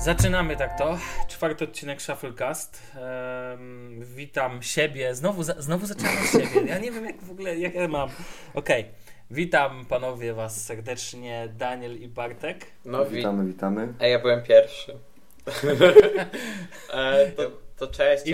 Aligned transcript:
Zaczynamy 0.00 0.56
tak 0.56 0.78
to. 0.78 0.98
Czwarty 1.28 1.64
odcinek 1.64 2.02
Shufflecast. 2.02 2.82
Um, 3.50 4.04
witam 4.04 4.62
siebie. 4.62 5.14
Znowu, 5.14 5.42
za, 5.42 5.54
znowu 5.58 5.86
zaczynam 5.86 6.12
od 6.18 6.30
siebie. 6.30 6.66
Ja 6.66 6.78
nie 6.78 6.90
wiem, 6.90 7.04
jak 7.04 7.22
w 7.22 7.30
ogóle, 7.30 7.58
jak 7.58 7.74
ja 7.74 7.88
mam. 7.88 8.08
Okej. 8.54 8.80
Okay. 8.80 8.94
Witam 9.30 9.86
panowie 9.86 10.34
was 10.34 10.64
serdecznie, 10.64 11.48
Daniel 11.58 11.96
i 11.96 12.08
Bartek. 12.08 12.66
No, 12.84 13.04
witamy, 13.04 13.46
witamy. 13.46 13.94
A 13.98 14.06
ja 14.06 14.18
byłem 14.18 14.42
pierwszy. 14.42 14.98
e, 16.92 17.30
to, 17.30 17.50
to, 17.76 17.86
cześć, 17.86 18.24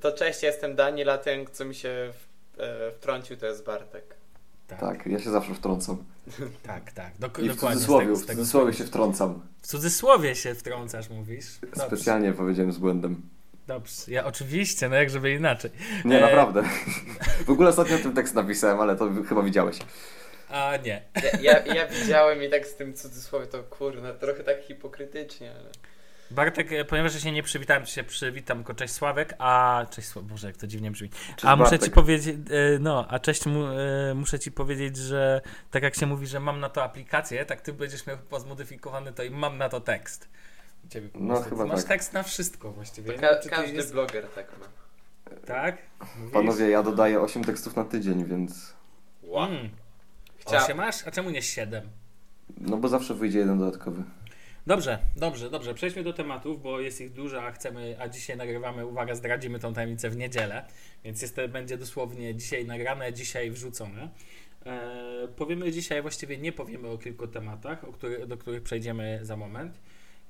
to 0.00 0.12
cześć, 0.12 0.42
jestem 0.42 0.74
Daniel, 0.74 1.10
a 1.10 1.18
ten, 1.18 1.46
co 1.52 1.64
mi 1.64 1.74
się 1.74 2.12
w, 2.12 2.60
e, 2.60 2.90
wtrącił, 2.92 3.36
to 3.36 3.46
jest 3.46 3.64
Bartek. 3.64 4.19
Tak. 4.70 4.80
tak, 4.80 5.06
ja 5.06 5.18
się 5.18 5.30
zawsze 5.30 5.54
wtrącam. 5.54 5.96
tak, 6.62 6.92
tak. 6.92 7.12
Dok 7.18 7.38
I 7.38 7.50
w 7.50 7.56
cudzysłowie, 7.56 8.06
tego, 8.06 8.16
w 8.16 8.26
cudzysłowie 8.26 8.72
się 8.72 8.84
wtrącam. 8.84 9.40
W 9.62 9.66
cudzysłowie 9.66 10.34
się 10.34 10.54
wtrącasz, 10.54 11.10
mówisz? 11.10 11.58
Dobrze. 11.60 11.86
Specjalnie 11.86 12.32
powiedziałem 12.32 12.72
z 12.72 12.78
błędem. 12.78 13.22
Dobrze, 13.66 13.94
ja 14.08 14.24
oczywiście, 14.24 14.88
no 14.88 14.96
jak 14.96 15.10
żeby 15.10 15.32
inaczej. 15.32 15.70
Nie, 16.04 16.18
e... 16.18 16.20
naprawdę. 16.20 16.62
W 17.46 17.50
ogóle 17.50 17.68
ostatnio 17.68 17.98
ten 17.98 18.12
tekst 18.12 18.34
napisałem, 18.34 18.80
ale 18.80 18.96
to 18.96 19.10
chyba 19.28 19.42
widziałeś. 19.42 19.78
A 20.48 20.76
nie. 20.76 21.02
Ja, 21.22 21.38
ja, 21.40 21.74
ja 21.74 21.86
widziałem 21.86 22.42
i 22.42 22.50
tak 22.50 22.66
z 22.66 22.74
tym 22.74 22.94
cudzysłowie 22.94 23.46
to 23.46 23.62
kurna, 23.62 24.12
trochę 24.12 24.44
tak 24.44 24.62
hipokrytycznie, 24.62 25.50
ale... 25.50 25.70
Bartek, 26.30 26.72
e, 26.72 26.84
ponieważ 26.84 27.22
się 27.22 27.32
nie 27.32 27.42
przywitałem, 27.42 27.82
to 27.82 27.88
się 27.88 28.04
przywitam, 28.04 28.58
tylko 28.58 28.74
cześć 28.74 28.94
Sławek, 28.94 29.34
a 29.38 29.86
cześć 29.90 30.08
Sławek, 30.08 30.30
Boże, 30.30 30.46
jak 30.46 30.56
to 30.56 30.66
dziwnie 30.66 30.90
brzmi. 30.90 31.08
Cześć 31.08 31.44
a 31.44 31.56
muszę 31.56 31.78
ci 31.78 31.90
powiedzieć, 31.90 32.36
e, 32.36 32.78
no, 32.78 33.06
a 33.08 33.18
cześć, 33.18 33.46
mu, 33.46 33.66
e, 33.66 34.14
muszę 34.14 34.38
ci 34.38 34.52
powiedzieć, 34.52 34.96
że 34.96 35.40
tak 35.70 35.82
jak 35.82 35.94
się 35.94 36.06
mówi, 36.06 36.26
że 36.26 36.40
mam 36.40 36.60
na 36.60 36.68
to 36.68 36.84
aplikację, 36.84 37.44
tak 37.44 37.60
ty 37.60 37.72
będziesz 37.72 38.06
miał 38.06 38.16
chyba 38.16 38.40
zmodyfikowany 38.40 39.12
to 39.12 39.22
i 39.22 39.30
mam 39.30 39.58
na 39.58 39.68
to 39.68 39.80
tekst. 39.80 40.28
Ciebie 40.88 41.08
no, 41.14 41.42
chyba 41.42 41.66
masz 41.66 41.80
tak. 41.80 41.88
tekst 41.88 42.12
na 42.12 42.22
wszystko 42.22 42.72
właściwie. 42.72 43.12
Ka 43.12 43.28
każdy 43.50 43.76
jest... 43.76 43.92
bloger 43.92 44.28
tak 44.34 44.46
ma. 44.60 44.66
Tak? 45.46 45.76
Mówisz? 46.18 46.32
Panowie, 46.32 46.68
ja 46.68 46.82
dodaję 46.82 47.20
8 47.20 47.44
tekstów 47.44 47.76
na 47.76 47.84
tydzień, 47.84 48.24
więc... 48.24 48.74
Wow. 49.22 49.48
Mm. 49.48 49.68
Chcia... 50.38 50.64
8 50.64 50.76
masz? 50.76 51.06
A 51.06 51.10
czemu 51.10 51.30
nie 51.30 51.42
7? 51.42 51.90
No 52.60 52.76
bo 52.76 52.88
zawsze 52.88 53.14
wyjdzie 53.14 53.38
jeden 53.38 53.58
dodatkowy. 53.58 54.02
Dobrze, 54.70 54.98
dobrze, 55.16 55.50
dobrze. 55.50 55.74
Przejdźmy 55.74 56.02
do 56.02 56.12
tematów, 56.12 56.62
bo 56.62 56.80
jest 56.80 57.00
ich 57.00 57.12
dużo, 57.12 57.42
a 57.42 57.50
chcemy, 57.50 57.96
a 58.00 58.08
dzisiaj 58.08 58.36
nagrywamy, 58.36 58.86
uwaga, 58.86 59.14
zdradzimy 59.14 59.58
tą 59.58 59.74
tajemnicę 59.74 60.10
w 60.10 60.16
niedzielę, 60.16 60.66
więc 61.04 61.22
jest, 61.22 61.36
będzie 61.48 61.78
dosłownie 61.78 62.34
dzisiaj 62.34 62.66
nagrane, 62.66 63.12
dzisiaj 63.12 63.50
wrzucone. 63.50 64.08
E, 64.66 65.28
powiemy 65.36 65.72
dzisiaj, 65.72 66.02
właściwie 66.02 66.38
nie 66.38 66.52
powiemy 66.52 66.88
o 66.88 66.98
kilku 66.98 67.26
tematach, 67.26 67.84
o 67.84 67.92
który, 67.92 68.26
do 68.26 68.36
których 68.36 68.62
przejdziemy 68.62 69.18
za 69.22 69.36
moment. 69.36 69.80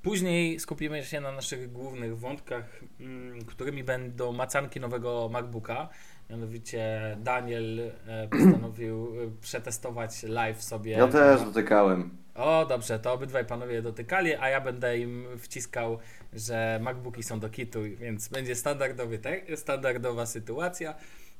Później 0.02 0.60
skupimy 0.60 1.04
się 1.04 1.20
na 1.20 1.32
naszych 1.32 1.72
głównych 1.72 2.19
wątkach, 2.19 2.80
mm, 3.00 3.44
którymi 3.44 3.84
będą 3.84 4.32
macanki 4.32 4.80
nowego 4.80 5.28
MacBooka. 5.32 5.88
Mianowicie 6.30 7.16
Daniel 7.19 7.80
e, 8.06 8.28
postanowił 8.28 9.06
e, 9.06 9.30
przetestować 9.41 10.22
live 10.22 10.62
sobie. 10.62 10.92
Ja 10.92 11.08
też 11.08 11.41
dotykałem. 11.41 12.10
O, 12.41 12.66
dobrze, 12.66 12.98
to 12.98 13.12
obydwaj 13.12 13.44
panowie 13.44 13.83
dotykali, 13.83 14.34
a 14.34 14.48
ja 14.48 14.60
będę 14.60 14.98
im 14.98 15.27
wciskał, 15.38 15.98
że 16.33 16.78
MacBooki 16.82 17.22
są 17.22 17.41
do 17.41 17.50
kitu, 17.50 17.82
więc 17.82 18.28
będzie 18.28 18.55
standardowy 18.55 19.19
te, 19.19 19.56
standardowa 19.56 20.27
sytuacja. 20.27 20.94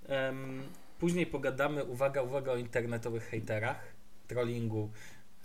Um, 0.09 0.63
później 0.99 1.27
pogadamy, 1.27 1.85
uwaga, 1.85 2.23
uwaga, 2.23 2.53
o 2.53 2.57
internetowych 2.57 3.31
haterach, 3.31 3.95
trollingu 4.29 4.91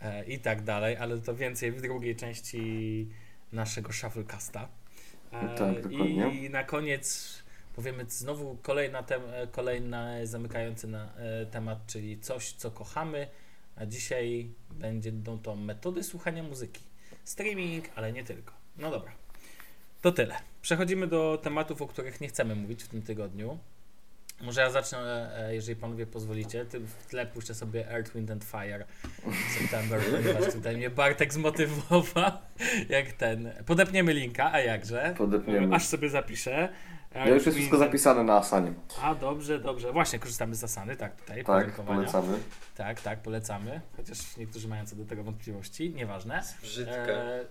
e, 0.02 0.25
i 0.25 0.39
tak 0.39 0.62
dalej, 0.62 0.97
ale 0.97 1.17
to 1.17 1.36
więcej 1.36 1.72
w 1.72 1.81
drugiej 1.81 2.16
części 2.16 3.08
naszego 3.52 3.94
Shufflecasta. 3.94 4.68
E, 5.31 5.56
tak, 5.56 5.81
dokładnie. 5.81 6.46
I 6.46 6.50
na 6.50 6.63
koniec 6.63 7.34
powiemy 7.75 8.06
znowu 8.08 8.58
kolejna 8.62 9.03
tem, 9.03 9.22
kolejny 9.52 10.28
zamykający 10.28 10.88
na, 10.88 11.13
e, 11.16 11.46
temat, 11.46 11.79
czyli 11.88 12.19
coś, 12.19 12.52
co 12.52 12.72
kochamy, 12.72 13.28
a 13.75 13.86
dzisiaj 13.86 14.50
będą 14.72 15.40
to 15.40 15.56
metody 15.56 16.03
słuchania 16.03 16.44
muzyki. 16.44 16.81
Streaming, 17.24 17.86
ale 17.96 18.13
nie 18.13 18.24
tylko. 18.24 18.53
No 18.78 18.91
dobra. 18.91 19.12
To 20.02 20.12
tyle. 20.12 20.36
Przechodzimy 20.62 21.08
do 21.08 21.40
tematów, 21.44 21.81
o 21.81 21.88
których 21.88 22.22
nie 22.22 22.28
chcemy 22.28 22.56
mówić 22.56 22.84
w 22.84 22.88
tym 22.88 23.02
tygodniu. 23.02 23.59
Może 24.41 24.62
ja 24.62 24.69
zacznę, 24.69 25.31
e, 25.38 25.56
jeżeli 25.56 25.75
panowie 25.75 26.06
pozwolicie. 26.06 26.66
W 26.66 27.06
tle 27.09 27.25
puszczę 27.25 27.56
sobie 27.56 27.91
Earth, 27.91 28.14
Wind 28.16 28.31
and 28.31 28.44
Fire 28.44 28.85
September, 29.59 30.02
ponieważ 30.12 30.53
tutaj 30.53 30.78
mnie 30.78 30.90
Bartek 30.90 31.34
zmotywował, 31.34 32.31
jak 32.90 33.12
ten. 33.12 33.52
Podepniemy 33.66 34.14
linka, 34.14 34.52
a 34.52 34.59
jakże? 34.59 35.14
Podepniemy. 35.18 35.75
Aż 35.75 35.85
sobie 35.85 36.09
zapiszę. 36.09 36.69
Ja 37.16 37.28
już 37.28 37.46
jest 37.46 37.58
wszystko 37.58 37.78
zapisane 37.78 38.24
na 38.24 38.38
Asanie. 38.38 38.74
A, 39.02 39.16
dobrze, 39.16 39.59
dobrze. 39.59 39.92
Właśnie, 39.92 40.20
korzystamy 40.20 40.56
z 40.56 40.64
Asany, 40.64 40.96
tak, 40.96 41.22
tutaj. 41.22 41.44
Tak, 41.44 41.72
polecamy. 41.72 42.38
Tak, 42.76 43.02
tak, 43.02 43.20
polecamy. 43.20 43.81
Chociaż 43.98 44.38
niektórzy 44.38 44.68
mają 44.68 44.86
co 44.86 44.96
do 44.96 45.06
tego 45.06 45.24
wątpliwości, 45.24 45.90
nieważne. 45.90 46.42
Brzydkie. 46.62 47.14
E, 47.14 47.46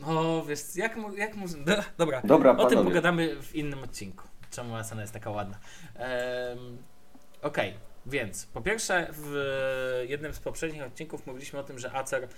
no, 0.00 0.44
wiesz, 0.44 0.60
jak, 0.76 0.96
jak 1.16 1.36
można... 1.36 1.64
Dobra, 1.98 2.22
Dobra 2.24 2.56
o 2.56 2.66
tym 2.66 2.84
pogadamy 2.84 3.42
w 3.42 3.54
innym 3.54 3.82
odcinku. 3.82 4.24
Czemu 4.50 4.76
Asana 4.76 5.00
jest 5.00 5.12
taka 5.12 5.30
ładna. 5.30 5.58
E, 5.96 6.56
Okej. 7.42 7.70
Okay. 7.70 7.90
Więc 8.06 8.46
po 8.46 8.60
pierwsze, 8.60 9.08
w 9.12 10.04
jednym 10.08 10.34
z 10.34 10.38
poprzednich 10.38 10.82
odcinków 10.82 11.26
mówiliśmy 11.26 11.58
o 11.58 11.62
tym, 11.62 11.78
że 11.78 11.92
Acer, 11.92 12.24
e, 12.24 12.28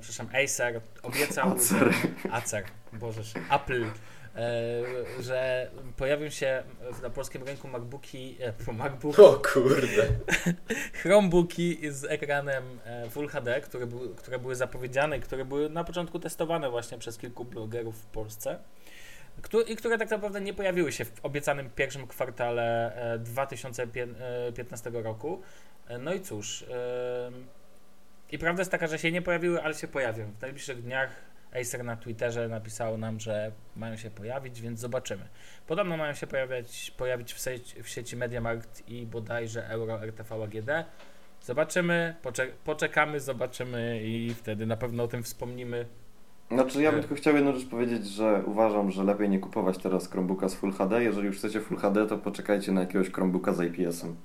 przepraszam, 0.00 0.28
Acer 0.44 0.80
obiecał. 1.02 1.52
Acer. 1.52 1.94
Acer, 2.30 2.64
bożeż, 2.92 3.32
Apple 3.50 3.84
że 5.20 5.70
pojawią 5.96 6.30
się 6.30 6.62
na 7.02 7.10
polskim 7.10 7.42
rynku 7.42 7.68
MacBooki, 7.68 8.38
e, 8.68 8.72
MacBook, 8.72 9.18
o 9.18 9.42
kurde, 9.52 10.08
Chromebooki 11.02 11.78
z 11.90 12.04
ekranem 12.04 12.64
e, 12.84 13.10
Full 13.10 13.28
HD, 13.28 13.60
które, 13.60 13.86
były, 13.86 14.14
które 14.14 14.38
były 14.38 14.54
zapowiedziane 14.54 15.20
które 15.20 15.44
były 15.44 15.70
na 15.70 15.84
początku 15.84 16.18
testowane 16.18 16.70
właśnie 16.70 16.98
przez 16.98 17.18
kilku 17.18 17.44
blogerów 17.44 17.96
w 17.96 18.06
Polsce 18.06 18.58
i 19.66 19.76
które 19.76 19.98
tak 19.98 20.10
naprawdę 20.10 20.40
nie 20.40 20.54
pojawiły 20.54 20.92
się 20.92 21.04
w 21.04 21.12
obiecanym 21.22 21.70
pierwszym 21.70 22.06
kwartale 22.06 22.92
2015 23.18 24.90
roku. 24.90 25.42
No 26.00 26.14
i 26.14 26.20
cóż, 26.20 26.64
i 28.32 28.38
prawda 28.38 28.60
jest 28.60 28.70
taka, 28.70 28.86
że 28.86 28.98
się 28.98 29.12
nie 29.12 29.22
pojawiły, 29.22 29.62
ale 29.62 29.74
się 29.74 29.88
pojawią. 29.88 30.32
W 30.38 30.40
najbliższych 30.40 30.82
dniach 30.82 31.10
Acer 31.60 31.84
na 31.84 31.96
Twitterze 31.96 32.48
napisał 32.48 32.98
nam, 32.98 33.20
że 33.20 33.52
mają 33.76 33.96
się 33.96 34.10
pojawić, 34.10 34.60
więc 34.60 34.80
zobaczymy. 34.80 35.28
Podobno 35.66 35.96
mają 35.96 36.14
się 36.14 36.26
pojawiać, 36.26 36.94
pojawić 36.96 37.32
w, 37.32 37.38
sieci, 37.38 37.82
w 37.82 37.88
sieci 37.88 38.16
MediaMarkt 38.16 38.88
i 38.88 39.06
bodajże 39.06 39.68
Euro 39.68 40.02
RTV 40.02 40.44
AGD. 40.44 40.70
Zobaczymy, 41.42 42.14
poczek 42.22 42.54
poczekamy, 42.54 43.20
zobaczymy 43.20 44.00
i 44.04 44.34
wtedy 44.34 44.66
na 44.66 44.76
pewno 44.76 45.02
o 45.02 45.08
tym 45.08 45.22
wspomnimy. 45.22 45.86
Znaczy 46.50 46.82
ja 46.82 46.92
bym 46.92 47.00
tylko 47.00 47.14
chciał 47.14 47.34
jedną 47.34 47.54
rzecz 47.54 47.68
powiedzieć, 47.68 48.06
że 48.06 48.42
uważam, 48.46 48.90
że 48.90 49.04
lepiej 49.04 49.28
nie 49.28 49.38
kupować 49.38 49.78
teraz 49.78 50.10
Chromebooka 50.10 50.48
z 50.48 50.54
Full 50.54 50.72
HD. 50.72 51.04
Jeżeli 51.04 51.26
już 51.26 51.36
chcecie 51.36 51.60
Full 51.60 51.78
HD, 51.78 52.06
to 52.06 52.18
poczekajcie 52.18 52.72
na 52.72 52.80
jakiegoś 52.80 53.10
Chromebooka 53.10 53.52
z 53.52 53.60
IPS-em. 53.60 54.16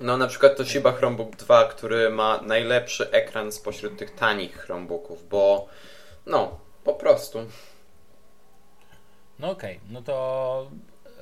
No 0.00 0.16
na 0.16 0.26
przykład 0.26 0.56
to 0.56 0.64
Shiba 0.64 0.92
Chromebook 0.92 1.36
2, 1.36 1.64
który 1.64 2.10
ma 2.10 2.40
najlepszy 2.46 3.10
ekran 3.10 3.52
spośród 3.52 3.96
tych 3.96 4.10
tanich 4.10 4.56
Chromebooków, 4.56 5.28
bo 5.28 5.68
no, 6.26 6.58
po 6.84 6.94
prostu. 6.94 7.38
No 9.38 9.50
okej, 9.50 9.76
okay. 9.76 9.92
no 9.92 10.02
to 10.02 10.70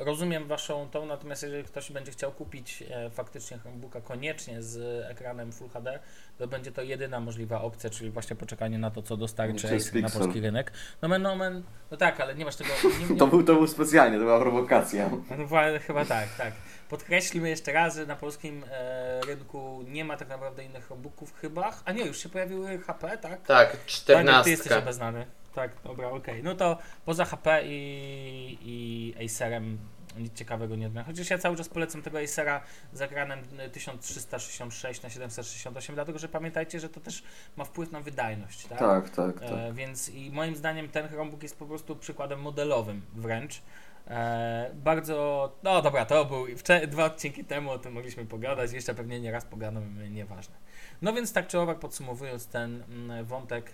rozumiem 0.01 0.47
Waszą 0.47 0.89
tą, 0.91 1.07
natomiast 1.07 1.43
jeżeli 1.43 1.65
ktoś 1.65 1.93
będzie 1.93 2.13
chciał 2.13 2.33
kupić 2.33 2.85
e, 2.91 3.11
faktycznie 3.11 3.59
Chromebooka 3.59 4.01
koniecznie 4.01 4.63
z 4.63 5.05
ekranem 5.11 5.53
Full 5.53 5.69
HD, 5.69 5.99
to 6.39 6.49
będzie 6.49 6.73
to 6.73 6.83
jedyna 6.83 7.21
możliwa 7.21 7.61
opcja, 7.61 7.91
czyli 7.91 8.11
właśnie 8.11 8.37
poczekanie 8.37 8.79
na 8.79 8.91
to, 8.91 9.03
co 9.03 9.17
dostarczy 9.17 9.79
na 10.03 10.11
polski 10.11 10.41
rynek. 10.41 10.73
No 11.03 11.09
men, 11.09 11.23
no 11.23 11.37
men, 11.37 11.63
no 11.91 11.97
tak, 11.97 12.21
ale 12.21 12.35
nie 12.35 12.45
masz 12.45 12.57
tego... 12.57 12.71
Nie, 13.01 13.07
nie... 13.07 13.17
To, 13.21 13.27
był, 13.27 13.43
to 13.43 13.55
był 13.55 13.67
specjalnie, 13.67 14.19
to 14.19 14.25
była 14.25 14.41
prowokacja. 14.41 15.11
No, 15.39 15.47
chyba 15.87 16.05
tak, 16.05 16.29
tak. 16.39 16.53
Podkreślmy 16.91 17.49
jeszcze 17.49 17.73
raz, 17.73 17.97
że 17.97 18.07
na 18.07 18.17
polskim 18.17 18.65
e, 18.71 19.21
rynku 19.21 19.85
nie 19.89 20.05
ma 20.05 20.17
tak 20.17 20.29
naprawdę 20.29 20.65
innych 20.65 20.87
Chromebooków 20.87 21.35
chyba, 21.35 21.73
a 21.85 21.93
nie, 21.93 22.07
już 22.07 22.19
się 22.23 22.29
pojawiły 22.29 22.79
HP, 22.79 23.19
tak? 23.19 23.47
Tak, 23.47 23.87
14. 23.87 24.45
Ty 24.45 24.51
jesteś 24.51 24.73
obeznany. 24.73 25.27
Tak, 25.55 25.71
dobra, 25.85 26.09
okej. 26.09 26.19
Okay. 26.19 26.43
No 26.43 26.55
to 26.55 26.79
poza 27.05 27.25
HP 27.25 27.63
i, 27.65 28.59
i 28.63 29.15
Acerem 29.25 29.79
nic 30.19 30.35
ciekawego 30.35 30.77
nie 30.77 30.87
odmieniam. 30.87 31.07
Chociaż 31.07 31.31
ja 31.31 31.39
cały 31.39 31.57
czas 31.57 31.69
polecam 31.69 32.03
tego 32.03 32.19
Acera 32.19 32.61
z 32.93 33.01
ekranem 33.01 33.39
1366 33.73 35.03
na 35.03 35.11
768, 35.11 35.95
dlatego 35.95 36.19
że 36.19 36.29
pamiętajcie, 36.29 36.81
że 36.81 36.89
to 36.89 37.01
też 37.01 37.23
ma 37.57 37.65
wpływ 37.65 37.93
na 37.93 38.01
wydajność. 38.01 38.67
Tak, 38.67 38.79
tak, 38.79 39.11
tak. 39.11 39.41
tak. 39.41 39.51
E, 39.53 39.73
więc 39.73 40.09
i 40.09 40.31
moim 40.31 40.57
zdaniem 40.57 40.89
ten 40.89 41.09
Chromebook 41.09 41.43
jest 41.43 41.59
po 41.59 41.67
prostu 41.67 41.97
przykładem 41.97 42.41
modelowym 42.41 43.03
wręcz 43.15 43.63
E, 44.09 44.71
bardzo, 44.75 45.57
no 45.63 45.83
dobra, 45.83 46.05
to 46.05 46.25
był 46.25 46.47
dwa 46.89 47.05
odcinki 47.05 47.45
temu, 47.45 47.71
o 47.71 47.79
tym 47.79 47.93
mogliśmy 47.93 48.27
pogadać, 48.27 48.73
jeszcze 48.73 48.95
pewnie 48.95 49.21
nie 49.21 49.33
raz 49.33 49.45
pogadamy, 49.45 50.11
nieważne. 50.11 50.55
No 51.03 51.13
więc 51.13 51.33
tak 51.33 51.47
czy 51.47 51.61
owak 51.61 51.79
podsumowując 51.79 52.47
ten 52.47 52.83
mm, 52.83 53.25
wątek, 53.25 53.73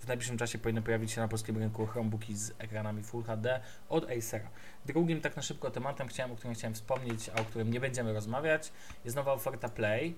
w 0.00 0.06
najbliższym 0.08 0.38
czasie 0.38 0.58
powinny 0.58 0.82
pojawić 0.82 1.12
się 1.12 1.20
na 1.20 1.28
polskim 1.28 1.58
rynku 1.58 1.86
Chromebooki 1.86 2.36
z 2.36 2.52
ekranami 2.58 3.02
Full 3.02 3.24
HD 3.24 3.60
od 3.88 4.10
Acera. 4.10 4.50
Drugim 4.86 5.20
tak 5.20 5.36
na 5.36 5.42
szybko 5.42 5.70
tematem, 5.70 6.08
chciałem, 6.08 6.32
o 6.32 6.36
którym 6.36 6.54
chciałem 6.54 6.74
wspomnieć, 6.74 7.30
a 7.36 7.40
o 7.40 7.44
którym 7.44 7.72
nie 7.72 7.80
będziemy 7.80 8.12
rozmawiać, 8.12 8.72
jest 9.04 9.16
nowa 9.16 9.32
oferta 9.32 9.68
Play, 9.68 10.14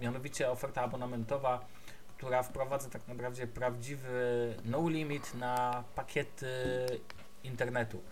mianowicie 0.00 0.50
oferta 0.50 0.82
abonamentowa, 0.82 1.66
która 2.16 2.42
wprowadza 2.42 2.90
tak 2.90 3.08
naprawdę 3.08 3.46
prawdziwy 3.46 4.54
no 4.64 4.88
limit 4.88 5.34
na 5.34 5.84
pakiety 5.94 6.46
internetu. 7.44 8.02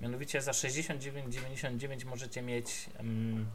Mianowicie 0.00 0.40
za 0.40 0.52
69,99 0.52 2.04
możecie 2.04 2.42
mieć 2.42 2.90
um, 2.98 3.46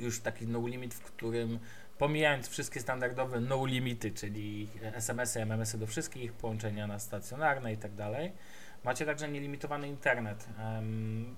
już 0.00 0.20
taki 0.20 0.46
no 0.46 0.66
limit, 0.66 0.94
w 0.94 1.02
którym 1.02 1.58
pomijając 1.98 2.48
wszystkie 2.48 2.80
standardowe 2.80 3.40
no 3.40 3.66
limity, 3.66 4.10
czyli 4.10 4.68
SMS-y, 4.82 5.40
MMS-y 5.40 5.78
do 5.78 5.86
wszystkich, 5.86 6.32
połączenia 6.32 6.86
na 6.86 6.98
stacjonarne 6.98 7.72
i 7.72 7.76
tak 7.76 7.94
dalej, 7.94 8.32
macie 8.84 9.06
także 9.06 9.28
nielimitowany 9.28 9.88
internet. 9.88 10.48
Um, 10.58 11.36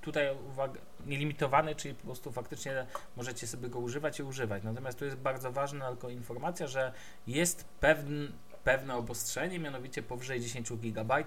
tutaj 0.00 0.36
uwaga, 0.48 0.80
nielimitowany, 1.06 1.74
czyli 1.74 1.94
po 1.94 2.04
prostu 2.04 2.32
faktycznie 2.32 2.86
możecie 3.16 3.46
sobie 3.46 3.68
go 3.68 3.78
używać 3.78 4.18
i 4.18 4.22
używać. 4.22 4.62
Natomiast 4.62 4.98
tu 4.98 5.04
jest 5.04 5.16
bardzo 5.16 5.52
ważna 5.52 5.88
tylko 5.88 6.08
informacja, 6.08 6.66
że 6.66 6.92
jest 7.26 7.64
pewne, 7.64 8.28
pewne 8.64 8.94
obostrzenie, 8.96 9.58
mianowicie 9.58 10.02
powyżej 10.02 10.40
10 10.40 10.72
GB 10.72 11.24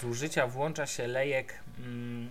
zużycia 0.00 0.46
włącza 0.46 0.86
się 0.86 1.06
lejek, 1.06 1.54
mm, 1.78 2.28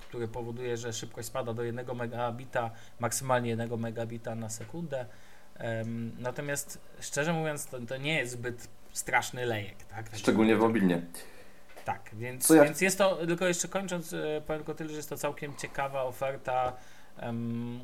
który 0.00 0.28
powoduje, 0.28 0.76
że 0.76 0.92
szybkość 0.92 1.28
spada 1.28 1.54
do 1.54 1.62
1 1.62 1.94
megabita, 1.94 2.70
maksymalnie 3.00 3.50
1 3.50 3.76
megabita 3.76 4.34
na 4.34 4.48
sekundę. 4.48 5.06
Natomiast 6.18 6.78
szczerze 7.00 7.32
mówiąc, 7.32 7.66
to, 7.66 7.80
to, 7.80 7.96
nie 7.96 8.18
jest 8.18 8.32
zbyt 8.32 8.68
straszny 8.92 9.46
lejek. 9.46 9.84
Tak? 9.84 10.06
Szczególnie 10.14 10.56
w 10.56 10.60
mobilnie. 10.60 11.02
Tak, 11.84 12.10
więc, 12.12 12.50
ja... 12.50 12.64
więc 12.64 12.80
jest 12.80 12.98
to, 12.98 13.26
tylko 13.26 13.46
jeszcze 13.46 13.68
kończąc, 13.68 14.12
e, 14.12 14.42
powiem 14.46 14.60
tylko 14.60 14.74
tyle, 14.74 14.90
że 14.90 14.96
jest 14.96 15.08
to 15.08 15.16
całkiem 15.16 15.56
ciekawa 15.56 16.02
oferta 16.02 16.72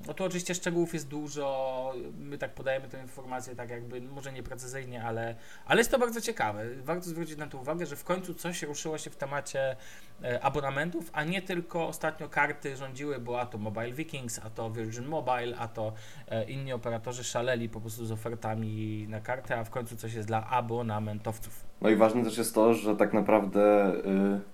no 0.06 0.14
tu 0.14 0.24
oczywiście 0.24 0.54
szczegółów 0.54 0.94
jest 0.94 1.08
dużo, 1.08 1.92
my 2.18 2.38
tak 2.38 2.54
podajemy 2.54 2.88
tę 2.88 3.02
informację 3.02 3.56
tak 3.56 3.70
jakby, 3.70 4.00
może 4.00 4.32
nieprecyzyjnie, 4.32 5.04
ale, 5.04 5.34
ale 5.66 5.80
jest 5.80 5.90
to 5.90 5.98
bardzo 5.98 6.20
ciekawe. 6.20 6.64
Warto 6.84 7.04
zwrócić 7.04 7.36
na 7.36 7.46
to 7.46 7.58
uwagę, 7.58 7.86
że 7.86 7.96
w 7.96 8.04
końcu 8.04 8.34
coś 8.34 8.62
ruszyło 8.62 8.98
się 8.98 9.10
w 9.10 9.16
temacie 9.16 9.76
e, 10.22 10.44
abonamentów, 10.44 11.10
a 11.12 11.24
nie 11.24 11.42
tylko 11.42 11.88
ostatnio 11.88 12.28
karty 12.28 12.76
rządziły, 12.76 13.18
bo 13.18 13.40
a 13.40 13.46
to 13.46 13.58
Mobile 13.58 13.92
Vikings, 13.92 14.40
a 14.44 14.50
to 14.50 14.70
Virgin 14.70 15.06
Mobile, 15.06 15.56
a 15.58 15.68
to 15.68 15.92
e, 16.28 16.44
inni 16.44 16.72
operatorzy 16.72 17.24
szaleli 17.24 17.68
po 17.68 17.80
prostu 17.80 18.06
z 18.06 18.12
ofertami 18.12 19.06
na 19.08 19.20
kartę, 19.20 19.58
a 19.58 19.64
w 19.64 19.70
końcu 19.70 19.96
coś 19.96 20.14
jest 20.14 20.28
dla 20.28 20.46
abonamentowców. 20.46 21.64
No 21.80 21.90
i 21.90 21.96
ważne 21.96 22.24
też 22.24 22.38
jest 22.38 22.54
to, 22.54 22.74
że 22.74 22.96
tak 22.96 23.12
naprawdę... 23.12 23.92
Yy 24.04 24.53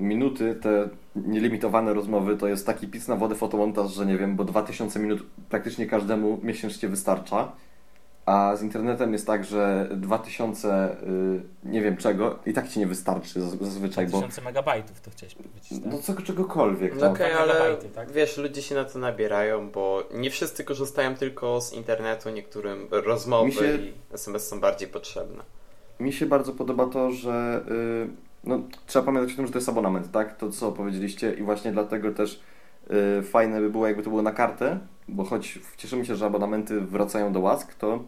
minuty, 0.00 0.54
te 0.54 0.88
nielimitowane 1.16 1.94
rozmowy, 1.94 2.36
to 2.36 2.48
jest 2.48 2.66
taki 2.66 2.88
pic 2.88 3.08
na 3.08 3.16
wodę 3.16 3.34
fotomontaż, 3.34 3.94
że 3.94 4.06
nie 4.06 4.18
wiem, 4.18 4.36
bo 4.36 4.44
2000 4.44 4.98
minut 4.98 5.26
praktycznie 5.48 5.86
każdemu 5.86 6.40
miesięcznie 6.42 6.88
wystarcza. 6.88 7.52
A 8.26 8.56
z 8.56 8.62
internetem 8.62 9.12
jest 9.12 9.26
tak, 9.26 9.44
że 9.44 9.88
2000 9.96 10.96
yy, 11.64 11.70
nie 11.72 11.82
wiem 11.82 11.96
czego 11.96 12.38
i 12.46 12.52
tak 12.52 12.68
ci 12.68 12.78
nie 12.78 12.86
wystarczy 12.86 13.40
zazwyczaj. 13.40 14.06
2000 14.06 14.40
bo... 14.40 14.44
megabajtów 14.44 15.00
to 15.00 15.10
chciałeś 15.10 15.34
powiedzieć. 15.34 15.68
Tak? 15.68 15.92
No 15.92 15.98
co, 15.98 16.22
czegokolwiek. 16.22 16.94
No, 16.94 17.00
no 17.00 17.10
okej, 17.10 17.32
okay, 17.32 17.42
ale 17.42 17.76
tak? 17.94 18.12
wiesz, 18.12 18.38
ludzie 18.38 18.62
się 18.62 18.74
na 18.74 18.84
to 18.84 18.98
nabierają, 18.98 19.70
bo 19.70 20.04
nie 20.14 20.30
wszyscy 20.30 20.64
korzystają 20.64 21.14
tylko 21.14 21.60
z 21.60 21.72
internetu, 21.72 22.30
niektórym 22.30 22.88
rozmowy 22.90 23.52
się... 23.52 23.76
i 23.76 23.92
SMS 24.12 24.48
są 24.48 24.60
bardziej 24.60 24.88
potrzebne. 24.88 25.42
Mi 26.00 26.12
się 26.12 26.26
bardzo 26.26 26.52
podoba 26.52 26.86
to, 26.86 27.10
że. 27.10 27.64
Yy 27.68 28.29
no, 28.44 28.60
trzeba 28.86 29.06
pamiętać 29.06 29.32
o 29.32 29.36
tym, 29.36 29.46
że 29.46 29.52
to 29.52 29.58
jest 29.58 29.68
abonament, 29.68 30.12
tak? 30.12 30.36
To 30.36 30.50
co 30.50 30.72
powiedzieliście 30.72 31.32
i 31.34 31.42
właśnie 31.42 31.72
dlatego 31.72 32.12
też 32.12 32.42
yy, 32.90 33.22
fajne 33.22 33.60
by 33.60 33.70
było, 33.70 33.86
jakby 33.86 34.02
to 34.02 34.10
było 34.10 34.22
na 34.22 34.32
kartę, 34.32 34.78
bo 35.08 35.24
choć 35.24 35.58
cieszymy 35.76 36.04
się, 36.04 36.16
że 36.16 36.26
abonamenty 36.26 36.80
wracają 36.80 37.32
do 37.32 37.40
łask, 37.40 37.74
to 37.74 38.04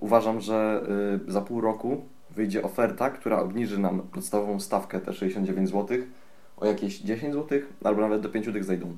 uważam, 0.00 0.40
że 0.40 0.86
yy, 1.26 1.32
za 1.32 1.40
pół 1.40 1.60
roku 1.60 2.04
wyjdzie 2.30 2.62
oferta, 2.62 3.10
która 3.10 3.40
obniży 3.40 3.78
nam 3.78 4.02
podstawową 4.02 4.60
stawkę 4.60 5.00
te 5.00 5.12
69 5.12 5.70
zł 5.70 5.98
o 6.56 6.66
jakieś 6.66 6.98
10 6.98 7.34
zł, 7.34 7.60
albo 7.84 8.00
nawet 8.00 8.20
do 8.20 8.28
5 8.28 8.52
dych 8.52 8.64
zejdą. 8.64 8.96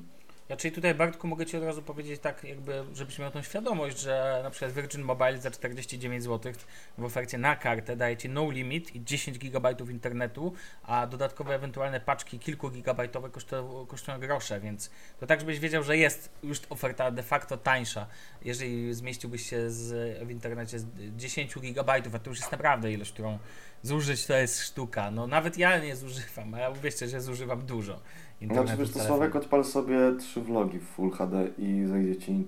Ja 0.49 0.57
czyli 0.57 0.75
tutaj 0.75 0.95
Bartku 0.95 1.27
mogę 1.27 1.45
Ci 1.45 1.57
od 1.57 1.63
razu 1.63 1.81
powiedzieć 1.81 2.21
tak 2.21 2.43
jakby, 2.43 2.83
żebyś 2.93 3.19
miał 3.19 3.31
tą 3.31 3.41
świadomość, 3.41 3.99
że 3.99 4.39
na 4.43 4.49
przykład 4.49 4.71
Virgin 4.71 5.01
Mobile 5.01 5.37
za 5.37 5.51
49 5.51 6.23
zł 6.23 6.53
w 6.97 7.03
ofercie 7.03 7.37
na 7.37 7.55
kartę 7.55 7.95
daje 7.95 8.17
Ci 8.17 8.29
no 8.29 8.51
limit 8.51 8.95
i 8.95 9.03
10 9.03 9.37
GB 9.37 9.75
internetu, 9.89 10.53
a 10.83 11.07
dodatkowe 11.07 11.55
ewentualne 11.55 11.99
paczki 11.99 12.39
kilku 12.39 12.69
gigabajtowe 12.69 13.29
kosztują, 13.29 13.85
kosztują 13.85 14.19
grosze, 14.19 14.59
więc 14.59 14.91
to 15.19 15.27
tak 15.27 15.39
żebyś 15.39 15.59
wiedział, 15.59 15.83
że 15.83 15.97
jest 15.97 16.29
już 16.43 16.61
oferta 16.69 17.11
de 17.11 17.23
facto 17.23 17.57
tańsza, 17.57 18.07
jeżeli 18.41 18.93
zmieściłbyś 18.93 19.49
się 19.49 19.71
z, 19.71 20.17
w 20.27 20.31
internecie 20.31 20.79
z 20.79 20.85
10 21.15 21.55
GB, 21.59 21.93
a 21.93 22.19
to 22.19 22.29
już 22.29 22.39
jest 22.39 22.51
naprawdę 22.51 22.91
ilość, 22.91 23.11
którą 23.11 23.39
zużyć 23.81 24.25
to 24.25 24.33
jest 24.33 24.61
sztuka. 24.61 25.11
No 25.11 25.27
nawet 25.27 25.57
ja 25.57 25.79
nie 25.79 25.95
zużywam, 25.95 26.53
a 26.53 26.59
ja 26.59 26.69
uwierzcie, 26.69 27.07
że 27.07 27.21
zużywam 27.21 27.65
dużo 27.65 28.01
internetu. 28.41 28.67
Znaczy 28.67 28.83
wiesz, 28.83 28.91
to 28.91 28.99
Sławek 28.99 29.35
odpal 29.35 29.63
sobie 29.63 29.97
trzy 30.19 30.41
vlogi 30.41 30.79
w 30.79 30.83
Full 30.83 31.11
HD 31.11 31.47
i 31.57 31.85
zajdzie 31.85 32.15
ci 32.15 32.45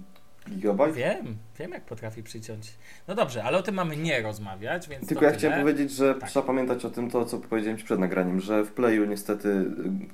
gigabajt? 0.49 0.95
Wiem, 0.95 1.37
wiem 1.59 1.71
jak 1.71 1.85
potrafi 1.85 2.23
przyciąć. 2.23 2.73
No 3.07 3.15
dobrze, 3.15 3.43
ale 3.43 3.57
o 3.57 3.63
tym 3.63 3.75
mamy 3.75 3.97
nie 3.97 4.21
rozmawiać, 4.21 4.89
więc 4.89 5.07
Tylko 5.07 5.25
ja 5.25 5.31
tyle. 5.31 5.39
chciałem 5.39 5.61
powiedzieć, 5.61 5.91
że 5.91 6.15
tak. 6.15 6.29
trzeba 6.29 6.45
pamiętać 6.45 6.85
o 6.85 6.89
tym, 6.89 7.09
to 7.09 7.25
co 7.25 7.37
powiedziałem 7.37 7.77
Ci 7.77 7.85
przed 7.85 7.99
nagraniem, 7.99 8.39
że 8.39 8.63
w 8.65 8.71
Playu 8.71 9.05
niestety 9.05 9.49
y, 9.49 9.65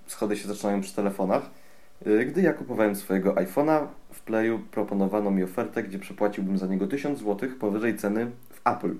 schody 0.08 0.38
się 0.38 0.48
zaczynają 0.48 0.82
przy 0.82 0.96
telefonach. 0.96 1.50
Y, 2.08 2.26
gdy 2.26 2.42
ja 2.42 2.54
kupowałem 2.54 2.96
swojego 2.96 3.34
iPhone'a, 3.34 3.88
w 4.14 4.22
Playu 4.22 4.60
proponowano 4.60 5.32
mi 5.32 5.44
ofertę, 5.44 5.84
gdzie 5.84 6.00
przepłaciłbym 6.00 6.58
za 6.58 6.68
niego 6.68 6.88
1000 6.88 7.20
zł 7.20 7.50
powyżej 7.60 7.98
ceny 7.98 8.32
w 8.50 8.68
Apple 8.68 8.96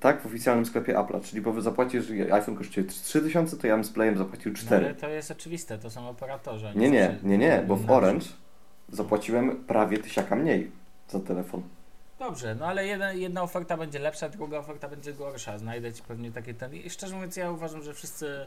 tak, 0.00 0.22
w 0.22 0.26
oficjalnym 0.26 0.66
sklepie 0.66 0.98
Apple, 0.98 1.20
czyli 1.20 1.42
powie 1.42 1.62
zapłacisz, 1.62 2.10
iPhone 2.32 2.56
kosztuje 2.56 2.86
3000, 2.86 3.56
to 3.56 3.66
ja 3.66 3.74
bym 3.74 3.84
z 3.84 3.90
Playem 3.90 4.18
zapłacił 4.18 4.54
4. 4.54 4.80
No, 4.80 4.86
ale 4.86 4.94
to 4.96 5.08
jest 5.08 5.30
oczywiste, 5.30 5.78
to 5.78 5.90
są 5.90 6.08
operatorzy. 6.08 6.72
Nie, 6.76 6.90
nie, 6.90 7.18
nie, 7.22 7.38
nie, 7.38 7.64
bo 7.68 7.76
w 7.76 7.90
Orange 7.90 8.26
zapłaciłem 8.88 9.64
prawie 9.64 9.98
tysiaka 9.98 10.36
mniej 10.36 10.70
za 11.08 11.20
telefon. 11.20 11.62
Dobrze, 12.18 12.54
no 12.54 12.66
ale 12.66 12.86
jedna, 12.86 13.12
jedna 13.12 13.42
oferta 13.42 13.76
będzie 13.76 13.98
lepsza, 13.98 14.28
druga 14.28 14.58
oferta 14.58 14.88
będzie 14.88 15.12
gorsza. 15.12 15.58
Znajdę 15.58 15.92
ci 15.92 16.02
pewnie 16.02 16.32
takie 16.32 16.54
ten. 16.54 16.74
I 16.74 16.90
szczerze 16.90 17.14
mówiąc, 17.14 17.36
ja 17.36 17.50
uważam, 17.50 17.82
że 17.82 17.94
wszyscy. 17.94 18.46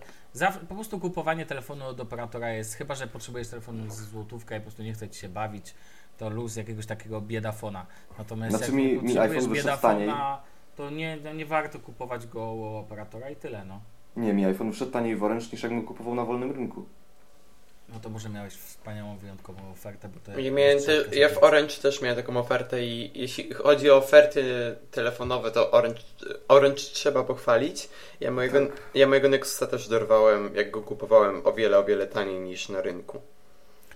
po 0.69 0.75
prostu 0.75 0.99
kupowanie 0.99 1.45
telefonu 1.45 1.85
od 1.85 1.99
operatora 1.99 2.49
jest, 2.49 2.75
chyba 2.75 2.95
że 2.95 3.07
potrzebujesz 3.07 3.47
telefonu 3.47 3.89
z 3.89 3.95
złotówka 3.95 4.55
i 4.55 4.59
po 4.59 4.63
prostu 4.63 4.83
nie 4.83 4.93
chce 4.93 5.09
ci 5.09 5.19
się 5.19 5.29
bawić, 5.29 5.73
to 6.17 6.29
luz 6.29 6.55
jakiegoś 6.55 6.85
takiego 6.85 7.21
biedafona. 7.21 7.85
Natomiast 8.17 8.57
znaczy 8.57 8.71
jak 8.71 8.81
mi, 8.81 9.01
mi 9.01 9.17
iPhone 9.17 9.49
wyszedł 9.49 9.81
taniej 9.81 10.11
to 10.75 10.89
nie, 10.89 11.17
nie 11.35 11.45
warto 11.45 11.79
kupować 11.79 12.27
go 12.27 12.53
u 12.53 12.63
operatora 12.63 13.29
i 13.29 13.35
tyle, 13.35 13.65
no. 13.65 13.81
Nie, 14.15 14.33
mi 14.33 14.45
iPhone 14.45 14.73
wszedł 14.73 14.91
taniej 14.91 15.15
w 15.15 15.23
Orange 15.23 15.45
niż 15.51 15.63
jakbym 15.63 15.85
kupował 15.85 16.15
na 16.15 16.25
wolnym 16.25 16.51
rynku. 16.51 16.85
No 17.93 17.99
to 17.99 18.09
może 18.09 18.29
miałeś 18.29 18.53
wspaniałą, 18.53 19.17
wyjątkową 19.17 19.71
ofertę, 19.71 20.09
bo 20.09 20.19
to 20.19 20.39
ja, 20.39 20.51
miałem 20.51 20.79
te, 20.79 21.17
ja 21.17 21.29
w 21.29 21.43
Orange 21.43 21.73
też 21.73 22.01
miałem 22.01 22.17
taką 22.17 22.37
ofertę 22.37 22.85
i 22.85 23.11
jeśli 23.15 23.53
chodzi 23.53 23.89
o 23.89 23.95
oferty 23.95 24.43
telefonowe, 24.91 25.51
to 25.51 25.71
Orange, 25.71 26.01
Orange 26.47 26.81
trzeba 26.81 27.23
pochwalić. 27.23 27.89
Ja 28.19 28.31
mojego, 28.31 28.59
tak. 28.59 28.81
ja 28.95 29.07
mojego 29.07 29.29
Nexusa 29.29 29.67
też 29.67 29.87
dorwałem, 29.87 30.55
jak 30.55 30.71
go 30.71 30.81
kupowałem, 30.81 31.41
o 31.45 31.53
wiele, 31.53 31.79
o 31.79 31.83
wiele 31.83 32.07
taniej 32.07 32.39
niż 32.39 32.69
na 32.69 32.81
rynku. 32.81 33.21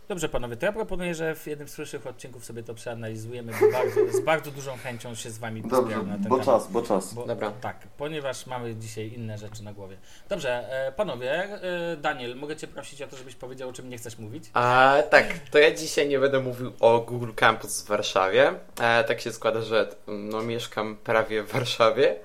Dobrze 0.08 0.30
panowie, 0.30 0.58
to 0.58 0.66
ja 0.66 0.72
proponuję, 0.72 1.16
że 1.16 1.36
w 1.36 1.48
jednym 1.48 1.68
z 1.68 1.74
przyszłych 1.74 2.08
odcinków 2.08 2.46
sobie 2.46 2.64
to 2.64 2.74
przeanalizujemy, 2.74 3.52
bo 3.62 3.72
bardzo, 3.72 4.18
z 4.18 4.20
bardzo 4.26 4.52
dużą 4.52 4.78
chęcią 4.78 5.16
się 5.16 5.30
z 5.30 5.38
wami 5.38 5.62
Dobrze, 5.62 5.98
na 5.98 6.14
ten 6.14 6.24
bo 6.24 6.30
temat. 6.30 6.46
czas, 6.46 6.68
bo 6.72 6.82
czas. 6.82 7.14
Bo, 7.14 7.26
Dobra. 7.26 7.52
Tak, 7.52 7.78
ponieważ 7.98 8.46
mamy 8.48 8.76
dzisiaj 8.76 9.14
inne 9.14 9.38
rzeczy 9.38 9.64
na 9.64 9.74
głowie. 9.74 9.98
Dobrze, 10.30 10.70
e, 10.88 10.92
panowie, 10.92 11.32
e, 11.44 11.98
Daniel, 11.98 12.36
mogę 12.36 12.56
cię 12.56 12.68
prosić 12.68 13.02
o 13.02 13.08
to, 13.08 13.18
żebyś 13.18 13.36
powiedział, 13.36 13.70
o 13.70 13.74
czym 13.74 13.90
nie 13.90 13.98
chcesz 13.98 14.18
mówić? 14.18 14.50
A, 14.54 14.98
tak, 15.10 15.34
to 15.52 15.58
ja 15.60 15.72
dzisiaj 15.76 16.08
nie 16.10 16.20
będę 16.20 16.40
mówił 16.40 16.72
o 16.80 17.00
Google 17.00 17.32
Campus 17.36 17.82
w 17.84 17.88
Warszawie. 17.88 18.54
E, 18.80 19.04
tak 19.04 19.22
się 19.22 19.32
składa, 19.32 19.62
że 19.62 19.88
no, 20.08 20.42
mieszkam 20.42 20.98
prawie 21.04 21.44
w 21.44 21.52
Warszawie, 21.52 22.16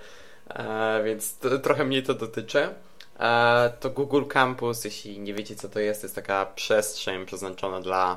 e, 0.48 1.02
więc 1.04 1.38
to, 1.38 1.58
trochę 1.58 1.84
mnie 1.84 2.02
to 2.02 2.14
dotyczy. 2.14 2.68
E, 3.20 3.72
to 3.80 3.90
Google 3.90 4.24
Campus, 4.24 4.84
jeśli 4.84 5.20
nie 5.20 5.34
wiecie 5.34 5.56
co 5.56 5.68
to 5.68 5.80
jest, 5.80 6.00
to 6.00 6.04
jest 6.04 6.14
taka 6.14 6.46
przestrzeń 6.46 7.26
przeznaczona 7.26 7.80
dla 7.80 8.16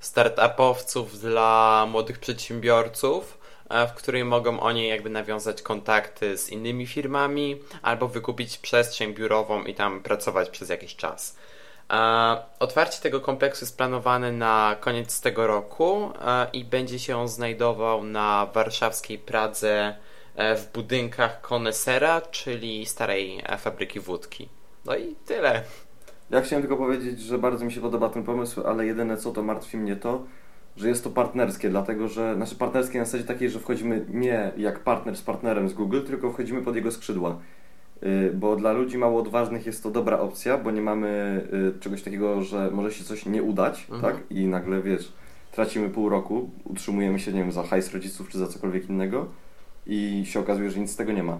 startupowców, 0.00 1.18
dla 1.18 1.86
młodych 1.90 2.18
przedsiębiorców, 2.18 3.38
w 3.88 3.92
której 3.92 4.24
mogą 4.24 4.60
oni 4.60 4.88
jakby 4.88 5.10
nawiązać 5.10 5.62
kontakty 5.62 6.38
z 6.38 6.50
innymi 6.50 6.86
firmami 6.86 7.60
albo 7.82 8.08
wykupić 8.08 8.58
przestrzeń 8.58 9.14
biurową 9.14 9.64
i 9.64 9.74
tam 9.74 10.02
pracować 10.02 10.50
przez 10.50 10.68
jakiś 10.68 10.96
czas. 10.96 11.36
Otwarcie 12.58 13.00
tego 13.02 13.20
kompleksu 13.20 13.64
jest 13.64 13.76
planowane 13.76 14.32
na 14.32 14.76
koniec 14.80 15.20
tego 15.20 15.46
roku 15.46 16.12
i 16.52 16.64
będzie 16.64 16.98
się 16.98 17.16
on 17.16 17.28
znajdował 17.28 18.04
na 18.04 18.46
warszawskiej 18.54 19.18
Pradze 19.18 19.70
e, 19.70 19.94
w 20.36 20.72
budynkach 20.74 21.40
Konesera, 21.40 22.20
czyli 22.20 22.86
starej 22.86 23.42
e, 23.46 23.58
fabryki 23.58 24.00
wódki. 24.00 24.48
No 24.84 24.96
i 24.96 25.14
tyle. 25.26 25.62
Ja 26.30 26.40
chciałem 26.40 26.62
tylko 26.62 26.76
powiedzieć, 26.76 27.20
że 27.20 27.38
bardzo 27.38 27.64
mi 27.64 27.72
się 27.72 27.80
podoba 27.80 28.08
ten 28.08 28.24
pomysł, 28.24 28.62
ale 28.66 28.86
jedyne 28.86 29.16
co 29.16 29.32
to 29.32 29.42
martwi 29.42 29.76
mnie 29.76 29.96
to, 29.96 30.24
że 30.76 30.88
jest 30.88 31.04
to 31.04 31.10
partnerskie, 31.10 31.70
dlatego 31.70 32.08
że, 32.08 32.34
znaczy 32.34 32.56
partnerskie 32.56 32.98
na 32.98 33.04
zasadzie 33.04 33.24
takiej, 33.24 33.50
że 33.50 33.60
wchodzimy 33.60 34.06
nie 34.08 34.52
jak 34.56 34.80
partner 34.80 35.16
z 35.16 35.22
partnerem 35.22 35.68
z 35.68 35.74
Google, 35.74 36.00
tylko 36.02 36.30
wchodzimy 36.30 36.62
pod 36.62 36.76
jego 36.76 36.92
skrzydła. 36.92 37.38
Y, 38.02 38.32
bo 38.34 38.56
dla 38.56 38.72
ludzi 38.72 38.98
mało 38.98 39.20
odważnych 39.20 39.66
jest 39.66 39.82
to 39.82 39.90
dobra 39.90 40.18
opcja, 40.18 40.58
bo 40.58 40.70
nie 40.70 40.82
mamy 40.82 41.40
y, 41.76 41.80
czegoś 41.80 42.02
takiego, 42.02 42.42
że 42.42 42.70
może 42.70 42.92
się 42.92 43.04
coś 43.04 43.26
nie 43.26 43.42
udać, 43.42 43.86
mhm. 43.90 44.02
tak? 44.02 44.22
I 44.30 44.46
nagle, 44.46 44.82
wiesz, 44.82 45.12
tracimy 45.52 45.90
pół 45.90 46.08
roku, 46.08 46.50
utrzymujemy 46.64 47.18
się, 47.18 47.32
nie 47.32 47.40
wiem, 47.40 47.52
za 47.52 47.62
hajs 47.62 47.94
rodziców 47.94 48.28
czy 48.28 48.38
za 48.38 48.46
cokolwiek 48.46 48.88
innego 48.88 49.26
i 49.86 50.24
się 50.26 50.40
okazuje, 50.40 50.70
że 50.70 50.80
nic 50.80 50.92
z 50.92 50.96
tego 50.96 51.12
nie 51.12 51.22
ma. 51.22 51.38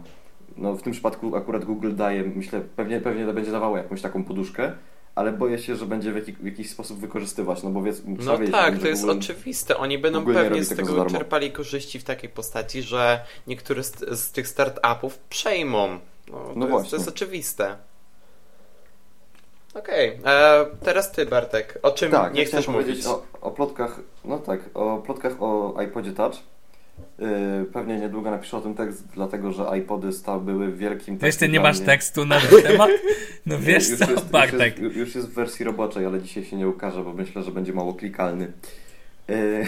No 0.57 0.75
w 0.75 0.83
tym 0.83 0.93
przypadku 0.93 1.37
akurat 1.37 1.65
Google 1.65 1.95
daje, 1.95 2.23
myślę, 2.23 2.61
pewnie, 2.77 3.01
pewnie 3.01 3.27
będzie 3.27 3.53
dawało 3.53 3.77
jakąś 3.77 4.03
taką 4.03 4.25
poduszkę, 4.25 4.73
ale 5.15 5.33
boję 5.33 5.59
się, 5.59 5.77
że 5.77 5.87
będzie 5.87 6.13
w, 6.13 6.17
jaki, 6.17 6.33
w 6.33 6.45
jakiś 6.45 6.71
sposób 6.71 6.99
wykorzystywać, 6.99 7.63
no 7.63 7.71
bo 7.71 7.83
wiec, 7.83 8.03
No 8.07 8.39
tak, 8.53 8.79
to 8.79 8.89
jest 8.89 9.03
Google, 9.03 9.19
oczywiste. 9.19 9.77
Oni 9.77 9.99
będą 9.99 10.25
pewnie 10.25 10.65
z 10.65 10.77
tego 10.77 11.07
czerpali 11.07 11.53
korzyści 11.53 11.99
w 11.99 12.05
takiej 12.05 12.31
postaci, 12.31 12.83
że 12.83 13.25
niektóre 13.47 13.83
z, 13.83 14.21
z 14.21 14.33
tych 14.33 14.49
startupów 14.49 15.19
przejmą 15.19 15.99
no, 16.31 16.53
no 16.57 16.67
to, 16.67 16.71
właśnie. 16.71 16.79
Jest, 16.79 16.91
to 16.91 16.97
jest 16.97 17.09
oczywiste. 17.09 17.77
Okej, 19.75 20.21
okay. 20.21 20.33
E, 20.33 20.67
teraz 20.85 21.13
ty 21.13 21.27
Bartek, 21.27 21.79
o 21.83 21.91
czym 21.91 22.11
tak, 22.11 22.35
nie 22.35 22.45
chcesz 22.45 22.69
mówić? 22.69 23.07
O, 23.07 23.23
o 23.41 23.51
plotkach, 23.51 24.01
no 24.25 24.39
tak, 24.39 24.61
o 24.75 24.99
plotkach 24.99 25.43
o 25.43 25.75
iPodzie 25.83 26.13
Touch. 26.13 26.35
Yy, 27.19 27.65
pewnie 27.73 27.99
niedługo 27.99 28.31
napiszę 28.31 28.57
o 28.57 28.61
tym 28.61 28.75
tekst, 28.75 29.09
dlatego 29.15 29.53
że 29.53 29.79
iPody 29.79 30.13
stały, 30.13 30.45
były 30.45 30.73
wielkim... 30.73 31.19
Wiesz, 31.19 31.37
ty 31.37 31.49
nie 31.49 31.61
masz 31.61 31.81
tekstu 31.81 32.27
na 32.27 32.41
ten 32.41 32.63
temat? 32.63 32.91
No 33.47 33.59
wiesz 33.59 33.91
już 33.91 33.99
co, 33.99 34.11
jest, 34.11 34.31
Bartek. 34.31 34.79
Już 34.79 34.85
jest, 34.85 34.97
już 34.97 35.15
jest, 35.15 35.29
w 35.29 35.35
wersji 35.35 35.65
roboczej, 35.65 36.07
ale 36.07 36.23
dzisiaj 36.23 36.45
się 36.45 36.57
nie 36.57 36.69
ukaże, 36.69 37.03
bo 37.03 37.13
myślę, 37.13 37.43
że 37.43 37.51
będzie 37.51 37.73
mało 37.73 37.95
klikalny. 37.95 38.53
Yy, 39.29 39.65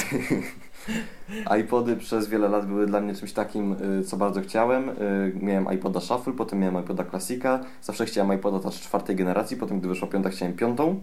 iPody 1.60 1.96
przez 1.96 2.28
wiele 2.28 2.48
lat 2.48 2.66
były 2.66 2.86
dla 2.86 3.00
mnie 3.00 3.14
czymś 3.14 3.32
takim, 3.32 3.76
y, 4.00 4.04
co 4.04 4.16
bardzo 4.16 4.40
chciałem. 4.40 4.88
Y, 4.88 5.32
miałem 5.40 5.72
iPoda 5.74 6.00
Shuffle, 6.00 6.32
potem 6.32 6.58
miałem 6.58 6.84
iPoda 6.84 7.04
Classica. 7.04 7.60
Zawsze 7.82 8.06
chciałem 8.06 8.38
iPoda 8.38 8.60
Touch 8.60 8.74
czwartej 8.74 9.16
generacji, 9.16 9.56
potem 9.56 9.80
gdy 9.80 9.88
wyszła 9.88 10.08
piąta 10.08 10.30
chciałem 10.30 10.54
piątą. 10.54 11.00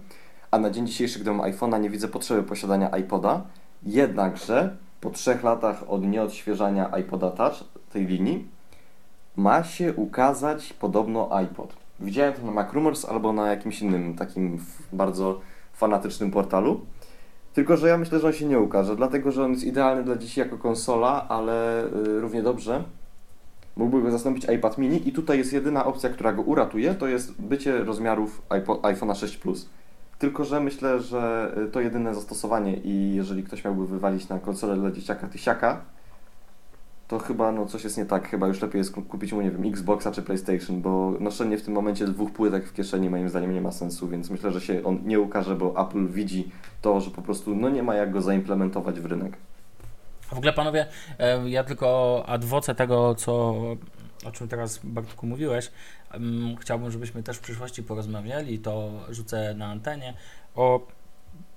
A 0.52 0.60
na 0.60 0.70
dzień 0.70 0.88
dzisiejszy, 0.88 1.20
gdy 1.20 1.32
mam 1.32 1.52
iPhone'a, 1.52 1.82
nie 1.82 1.90
widzę 1.90 2.08
potrzeby 2.08 2.44
posiadania 2.44 2.98
iPoda. 2.98 3.44
Jednakże 3.84 4.76
po 5.04 5.10
trzech 5.10 5.44
latach 5.44 5.90
od 5.90 6.04
nieodświeżania 6.04 6.98
iPoda 7.00 7.32
Touch, 7.32 7.64
tej 7.94 8.06
linii, 8.06 8.48
ma 9.36 9.64
się 9.64 9.94
ukazać 9.94 10.74
podobno 10.74 11.36
iPod. 11.36 11.76
Widziałem 12.00 12.34
to 12.34 12.46
na 12.46 12.52
MacRumors 12.52 13.06
albo 13.06 13.34
na 13.34 13.50
jakimś 13.50 13.82
innym 13.82 14.16
takim 14.16 14.60
bardzo 14.94 15.40
fanatycznym 15.74 16.32
portalu. 16.32 16.82
Tylko, 17.54 17.78
że 17.78 17.88
ja 17.88 17.98
myślę, 17.98 18.20
że 18.20 18.28
on 18.28 18.34
się 18.34 18.46
nie 18.46 18.60
ukaże, 18.60 18.96
dlatego, 18.96 19.32
że 19.32 19.44
on 19.44 19.52
jest 19.52 19.64
idealny 19.64 20.04
dla 20.04 20.16
dzieci 20.16 20.40
jako 20.40 20.58
konsola, 20.58 21.26
ale 21.30 21.86
y, 21.86 22.20
równie 22.20 22.42
dobrze 22.42 22.84
mógłby 23.76 24.02
go 24.02 24.12
zastąpić 24.12 24.46
iPad 24.56 24.78
mini 24.78 25.08
i 25.10 25.12
tutaj 25.12 25.38
jest 25.38 25.54
jedyna 25.54 25.86
opcja, 25.86 26.10
która 26.10 26.34
go 26.34 26.42
uratuje, 26.42 26.96
to 26.96 27.08
jest 27.08 27.42
bycie 27.42 27.78
rozmiarów 27.78 28.42
iPhone'a 28.82 29.16
6 29.16 29.38
Plus. 29.38 29.70
Tylko, 30.20 30.46
że 30.46 30.60
myślę, 30.60 31.00
że 31.00 31.54
y, 31.68 31.72
to 31.72 31.82
jedyne 31.82 32.16
zastosowanie 32.16 32.78
i 32.78 33.16
jeżeli 33.16 33.44
ktoś 33.44 33.64
miałby 33.64 33.88
wywalić 33.88 34.30
na 34.30 34.40
konsolę 34.40 34.76
dla 34.76 34.92
dzieciaka 34.92 35.28
tysiaka, 35.28 35.82
to 37.08 37.20
chyba 37.20 37.52
no, 37.52 37.66
coś 37.66 37.84
jest 37.84 37.98
nie 37.98 38.06
tak. 38.06 38.30
Chyba 38.30 38.48
już 38.48 38.62
lepiej 38.62 38.80
jest 38.80 38.92
kupić 38.92 39.34
mu, 39.34 39.42
nie 39.42 39.52
wiem, 39.52 39.66
Xboxa 39.66 40.12
czy 40.12 40.22
PlayStation, 40.22 40.82
bo 40.82 41.14
noszenie 41.20 41.58
w 41.58 41.62
tym 41.62 41.74
momencie 41.74 42.06
dwóch 42.06 42.32
płytek 42.32 42.68
w 42.68 42.74
kieszeni 42.74 43.10
moim 43.10 43.30
zdaniem 43.30 43.54
nie 43.54 43.62
ma 43.62 43.72
sensu, 43.72 44.08
więc 44.08 44.30
myślę, 44.30 44.52
że 44.52 44.62
się 44.62 44.84
on 44.84 45.00
nie 45.06 45.20
ukaże, 45.20 45.56
bo 45.56 45.88
Apple 45.88 46.08
widzi 46.08 46.52
to, 46.82 47.02
że 47.02 47.12
po 47.12 47.22
prostu 47.22 47.56
no, 47.56 47.70
nie 47.70 47.84
ma 47.84 47.96
jak 47.96 48.12
go 48.12 48.22
zaimplementować 48.22 49.00
w 49.00 49.06
rynek. 49.06 49.38
W 50.22 50.38
ogóle 50.38 50.54
panowie, 50.54 50.86
e, 51.20 51.50
ja 51.50 51.64
tylko 51.64 52.24
adwocę 52.28 52.76
tego, 52.76 53.16
co, 53.16 53.56
o 54.26 54.32
czym 54.32 54.48
teraz 54.48 54.80
Bartku 54.84 55.28
mówiłeś, 55.28 55.72
chciałbym, 56.60 56.92
żebyśmy 56.92 57.24
też 57.24 57.38
w 57.38 57.42
przyszłości 57.42 57.84
porozmawiali, 57.84 58.60
to 58.60 58.92
rzucę 59.10 59.54
na 59.54 59.66
antenie, 59.66 60.14
o 60.56 60.88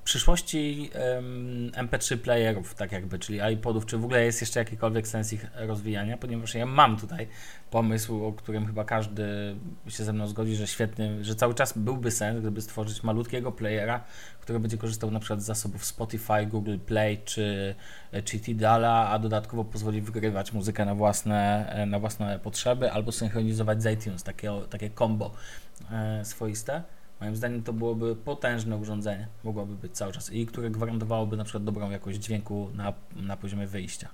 przyszłości 0.07 0.91
um, 1.15 1.71
MP3 1.71 2.17
playerów, 2.17 2.75
tak 2.75 2.93
jakby, 2.93 3.19
czyli 3.19 3.41
iPodów, 3.53 3.87
czy 3.87 3.99
w 3.99 4.05
ogóle 4.05 4.25
jest 4.25 4.41
jeszcze 4.41 4.61
jakikolwiek 4.61 5.09
sens 5.09 5.33
ich 5.33 5.47
rozwijania, 5.55 6.17
ponieważ 6.17 6.55
ja 6.55 6.67
mam 6.67 6.97
tutaj 6.97 7.29
pomysł, 7.71 8.25
o 8.25 8.33
którym 8.33 8.67
chyba 8.67 8.85
każdy 8.85 9.57
się 9.89 10.05
ze 10.05 10.13
mną 10.13 10.27
zgodzi, 10.27 10.57
że 10.57 10.67
świetny, 10.67 11.25
że 11.25 11.35
cały 11.35 11.55
czas 11.55 11.79
byłby 11.79 12.11
sens, 12.11 12.41
gdyby 12.41 12.63
stworzyć 12.63 13.03
malutkiego 13.03 13.53
playera, 13.53 14.05
który 14.41 14.61
będzie 14.61 14.79
korzystał 14.79 15.11
na 15.11 15.21
przykład 15.21 15.43
z 15.43 15.45
zasobów 15.45 15.85
Spotify, 15.85 16.47
Google 16.47 16.79
Play 16.79 17.19
czy, 17.25 17.75
czy 18.25 18.41
Tidala, 18.41 19.09
a 19.09 19.19
dodatkowo 19.19 19.65
pozwoli 19.65 20.01
wygrywać 20.01 20.53
muzykę 20.53 20.85
na 20.85 20.95
własne, 20.95 21.87
na 21.87 21.99
własne 21.99 22.39
potrzeby 22.39 22.93
albo 22.93 23.13
synchronizować 23.13 23.83
z 23.83 23.87
iTunes, 23.87 24.23
takie, 24.23 24.53
takie 24.71 24.91
combo 24.91 25.35
e, 25.93 26.25
swoiste. 26.25 26.96
Moim 27.21 27.37
zdaniem 27.37 27.63
to 27.63 27.73
byłoby 27.73 28.17
potężne 28.17 28.77
urządzenie, 28.77 29.29
mogłoby 29.45 29.75
być 29.75 29.93
cały 29.93 30.13
czas 30.13 30.33
i 30.33 30.47
które 30.47 30.71
gwarantowałoby 30.71 31.37
na 31.37 31.45
przykład 31.45 31.65
dobrą 31.65 31.91
jakość 31.91 32.19
dźwięku 32.19 32.71
na, 32.75 32.93
na 33.17 33.37
poziomie 33.37 33.67
wyjścia. 33.67 34.09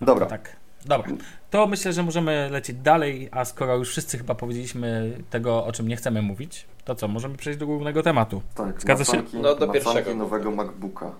No, 0.00 0.06
Dobra. 0.06 0.26
Tak. 0.26 0.56
Dobra, 0.86 1.08
to 1.50 1.66
myślę, 1.66 1.92
że 1.92 2.02
możemy 2.02 2.48
lecieć 2.50 2.76
dalej, 2.76 3.28
a 3.32 3.44
skoro 3.44 3.76
już 3.76 3.90
wszyscy 3.90 4.18
chyba 4.18 4.34
powiedzieliśmy 4.34 5.18
tego, 5.30 5.64
o 5.64 5.72
czym 5.72 5.88
nie 5.88 5.96
chcemy 5.96 6.22
mówić, 6.22 6.66
to 6.84 6.94
co, 6.94 7.08
możemy 7.08 7.36
przejść 7.36 7.58
do 7.58 7.66
głównego 7.66 8.02
tematu. 8.02 8.42
Tak, 8.54 8.82
Zgadza 8.82 9.04
się? 9.04 9.22
No 9.32 9.54
do 9.54 9.68
pierwszego 9.68 10.14
nowego 10.14 10.50
MacBooka. 10.50 11.12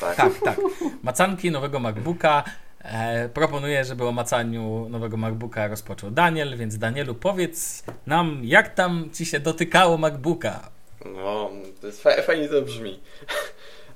Tak. 0.00 0.16
tak, 0.16 0.32
tak. 0.44 0.60
Macanki 1.02 1.50
nowego 1.50 1.80
MacBooka. 1.80 2.44
E, 2.92 3.28
proponuję, 3.28 3.84
żeby 3.84 4.06
o 4.06 4.12
macaniu 4.12 4.88
nowego 4.88 5.16
MacBooka 5.16 5.68
rozpoczął 5.68 6.10
Daniel, 6.10 6.56
więc 6.56 6.78
Danielu 6.78 7.14
powiedz 7.14 7.84
nam, 8.06 8.40
jak 8.44 8.74
tam 8.74 9.10
Ci 9.12 9.26
się 9.26 9.40
dotykało 9.40 9.98
MacBooka? 9.98 10.70
No, 11.04 11.50
to 11.80 11.86
jest 11.86 12.02
fajnie 12.26 12.48
to 12.48 12.62
brzmi. 12.62 13.00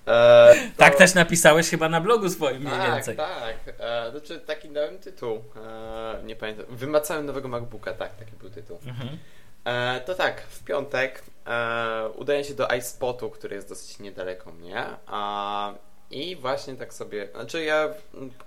E, 0.06 0.54
to... 0.54 0.76
Tak 0.76 0.96
też 0.96 1.14
napisałeś 1.14 1.70
chyba 1.70 1.88
na 1.88 2.00
blogu 2.00 2.28
swoim 2.28 2.62
mniej 2.62 2.72
tak, 2.72 2.94
więcej. 2.94 3.16
Tak, 3.16 3.56
e, 3.78 4.10
znaczy 4.10 4.40
taki 4.40 4.68
dałem 4.68 4.98
tytuł, 4.98 5.44
e, 5.56 6.22
nie 6.24 6.36
pamiętam, 6.36 6.66
wymacałem 6.68 7.26
nowego 7.26 7.48
MacBooka, 7.48 7.92
tak, 7.92 8.16
taki 8.16 8.32
był 8.36 8.50
tytuł. 8.50 8.78
Mhm. 8.86 9.18
E, 9.64 10.00
to 10.00 10.14
tak, 10.14 10.40
w 10.40 10.64
piątek 10.64 11.22
e, 11.46 12.08
udaję 12.08 12.44
się 12.44 12.54
do 12.54 12.68
iSpotu, 12.68 13.30
który 13.30 13.56
jest 13.56 13.68
dosyć 13.68 13.98
niedaleko 13.98 14.52
mnie, 14.52 14.84
a 15.06 15.72
i 16.10 16.36
właśnie 16.36 16.76
tak 16.76 16.94
sobie, 16.94 17.28
znaczy 17.34 17.64
ja 17.64 17.88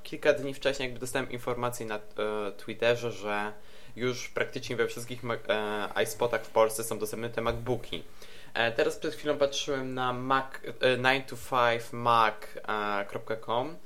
kilka 0.03 0.33
dni 0.33 0.53
wcześniej 0.53 0.87
jakby 0.87 0.99
dostałem 0.99 1.31
informację 1.31 1.85
na 1.85 1.95
e, 1.95 1.99
Twitterze, 2.57 3.11
że 3.11 3.53
już 3.95 4.29
praktycznie 4.29 4.75
we 4.75 4.87
wszystkich 4.87 5.21
e, 5.25 5.89
iSpotach 6.03 6.45
w 6.45 6.49
Polsce 6.49 6.83
są 6.83 6.99
dostępne 6.99 7.29
te 7.29 7.41
MacBooki. 7.41 8.03
E, 8.53 8.71
teraz 8.71 8.97
przed 8.97 9.15
chwilą 9.15 9.37
patrzyłem 9.37 9.93
na 9.93 10.13
Mac, 10.13 10.45
e, 10.81 10.97
9to5mac.com 10.97 13.77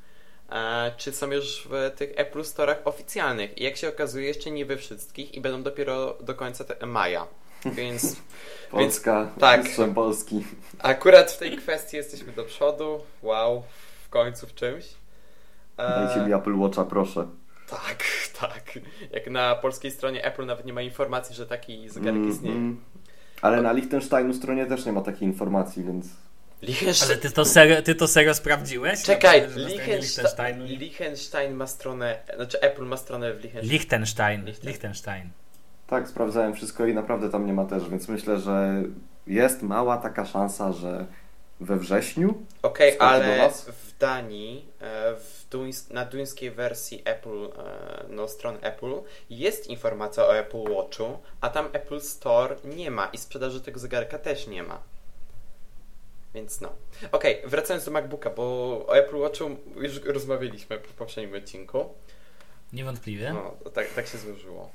e, 0.49 0.91
czy 0.97 1.11
są 1.11 1.31
już 1.31 1.67
w 1.71 1.91
tych 1.95 2.11
Apple 2.15 2.41
Store'ach 2.41 2.77
oficjalnych. 2.85 3.57
I 3.57 3.63
jak 3.63 3.77
się 3.77 3.89
okazuje, 3.89 4.27
jeszcze 4.27 4.51
nie 4.51 4.65
we 4.65 4.77
wszystkich 4.77 5.35
i 5.35 5.41
będą 5.41 5.63
dopiero 5.63 6.13
do 6.13 6.35
końca 6.35 6.65
maja. 6.85 7.27
Więc. 7.65 8.15
Polska, 8.71 9.23
więc, 9.25 9.39
tak. 9.39 9.63
mistrzem 9.63 9.93
Polski. 9.93 10.43
Akurat 10.79 11.31
w 11.31 11.37
tej 11.37 11.57
kwestii 11.57 11.97
jesteśmy 11.97 12.31
do 12.31 12.43
przodu. 12.43 13.01
Wow, 13.21 13.63
w 14.05 14.09
końcu 14.09 14.47
w 14.47 14.53
czymś. 14.53 14.85
Dajcie 15.77 16.21
mi 16.21 16.33
Apple 16.33 16.55
Watcha, 16.55 16.85
proszę. 16.85 17.27
Tak, 17.69 18.03
tak. 18.41 18.79
Jak 19.11 19.27
na 19.27 19.55
polskiej 19.55 19.91
stronie 19.91 20.25
Apple 20.25 20.45
nawet 20.45 20.65
nie 20.65 20.73
ma 20.73 20.81
informacji, 20.81 21.35
że 21.35 21.47
taki 21.47 21.89
zegarek 21.89 22.15
mm, 22.15 22.29
istnieje. 22.29 22.55
Mm. 22.55 22.81
Ale 23.41 23.61
na 23.61 23.71
Liechtensteinu 23.71 24.33
stronie 24.33 24.65
też 24.65 24.85
nie 24.85 24.91
ma 24.91 25.01
takiej 25.01 25.27
informacji, 25.27 25.83
więc. 25.83 26.07
Liechtenstein... 26.61 27.11
Ale 27.11 27.21
ty 27.21 27.31
to, 27.31 27.45
serio, 27.45 27.81
ty 27.81 27.95
to 27.95 28.07
serio 28.07 28.33
sprawdziłeś? 28.33 29.03
Czekaj, 29.03 29.47
Liechtenstein, 29.55 30.65
Liechtenstein 30.65 31.53
ma 31.53 31.67
stronę, 31.67 32.19
znaczy 32.35 32.61
Apple 32.61 32.85
ma 32.85 32.97
stronę 32.97 33.33
w 33.33 33.43
Liechtenstein. 33.43 33.71
Liechtenstein. 33.71 34.45
Liechtenstein. 34.63 35.29
Tak, 35.87 36.07
sprawdzałem 36.07 36.53
wszystko 36.53 36.85
i 36.85 36.93
naprawdę 36.93 37.29
tam 37.29 37.45
nie 37.45 37.53
ma 37.53 37.65
też, 37.65 37.89
więc 37.89 38.07
myślę, 38.07 38.39
że 38.39 38.83
jest 39.27 39.63
mała 39.63 39.97
taka 39.97 40.25
szansa, 40.25 40.73
że 40.73 41.05
we 41.59 41.77
wrześniu. 41.77 42.43
Okej, 42.61 42.97
okay, 42.97 43.07
ale 43.07 43.49
w 43.49 43.97
Danii, 43.99 44.65
e, 44.81 45.15
w 45.15 45.45
duńs 45.51 45.89
na 45.89 46.05
duńskiej 46.05 46.51
wersji 46.51 47.01
Apple, 47.05 47.45
e, 47.45 47.49
no 48.09 48.27
strony 48.27 48.61
Apple, 48.61 49.01
jest 49.29 49.67
informacja 49.67 50.23
o 50.23 50.37
Apple 50.37 50.73
Watchu, 50.73 51.19
a 51.41 51.49
tam 51.49 51.69
Apple 51.73 52.01
Store 52.01 52.55
nie 52.65 52.91
ma 52.91 53.05
i 53.05 53.17
sprzedaży 53.17 53.61
tego 53.61 53.79
zegarka 53.79 54.19
też 54.19 54.47
nie 54.47 54.63
ma. 54.63 54.79
Więc 56.33 56.61
no. 56.61 56.69
Okej, 57.11 57.37
okay, 57.37 57.49
wracając 57.49 57.85
do 57.85 57.91
MacBooka, 57.91 58.29
bo 58.29 58.43
o 58.87 58.97
Apple 58.97 59.17
Watchu 59.17 59.49
już 59.75 60.01
rozmawialiśmy 60.05 60.79
w 60.79 60.93
poprzednim 60.93 61.35
odcinku. 61.35 61.89
Niewątpliwie. 62.73 63.33
No, 63.33 63.71
tak, 63.71 63.93
tak 63.93 64.07
się 64.07 64.17
złożyło. 64.17 64.69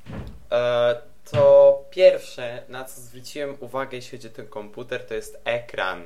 E, 0.52 1.02
to 1.30 1.84
pierwsze, 1.90 2.62
na 2.68 2.84
co 2.84 3.00
zwróciłem 3.00 3.56
uwagę, 3.60 3.96
jeśli 3.96 4.18
chodzi 4.18 4.28
o 4.28 4.30
ten 4.30 4.46
komputer, 4.46 5.06
to 5.06 5.14
jest 5.14 5.40
ekran. 5.44 6.02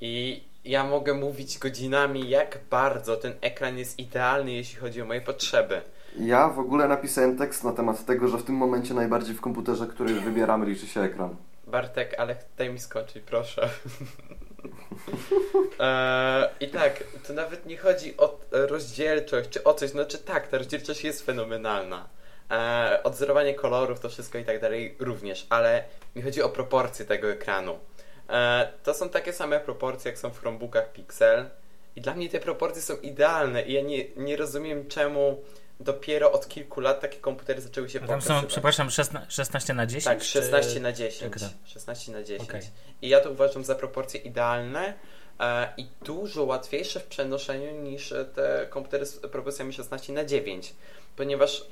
I 0.00 0.44
ja 0.64 0.84
mogę 0.84 1.14
mówić 1.14 1.58
godzinami, 1.58 2.28
jak 2.28 2.58
bardzo 2.70 3.16
ten 3.16 3.32
ekran 3.40 3.78
jest 3.78 3.98
idealny, 3.98 4.52
jeśli 4.52 4.78
chodzi 4.78 5.02
o 5.02 5.04
moje 5.04 5.20
potrzeby. 5.20 5.82
Ja 6.18 6.48
w 6.48 6.58
ogóle 6.58 6.88
napisałem 6.88 7.38
tekst 7.38 7.64
na 7.64 7.72
temat 7.72 8.04
tego, 8.04 8.28
że 8.28 8.38
w 8.38 8.44
tym 8.44 8.54
momencie 8.54 8.94
najbardziej 8.94 9.34
w 9.34 9.40
komputerze, 9.40 9.86
który 9.86 10.14
wybieramy, 10.14 10.66
liczy 10.66 10.86
się 10.86 11.00
ekran. 11.00 11.36
Bartek, 11.66 12.14
ale 12.18 12.36
daj 12.58 12.72
mi 12.72 12.78
skończyć, 12.78 13.22
proszę. 13.26 13.68
eee, 15.78 16.48
I 16.60 16.68
tak, 16.68 17.04
to 17.26 17.32
nawet 17.32 17.66
nie 17.66 17.76
chodzi 17.76 18.16
o 18.16 18.40
rozdzielczość 18.50 19.50
czy 19.50 19.64
o 19.64 19.74
coś, 19.74 19.90
znaczy 19.90 20.18
tak, 20.18 20.48
ta 20.48 20.58
rozdzielczość 20.58 21.04
jest 21.04 21.26
fenomenalna. 21.26 22.08
Eee, 22.50 23.02
odzorowanie 23.02 23.54
kolorów, 23.54 24.00
to 24.00 24.08
wszystko 24.08 24.38
i 24.38 24.44
tak 24.44 24.60
dalej 24.60 24.96
również, 24.98 25.46
ale 25.50 25.84
mi 26.16 26.22
chodzi 26.22 26.42
o 26.42 26.48
proporcje 26.48 27.04
tego 27.04 27.30
ekranu. 27.30 27.78
Eee, 28.28 28.68
to 28.82 28.94
są 28.94 29.08
takie 29.08 29.32
same 29.32 29.60
proporcje, 29.60 30.10
jak 30.10 30.18
są 30.18 30.30
w 30.30 30.40
Chromebookach 30.40 30.92
Pixel 30.92 31.44
i 31.96 32.00
dla 32.00 32.14
mnie 32.14 32.28
te 32.28 32.40
proporcje 32.40 32.82
są 32.82 32.96
idealne 32.96 33.62
i 33.62 33.72
ja 33.72 33.80
nie, 33.80 34.04
nie 34.16 34.36
rozumiem 34.36 34.88
czemu 34.88 35.42
dopiero 35.84 36.32
od 36.32 36.48
kilku 36.48 36.80
lat 36.80 37.00
takie 37.00 37.18
komputery 37.18 37.60
zaczęły 37.60 37.90
się 37.90 38.00
tam 38.00 38.22
są, 38.22 38.46
przepraszam, 38.46 38.88
16 39.28 39.74
na 39.74 39.86
10? 39.86 40.04
Tak, 40.04 40.22
16 40.22 40.74
czy... 40.74 40.80
na 40.80 40.92
10. 40.92 41.34
16 41.64 42.12
na 42.12 42.22
10. 42.22 42.48
Okay. 42.48 42.62
I 43.02 43.08
ja 43.08 43.20
to 43.20 43.30
uważam 43.30 43.64
za 43.64 43.74
proporcje 43.74 44.20
idealne 44.20 44.94
e, 45.40 45.72
i 45.76 45.86
dużo 46.04 46.44
łatwiejsze 46.44 47.00
w 47.00 47.04
przenoszeniu 47.04 47.82
niż 47.82 48.14
te 48.34 48.66
komputery 48.70 49.06
z 49.06 49.18
proporcjami 49.18 49.72
16 49.72 50.12
na 50.12 50.24
9. 50.24 50.74
Ponieważ 51.16 51.66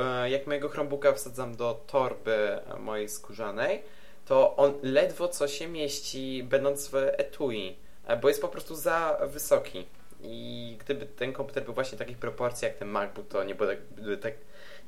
e, 0.00 0.30
jak 0.30 0.46
mojego 0.46 0.68
Chromebooka 0.68 1.12
wsadzam 1.12 1.56
do 1.56 1.84
torby 1.86 2.58
mojej 2.78 3.08
skórzanej, 3.08 3.82
to 4.26 4.56
on 4.56 4.74
ledwo 4.82 5.28
co 5.28 5.48
się 5.48 5.68
mieści, 5.68 6.42
będąc 6.42 6.88
w 6.88 6.94
etui, 6.94 7.76
e, 8.06 8.16
bo 8.16 8.28
jest 8.28 8.40
po 8.40 8.48
prostu 8.48 8.74
za 8.74 9.18
wysoki. 9.26 9.86
I 10.20 10.76
gdyby 10.80 11.06
ten 11.06 11.32
komputer 11.32 11.64
był 11.64 11.74
właśnie 11.74 11.98
takich 11.98 12.18
proporcji 12.18 12.66
jak 12.66 12.74
ten 12.74 12.88
MacBook, 12.88 13.28
to 13.28 13.44
nie, 13.44 13.54
byłoby, 13.54 14.16
tak, 14.16 14.34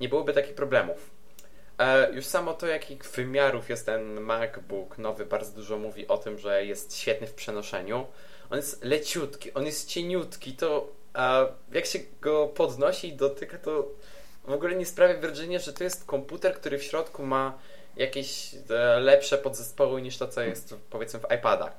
nie 0.00 0.08
byłoby 0.08 0.32
takich 0.32 0.54
problemów. 0.54 1.10
E, 1.78 2.12
już 2.12 2.26
samo 2.26 2.54
to, 2.54 2.66
jakich 2.66 3.04
wymiarów 3.04 3.68
jest 3.68 3.87
ten 3.87 4.20
MacBook 4.20 4.99
nowy, 4.99 5.26
bardzo 5.26 5.52
dużo 5.52 5.78
mówi 5.78 6.08
o 6.08 6.18
tym, 6.18 6.38
że 6.38 6.64
jest 6.64 6.96
świetny 6.96 7.26
w 7.26 7.34
przenoszeniu. 7.34 8.06
On 8.50 8.56
jest 8.56 8.84
leciutki, 8.84 9.54
on 9.54 9.66
jest 9.66 9.88
cieniutki, 9.88 10.52
to 10.52 10.92
e, 11.16 11.46
jak 11.72 11.87
się 11.87 11.99
go 12.20 12.46
podnosi 12.49 13.08
i 13.08 13.12
dotyka, 13.16 13.58
to 13.58 13.88
w 14.44 14.52
ogóle 14.52 14.75
nie 14.75 14.87
sprawia 14.87 15.20
wrażenia, 15.20 15.58
że 15.58 15.72
to 15.72 15.84
jest 15.84 16.04
komputer, 16.04 16.54
który 16.54 16.78
w 16.78 16.82
środku 16.82 17.26
ma 17.26 17.58
jakieś 17.96 18.54
e, 18.54 19.00
lepsze 19.00 19.38
podzespoły 19.38 20.02
niż 20.02 20.18
to, 20.18 20.28
co 20.28 20.40
jest 20.40 20.75
powiedzmy 20.90 21.20
w 21.20 21.32
iPadach. 21.38 21.72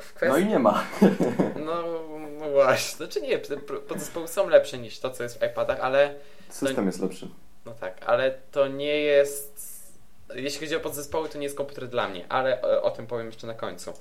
E, 0.00 0.14
Kwestii... 0.14 0.28
No 0.28 0.38
i 0.38 0.46
nie 0.46 0.58
ma. 0.58 0.84
No, 1.66 1.82
no 2.38 2.50
właśnie. 2.50 2.96
Znaczy 2.96 3.20
nie, 3.20 3.38
podzespoły 3.88 4.28
są 4.28 4.48
lepsze 4.48 4.78
niż 4.78 4.98
to, 4.98 5.10
co 5.10 5.22
jest 5.22 5.38
w 5.38 5.42
iPadach, 5.42 5.80
ale... 5.80 6.14
System 6.48 6.76
to... 6.76 6.82
jest 6.82 7.00
lepszy. 7.00 7.28
No 7.64 7.72
tak, 7.74 8.02
ale 8.06 8.34
to 8.50 8.68
nie 8.68 9.00
jest... 9.00 9.70
Jeśli 10.34 10.60
chodzi 10.60 10.76
o 10.76 10.80
podzespoły, 10.80 11.28
to 11.28 11.38
nie 11.38 11.44
jest 11.44 11.56
komputer 11.56 11.88
dla 11.88 12.08
mnie, 12.08 12.26
ale 12.28 12.62
o, 12.62 12.82
o 12.82 12.90
tym 12.90 13.06
powiem 13.06 13.26
jeszcze 13.26 13.46
na 13.46 13.54
końcu. 13.54 13.92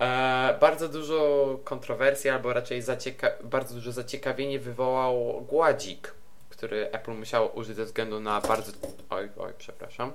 E, 0.00 0.56
bardzo 0.60 0.88
dużo 0.88 1.58
kontrowersji, 1.64 2.30
albo 2.30 2.52
raczej 2.52 2.82
zacieka- 2.82 3.42
bardzo 3.44 3.74
duże 3.74 3.92
zaciekawienie 3.92 4.58
wywołał 4.58 5.40
gładzik, 5.48 6.14
który 6.50 6.90
Apple 6.90 7.12
musiało 7.12 7.48
użyć 7.48 7.76
ze 7.76 7.84
względu 7.84 8.20
na 8.20 8.40
bardzo... 8.40 8.72
Oj, 9.10 9.28
oj, 9.38 9.52
przepraszam. 9.58 10.12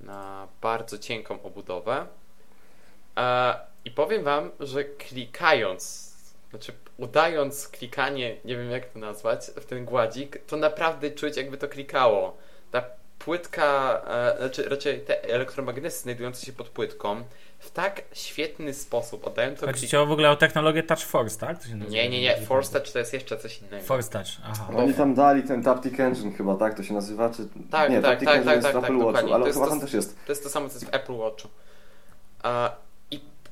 Na 0.00 0.48
bardzo 0.62 0.98
cienką 0.98 1.42
obudowę. 1.42 2.06
E, 3.16 3.54
I 3.86 3.90
powiem 3.90 4.24
wam, 4.24 4.50
że 4.60 4.84
klikając, 4.84 6.12
znaczy 6.50 6.72
udając 6.96 7.68
klikanie, 7.68 8.36
nie 8.44 8.56
wiem 8.56 8.70
jak 8.70 8.86
to 8.86 8.98
nazwać, 8.98 9.46
w 9.56 9.64
ten 9.64 9.84
gładzik, 9.84 10.38
to 10.46 10.56
naprawdę 10.56 11.10
czuć 11.10 11.36
jakby 11.36 11.56
to 11.58 11.68
klikało. 11.68 12.36
Ta 12.70 12.82
płytka, 13.18 14.00
e, 14.08 14.38
znaczy 14.38 14.68
raczej 14.68 15.00
te 15.00 15.24
elektromagnesy 15.24 16.02
znajdujące 16.02 16.46
się 16.46 16.52
pod 16.52 16.68
płytką 16.68 17.24
w 17.58 17.70
tak 17.70 18.02
świetny 18.12 18.74
sposób 18.74 19.26
oddają 19.26 19.54
to... 19.56 19.66
Chodzi 19.66 19.96
o 19.96 20.06
w 20.06 20.12
ogóle 20.12 20.30
o 20.30 20.36
technologię 20.36 20.82
Touch 20.82 21.00
Force, 21.00 21.38
tak? 21.38 21.56
nie, 21.88 22.08
nie, 22.08 22.20
nie. 22.20 22.36
Force 22.36 22.80
Touch 22.80 22.92
to 22.92 22.98
jest 22.98 23.12
jeszcze 23.12 23.38
coś 23.38 23.62
innego. 23.62 23.86
Force 23.86 24.10
Touch, 24.10 24.28
aha. 24.44 24.68
Oni 24.76 24.94
tam 24.94 25.14
dali 25.14 25.42
ten 25.42 25.62
Taptic 25.62 26.00
Engine 26.00 26.32
chyba, 26.32 26.56
tak? 26.56 26.76
To 26.76 26.82
się 26.82 26.94
nazywa? 26.94 27.30
Czy... 27.30 27.48
Tak, 27.70 27.90
nie, 27.90 28.02
tak, 28.02 28.10
Taptic 28.10 28.28
tak, 28.28 28.36
Engine 28.36 28.54
tak, 28.54 28.56
jest 28.56 28.72
tak, 28.72 28.82
w 28.82 28.84
Apple 28.84 28.98
tak, 28.98 29.06
Watchu, 29.06 29.34
ale 29.34 29.52
chyba 29.52 29.64
to, 29.64 29.70
tam 29.70 29.80
też 29.80 29.92
jest. 29.92 30.26
To 30.26 30.32
jest 30.32 30.42
to 30.42 30.48
samo, 30.48 30.68
co 30.68 30.74
jest 30.74 30.86
w 30.86 30.94
Apple 30.94 31.14
Watchu. 31.14 31.48
I 32.44 32.85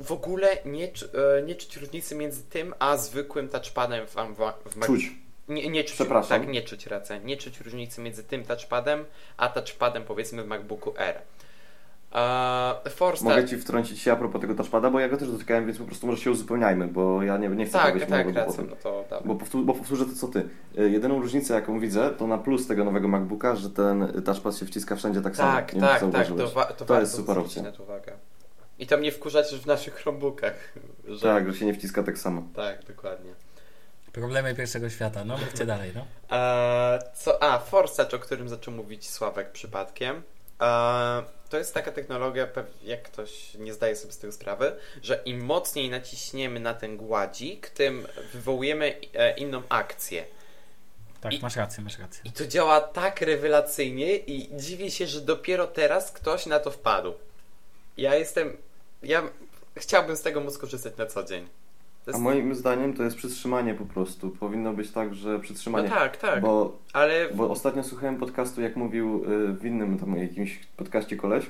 w 0.00 0.12
ogóle 0.12 0.57
nie, 0.64 0.85
e, 0.85 1.42
nie 1.42 1.54
czuć 1.54 1.76
różnicy 1.76 2.14
między 2.14 2.42
tym, 2.42 2.74
a 2.78 2.96
zwykłym 2.96 3.48
touchpadem 3.48 4.07
w, 4.07 4.14
w, 4.14 4.76
w 4.76 4.87
Czuć. 4.87 5.12
Nie, 5.48 5.68
nie 5.70 5.85
czuć, 5.85 5.94
Przepraszam. 5.94 6.40
Tak, 6.40 6.50
nie 6.50 6.62
czuć 6.62 6.87
racja. 6.87 7.18
Nie 7.18 7.37
czuć 7.37 7.61
różnicy 7.61 8.00
między 8.00 8.24
tym 8.24 8.44
touchpadem, 8.44 9.04
a 9.37 9.48
touchpadem 9.48 10.04
powiedzmy 10.04 10.42
w 10.42 10.46
MacBooku 10.46 10.94
Air. 10.98 11.22
Uh, 12.14 12.92
Force 12.92 13.24
Mogę 13.24 13.44
Ci 13.44 13.57
wtrącić 13.57 14.00
się 14.00 14.12
a 14.12 14.16
propos 14.16 14.40
tego 14.40 14.54
touchpada, 14.54 14.90
bo 14.90 15.00
ja 15.00 15.09
go 15.09 15.16
też 15.16 15.30
dotykałem, 15.30 15.66
więc 15.66 15.78
po 15.78 15.85
prostu 15.85 16.07
może 16.07 16.22
się 16.22 16.30
uzupełniajmy, 16.30 16.88
bo 16.88 17.22
ja 17.22 17.38
nie, 17.38 17.48
nie 17.48 17.66
chcę 17.66 17.78
tak, 17.78 17.87
powiedzieć 17.87 18.09
tak, 18.09 18.35
rację, 18.35 18.64
no 18.70 18.76
to 18.76 19.22
bo, 19.24 19.35
powtór, 19.35 19.64
bo 19.64 19.74
powtórzę 19.74 20.04
to 20.04 20.12
co 20.14 20.28
Ty. 20.28 20.48
E, 20.78 20.88
jedyną 20.88 21.20
różnicę 21.20 21.54
jaką 21.54 21.80
widzę, 21.80 22.11
to 22.11 22.26
na 22.26 22.38
plus 22.38 22.66
tego 22.66 22.85
nowego 22.85 23.09
MacBooka, 23.09 23.57
że 23.57 23.70
ten 23.70 24.22
touchpad 24.24 24.57
się 24.57 24.66
wciska 24.66 24.96
wszędzie 24.96 25.20
tak, 25.20 25.37
tak 25.37 25.37
samo. 25.37 25.52
Tak, 25.52 25.74
tak, 25.74 26.12
tak, 26.12 26.26
to, 26.26 26.48
wa- 26.48 26.64
to, 26.64 26.85
to 26.85 27.00
jest 27.00 27.14
super 27.14 27.38
opcja. 27.38 27.62
I 28.78 28.87
to 28.87 28.96
mnie 28.96 29.12
wkurza 29.12 29.42
też 29.42 29.60
w 29.60 29.66
naszych 29.66 29.94
Chromebookach. 29.94 30.72
Że... 31.08 31.20
Tak, 31.20 31.52
że 31.52 31.58
się 31.58 31.66
nie 31.66 31.74
wciska 31.74 32.02
tak 32.02 32.18
samo. 32.18 32.42
Tak, 32.56 32.84
dokładnie. 32.84 33.34
Problemy 34.12 34.54
pierwszego 34.54 34.90
świata, 34.90 35.24
no 35.24 35.38
mówcie 35.38 35.66
dalej, 35.66 35.92
no. 35.94 36.06
Eee, 36.30 37.00
co, 37.14 37.42
a, 37.42 37.58
Forsage, 37.58 38.16
o 38.16 38.20
którym 38.20 38.48
zaczął 38.48 38.74
mówić 38.74 39.10
Sławek 39.10 39.52
przypadkiem. 39.52 40.22
Eee, 40.60 41.22
to 41.48 41.58
jest 41.58 41.74
taka 41.74 41.92
technologia, 41.92 42.48
jak 42.82 43.02
ktoś 43.02 43.54
nie 43.54 43.72
zdaje 43.72 43.96
sobie 43.96 44.12
z 44.12 44.18
tego 44.18 44.32
sprawy, 44.32 44.76
że 45.02 45.22
im 45.24 45.44
mocniej 45.44 45.90
naciśniemy 45.90 46.60
na 46.60 46.74
ten 46.74 46.96
gładzik, 46.96 47.68
tym 47.68 48.06
wywołujemy 48.32 48.96
e, 49.14 49.37
inną 49.37 49.62
akcję. 49.68 50.24
Tak, 51.20 51.32
I, 51.32 51.40
masz 51.40 51.56
rację, 51.56 51.84
masz 51.84 51.98
rację. 51.98 52.22
I 52.24 52.32
to 52.32 52.46
działa 52.46 52.80
tak 52.80 53.20
rewelacyjnie 53.20 54.16
i 54.16 54.56
dziwię 54.56 54.90
się, 54.90 55.06
że 55.06 55.20
dopiero 55.20 55.66
teraz 55.66 56.12
ktoś 56.12 56.46
na 56.46 56.60
to 56.60 56.70
wpadł. 56.70 57.14
Ja 57.96 58.14
jestem. 58.14 58.57
Ja 59.02 59.22
chciałbym 59.76 60.16
z 60.16 60.22
tego 60.22 60.40
móc 60.40 60.59
korzystać 60.59 60.96
na 60.96 61.07
co 61.07 61.24
dzień. 61.24 61.48
Jest... 62.07 62.18
A 62.18 62.22
moim 62.22 62.54
zdaniem 62.54 62.94
to 62.94 63.02
jest 63.02 63.16
przytrzymanie 63.16 63.74
po 63.74 63.85
prostu. 63.85 64.30
Powinno 64.30 64.72
być 64.72 64.90
tak, 64.90 65.14
że 65.14 65.40
przytrzymanie. 65.40 65.88
No 65.88 65.94
tak, 65.94 66.16
tak. 66.16 66.40
Bo, 66.40 66.78
ale... 66.92 67.28
bo 67.35 67.50
ostatnio 67.50 67.85
słuchałem 67.85 68.16
podcastu, 68.16 68.61
jak 68.61 68.76
mówił 68.76 69.24
y, 69.24 69.52
w 69.52 69.64
innym 69.64 69.98
tam 69.98 70.16
jakimś 70.16 70.61
podcaście 70.76 71.16
koleś 71.16 71.46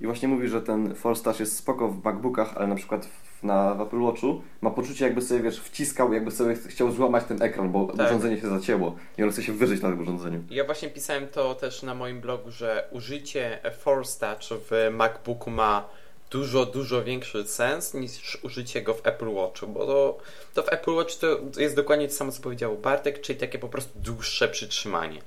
i 0.00 0.06
właśnie 0.06 0.28
mówi, 0.28 0.48
że 0.48 0.62
ten 0.62 0.94
Force 0.94 1.24
Touch 1.24 1.40
jest 1.40 1.56
spoko 1.56 1.88
w 1.88 2.04
MacBookach, 2.04 2.56
ale 2.56 2.66
na 2.66 2.74
przykład 2.74 3.06
w, 3.06 3.42
na 3.42 3.74
w 3.74 3.80
Apple 3.80 4.00
Watchu 4.00 4.42
ma 4.60 4.70
poczucie 4.70 5.04
jakby 5.04 5.22
sobie, 5.22 5.40
wiesz, 5.40 5.60
wciskał, 5.60 6.12
jakby 6.12 6.30
sobie 6.30 6.54
chciał 6.54 6.92
złamać 6.92 7.24
ten 7.24 7.42
ekran, 7.42 7.72
bo 7.72 7.86
tak. 7.86 8.06
urządzenie 8.06 8.40
się 8.40 8.48
zacięło 8.48 8.96
i 9.18 9.22
on 9.22 9.30
chce 9.30 9.42
się 9.42 9.52
wyżyć 9.52 9.82
na 9.82 9.88
tym 9.88 10.00
urządzeniu. 10.00 10.42
Ja 10.50 10.64
właśnie 10.64 10.88
pisałem 10.88 11.28
to 11.28 11.54
też 11.54 11.82
na 11.82 11.94
moim 11.94 12.20
blogu, 12.20 12.50
że 12.50 12.88
użycie 12.90 13.58
Force 13.78 14.20
Touch 14.20 14.60
w 14.70 14.90
MacBooku 14.90 15.50
ma 15.50 15.88
dużo, 16.30 16.66
dużo 16.66 17.04
większy 17.04 17.46
sens 17.46 17.94
niż 17.94 18.38
użycie 18.44 18.82
go 18.82 18.94
w 18.94 19.06
Apple 19.06 19.34
Watchu, 19.34 19.66
bo 19.66 19.86
to, 19.86 20.18
to 20.54 20.62
w 20.62 20.72
Apple 20.72 20.90
Watch 20.90 21.14
to 21.16 21.26
jest 21.58 21.76
dokładnie 21.76 22.08
to 22.08 22.14
samo, 22.14 22.32
co 22.32 22.42
powiedział 22.42 22.76
Bartek, 22.76 23.20
czyli 23.20 23.38
takie 23.38 23.58
po 23.58 23.68
prostu 23.68 23.98
dłuższe 23.98 24.48
przytrzymanie. 24.48 25.20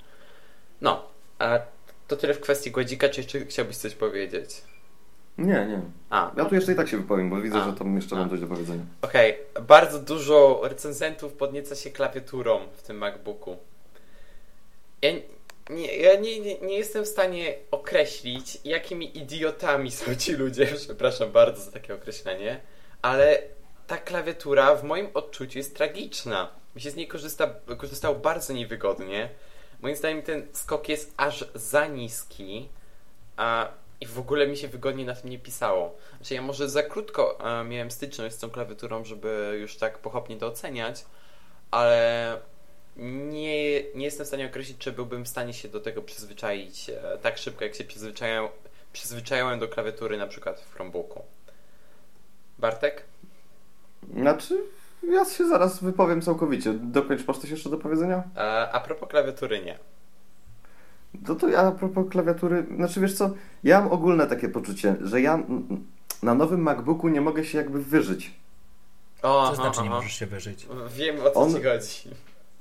No, 0.82 1.04
a 1.40 1.60
to 2.10 2.18
tyle 2.18 2.34
w 2.34 2.40
kwestii 2.40 2.72
gładzika, 2.72 3.10
czy 3.10 3.22
jeszcze 3.22 3.46
chciałbyś 3.46 3.78
coś 3.78 3.96
powiedzieć? 3.96 4.62
Nie, 5.38 5.66
nie. 5.66 5.82
A, 6.10 6.32
ja 6.38 6.46
tu 6.46 6.56
jeszcze 6.56 6.72
i 6.72 6.76
tak 6.76 6.90
się 6.90 6.98
wypowiem, 6.98 7.30
bo 7.30 7.42
widzę, 7.42 7.62
a, 7.62 7.66
że 7.66 7.74
tam 7.74 7.96
jeszcze 7.96 8.16
mam 8.16 8.30
coś 8.30 8.40
do 8.40 8.48
powiedzenia. 8.48 8.84
Okej, 9.02 9.38
okay. 9.52 9.64
bardzo 9.64 10.00
dużo 10.00 10.60
recenzentów 10.64 11.34
podnieca 11.34 11.76
się 11.76 11.90
klawiaturą 11.90 12.60
w 12.74 12.82
tym 12.82 12.98
MacBooku. 12.98 13.58
Ja 15.02 15.12
nie, 15.70 15.98
ja 15.98 16.20
nie, 16.20 16.40
nie, 16.40 16.60
nie, 16.60 16.78
jestem 16.78 17.04
w 17.04 17.08
stanie 17.08 17.54
określić, 17.72 18.58
jakimi 18.64 19.18
idiotami 19.18 19.92
są 19.92 20.16
ci 20.16 20.34
ludzie, 20.34 20.66
przepraszam 20.86 21.32
bardzo 21.32 21.62
za 21.62 21.72
takie 21.72 21.94
określenie, 21.94 22.60
ale 23.02 23.42
ta 23.88 23.98
klawiatura 23.98 24.76
w 24.76 24.84
moim 24.84 25.08
odczuciu 25.14 25.58
jest 25.58 25.76
tragiczna. 25.76 26.50
Mi 26.76 26.82
się 26.82 26.92
z 26.92 26.96
niej 26.96 27.08
korzysta, 27.08 27.56
korzystało 27.78 28.16
bardzo 28.16 28.54
niewygodnie. 28.54 29.30
Moim 29.82 29.96
zdaniem 29.96 30.22
ten 30.22 30.48
skok 30.54 30.90
jest 30.90 31.14
aż 31.18 31.46
za 31.56 31.88
niski, 31.88 32.70
a 33.38 33.72
i 34.02 34.06
w 34.06 34.20
ogóle 34.20 34.48
mi 34.48 34.58
się 34.58 34.68
wygodnie 34.68 35.06
na 35.06 35.16
tym 35.16 35.30
nie 35.30 35.40
pisało. 35.40 35.96
Znaczy 36.18 36.34
ja 36.34 36.42
może 36.42 36.70
za 36.70 36.84
krótko 36.84 37.40
e, 37.62 37.64
miałem 37.64 37.92
styczność 37.92 38.36
z 38.36 38.40
tą 38.40 38.50
klawiaturą, 38.50 39.04
żeby 39.06 39.58
już 39.62 39.78
tak 39.78 39.98
pochopnie 39.98 40.38
to 40.38 40.48
oceniać, 40.48 41.06
ale 41.72 42.38
nie, 42.98 43.84
nie 43.96 44.06
jestem 44.06 44.26
w 44.26 44.28
stanie 44.28 44.46
określić, 44.46 44.78
czy 44.78 44.92
byłbym 44.92 45.26
w 45.26 45.28
stanie 45.28 45.54
się 45.54 45.68
do 45.68 45.80
tego 45.80 46.02
przyzwyczaić 46.02 46.90
e, 46.90 47.18
tak 47.22 47.38
szybko, 47.38 47.64
jak 47.64 47.76
się 47.76 47.84
przyzwyczaiłem, 47.84 48.48
przyzwyczaiłem 48.94 49.60
do 49.60 49.68
klawiatury 49.68 50.18
na 50.18 50.28
przykład 50.28 50.62
w 50.62 50.74
Chromebooku. 50.74 51.24
Bartek? 52.58 53.04
Znaczy, 54.14 54.64
ja 55.04 55.26
się 55.26 55.48
zaraz 55.48 55.84
wypowiem 55.84 56.22
całkowicie. 56.22 56.74
Dokończ, 56.74 57.28
masz 57.28 57.38
coś 57.38 57.50
jeszcze 57.50 57.70
do 57.70 57.78
powiedzenia? 57.78 58.24
A, 58.36 58.72
a 58.72 58.80
propos 58.80 59.10
klawiatury 59.10 59.62
nie. 59.66 59.80
No 61.28 61.36
to 61.36 61.48
ja 61.48 61.60
a 61.60 61.72
propos 61.72 62.10
klawiatury, 62.10 62.66
znaczy 62.76 63.02
wiesz 63.02 63.14
co, 63.14 63.30
ja 63.64 63.82
mam 63.82 63.92
ogólne 63.92 64.28
takie 64.28 64.50
poczucie, 64.50 64.96
że 65.02 65.22
ja 65.22 65.40
na 66.24 66.36
nowym 66.36 66.62
MacBooku 66.62 67.10
nie 67.10 67.22
mogę 67.22 67.46
się 67.46 67.58
jakby 67.58 67.84
wyżyć. 67.84 68.34
O, 69.22 69.50
co 69.50 69.56
znaczy 69.56 69.82
nie 69.84 69.90
możesz 69.90 70.14
się 70.14 70.26
wyżyć? 70.26 70.68
Wiem 70.98 71.16
o 71.26 71.30
co 71.30 71.40
On, 71.40 71.50
ci 71.50 71.64
chodzi. 71.64 72.10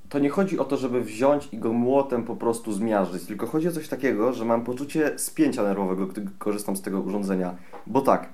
To 0.09 0.18
nie 0.18 0.31
chodzi 0.31 0.59
o 0.59 0.64
to, 0.64 0.77
żeby 0.77 1.01
wziąć 1.01 1.48
i 1.53 1.59
go 1.59 1.72
młotem 1.72 2.24
po 2.24 2.37
prostu 2.37 2.72
zmiażdżyć, 2.72 3.27
tylko 3.27 3.46
chodzi 3.46 3.68
o 3.68 3.72
coś 3.72 3.88
takiego, 3.88 4.33
że 4.33 4.44
mam 4.44 4.64
poczucie 4.64 5.18
spięcia 5.18 5.62
nerwowego, 5.62 6.07
gdy 6.07 6.27
korzystam 6.38 6.77
z 6.77 6.83
tego 6.83 7.01
urządzenia. 7.01 7.57
Bo 7.87 8.01
tak, 8.01 8.29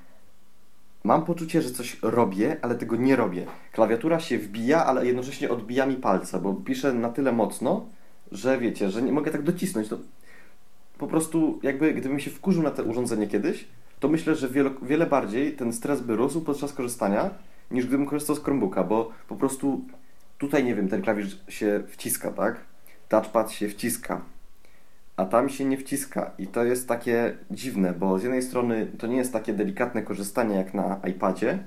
mam 1.05 1.25
poczucie, 1.25 1.63
że 1.63 1.71
coś 1.71 1.97
robię, 2.03 2.57
ale 2.63 2.75
tego 2.75 2.97
nie 2.97 3.17
robię. 3.17 3.47
Klawiatura 3.73 4.21
się 4.21 4.39
wbija, 4.39 4.87
ale 4.87 5.07
jednocześnie 5.07 5.51
odbija 5.51 5.87
mi 5.87 5.97
palce, 5.97 6.41
bo 6.41 6.55
piszę 6.55 6.93
na 6.93 7.09
tyle 7.09 7.33
mocno, 7.33 7.87
że 8.33 8.59
wiecie, 8.59 8.91
że 8.91 9.03
nie 9.03 9.13
mogę 9.13 9.31
tak 9.31 9.43
docisnąć. 9.43 9.89
To 9.89 9.99
po 10.99 11.07
prostu 11.07 11.61
jakby 11.63 11.95
gdybym 11.95 12.21
się 12.21 12.31
wkurzył 12.31 12.63
na 12.63 12.71
to 12.71 12.83
urządzenie 12.85 13.27
kiedyś, 13.27 13.67
to 14.01 14.09
myślę, 14.09 14.35
że 14.35 14.49
wiele, 14.49 14.71
wiele 14.83 15.07
bardziej 15.07 15.53
ten 15.53 15.73
stres 15.73 16.01
by 16.01 16.17
rósł 16.17 16.41
podczas 16.41 16.73
korzystania, 16.73 17.31
niż 17.71 17.87
gdybym 17.87 18.07
korzystał 18.07 18.37
z 18.37 18.43
Chromebooka, 18.43 18.85
bo 18.85 19.11
po 19.29 19.37
prostu 19.37 19.85
tutaj, 20.39 20.65
nie 20.65 20.75
wiem, 20.75 20.89
ten 20.89 21.03
klawisz 21.03 21.39
się 21.49 21.83
wciska, 21.89 22.31
tak? 22.31 22.61
Touchpad 23.09 23.53
się 23.53 23.69
wciska, 23.69 24.21
a 25.17 25.25
tam 25.25 25.49
się 25.49 25.65
nie 25.65 25.77
wciska 25.77 26.31
i 26.39 26.47
to 26.47 26.65
jest 26.65 26.89
takie 26.89 27.37
dziwne, 27.51 27.93
bo 27.93 28.19
z 28.19 28.23
jednej 28.23 28.43
strony 28.43 28.87
to 28.99 29.07
nie 29.07 29.17
jest 29.17 29.33
takie 29.33 29.53
delikatne 29.53 30.03
korzystanie 30.03 30.57
jak 30.57 30.75
na 30.75 31.01
iPadzie 31.11 31.59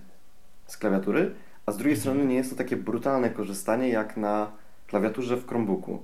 z 0.67 0.77
klawiatury, 0.77 1.31
a 1.65 1.71
z 1.71 1.77
drugiej 1.77 1.93
mhm. 1.93 2.01
strony 2.01 2.29
nie 2.29 2.35
jest 2.35 2.49
to 2.49 2.55
takie 2.55 2.77
brutalne 2.77 3.29
korzystanie 3.29 3.89
jak 3.89 4.17
na 4.17 4.51
klawiaturze 4.87 5.37
w 5.37 5.47
Chromebooku. 5.47 5.99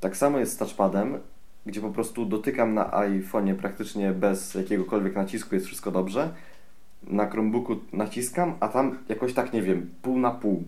Tak 0.00 0.16
samo 0.16 0.38
jest 0.38 0.52
z 0.52 0.56
touchpadem, 0.56 1.20
gdzie 1.66 1.80
po 1.80 1.90
prostu 1.90 2.26
dotykam 2.26 2.74
na 2.74 2.90
iPhone'ie 2.90 3.54
praktycznie 3.54 4.12
bez 4.12 4.54
jakiegokolwiek 4.54 5.14
nacisku, 5.14 5.54
jest 5.54 5.66
wszystko 5.66 5.90
dobrze. 5.90 6.34
Na 7.02 7.30
Chromebooku 7.30 7.76
naciskam, 7.92 8.56
a 8.60 8.68
tam 8.68 8.98
jakoś 9.08 9.34
tak, 9.34 9.52
nie 9.52 9.62
wiem, 9.62 9.90
pół 10.02 10.18
na 10.18 10.30
pół. 10.30 10.64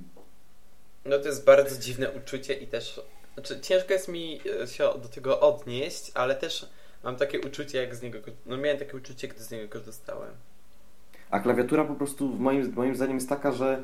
No 1.04 1.18
to 1.18 1.28
jest 1.28 1.44
bardzo 1.44 1.80
dziwne 1.80 2.10
uczucie 2.10 2.54
i 2.54 2.66
też 2.66 3.00
znaczy, 3.36 3.60
ciężko 3.60 3.92
jest 3.92 4.08
mi 4.08 4.40
e, 4.62 4.66
się 4.66 4.84
do 5.02 5.08
tego 5.08 5.40
odnieść, 5.40 6.10
ale 6.14 6.34
też 6.34 6.66
mam 7.04 7.16
takie 7.16 7.40
uczucie, 7.40 7.78
jak 7.78 7.94
z 7.94 8.02
niego. 8.02 8.18
No, 8.46 8.56
miałem 8.56 8.78
takie 8.78 8.96
uczucie, 8.96 9.28
gdy 9.28 9.42
z 9.42 9.50
niego 9.50 9.68
korzystałem. 9.68 10.30
A 11.30 11.40
klawiatura 11.40 11.84
po 11.84 11.94
prostu, 11.94 12.28
moim, 12.28 12.72
moim 12.74 12.96
zdaniem, 12.96 13.14
jest 13.16 13.28
taka, 13.28 13.52
że 13.52 13.82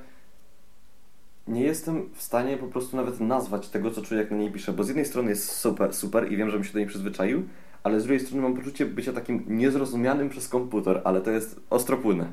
nie 1.49 1.63
jestem 1.63 2.15
w 2.15 2.23
stanie 2.23 2.57
po 2.57 2.67
prostu 2.67 2.97
nawet 2.97 3.21
nazwać 3.21 3.69
tego, 3.69 3.91
co 3.91 4.03
czuję, 4.03 4.21
jak 4.21 4.31
na 4.31 4.37
niej 4.37 4.53
piszę, 4.53 4.73
bo 4.73 4.85
z 4.85 4.89
jednej 4.89 5.07
strony 5.07 5.31
jest 5.31 5.51
super, 5.51 5.95
super 5.95 6.33
i 6.33 6.37
wiem, 6.37 6.51
że 6.51 6.57
bym 6.57 6.65
się 6.65 6.73
do 6.73 6.79
niej 6.79 6.89
przyzwyczaił, 6.89 7.49
ale 7.83 8.01
z 8.01 8.05
drugiej 8.05 8.27
strony 8.27 8.43
mam 8.43 8.57
poczucie 8.57 8.87
bycia 8.87 9.13
takim 9.13 9.45
niezrozumianym 9.49 10.31
przez 10.31 10.49
komputer, 10.49 11.01
ale 11.05 11.21
to 11.21 11.31
jest 11.31 11.61
ostropłynne. 11.71 12.33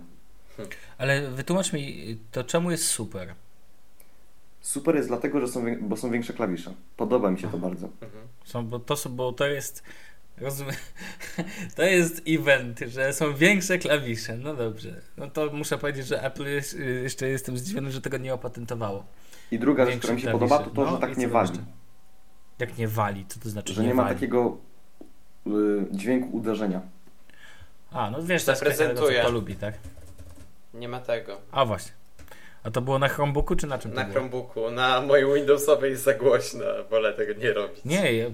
Ale 0.97 1.29
wytłumacz 1.31 1.73
mi, 1.73 2.17
to 2.31 2.43
czemu 2.43 2.71
jest 2.71 2.85
super? 2.85 3.33
Super 4.61 4.95
jest 4.95 5.07
dlatego, 5.07 5.39
że 5.39 5.47
są, 5.47 5.65
bo 5.81 5.97
są 5.97 6.11
większe 6.11 6.33
klawisze. 6.33 6.73
Podoba 6.97 7.31
mi 7.31 7.39
się 7.39 7.47
to 7.47 7.57
bardzo. 7.57 7.87
Mhm. 8.01 8.27
Są, 8.45 8.67
bo, 8.67 8.79
to, 8.79 8.95
bo 9.09 9.33
to 9.33 9.47
jest 9.47 9.83
Rozumiem. 10.41 10.75
To 11.75 11.83
jest 11.83 12.21
event, 12.27 12.79
że 12.87 13.13
są 13.13 13.33
większe 13.33 13.77
klawisze. 13.77 14.37
No 14.37 14.55
dobrze. 14.55 15.01
No 15.17 15.29
to 15.29 15.49
muszę 15.53 15.77
powiedzieć, 15.77 16.07
że 16.07 16.23
Apple 16.23 16.45
jest, 16.45 16.79
jeszcze 17.03 17.27
jestem 17.27 17.57
zdziwiony, 17.57 17.91
że 17.91 18.01
tego 18.01 18.17
nie 18.17 18.33
opatentowało. 18.33 19.03
I 19.51 19.59
druga 19.59 19.85
rzecz, 19.85 19.97
która 19.97 20.13
mi 20.13 20.21
się 20.21 20.27
klawisze. 20.27 20.49
podoba, 20.49 20.69
to 20.69 20.75
to, 20.75 20.85
no, 20.85 20.91
że 20.91 20.97
tak 20.97 21.17
nie 21.17 21.27
wali. 21.27 21.49
Jeszcze? 21.49 21.65
Jak 22.59 22.77
nie 22.77 22.87
wali, 22.87 23.25
co 23.27 23.39
to 23.39 23.49
znaczy? 23.49 23.73
Że 23.73 23.81
nie, 23.81 23.87
nie 23.87 23.93
ma 23.93 24.03
wali? 24.03 24.15
takiego 24.15 24.57
y, 25.47 25.51
dźwięku 25.91 26.37
uderzenia. 26.37 26.81
A, 27.91 28.11
no 28.11 28.23
wiesz, 28.23 28.43
to 28.43 28.51
jest 28.51 28.63
prezentuje. 28.63 29.21
To 29.21 29.31
lubi, 29.31 29.55
tak? 29.55 29.73
Nie 30.73 30.87
ma 30.87 30.99
tego. 30.99 31.41
A 31.51 31.65
właśnie. 31.65 31.91
A 32.63 32.71
to 32.71 32.81
było 32.81 32.99
na 32.99 33.07
Chromebooku 33.07 33.55
czy 33.55 33.67
na 33.67 33.77
czym 33.77 33.93
Na 33.93 34.05
Chromebooku. 34.05 34.71
Na 34.71 35.01
mojej 35.01 35.33
Windowsowej 35.33 35.91
jest 35.91 36.03
za 36.03 36.13
głośno. 36.13 36.65
Wolę 36.89 37.13
tego 37.13 37.33
nie 37.33 37.53
robić. 37.53 37.85
Nie, 37.85 38.31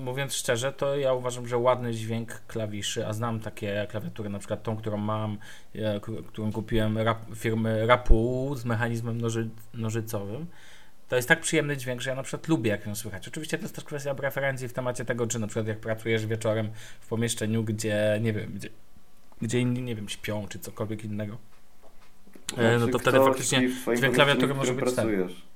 mówiąc 0.00 0.34
szczerze, 0.34 0.72
to 0.72 0.96
ja 0.96 1.12
uważam, 1.12 1.48
że 1.48 1.58
ładny 1.58 1.94
dźwięk 1.94 2.40
klawiszy, 2.46 3.06
a 3.06 3.12
znam 3.12 3.40
takie 3.40 3.86
klawiatury, 3.90 4.28
na 4.28 4.38
przykład 4.38 4.62
tą, 4.62 4.76
którą 4.76 4.96
mam, 4.96 5.38
e, 5.74 6.00
którą 6.26 6.52
kupiłem 6.52 6.98
rap, 6.98 7.18
firmy 7.34 7.86
Rapu 7.86 8.54
z 8.56 8.64
mechanizmem 8.64 9.20
noży, 9.20 9.48
nożycowym. 9.74 10.46
To 11.08 11.16
jest 11.16 11.28
tak 11.28 11.40
przyjemny 11.40 11.76
dźwięk, 11.76 12.00
że 12.00 12.10
ja 12.10 12.16
na 12.16 12.22
przykład 12.22 12.48
lubię, 12.48 12.70
jak 12.70 12.86
ją 12.86 12.94
słychać. 12.94 13.28
Oczywiście 13.28 13.58
to 13.58 13.64
jest 13.64 13.74
też 13.74 13.84
kwestia 13.84 14.14
preferencji 14.14 14.68
w 14.68 14.72
temacie 14.72 15.04
tego, 15.04 15.26
czy 15.26 15.38
na 15.38 15.46
przykład 15.46 15.66
jak 15.66 15.78
pracujesz 15.78 16.26
wieczorem 16.26 16.70
w 17.00 17.08
pomieszczeniu, 17.08 17.64
gdzie, 17.64 18.18
nie 18.22 18.32
wiem, 18.32 18.52
gdzie, 18.54 18.68
gdzie 19.42 19.60
inni, 19.60 19.82
nie 19.82 19.94
wiem, 19.94 20.08
śpią, 20.08 20.46
czy 20.48 20.58
cokolwiek 20.58 21.04
innego 21.04 21.38
no 22.80 22.88
to 22.88 22.98
wtedy 22.98 23.18
faktycznie 23.18 23.68
dźwięk 23.96 24.14
klawiatury 24.14 24.54
może 24.54 24.72
być 24.72 24.80
pracujesz. 24.80 25.49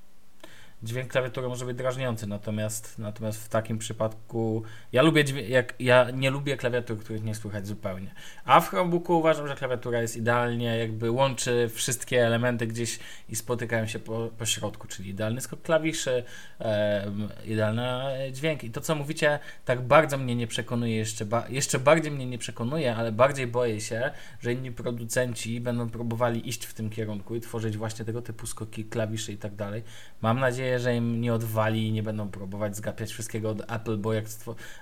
Dźwięk 0.85 1.11
klawiatury 1.13 1.49
może 1.49 1.65
być 1.65 1.77
drażniący, 1.77 2.27
natomiast, 2.27 2.99
natomiast 2.99 3.45
w 3.45 3.49
takim 3.49 3.79
przypadku 3.79 4.63
ja 4.93 5.03
lubię 5.03 5.25
jak, 5.49 5.75
ja 5.79 6.11
nie 6.11 6.31
lubię 6.31 6.57
klawiatur, 6.57 6.99
których 6.99 7.25
nie 7.25 7.35
słychać 7.35 7.67
zupełnie. 7.67 8.15
A 8.45 8.61
w 8.61 8.69
Chromebooku 8.69 9.19
uważam, 9.19 9.49
że 9.49 9.55
klawiatura 9.55 10.03
jest 10.03 10.17
idealnie, 10.17 10.79
jakby 10.79 11.11
łączy 11.11 11.71
wszystkie 11.75 12.27
elementy 12.27 12.67
gdzieś 12.67 12.99
i 13.29 13.37
spotykają 13.37 13.87
się 13.87 13.99
po, 13.99 14.31
po 14.39 14.47
środku, 14.47 14.89
czyli 14.89 15.11
idealny 15.11 15.41
skok 15.41 15.63
klawiszy, 15.63 16.25
e, 16.61 17.11
idealny 17.47 17.83
dźwięk. 18.33 18.65
I 18.65 18.71
to, 18.71 18.81
co 18.81 18.95
mówicie, 18.95 19.39
tak 19.65 19.83
bardzo 19.83 20.19
mnie 20.19 20.37
nie 20.37 20.47
przekonuje, 20.47 20.97
jeszcze, 20.97 21.25
ba 21.25 21.47
jeszcze 21.49 21.79
bardziej 21.79 22.13
mnie 22.13 22.27
nie 22.27 22.39
przekonuje, 22.39 22.97
ale 22.97 23.13
bardziej 23.13 23.47
boję 23.47 23.81
się, 23.81 24.11
że 24.41 24.53
inni 24.53 24.73
producenci 24.73 25.61
będą 25.61 25.91
próbowali 25.91 26.49
iść 26.49 26.67
w 26.67 26.75
tym 26.75 26.91
kierunku 26.91 27.37
i 27.37 27.41
tworzyć 27.41 27.77
właśnie 27.77 28.05
tego 28.05 28.23
typu 28.23 28.47
skoki 28.47 28.85
klawiszy 28.85 29.33
i 29.33 29.37
tak 29.37 29.55
dalej. 29.55 29.83
Mam 30.23 30.41
nadzieję, 30.41 30.74
że 30.81 30.97
im 30.97 31.21
nie 31.21 31.35
odwali 31.35 31.89
i 31.89 31.93
nie 31.93 32.03
będą 32.03 32.29
próbować 32.29 32.77
zgapiać 32.77 33.13
wszystkiego 33.13 33.51
od 33.51 33.73
Apple, 33.73 33.99
bo 33.99 34.13
jak 34.13 34.25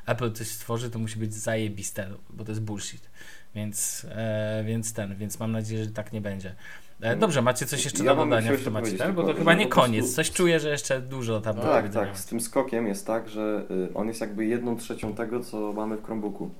Apple 0.07 0.33
coś 0.33 0.47
stworzy, 0.47 0.91
to 0.91 0.99
musi 0.99 1.19
być 1.19 1.35
zajebiste, 1.35 2.09
bo 2.31 2.45
to 2.45 2.51
jest 2.51 2.63
bullshit. 2.63 3.11
Więc, 3.55 4.07
e, 4.11 4.65
więc 4.67 4.93
ten, 4.93 5.17
więc 5.17 5.41
mam 5.41 5.53
nadzieję, 5.53 5.85
że 5.85 5.91
tak 5.91 6.13
nie 6.13 6.21
będzie. 6.21 6.55
E, 7.01 7.17
dobrze, 7.17 7.43
macie 7.43 7.67
coś 7.67 7.85
jeszcze 7.85 8.05
ja 8.05 8.15
do 8.15 8.25
dodania 8.25 8.53
w 8.53 8.65
temacie, 8.65 8.93
tak? 8.93 9.15
Bo 9.15 9.23
to 9.23 9.35
chyba 9.35 9.55
nie 9.55 9.67
koniec. 9.67 10.15
Coś 10.15 10.31
czuję, 10.31 10.61
że 10.61 10.71
jeszcze 10.71 11.01
dużo 11.01 11.41
tam 11.41 11.57
no, 11.57 11.63
Tak, 11.63 11.93
tak. 11.93 12.19
Z 12.19 12.27
tym 12.27 12.41
skokiem 12.41 12.87
jest 12.87 13.07
tak, 13.07 13.29
że 13.29 13.65
y, 13.91 13.95
on 13.95 14.09
jest 14.09 14.21
jakby 14.21 14.47
jedną 14.47 14.77
trzecią 14.77 15.15
tego, 15.15 15.41
co 15.41 15.73
mamy 15.73 15.97
w 15.97 16.05
Chromebooku. 16.05 16.51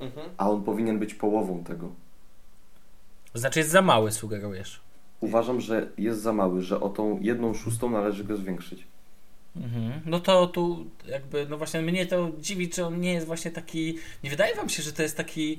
Mhm. 0.00 0.28
A 0.36 0.50
on 0.50 0.62
powinien 0.62 0.98
być 0.98 1.14
połową 1.14 1.64
tego. 1.64 1.88
Znaczy 3.34 3.58
jest 3.58 3.70
za 3.70 3.82
mały, 3.82 4.12
sugerujesz 4.12 4.80
uważam, 5.20 5.60
że 5.60 5.88
jest 5.98 6.22
za 6.22 6.32
mały, 6.32 6.62
że 6.62 6.80
o 6.80 6.88
tą 6.88 7.18
jedną 7.20 7.54
szóstą 7.54 7.90
należy 7.90 8.24
go 8.24 8.36
zwiększyć. 8.36 8.86
Mhm. 9.56 10.00
No 10.06 10.20
to 10.20 10.46
tu 10.46 10.86
jakby, 11.08 11.46
no 11.50 11.58
właśnie 11.58 11.82
mnie 11.82 12.06
to 12.06 12.30
dziwi, 12.40 12.68
czy 12.68 12.84
on 12.84 13.00
nie 13.00 13.12
jest 13.12 13.26
właśnie 13.26 13.50
taki, 13.50 13.98
nie 14.24 14.30
wydaje 14.30 14.54
wam 14.54 14.68
się, 14.68 14.82
że 14.82 14.92
to 14.92 15.02
jest 15.02 15.16
taki 15.16 15.58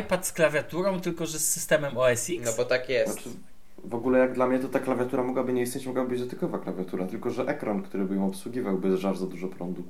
iPad 0.00 0.26
z 0.26 0.32
klawiaturą, 0.32 1.00
tylko 1.00 1.26
że 1.26 1.38
z 1.38 1.48
systemem 1.48 1.98
OS 1.98 2.30
X? 2.30 2.42
No 2.44 2.52
bo 2.56 2.64
tak 2.64 2.88
jest. 2.88 3.12
Znaczy, 3.12 3.28
w 3.84 3.94
ogóle 3.94 4.18
jak 4.18 4.34
dla 4.34 4.46
mnie 4.46 4.58
to 4.58 4.68
ta 4.68 4.80
klawiatura 4.80 5.22
mogłaby 5.22 5.52
nie 5.52 5.62
istnieć, 5.62 5.86
mogłaby 5.86 6.10
być 6.10 6.20
dotykowa 6.20 6.58
klawiatura, 6.58 7.06
tylko 7.06 7.30
że 7.30 7.42
ekran, 7.46 7.82
który 7.82 8.04
by 8.04 8.14
ją 8.14 8.26
obsługiwał, 8.26 8.78
by 8.78 8.96
żar 8.96 9.16
za 9.16 9.26
dużo 9.26 9.48
prądu. 9.48 9.82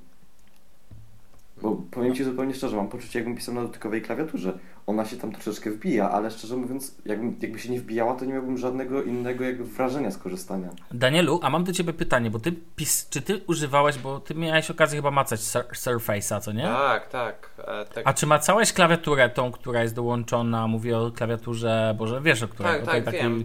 Bo 1.63 1.77
powiem 1.91 2.15
Ci 2.15 2.25
zupełnie 2.25 2.55
szczerze, 2.55 2.77
mam 2.77 2.89
poczucie, 2.89 3.19
jakbym 3.19 3.37
pisał 3.37 3.55
na 3.55 3.63
dotykowej 3.63 4.03
klawiaturze. 4.03 4.59
Ona 4.87 5.05
się 5.05 5.17
tam 5.17 5.33
troszeczkę 5.33 5.71
wbija, 5.71 6.11
ale 6.11 6.31
szczerze 6.31 6.57
mówiąc, 6.57 6.97
jakbym, 7.05 7.37
jakby 7.41 7.59
się 7.59 7.71
nie 7.71 7.81
wbijała, 7.81 8.15
to 8.15 8.25
nie 8.25 8.33
miałbym 8.33 8.59
żadnego 8.59 9.03
innego 9.03 9.45
jakby 9.45 9.65
wrażenia 9.65 10.11
z 10.11 10.19
korzystania. 10.19 10.69
Danielu, 10.91 11.41
a 11.43 11.51
mam 11.51 11.65
do 11.65 11.73
Ciebie 11.73 11.93
pytanie, 11.93 12.31
bo 12.31 12.39
Ty 12.39 12.53
pis, 12.77 13.09
czy 13.09 13.23
Ty 13.23 13.41
używałeś, 13.47 13.99
bo 13.99 14.21
Ty 14.21 14.35
miałeś 14.35 14.71
okazję 14.71 14.99
chyba 14.99 15.11
macać 15.11 15.41
sur 15.41 15.65
Surface'a, 15.73 16.41
co 16.41 16.53
nie? 16.53 16.63
Tak, 16.63 17.09
tak, 17.09 17.51
e, 17.59 17.85
tak. 17.85 18.05
A 18.07 18.15
czy 18.15 18.27
macałeś 18.27 18.73
klawiaturę 18.73 19.29
tą, 19.29 19.53
która 19.53 19.83
jest 19.83 19.95
dołączona, 19.95 20.67
mówię 20.67 20.99
o 20.99 21.11
klawiaturze, 21.11 21.95
Boże, 21.99 22.21
wiesz 22.23 22.43
o 22.43 22.49
której? 22.49 22.73
Tak, 22.73 22.85
tak, 22.85 23.05
takiej... 23.05 23.21
wiem. 23.21 23.45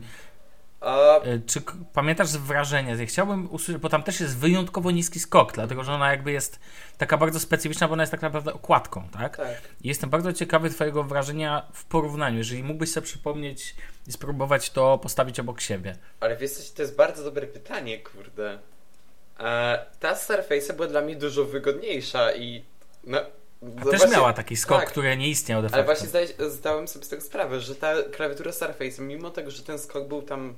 A, 0.82 1.20
Y, 1.26 1.42
Czy 1.46 1.62
pamiętasz 1.94 2.38
wrażenie? 2.38 3.06
Chciałbym 3.06 3.52
usłyszeć, 3.52 3.82
bo 3.82 3.90
tam 3.90 4.04
też 4.04 4.20
jest 4.20 4.38
wyjątkowo 4.38 4.92
niski 4.92 5.20
skok, 5.20 5.54
dlatego 5.54 5.84
że 5.84 5.94
ona 5.94 6.12
jakby 6.12 6.32
jest 6.32 6.60
taka 6.98 7.18
bardzo 7.18 7.40
specyficzna, 7.40 7.88
bo 7.88 7.94
ona 7.94 8.04
jest 8.04 8.12
tak 8.12 8.22
naprawdę 8.22 8.54
okładką, 8.54 9.10
tak? 9.10 9.38
tak. 9.38 9.62
I 9.82 9.88
Jestem 9.88 10.10
bardzo 10.10 10.34
ciekawy 10.34 10.70
Twojego 10.70 11.04
wrażenia 11.04 11.66
w 11.74 11.86
porównaniu. 11.86 12.38
Jeżeli 12.38 12.64
mógłbyś 12.64 12.92
sobie 12.92 13.06
przypomnieć 13.08 13.76
i 14.08 14.12
spróbować 14.12 14.70
to 14.70 14.98
postawić 14.98 15.40
obok 15.40 15.62
siebie. 15.62 15.96
Ale 16.20 16.38
wiesz 16.38 16.52
coś, 16.52 16.72
to 16.72 16.82
jest 16.82 16.96
bardzo 16.96 17.24
dobre 17.24 17.48
pytanie, 17.48 18.00
kurde. 18.00 18.60
E, 19.40 19.86
ta 20.00 20.16
Surface 20.16 20.74
była 20.74 20.88
dla 20.88 21.02
mnie 21.02 21.16
dużo 21.16 21.46
wygodniejsza 21.46 22.34
i... 22.34 22.64
No, 23.04 23.20
A 23.62 23.66
no 23.66 23.92
też 23.92 24.00
właśnie- 24.00 24.16
miała 24.16 24.34
taki 24.34 24.56
skok, 24.58 24.80
tak. 24.80 24.90
który 24.90 25.18
nie 25.18 25.30
istniał 25.30 25.62
de 25.62 25.68
Ale 25.68 25.72
facto. 25.72 25.86
właśnie 25.86 26.08
zdaje, 26.08 26.28
zdałem 26.52 26.88
sobie 26.88 27.06
z 27.06 27.10
tego 27.10 27.22
sprawę, 27.22 27.60
że 27.60 27.76
ta 27.76 27.94
klawiatura 28.04 28.52
Surface, 28.52 29.02
mimo 29.02 29.30
tego, 29.30 29.52
że 29.52 29.64
ten 29.64 29.80
skok 29.80 30.08
był 30.08 30.22
tam 30.22 30.56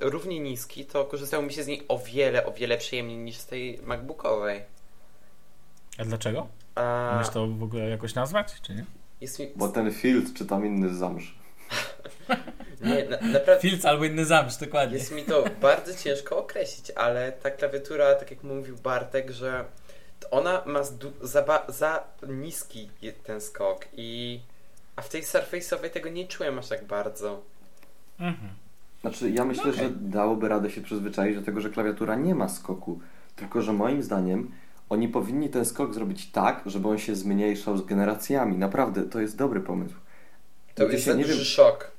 równie 0.00 0.40
niski, 0.40 0.84
to 0.84 1.04
korzystało 1.04 1.42
mi 1.42 1.52
się 1.52 1.62
z 1.62 1.66
niej 1.66 1.84
o 1.88 1.98
wiele, 1.98 2.46
o 2.46 2.52
wiele 2.52 2.78
przyjemniej 2.78 3.16
niż 3.16 3.36
z 3.36 3.46
tej 3.46 3.78
MacBookowej. 3.82 4.62
A 5.98 6.04
dlaczego? 6.04 6.46
A, 6.74 7.12
Możesz 7.16 7.32
to 7.32 7.46
w 7.46 7.62
ogóle 7.62 7.88
jakoś 7.90 8.14
nazwać, 8.14 8.54
czy 8.62 8.74
nie? 8.74 8.84
jest 9.20 9.38
mi... 9.38 9.48
Bo 9.56 9.68
ten 9.68 9.92
field 9.92 10.34
czy 10.34 10.46
tam 10.46 10.66
inny 10.66 10.94
zamrz. 10.94 11.34
Nie, 12.80 13.04
na, 13.04 13.16
naprawdę... 13.16 13.60
Filc 13.60 13.84
albo 13.84 14.04
inny 14.04 14.24
zamrz, 14.24 14.56
dokładnie. 14.56 14.96
Jest 14.98 15.12
mi 15.12 15.22
to 15.22 15.44
bardzo 15.60 15.94
ciężko 15.94 16.38
określić, 16.38 16.90
ale 16.90 17.32
ta 17.32 17.50
klawiatura, 17.50 18.14
tak 18.14 18.30
jak 18.30 18.42
mówił 18.42 18.76
Bartek, 18.76 19.30
że 19.30 19.64
ona 20.30 20.62
ma 20.66 20.80
za, 21.22 21.44
za 21.68 22.02
niski 22.28 22.90
ten 23.24 23.40
skok 23.40 23.86
i 23.92 24.40
a 24.96 25.02
w 25.02 25.08
tej 25.08 25.22
Surface'owej 25.22 25.90
tego 25.90 26.08
nie 26.08 26.26
czułem 26.28 26.58
aż 26.58 26.68
tak 26.68 26.84
bardzo. 26.84 27.42
Mhm. 28.20 28.48
Znaczy, 29.00 29.30
ja 29.30 29.44
myślę, 29.44 29.62
Okej. 29.70 29.74
że 29.84 29.90
dałoby 29.90 30.48
radę 30.48 30.70
się 30.70 30.80
przyzwyczaić 30.80 31.36
do 31.36 31.42
tego, 31.42 31.60
że 31.60 31.70
klawiatura 31.70 32.14
nie 32.14 32.34
ma 32.34 32.48
skoku. 32.48 33.00
Tylko, 33.36 33.62
że 33.62 33.72
moim 33.72 34.02
zdaniem 34.02 34.50
oni 34.88 35.08
powinni 35.08 35.48
ten 35.48 35.64
skok 35.64 35.94
zrobić 35.94 36.30
tak, 36.30 36.62
żeby 36.66 36.88
on 36.88 36.98
się 36.98 37.16
zmniejszał 37.16 37.76
z 37.76 37.84
generacjami. 37.84 38.56
Naprawdę, 38.58 39.02
to 39.02 39.20
jest 39.20 39.36
dobry 39.36 39.60
pomysł. 39.60 39.94
To 40.74 40.84
jest 40.88 41.04
się 41.04 41.14
nie 41.14 41.22
duży 41.24 41.34
wiem- 41.36 41.44
szok. 41.44 41.90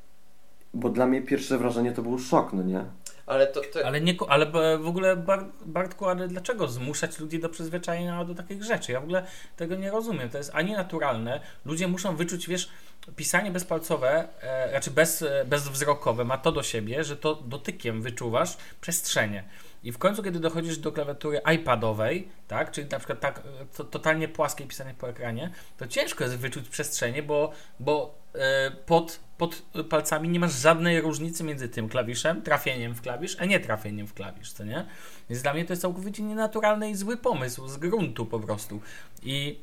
Bo 0.73 0.89
dla 0.89 1.05
mnie 1.07 1.21
pierwsze 1.21 1.57
wrażenie 1.57 1.91
to 1.91 2.01
był 2.01 2.19
szok, 2.19 2.53
no 2.53 2.63
nie? 2.63 2.85
Ale 3.31 3.47
to, 3.47 3.61
to 3.61 3.85
Ale, 3.85 4.01
nie, 4.01 4.13
ale 4.27 4.45
b- 4.45 4.77
w 4.77 4.87
ogóle 4.87 5.15
Bar- 5.15 5.45
Bartku, 5.65 6.07
ale 6.07 6.27
dlaczego 6.27 6.67
zmuszać 6.67 7.19
ludzi 7.19 7.39
do 7.39 7.49
przyzwyczajenia 7.49 8.25
do 8.25 8.35
takich 8.35 8.63
rzeczy? 8.63 8.91
Ja 8.91 8.99
w 8.99 9.03
ogóle 9.03 9.25
tego 9.57 9.75
nie 9.75 9.91
rozumiem. 9.91 10.29
To 10.29 10.37
jest 10.37 10.51
ani 10.53 10.71
naturalne. 10.71 11.41
Ludzie 11.65 11.87
muszą 11.87 12.15
wyczuć, 12.15 12.47
wiesz, 12.47 12.69
pisanie 13.15 13.51
bezpalcowe, 13.51 14.27
e, 14.41 14.71
raczej 14.71 14.93
bez, 14.93 15.21
e, 15.21 15.45
bezwzrokowe 15.45 16.25
ma 16.25 16.37
to 16.37 16.51
do 16.51 16.63
siebie, 16.63 17.03
że 17.03 17.17
to 17.17 17.35
dotykiem 17.35 18.01
wyczuwasz 18.01 18.57
przestrzenie. 18.81 19.43
I 19.83 19.91
w 19.91 19.97
końcu, 19.97 20.23
kiedy 20.23 20.39
dochodzisz 20.39 20.77
do 20.77 20.91
klawiatury 20.91 21.41
iPadowej, 21.55 22.27
tak, 22.47 22.71
czyli 22.71 22.89
na 22.89 22.97
przykład 22.97 23.19
tak 23.19 23.43
to, 23.77 23.83
totalnie 23.83 24.27
płaskie 24.27 24.67
pisanie 24.67 24.93
po 24.93 25.09
ekranie, 25.09 25.51
to 25.77 25.87
ciężko 25.87 26.23
jest 26.23 26.35
wyczuć 26.35 26.69
przestrzenie, 26.69 27.23
bo, 27.23 27.51
bo 27.79 28.15
e, 28.35 28.71
pod, 28.71 29.19
pod 29.37 29.61
palcami 29.89 30.29
nie 30.29 30.39
masz 30.39 30.53
żadnej 30.53 31.01
różnicy 31.01 31.43
między 31.43 31.69
tym 31.69 31.89
klawiszem, 31.89 32.41
trafieniem 32.41 32.93
w 32.93 33.01
klawisz, 33.01 33.35
a 33.39 33.45
nie 33.45 33.59
trafieniem 33.59 34.07
w 34.07 34.13
klawisz, 34.13 34.51
co 34.51 34.63
nie? 34.63 34.85
Więc 35.29 35.41
dla 35.41 35.53
mnie 35.53 35.65
to 35.65 35.73
jest 35.73 35.81
całkowicie 35.81 36.23
nienaturalny 36.23 36.89
i 36.89 36.95
zły 36.95 37.17
pomysł, 37.17 37.67
z 37.67 37.77
gruntu 37.77 38.25
po 38.25 38.39
prostu. 38.39 38.81
I 39.23 39.59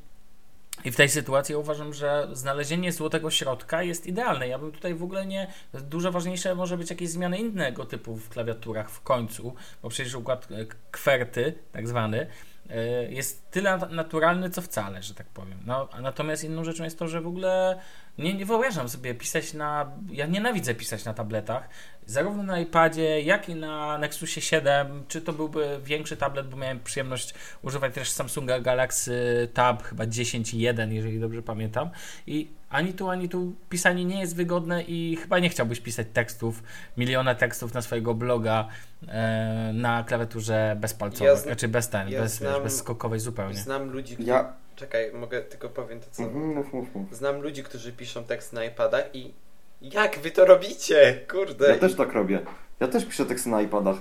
i 0.85 0.91
w 0.91 0.97
tej 0.97 1.09
sytuacji 1.09 1.55
uważam, 1.55 1.95
że 1.95 2.29
znalezienie 2.33 2.93
złotego 2.93 3.31
środka 3.31 3.83
jest 3.83 4.07
idealne. 4.07 4.49
Ja 4.49 4.59
bym 4.59 4.73
tutaj 4.73 4.95
w 4.95 5.03
ogóle 5.03 5.27
nie. 5.27 5.47
Dużo 5.75 6.13
ważniejsze 6.13 6.55
może 6.55 6.77
być 6.77 6.91
jakieś 6.91 7.11
zmiany 7.11 7.39
innego 7.39 7.85
typu 7.85 8.17
w 8.17 8.29
klawiaturach 8.29 8.91
w 8.91 9.01
końcu, 9.01 9.55
bo 9.83 9.89
przecież 9.89 10.15
układ 10.15 10.49
e, 10.51 10.67
kwerty, 10.91 11.55
tak 11.73 11.89
zwany, 11.89 12.27
e, 12.71 13.13
jest 13.13 13.51
tyle 13.51 13.71
nat- 13.71 13.91
naturalny, 13.91 14.51
co 14.51 14.63
wcale, 14.63 15.03
że 15.03 15.15
tak 15.15 15.27
powiem. 15.27 15.59
No, 15.67 15.89
natomiast 16.03 16.45
inną 16.45 16.65
rzeczą 16.65 16.85
jest 16.85 16.99
to, 16.99 17.09
że 17.09 17.21
w 17.21 17.27
ogóle 17.27 17.81
nie, 18.19 18.35
nie 18.35 18.47
wyobrażam 18.47 18.89
sobie 18.89 19.15
pisać 19.15 19.55
na. 19.55 19.91
Ja 20.11 20.27
nienawidzę 20.27 20.75
pisać 20.75 21.05
na 21.05 21.15
tabletach, 21.15 21.69
zarówno 22.07 22.43
na 22.43 22.59
iPadzie, 22.61 23.21
jak 23.23 23.49
i 23.49 23.55
na 23.55 23.99
Nexusie 23.99 24.41
7. 24.41 25.05
Czy 25.09 25.21
to 25.21 25.33
byłby 25.33 25.81
większy 25.85 26.17
tablet, 26.17 26.49
bo 26.49 26.57
miałem 26.57 26.81
przyjemność 26.81 27.35
używać 27.63 27.95
też 27.95 28.11
Samsunga 28.11 28.61
Galaxy 28.61 29.49
Tab 29.55 29.83
chyba 29.83 30.05
10.1, 30.05 30.91
jeżeli 30.93 31.21
dobrze 31.21 31.43
pamiętam. 31.43 31.91
I 32.27 32.49
ani 32.71 32.93
tu, 32.93 33.11
ani 33.11 33.29
tu 33.29 33.53
pisanie 33.69 34.05
nie 34.05 34.21
jest 34.21 34.37
wygodne 34.37 34.83
i 34.83 35.17
chyba 35.23 35.39
nie 35.39 35.49
chciałbyś 35.49 35.81
pisać 35.81 36.07
tekstów, 36.13 36.63
miliona 36.97 37.35
tekstów 37.35 37.75
na 37.75 37.83
swojego 37.83 38.15
bloga 38.15 38.69
e, 39.09 39.71
na 39.75 40.05
klawiaturze 40.05 40.77
bezpalcowej, 40.81 41.27
Ja 41.27 41.35
zna- 41.35 41.43
znaczy 41.43 41.69
bez 41.69 41.89
ten, 41.89 42.09
ja 42.09 42.21
bez, 42.23 42.35
znam- 42.35 42.63
bez 42.63 42.77
skokowej 42.77 43.21
zupełnie. 43.21 43.55
znam 43.59 43.91
ludzi, 43.91 44.15
którzy... 44.15 44.29
Ja... 44.29 44.53
Czekaj, 44.79 45.13
mogę 45.13 45.43
tylko 45.43 45.69
powiem 45.69 46.01
to 46.01 46.07
co? 46.11 46.23
Mhm, 46.23 46.55
mów, 46.55 46.73
mów, 46.73 46.95
mów. 46.95 47.17
Znam 47.17 47.43
ludzi, 47.43 47.63
którzy 47.63 47.93
piszą 47.93 48.25
tekst 48.25 48.53
na 48.53 48.65
iPadach 48.65 49.15
i 49.15 49.35
jak 49.83 50.19
wy 50.19 50.31
to 50.31 50.45
robicie? 50.45 51.21
Kurde. 51.31 51.69
Ja 51.69 51.79
też 51.79 51.95
tak 51.95 52.13
robię. 52.13 52.41
Ja 52.81 52.89
też 52.89 53.05
piszę 53.05 53.27
teksty 53.27 53.49
na 53.49 53.63
iPadach. 53.63 53.97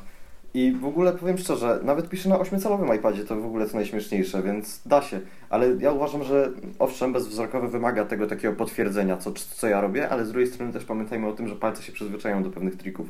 I 0.53 0.71
w 0.71 0.85
ogóle 0.85 1.13
powiem 1.13 1.37
szczerze, 1.37 1.79
nawet 1.83 2.09
piszę 2.09 2.29
na 2.29 2.37
8-calowym 2.37 2.95
iPadzie, 2.95 3.25
to 3.25 3.35
w 3.35 3.45
ogóle 3.45 3.69
to 3.69 3.75
najśmieszniejsze, 3.75 4.43
więc 4.43 4.81
da 4.85 5.01
się. 5.01 5.19
Ale 5.49 5.67
ja 5.79 5.91
uważam, 5.91 6.23
że 6.23 6.51
owszem, 6.79 7.13
bezwzrokowy 7.13 7.67
wymaga 7.67 8.05
tego 8.05 8.27
takiego 8.27 8.53
potwierdzenia, 8.53 9.17
co, 9.17 9.31
co 9.31 9.67
ja 9.67 9.81
robię, 9.81 10.09
ale 10.09 10.25
z 10.25 10.31
drugiej 10.31 10.51
strony 10.51 10.73
też 10.73 10.85
pamiętajmy 10.85 11.27
o 11.27 11.31
tym, 11.31 11.47
że 11.47 11.55
palce 11.55 11.83
się 11.83 11.91
przyzwyczają 11.91 12.43
do 12.43 12.49
pewnych 12.49 12.77
trików. 12.77 13.09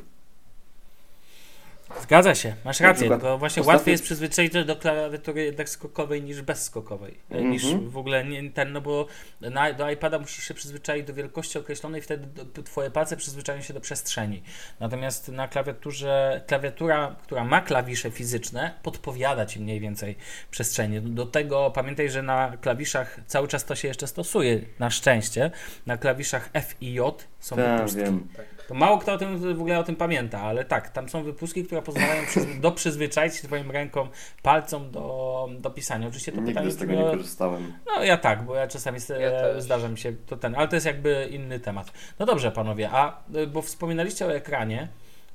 Zgadza 2.02 2.34
się, 2.34 2.54
masz 2.64 2.80
rację, 2.80 3.08
tylko 3.08 3.38
właśnie 3.38 3.62
ostatnio- 3.62 3.66
łatwiej 3.66 3.92
jest 3.92 4.04
przyzwyczaić 4.04 4.52
do 4.66 4.76
klawiatury 4.76 5.44
jednak 5.44 5.68
skokowej 5.68 6.22
niż 6.22 6.42
bezskokowej. 6.42 7.12
e, 7.30 7.34
Mhm. 7.34 7.50
Niż 7.50 7.64
w 7.74 7.96
ogóle 7.98 8.24
nie, 8.24 8.50
ten, 8.50 8.72
no 8.72 8.80
bo 8.80 9.06
na, 9.40 9.72
do 9.72 9.90
iPada 9.90 10.18
musisz 10.18 10.44
się 10.44 10.54
przyzwyczaić 10.54 11.06
do 11.06 11.14
wielkości 11.14 11.58
określonej, 11.58 12.02
wtedy 12.02 12.44
do, 12.44 12.62
twoje 12.62 12.90
palce 12.90 13.16
przyzwyczają 13.16 13.62
się 13.62 13.74
do 13.74 13.80
przestrzeni. 13.80 14.42
Natomiast 14.80 15.28
na 15.28 15.48
klawiaturze, 15.48 16.40
klawiatura, 16.46 17.16
która 17.22 17.44
ma 17.44 17.60
klawisze 17.60 18.10
fizyczne, 18.10 18.74
podpowiada 18.82 19.46
ci 19.46 19.60
mniej 19.60 19.80
więcej 19.80 20.16
przestrzenie. 20.50 21.00
Do 21.00 21.26
tego 21.26 21.70
pamiętaj, 21.70 22.10
że 22.10 22.22
na 22.22 22.56
klawiszach 22.60 23.20
cały 23.26 23.48
czas 23.48 23.64
to 23.64 23.74
się 23.74 23.88
jeszcze 23.88 24.06
stosuje, 24.06 24.60
na 24.78 24.90
szczęście. 24.90 25.50
Na 25.86 25.96
klawiszach 25.96 26.50
F 26.52 26.74
i 26.80 26.92
J 26.92 27.24
są 27.40 27.56
Tak, 27.56 27.76
wypustki. 27.76 28.02
wiem. 28.02 28.28
To 28.68 28.74
mało 28.74 28.98
kto 28.98 29.12
o 29.12 29.18
tym 29.18 29.38
w 29.54 29.60
ogóle 29.60 29.78
o 29.78 29.84
tym 29.84 29.96
pamięta, 29.96 30.40
ale 30.40 30.64
tak, 30.64 30.88
tam 30.90 31.08
są 31.08 31.22
wypustki, 31.22 31.64
które 31.64 31.82
pozwalają 31.82 32.22
przyzwy- 32.30 32.60
do 32.60 32.72
przyzwyczaić 32.72 33.36
się 33.36 33.42
twoim 33.48 33.70
rękom, 33.70 34.08
palcom 34.42 34.90
do, 34.90 35.48
do 35.60 35.70
pisania. 35.70 36.06
Oczywiście 36.06 36.32
to 36.32 36.38
Nigdy 36.38 36.52
pytanie 36.52 36.70
z 36.70 36.76
tego 36.76 36.92
nie 36.92 37.02
korzystałem. 37.02 37.72
No 37.86 38.04
ja 38.04 38.16
tak, 38.16 38.42
bo 38.42 38.54
ja 38.54 38.66
czasami 38.68 38.98
Ja 39.20 39.60
zdarza 39.60 39.88
mi 39.88 39.98
się 39.98 40.12
to 40.26 40.36
ten, 40.36 40.54
ale 40.54 40.68
to 40.68 40.76
jest 40.76 40.86
jakby 40.86 41.28
inny 41.30 41.60
temat. 41.60 41.92
No 42.18 42.26
dobrze 42.26 42.50
panowie, 42.52 42.90
a 42.92 43.22
y, 43.36 43.46
bo 43.46 43.62
wspominaliście 43.62 44.26
o 44.26 44.34
ekranie. 44.34 44.88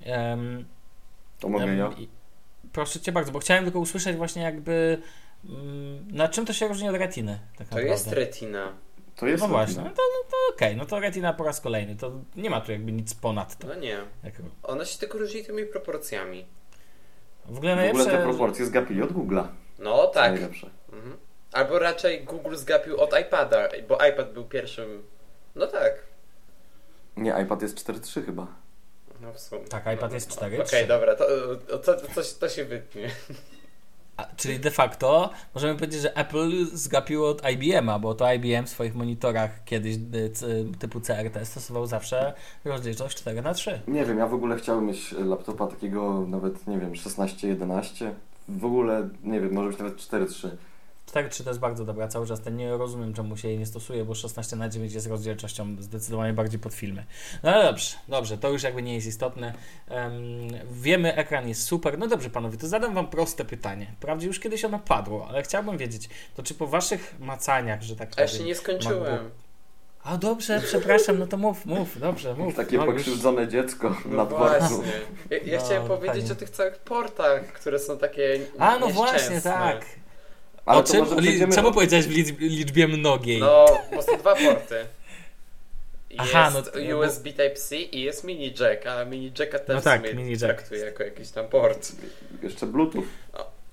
em, 0.05 0.65
To 1.39 1.49
mogę 1.49 1.63
em, 1.65 1.77
ja? 1.77 1.89
Proszę 2.71 2.99
cię 2.99 3.11
bardzo, 3.11 3.31
bo 3.31 3.39
chciałem 3.39 3.63
tylko 3.63 3.79
usłyszeć 3.79 4.17
właśnie 4.17 4.41
jakby 4.41 4.97
mm, 5.49 6.07
na 6.11 6.27
czym 6.27 6.45
to 6.45 6.53
się 6.53 6.67
różni 6.67 6.89
od 6.89 6.95
retiny. 6.95 7.39
Tak 7.57 7.57
To 7.57 7.63
naprawdę. 7.63 7.87
jest 7.91 8.11
retina. 8.11 8.71
To 9.23 9.27
jest 9.27 9.41
No 9.43 9.47
właśnie, 9.49 9.75
no 9.77 9.83
retina. 9.83 9.95
to, 9.97 10.01
no 10.23 10.29
to 10.31 10.55
okej, 10.55 10.75
no 10.77 10.85
to 10.85 10.99
retina 10.99 11.33
po 11.33 11.43
raz 11.43 11.61
kolejny, 11.61 11.95
to 11.95 12.11
nie 12.35 12.49
ma 12.49 12.61
tu 12.61 12.71
jakby 12.71 12.91
nic 12.91 13.13
ponad 13.13 13.57
to. 13.57 13.67
No 13.67 13.75
nie. 13.75 13.97
Jak, 14.23 14.33
Ona 14.63 14.85
się 14.85 14.99
tylko 14.99 15.17
różni 15.17 15.43
tymi 15.45 15.65
proporcjami. 15.65 16.45
w 17.45 17.57
ogóle 17.57 17.73
W 17.73 17.75
najlepsze... 17.75 18.01
ogóle 18.01 18.17
te 18.17 18.23
proporcje 18.23 18.65
zgapili 18.65 19.01
od 19.01 19.11
Google'a. 19.11 19.47
No 19.79 19.97
Co 19.97 20.07
tak. 20.07 20.31
Najlepsze. 20.31 20.69
Mhm. 20.93 21.17
Albo 21.51 21.79
raczej 21.79 22.23
Google 22.23 22.55
zgapił 22.55 23.01
od 23.01 23.19
iPada, 23.19 23.69
bo 23.87 24.05
iPad 24.07 24.33
był 24.33 24.43
pierwszym. 24.45 25.03
No 25.55 25.67
tak. 25.67 25.93
Nie, 27.17 27.35
iPad 27.43 27.61
jest 27.61 27.87
4.3 27.87 28.25
chyba. 28.25 28.47
No 29.21 29.33
w 29.33 29.39
sumie. 29.39 29.61
Tak, 29.65 29.83
iPad 29.95 30.13
jest 30.13 30.31
4.3. 30.31 30.61
Okej, 30.61 30.87
dobra, 30.87 31.15
to, 31.15 31.25
to, 31.67 31.77
to, 31.77 31.93
to, 31.95 32.21
to 32.39 32.49
się 32.49 32.65
wytnie. 32.65 33.09
Czyli 34.37 34.59
de 34.59 34.71
facto 34.71 35.29
możemy 35.55 35.75
powiedzieć, 35.75 36.01
że 36.01 36.17
Apple 36.17 36.65
zgapiło 36.73 37.29
od 37.29 37.41
IBM-a, 37.51 37.99
bo 37.99 38.13
to 38.15 38.33
IBM 38.33 38.65
w 38.65 38.69
swoich 38.69 38.95
monitorach 38.95 39.63
kiedyś 39.65 39.95
y, 39.95 40.29
c- 40.29 40.47
typu 40.79 40.99
CRT 41.01 41.45
stosował 41.45 41.87
zawsze 41.87 42.33
rozdzielczość 42.65 43.17
4 43.17 43.41
na 43.41 43.53
3 43.53 43.79
Nie 43.87 44.05
wiem, 44.05 44.17
ja 44.17 44.27
w 44.27 44.33
ogóle 44.33 44.55
chciałbym 44.57 44.85
mieć 44.85 45.11
laptopa 45.11 45.67
takiego 45.67 46.25
nawet, 46.27 46.67
nie 46.67 46.77
wiem, 46.79 46.91
16-11. 46.93 48.09
W 48.49 48.65
ogóle, 48.65 49.09
nie 49.23 49.41
wiem, 49.41 49.53
może 49.53 49.69
być 49.69 49.77
nawet 49.79 49.95
4.3. 49.97 50.49
4.3 51.11 51.43
to 51.43 51.49
jest 51.49 51.59
bardzo 51.59 51.85
dobra 51.85 52.07
cały 52.07 52.27
czas. 52.27 52.41
Ten 52.41 52.57
nie 52.57 52.77
rozumiem, 52.77 53.13
czemu 53.13 53.37
się 53.37 53.47
jej 53.47 53.57
nie 53.57 53.65
stosuje, 53.65 54.05
bo 54.05 54.15
16 54.15 54.55
na 54.55 54.69
9 54.69 54.93
jest 54.93 55.07
rozdzielczością 55.07 55.75
zdecydowanie 55.79 56.33
bardziej 56.33 56.59
pod 56.59 56.73
filmy. 56.73 57.05
No 57.43 57.51
ale 57.53 57.63
dobrze, 57.63 57.95
dobrze, 58.07 58.37
to 58.37 58.49
już 58.49 58.63
jakby 58.63 58.83
nie 58.83 58.95
jest 58.95 59.07
istotne. 59.07 59.53
Em, 59.87 60.13
wiemy, 60.71 61.15
ekran 61.15 61.47
jest 61.47 61.63
super. 61.63 61.97
No 61.97 62.07
dobrze, 62.07 62.29
panowie, 62.29 62.57
to 62.57 62.67
zadam 62.67 62.93
wam 62.93 63.07
proste 63.07 63.45
pytanie. 63.45 63.87
Wprawdzie 63.97 64.27
już 64.27 64.39
kiedyś 64.39 64.65
ono 64.65 64.79
padło, 64.79 65.27
ale 65.29 65.43
chciałbym 65.43 65.77
wiedzieć, 65.77 66.09
to 66.35 66.43
czy 66.43 66.53
po 66.53 66.67
waszych 66.67 67.15
macaniach, 67.19 67.81
że 67.81 67.95
tak 67.95 68.07
A 68.07 68.11
powiem, 68.11 68.27
jeszcze 68.27 68.43
nie 68.43 68.55
skończyłem. 68.55 69.29
A 70.03 70.17
dobrze, 70.17 70.61
przepraszam, 70.65 71.19
no 71.19 71.27
to 71.27 71.37
mów, 71.37 71.65
mów, 71.65 71.99
dobrze, 71.99 72.33
mów. 72.35 72.55
Takie 72.55 72.77
no, 72.77 72.85
już- 72.85 72.93
pokrzywdzone 72.95 73.47
dziecko 73.47 73.95
No 74.05 74.17
na 74.17 74.25
dworcu. 74.25 74.83
Ja, 75.29 75.37
ja 75.37 75.57
No, 75.59 75.65
chciałem 75.65 75.87
powiedzieć 75.87 76.17
fajnie. 76.19 76.31
o 76.31 76.35
tych 76.35 76.49
całych 76.49 76.77
portach, 76.77 77.45
które 77.53 77.79
są 77.79 77.97
takie 77.97 78.39
A, 78.59 78.79
no 78.79 78.87
właśnie, 78.87 79.41
tak. 79.41 79.85
Ale 80.65 80.79
o 80.79 80.83
czym? 80.83 81.05
Li, 81.05 81.21
przejdziemy 81.21 81.55
czemu 81.55 81.71
powiedziałeś 81.71 82.05
w 82.07 82.11
liczb, 82.11 82.39
liczbie 82.39 82.87
mnogiej? 82.87 83.39
No, 83.39 83.65
bo 83.95 84.01
są 84.01 84.17
dwa 84.17 84.35
porty. 84.35 84.75
Jest 86.09 86.35
Aha, 86.35 86.51
no 86.53 86.61
to- 86.61 86.97
USB 86.97 87.29
Type-C 87.33 87.75
i 87.77 88.01
jest 88.01 88.23
mini 88.23 88.53
jack, 88.59 88.87
a 88.87 89.05
mini 89.05 89.31
jacka 89.39 89.59
też 89.59 89.75
No 89.75 89.81
tak, 89.81 90.15
mini 90.15 90.31
jack. 90.31 90.39
traktuję 90.41 90.85
jako 90.85 91.03
jakiś 91.03 91.29
tam 91.31 91.47
port. 91.47 91.91
Jeszcze 92.43 92.65
Bluetooth 92.65 93.03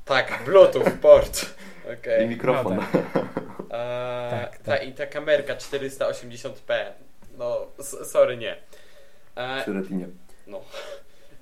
Tak, 0.05 0.43
Bluetooth 0.45 0.91
port. 1.03 1.41
i 1.91 1.93
Okej. 2.01 2.29
mikrofon. 2.29 2.77
No 2.77 2.83
Tak, 4.31 4.59
ta, 4.59 4.65
tak. 4.65 4.89
I 4.89 4.93
ta 4.93 5.07
kamerka 5.07 5.55
480p. 5.57 6.85
No, 7.39 7.67
sorry, 8.05 8.37
nie. 8.37 8.57
Eee, 9.37 9.63
Przy 9.63 9.73
retinie. 9.73 10.09
no. 10.47 10.61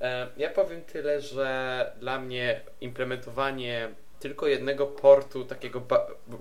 Eee, 0.00 0.26
ja 0.36 0.50
powiem 0.50 0.82
tyle, 0.82 1.20
że 1.20 1.92
dla 2.00 2.18
mnie 2.20 2.60
implementowanie 2.80 3.88
tylko 4.20 4.46
jednego 4.46 4.86
portu 4.86 5.44
takiego 5.44 5.82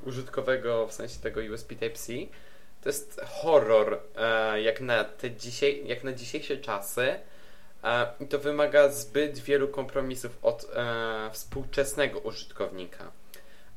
użytkowego, 0.06 0.88
w 0.88 0.94
sensie 0.94 1.20
tego 1.20 1.42
USB 1.42 1.76
Type-C, 1.76 2.14
to 2.82 2.90
jest 2.90 3.22
horror, 3.26 4.00
e, 4.16 4.62
jak, 4.62 4.82
na 4.82 5.04
te 5.04 5.32
dzisiaj, 5.32 5.82
jak 5.86 6.04
na 6.04 6.14
dzisiejsze 6.14 6.58
czasy. 6.58 7.16
E, 7.84 8.08
I 8.20 8.28
to 8.28 8.40
wymaga 8.40 8.90
zbyt 8.90 9.40
wielu 9.40 9.68
kompromisów 9.68 10.38
od 10.42 10.68
e, 10.76 11.30
współczesnego 11.32 12.20
użytkownika. 12.20 13.12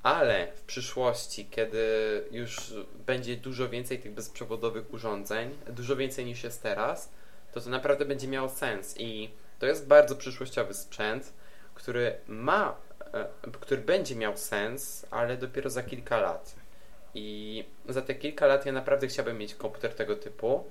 Ale 0.02 0.52
w 0.54 0.62
przyszłości, 0.62 1.46
kiedy 1.50 1.84
już 2.30 2.74
będzie 3.06 3.36
dużo 3.36 3.68
więcej 3.68 3.98
tych 3.98 4.12
bezprzewodowych 4.12 4.94
urządzeń, 4.94 5.58
dużo 5.68 5.96
więcej 5.96 6.24
niż 6.24 6.44
jest 6.44 6.62
teraz, 6.62 7.10
to 7.52 7.60
to 7.60 7.70
naprawdę 7.70 8.04
będzie 8.04 8.28
miało 8.28 8.48
sens. 8.48 8.94
I 8.98 9.30
to 9.58 9.66
jest 9.66 9.86
bardzo 9.86 10.16
przyszłościowy 10.16 10.74
sprzęt, 10.74 11.32
który 11.74 12.14
ma, 12.26 12.76
który 13.60 13.82
będzie 13.82 14.16
miał 14.16 14.36
sens, 14.36 15.06
ale 15.10 15.36
dopiero 15.36 15.70
za 15.70 15.82
kilka 15.82 16.20
lat. 16.20 16.54
I 17.14 17.64
za 17.88 18.02
te 18.02 18.14
kilka 18.14 18.46
lat 18.46 18.66
ja 18.66 18.72
naprawdę 18.72 19.06
chciałbym 19.06 19.38
mieć 19.38 19.54
komputer 19.54 19.94
tego 19.94 20.16
typu. 20.16 20.64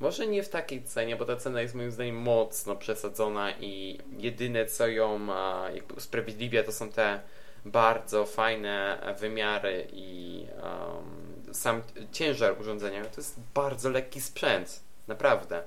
Może 0.00 0.26
nie 0.26 0.42
w 0.42 0.48
takiej 0.48 0.82
cenie, 0.82 1.16
bo 1.16 1.24
ta 1.24 1.36
cena 1.36 1.60
jest 1.60 1.74
moim 1.74 1.90
zdaniem 1.90 2.16
mocno 2.16 2.76
przesadzona 2.76 3.50
i 3.60 4.00
jedyne 4.18 4.66
co 4.66 4.88
ją 4.88 5.32
a, 5.32 5.70
jakby 5.74 5.94
usprawiedliwia 5.94 6.62
to 6.62 6.72
są 6.72 6.88
te 6.88 7.20
bardzo 7.64 8.26
fajne 8.26 8.98
wymiary 9.18 9.86
i 9.92 10.46
um, 10.62 11.54
sam 11.54 11.82
ciężar 12.12 12.60
urządzenia. 12.60 13.04
To 13.04 13.20
jest 13.20 13.40
bardzo 13.54 13.90
lekki 13.90 14.20
sprzęt, 14.20 14.80
naprawdę. 15.08 15.62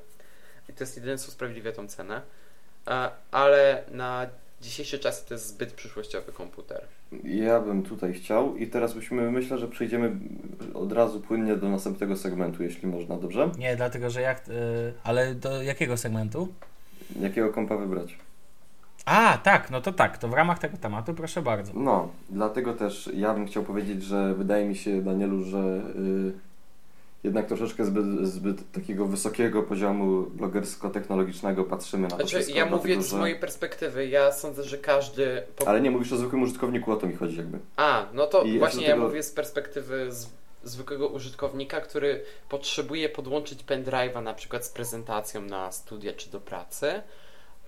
I 0.69 0.73
to 0.73 0.83
jest 0.83 0.95
jedyne 0.95 1.17
co 1.17 1.27
usprawiedliwia 1.27 1.71
tą 1.71 1.87
cenę. 1.87 2.21
A, 2.85 3.11
ale 3.31 3.83
na 3.91 4.27
dzisiejsze 4.65 4.99
czasy 4.99 5.27
to 5.27 5.33
jest 5.33 5.47
zbyt 5.47 5.73
przyszłościowy 5.73 6.31
komputer. 6.31 6.81
Ja 7.23 7.59
bym 7.59 7.83
tutaj 7.83 8.13
chciał 8.13 8.57
i 8.57 8.67
teraz 8.67 8.95
musimy, 8.95 9.31
myślę, 9.31 9.57
że 9.57 9.67
przejdziemy 9.67 10.11
od 10.73 10.91
razu 10.91 11.19
płynnie 11.19 11.55
do 11.55 11.69
następnego 11.69 12.17
segmentu, 12.17 12.63
jeśli 12.63 12.87
można, 12.87 13.17
dobrze? 13.17 13.49
Nie, 13.57 13.75
dlatego 13.75 14.09
że 14.09 14.21
jak. 14.21 14.47
y, 14.47 14.51
ale 15.03 15.35
do 15.35 15.63
jakiego 15.63 15.97
segmentu? 15.97 16.47
Jakiego 17.19 17.53
kompa 17.53 17.77
wybrać? 17.77 18.17
A, 19.05 19.37
tak, 19.37 19.71
no 19.71 19.81
to 19.81 19.93
tak, 19.93 20.17
to 20.17 20.27
w 20.27 20.33
ramach 20.33 20.59
tego 20.59 20.77
tematu 20.77 21.13
proszę 21.13 21.41
bardzo. 21.41 21.71
No, 21.75 22.09
dlatego 22.29 22.73
też 22.73 23.09
ja 23.13 23.33
bym 23.33 23.47
chciał 23.47 23.63
powiedzieć, 23.63 24.03
że 24.03 24.33
wydaje 24.33 24.65
mi 24.65 24.75
się, 24.75 25.01
Danielu, 25.01 25.43
że 25.43 25.81
y, 25.95 26.33
jednak 27.25 27.47
troszeczkę 27.47 27.85
zbyt, 27.85 28.27
zbyt 28.27 28.71
takiego 28.71 29.05
wysokiego 29.05 29.63
poziomu 29.63 30.21
blogersko-technologicznego 30.21 31.63
patrzymy 31.63 32.03
na 32.03 32.09
to 32.09 32.15
Znaczy, 32.15 32.35
wszystko. 32.35 32.57
ja 32.57 32.65
dlatego, 32.65 32.77
mówię 32.77 33.03
z 33.03 33.09
że... 33.09 33.17
mojej 33.17 33.39
perspektywy, 33.39 34.07
ja 34.07 34.31
sądzę, 34.31 34.63
że 34.63 34.77
każdy. 34.77 35.43
Po... 35.55 35.67
Ale 35.67 35.81
nie 35.81 35.91
mówisz 35.91 36.13
o 36.13 36.17
zwykłym 36.17 36.41
użytkowniku, 36.43 36.91
o 36.91 36.95
to 36.95 37.07
mi 37.07 37.13
chodzi 37.15 37.37
jakby. 37.37 37.59
A, 37.75 38.05
no 38.13 38.27
to 38.27 38.43
I 38.43 38.59
właśnie 38.59 38.87
ja 38.87 38.93
tego- 38.93 39.07
mówię 39.07 39.23
z 39.23 39.31
perspektywy 39.31 40.11
z, 40.11 40.27
zwykłego 40.63 41.07
użytkownika, 41.07 41.81
który 41.81 42.23
potrzebuje 42.49 43.09
podłączyć 43.09 43.63
pendrive'a 43.63 44.23
na 44.23 44.33
przykład 44.33 44.65
z 44.65 44.69
prezentacją 44.69 45.41
na 45.41 45.71
studia 45.71 46.13
czy 46.13 46.29
do 46.29 46.39
pracy. 46.41 47.01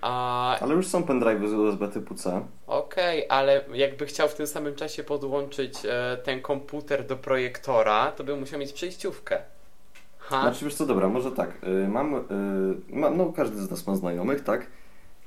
A 0.02 0.60
Ale 0.60 0.74
już 0.76 0.88
są 0.88 1.02
pendrive'y 1.02 1.48
z 1.50 1.54
USB 1.54 1.88
typu 1.88 2.16
C. 2.16 2.42
okej, 2.68 3.26
ale 3.30 3.62
jakby 3.74 4.06
chciał 4.06 4.28
w 4.30 4.34
tym 4.34 4.48
samym 4.48 4.76
czasie 4.76 5.04
podłączyć 5.04 5.74
e, 5.86 6.18
ten 6.24 6.42
komputer 6.42 7.06
do 7.08 7.16
projektora, 7.18 8.12
to 8.12 8.24
by 8.24 8.36
musiał 8.36 8.60
mieć 8.60 8.74
przejściówkę. 8.74 9.40
Ha? 10.20 10.42
Znaczy, 10.42 10.66
wiesz 10.66 10.76
co, 10.76 10.86
dobra, 10.86 11.08
może 11.10 11.32
tak. 11.32 11.50
Y, 11.64 11.88
mam, 11.88 12.16
y, 12.16 12.20
mam, 12.90 13.18
no 13.18 13.26
każdy 13.36 13.58
z 13.58 13.72
nas 13.72 13.88
ma 13.88 13.96
znajomych, 13.96 14.44
tak? 14.44 14.68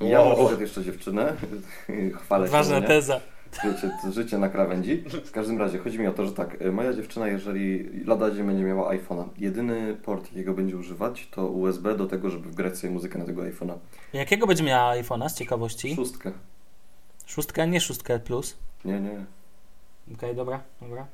Ja 0.01 0.21
Wow. 0.23 0.51
mam 0.51 0.61
jeszcze 0.61 0.85
dziewczynę. 0.85 1.33
Chwalę 2.25 2.47
się. 2.47 2.53
Ważna 2.53 2.79
nie? 2.79 2.87
teza. 2.87 3.21
Wiecie, 3.65 3.91
życie 4.13 4.39
na 4.39 4.49
krawędzi. 4.49 5.05
W 5.25 5.31
każdym 5.31 5.59
razie, 5.59 5.79
chodzi 5.79 5.99
mi 5.99 6.07
o 6.07 6.13
to, 6.13 6.25
że 6.25 6.33
tak, 6.33 6.63
y, 6.63 6.73
moja 6.73 6.93
dziewczyna, 6.93 7.29
jeżeli 7.29 7.91
lada 8.05 8.31
dzień 8.31 8.47
będzie 8.47 8.65
miała 8.65 8.95
iPhone'a, 8.95 9.25
jedyny 9.39 9.95
port, 9.95 10.33
jakiego 10.33 10.55
będzie 10.55 10.77
używać, 10.77 11.29
to 11.31 11.47
USB 11.47 11.97
do 11.97 12.07
tego, 12.07 12.31
żeby 12.31 12.49
wgrać 12.49 12.79
sobie 12.79 12.93
muzykę 12.93 13.19
na 13.19 13.25
tego 13.25 13.43
iPhone'a. 13.43 13.75
Jakiego 14.13 14.47
będzie 14.47 14.65
miała 14.65 14.95
iPhone'a 14.95 15.29
z 15.29 15.35
ciekawości? 15.35 15.97
Szóstkę. 15.97 16.33
Szóstkę, 17.27 17.69
nie 17.69 17.81
szóstkę 17.81 18.19
plus. 18.19 18.57
Nie, 18.85 19.01
nie. 19.01 19.25
Okej, 20.15 20.35
dobra, 20.37 20.61
dobra. 20.81 21.07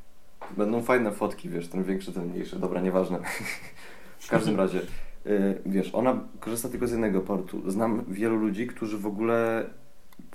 Będą 0.57 0.83
fajne 0.83 1.13
fotki, 1.13 1.49
wiesz, 1.49 1.69
ten 1.69 1.85
większy, 1.85 2.13
ten 2.13 2.27
mniejszy. 2.27 2.59
Dobra, 2.59 2.81
nieważne. 2.81 3.19
w 4.19 4.29
każdym 4.29 4.57
razie, 4.57 4.81
y, 5.27 5.61
wiesz, 5.67 5.95
ona 5.95 6.21
korzysta 6.41 6.69
tylko 6.69 6.87
z 6.87 6.91
jednego 6.91 7.21
portu. 7.21 7.71
Znam 7.71 8.05
wielu 8.09 8.37
ludzi, 8.37 8.67
którzy 8.67 8.99
w 8.99 9.07
ogóle, 9.07 9.67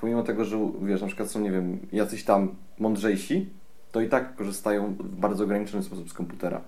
pomimo 0.01 0.23
tego, 0.23 0.45
że 0.45 0.71
wiesz, 0.81 1.01
na 1.01 1.07
przykład 1.07 1.31
są, 1.31 1.39
nie 1.39 1.51
wiem, 1.51 1.79
jacyś 1.91 2.23
tam 2.23 2.55
mądrzejsi, 2.79 3.49
to 3.91 4.01
i 4.01 4.09
tak 4.09 4.35
korzystają 4.35 4.93
w 4.93 5.15
bardzo 5.15 5.43
ograniczony 5.43 5.83
sposób 5.83 6.09
z 6.09 6.13
komputera. 6.13 6.61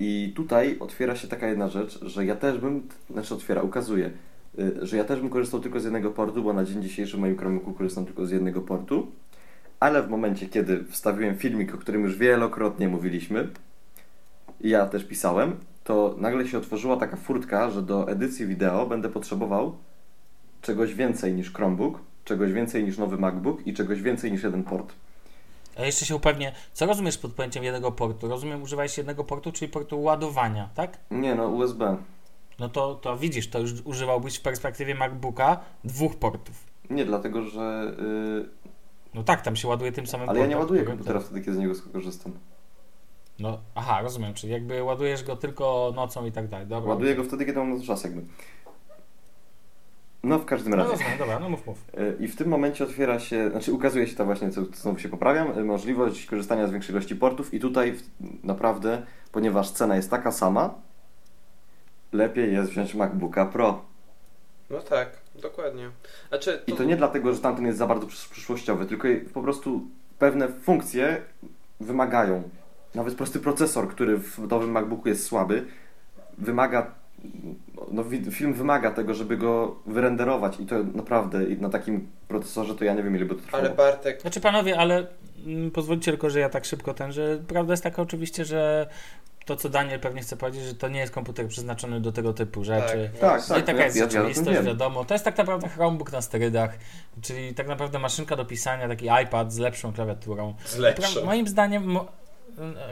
I 0.00 0.32
tutaj 0.36 0.76
otwiera 0.80 1.16
się 1.16 1.28
taka 1.28 1.46
jedna 1.46 1.68
rzecz, 1.68 2.04
że 2.04 2.24
ja 2.24 2.36
też 2.36 2.58
bym, 2.58 2.88
znaczy 3.10 3.34
otwiera, 3.34 3.62
ukazuje, 3.62 4.10
y, 4.58 4.86
że 4.86 4.96
ja 4.96 5.04
też 5.04 5.20
bym 5.20 5.30
korzystał 5.30 5.60
tylko 5.60 5.80
z 5.80 5.84
jednego 5.84 6.10
portu, 6.10 6.42
bo 6.42 6.52
na 6.52 6.64
dzień 6.64 6.82
dzisiejszy 6.82 7.16
w 7.16 7.20
moim 7.20 7.38
Chromebooku 7.38 7.72
korzystam 7.72 8.04
tylko 8.04 8.26
z 8.26 8.30
jednego 8.30 8.60
portu. 8.60 9.06
Ale 9.80 10.02
w 10.02 10.08
momencie, 10.08 10.48
kiedy 10.48 10.84
wstawiłem 10.84 11.36
filmik, 11.36 11.74
o 11.74 11.78
którym 11.78 12.02
już 12.02 12.16
wielokrotnie 12.16 12.88
mówiliśmy, 12.88 13.48
i 14.60 14.68
ja 14.68 14.86
też 14.86 15.04
pisałem, 15.04 15.56
to 15.84 16.14
nagle 16.18 16.46
się 16.46 16.58
otworzyła 16.58 16.96
taka 16.96 17.16
furtka, 17.16 17.70
że 17.70 17.82
do 17.82 18.10
edycji 18.10 18.46
wideo 18.46 18.86
będę 18.86 19.08
potrzebował 19.08 19.76
czegoś 20.62 20.94
więcej 20.94 21.34
niż 21.34 21.52
Chromebook, 21.52 22.00
czegoś 22.28 22.52
więcej 22.52 22.84
niż 22.84 22.98
nowy 22.98 23.16
MacBook 23.18 23.66
i 23.66 23.74
czegoś 23.74 24.02
więcej 24.02 24.32
niż 24.32 24.42
jeden 24.42 24.64
port. 24.64 24.92
A 25.76 25.82
jeszcze 25.82 26.04
się 26.04 26.16
upewnię, 26.16 26.52
co 26.72 26.86
rozumiesz 26.86 27.18
pod 27.18 27.32
pojęciem 27.32 27.64
jednego 27.64 27.92
portu? 27.92 28.28
Rozumiem, 28.28 28.62
używałeś 28.62 28.98
jednego 28.98 29.24
portu, 29.24 29.52
czyli 29.52 29.72
portu 29.72 30.02
ładowania, 30.02 30.68
tak? 30.74 30.98
Nie 31.10 31.34
no, 31.34 31.48
USB. 31.48 31.96
No 32.58 32.68
to, 32.68 32.94
to 32.94 33.16
widzisz, 33.16 33.50
to 33.50 33.58
już 33.58 33.72
używałbyś 33.84 34.36
w 34.36 34.40
perspektywie 34.40 34.94
MacBooka 34.94 35.60
dwóch 35.84 36.16
portów. 36.16 36.64
Nie, 36.90 37.04
dlatego 37.04 37.42
że. 37.42 37.92
No 39.14 39.22
tak, 39.22 39.42
tam 39.42 39.56
się 39.56 39.68
ładuje 39.68 39.92
tym 39.92 40.04
Yy, 40.04 40.10
samym 40.10 40.28
ale 40.28 40.40
ja 40.40 40.46
nie 40.46 40.56
portem, 40.56 40.76
ładuję 40.76 40.82
komputera 40.84 41.20
wtedy, 41.20 41.40
kiedy 41.40 41.54
z 41.54 41.58
niego 41.58 41.74
korzystam. 41.92 42.32
No, 43.38 43.58
aha, 43.74 44.00
rozumiem, 44.02 44.34
czyli 44.34 44.52
jakby 44.52 44.82
ładujesz 44.82 45.24
go 45.24 45.36
tylko 45.36 45.92
nocą 45.96 46.26
i 46.26 46.32
tak 46.32 46.48
dalej. 46.48 46.66
Dobra. 46.66 46.90
Ładuję 46.90 47.14
go 47.14 47.24
wtedy, 47.24 47.44
kiedy 47.44 47.58
mam 47.58 47.70
na 47.70 47.80
to 47.80 47.86
czas, 47.86 48.04
jakby. 48.04 48.22
No, 50.22 50.38
w 50.38 50.44
każdym 50.44 50.70
No 50.70 50.76
razie. 50.76 50.90
rozumiem, 50.90 51.18
dobra, 51.18 51.38
no 51.40 51.50
mów, 51.50 51.66
mów. 51.66 51.78
Y, 51.98 52.16
I 52.20 52.28
w 52.28 52.36
tym 52.36 52.48
momencie 52.48 52.84
otwiera 52.84 53.20
się, 53.20 53.50
znaczy 53.50 53.72
ukazuje 53.72 54.06
się 54.06 54.16
ta 54.16 54.24
właśnie, 54.24 54.50
co 54.50 54.64
znowu 54.64 54.98
się 54.98 55.08
poprawiam, 55.08 55.58
y, 55.58 55.64
możliwość 55.64 56.26
korzystania 56.26 56.66
z 56.66 56.70
większej 56.70 56.92
ilości 56.92 57.16
portów 57.16 57.54
i 57.54 57.60
tutaj 57.60 57.94
naprawdę, 58.44 59.02
ponieważ 59.32 59.70
cena 59.70 59.96
jest 59.96 60.10
taka 60.10 60.32
sama, 60.32 60.74
lepiej 62.12 62.52
jest 62.52 62.70
wziąć 62.70 62.94
MacBooka 62.94 63.46
Pro. 63.46 63.84
No 64.70 64.80
tak, 64.80 65.08
dokładnie. 65.42 65.90
Znaczy, 66.28 66.62
I 66.66 66.72
to 66.72 66.84
nie 66.84 66.96
dlatego, 66.96 67.32
że 67.34 67.40
tamten 67.40 67.66
jest 67.66 67.78
za 67.78 67.86
bardzo 67.86 68.06
przysz- 68.06 68.30
przyszłościowy, 68.30 68.86
tylko 68.86 69.08
po 69.34 69.42
prostu 69.42 69.80
pewne 70.18 70.48
funkcje 70.48 71.22
wymagają. 71.80 72.42
Nawet 72.94 73.14
prosty 73.14 73.40
procesor, 73.40 73.88
który 73.88 74.18
w 74.18 74.38
nowym 74.38 74.70
MacBooku 74.70 75.08
jest 75.08 75.24
słaby, 75.26 75.66
wymaga, 76.38 76.90
no 77.90 78.04
film 78.30 78.54
wymaga 78.54 78.90
tego, 78.90 79.14
żeby 79.14 79.36
go 79.36 79.76
wyrenderować 79.86 80.60
i 80.60 80.66
to 80.66 80.74
naprawdę 80.94 81.38
na 81.40 81.68
takim 81.68 82.08
procesorze 82.28 82.74
to 82.74 82.84
ja 82.84 82.94
nie 82.94 83.02
wiem 83.02 83.16
ile 83.16 83.24
by 83.24 83.34
to 83.34 83.40
trwało. 83.40 83.64
Ale 83.64 83.74
Bartek, 83.74 84.20
Znaczy 84.20 84.40
panowie, 84.40 84.78
ale 84.78 85.06
mm, 85.46 85.70
pozwólcie 85.70 86.10
tylko, 86.12 86.30
że 86.30 86.40
ja 86.40 86.48
tak 86.48 86.64
szybko 86.64 86.94
ten, 86.94 87.12
że 87.12 87.38
prawda 87.48 87.72
jest 87.72 87.82
taka 87.82 88.02
oczywiście, 88.02 88.44
że 88.44 88.86
to 89.46 89.56
co 89.56 89.68
Daniel 89.68 90.00
pewnie 90.00 90.20
chce 90.22 90.36
powiedzieć, 90.36 90.62
że 90.62 90.74
to 90.74 90.88
nie 90.88 91.00
jest 91.00 91.12
komputer 91.12 91.48
przeznaczony 91.48 92.00
do 92.00 92.12
tego 92.12 92.32
typu 92.32 92.64
rzeczy. 92.64 93.10
Tak, 93.20 93.42
No 93.50 93.56
i 93.56 93.58
tak, 93.58 93.66
taka 93.66 93.78
ja- 93.78 93.84
jest 93.84 93.96
ja- 93.96 94.04
ja 94.04 94.10
rzeczywistość, 94.10 94.56
wiem. 94.56 94.64
wiadomo. 94.66 95.04
To 95.04 95.14
jest 95.14 95.24
tak 95.24 95.38
naprawdę 95.38 95.68
Chromebook 95.68 96.12
na 96.12 96.22
sterydach, 96.22 96.78
czyli 97.22 97.54
tak 97.54 97.68
naprawdę 97.68 97.98
maszynka 97.98 98.36
do 98.36 98.44
pisania, 98.44 98.88
taki 98.88 99.06
iPad 99.24 99.52
z 99.52 99.58
lepszą 99.58 99.92
klawiaturą. 99.92 100.54
z 100.64 100.78
lepszą. 100.78 101.20
Pra- 101.20 101.24
Moim 101.24 101.48
zdaniem, 101.48 101.84
mo- 101.84 102.06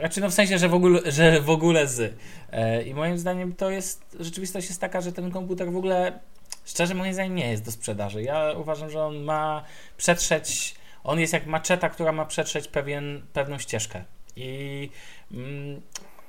raczej 0.01 0.23
no 0.23 0.29
w 0.29 0.33
sensie, 0.33 0.57
że 0.57 0.69
w 0.69 0.73
ogóle, 0.73 1.11
że 1.11 1.41
w 1.41 1.49
ogóle 1.49 1.87
z. 1.87 2.13
E, 2.51 2.83
I 2.83 2.93
moim 2.93 3.17
zdaniem 3.17 3.55
to 3.55 3.69
jest, 3.69 4.17
rzeczywistość 4.19 4.67
jest 4.67 4.81
taka, 4.81 5.01
że 5.01 5.11
ten 5.11 5.31
komputer 5.31 5.71
w 5.71 5.77
ogóle, 5.77 6.19
szczerze 6.65 6.95
moim 6.95 7.13
zdaniem 7.13 7.35
nie 7.35 7.51
jest 7.51 7.65
do 7.65 7.71
sprzedaży. 7.71 8.23
Ja 8.23 8.53
uważam, 8.57 8.89
że 8.89 9.03
on 9.03 9.23
ma 9.23 9.63
przetrzeć, 9.97 10.75
on 11.03 11.19
jest 11.19 11.33
jak 11.33 11.45
maczeta, 11.45 11.89
która 11.89 12.11
ma 12.11 12.25
przetrzeć 12.25 12.67
pewien, 12.67 13.21
pewną 13.33 13.57
ścieżkę. 13.57 14.03
I 14.35 14.89
mm, 15.31 15.81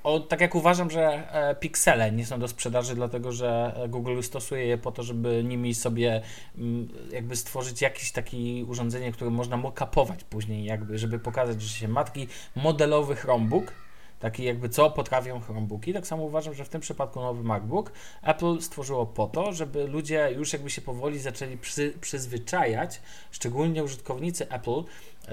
o, 0.08 0.20
tak 0.20 0.40
jak 0.40 0.54
uważam, 0.54 0.90
że 0.90 1.32
e, 1.32 1.54
piksele 1.54 2.12
nie 2.12 2.26
są 2.26 2.40
do 2.40 2.48
sprzedaży, 2.48 2.94
dlatego 2.94 3.32
że 3.32 3.80
Google 3.88 4.22
stosuje 4.22 4.66
je 4.66 4.78
po 4.78 4.92
to, 4.92 5.02
żeby 5.02 5.44
nimi 5.44 5.74
sobie 5.74 6.22
mm, 6.58 6.88
jakby 7.12 7.36
stworzyć 7.36 7.82
jakieś 7.82 8.12
takie 8.12 8.64
urządzenie, 8.64 9.12
które 9.12 9.30
można 9.30 9.56
mokapować 9.56 10.24
później, 10.24 10.64
jakby, 10.64 10.98
żeby 10.98 11.18
pokazać, 11.18 11.62
że 11.62 11.68
się 11.68 11.88
matki 11.88 12.28
modelowy 12.56 13.16
Chromebook, 13.16 13.72
taki 14.20 14.44
jakby 14.44 14.68
co 14.68 14.90
potrafią 14.90 15.40
Chromebooki. 15.40 15.92
Tak 15.92 16.06
samo 16.06 16.22
uważam, 16.22 16.54
że 16.54 16.64
w 16.64 16.68
tym 16.68 16.80
przypadku 16.80 17.20
nowy 17.20 17.42
MacBook 17.42 17.92
Apple 18.22 18.60
stworzyło 18.60 19.06
po 19.06 19.26
to, 19.26 19.52
żeby 19.52 19.86
ludzie 19.86 20.30
już 20.36 20.52
jakby 20.52 20.70
się 20.70 20.80
powoli 20.80 21.18
zaczęli 21.18 21.56
przy, 21.56 21.94
przyzwyczajać, 22.00 23.00
szczególnie 23.30 23.84
użytkownicy 23.84 24.50
Apple, 24.50 24.82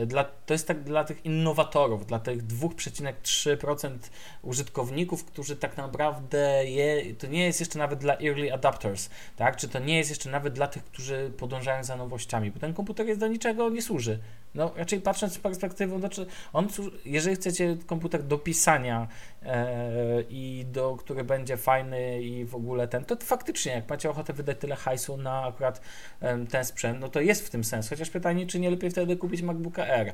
dla, 0.05 0.23
to 0.23 0.53
jest 0.53 0.67
tak 0.67 0.83
dla 0.83 1.03
tych 1.03 1.25
innowatorów, 1.25 2.05
dla 2.05 2.19
tych 2.19 2.47
2,3% 2.47 3.97
użytkowników, 4.41 5.25
którzy 5.25 5.55
tak 5.55 5.77
naprawdę 5.77 6.65
je, 6.65 7.15
to 7.15 7.27
nie 7.27 7.45
jest 7.45 7.59
jeszcze 7.59 7.79
nawet 7.79 7.99
dla 7.99 8.13
early 8.13 8.53
adapters, 8.53 9.09
tak? 9.35 9.57
Czy 9.57 9.67
to 9.67 9.79
nie 9.79 9.97
jest 9.97 10.09
jeszcze 10.09 10.29
nawet 10.29 10.53
dla 10.53 10.67
tych, 10.67 10.83
którzy 10.83 11.31
podążają 11.37 11.83
za 11.83 11.95
nowościami, 11.95 12.51
bo 12.51 12.59
ten 12.59 12.73
komputer 12.73 13.07
jest 13.07 13.19
do 13.19 13.27
niczego 13.27 13.69
nie 13.69 13.81
służy. 13.81 14.19
No, 14.55 14.71
raczej 14.75 15.01
patrząc 15.01 15.33
z 15.33 15.39
perspektywy, 15.39 15.99
znaczy 15.99 16.25
on, 16.53 16.67
jeżeli 17.05 17.35
chcecie 17.35 17.77
komputer 17.85 18.23
do 18.23 18.37
pisania 18.37 19.07
e, 19.43 20.21
i 20.29 20.65
do, 20.71 20.95
który 20.95 21.23
będzie 21.23 21.57
fajny 21.57 22.21
i 22.21 22.45
w 22.45 22.55
ogóle 22.55 22.87
ten, 22.87 23.05
to 23.05 23.15
faktycznie, 23.15 23.71
jak 23.71 23.89
macie 23.89 24.09
ochotę 24.09 24.33
wydać 24.33 24.57
tyle 24.59 24.75
hajsu 24.75 25.17
na 25.17 25.43
akurat 25.43 25.81
e, 26.21 26.45
ten 26.45 26.65
sprzęt, 26.65 26.99
no 26.99 27.09
to 27.09 27.21
jest 27.21 27.47
w 27.47 27.49
tym 27.49 27.63
sens. 27.63 27.89
Chociaż 27.89 28.09
pytanie, 28.09 28.47
czy 28.47 28.59
nie 28.59 28.69
lepiej 28.69 28.91
wtedy 28.91 29.17
kupić 29.17 29.41
MacBooka 29.41 29.83
Air? 29.83 30.13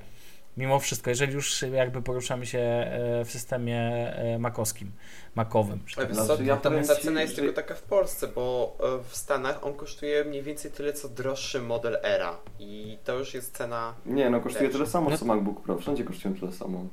Mimo 0.58 0.80
wszystko, 0.80 1.10
jeżeli 1.10 1.34
już 1.34 1.62
jakby 1.62 2.02
poruszamy 2.02 2.46
się 2.46 2.60
e, 2.60 3.26
w 3.26 3.32
systemie 3.32 3.80
e, 4.16 4.40
makowskim, 4.40 4.92
makowym. 5.36 5.80
Tak 5.96 6.16
znaczy, 6.16 6.44
ja 6.44 6.58
ta, 6.58 6.70
ta 6.70 6.96
cena 6.96 7.22
jest 7.22 7.36
że... 7.36 7.42
tylko 7.42 7.56
taka 7.56 7.76
w 7.76 7.82
Polsce, 7.82 8.28
bo 8.28 8.78
e, 8.80 9.04
w 9.10 9.16
Stanach 9.16 9.64
on 9.64 9.74
kosztuje 9.74 10.26
mniej 10.26 10.44
więcej 10.44 10.72
tyle, 10.72 10.94
co 10.94 11.10
droższy 11.10 11.62
model 11.62 11.98
Era 12.04 12.38
i 12.60 12.98
to 13.04 13.20
już 13.20 13.34
jest 13.34 13.58
cena... 13.58 13.94
Nie, 14.06 14.30
no 14.30 14.42
kosztuje 14.42 14.70
tyle 14.70 14.88
samo, 14.88 15.10
no... 15.10 15.18
co 15.18 15.26
MacBook 15.26 15.62
Pro, 15.62 15.78
wszędzie 15.78 16.04
kosztują 16.04 16.36
tyle 16.36 16.52
samo. 16.52 16.86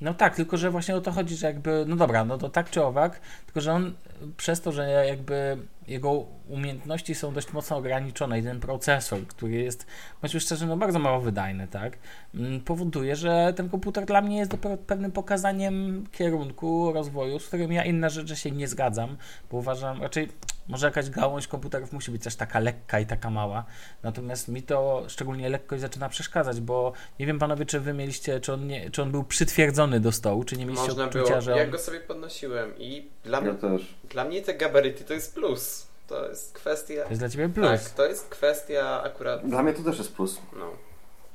No 0.00 0.14
tak, 0.14 0.36
tylko 0.36 0.56
że 0.56 0.70
właśnie 0.70 0.96
o 0.96 1.00
to 1.00 1.12
chodzi, 1.12 1.36
że 1.36 1.46
jakby, 1.46 1.84
no 1.88 1.96
dobra, 1.96 2.24
no 2.24 2.38
to 2.38 2.48
tak 2.48 2.70
czy 2.70 2.84
owak, 2.84 3.20
tylko 3.46 3.60
że 3.60 3.72
on 3.72 3.94
przez 4.36 4.60
to, 4.60 4.72
że 4.72 5.06
jakby 5.06 5.58
jego 5.88 6.26
umiejętności 6.48 7.14
są 7.14 7.34
dość 7.34 7.52
mocno 7.52 7.76
ograniczone 7.76 8.38
i 8.38 8.42
ten 8.42 8.60
procesor, 8.60 9.26
który 9.26 9.52
jest, 9.52 9.86
bądźmy 10.22 10.40
szczerze, 10.40 10.66
no 10.66 10.76
bardzo 10.76 10.98
mało 10.98 11.20
wydajny, 11.20 11.68
tak, 11.68 11.98
mm, 12.34 12.60
powoduje, 12.60 13.16
że 13.16 13.52
ten 13.56 13.68
komputer 13.68 14.04
dla 14.04 14.20
mnie 14.20 14.38
jest 14.38 14.50
dopiero 14.50 14.76
pewnym 14.76 15.12
pokazaniem 15.12 16.06
kierunku 16.12 16.92
rozwoju, 16.92 17.38
z 17.38 17.46
którym 17.46 17.72
ja 17.72 17.84
inne 17.84 18.10
rzeczy 18.10 18.36
się 18.36 18.50
nie 18.50 18.68
zgadzam, 18.68 19.16
bo 19.50 19.56
uważam, 19.56 20.02
raczej 20.02 20.28
może 20.68 20.86
jakaś 20.86 21.10
gałąź 21.10 21.46
komputerów 21.46 21.92
musi 21.92 22.10
być 22.10 22.22
też 22.22 22.36
taka 22.36 22.58
lekka 22.58 23.00
i 23.00 23.06
taka 23.06 23.30
mała. 23.30 23.64
Natomiast 24.02 24.48
mi 24.48 24.62
to 24.62 25.04
szczególnie 25.08 25.48
lekkość 25.48 25.80
zaczyna 25.80 26.08
przeszkadzać, 26.08 26.60
bo 26.60 26.92
nie 27.18 27.26
wiem 27.26 27.38
panowie, 27.38 27.66
czy 27.66 27.80
wy 27.80 27.92
mieliście, 27.92 28.40
czy 28.40 28.52
on, 28.52 28.66
nie, 28.66 28.90
czy 28.90 29.02
on 29.02 29.10
był 29.10 29.24
przytwierdzony 29.24 30.00
do 30.00 30.12
stołu, 30.12 30.44
czy 30.44 30.56
nie 30.56 30.64
mieliście 30.66 30.88
Można 30.88 31.04
odczucia, 31.04 31.28
było. 31.28 31.40
że 31.40 31.52
on... 31.52 31.58
Ja 31.58 31.66
go 31.66 31.78
sobie 31.78 32.00
podnosiłem 32.00 32.78
i 32.78 33.08
dla, 33.24 33.38
ja 33.38 33.44
mnie, 33.44 33.54
też. 33.54 33.94
dla 34.10 34.24
mnie 34.24 34.42
te 34.42 34.54
gabaryty 34.54 35.04
to 35.04 35.14
jest 35.14 35.34
plus. 35.34 35.73
To 36.06 36.28
jest 36.28 36.52
kwestia... 36.52 37.02
To 37.02 37.08
jest 37.08 37.20
dla 37.20 37.28
ciebie 37.28 37.48
plus. 37.48 37.84
Tak, 37.84 37.90
to 37.90 38.06
jest 38.06 38.28
kwestia 38.28 39.02
akurat... 39.02 39.48
Dla 39.48 39.62
mnie 39.62 39.72
to 39.72 39.82
też 39.82 39.98
jest 39.98 40.14
plus. 40.14 40.40
No. 40.56 40.70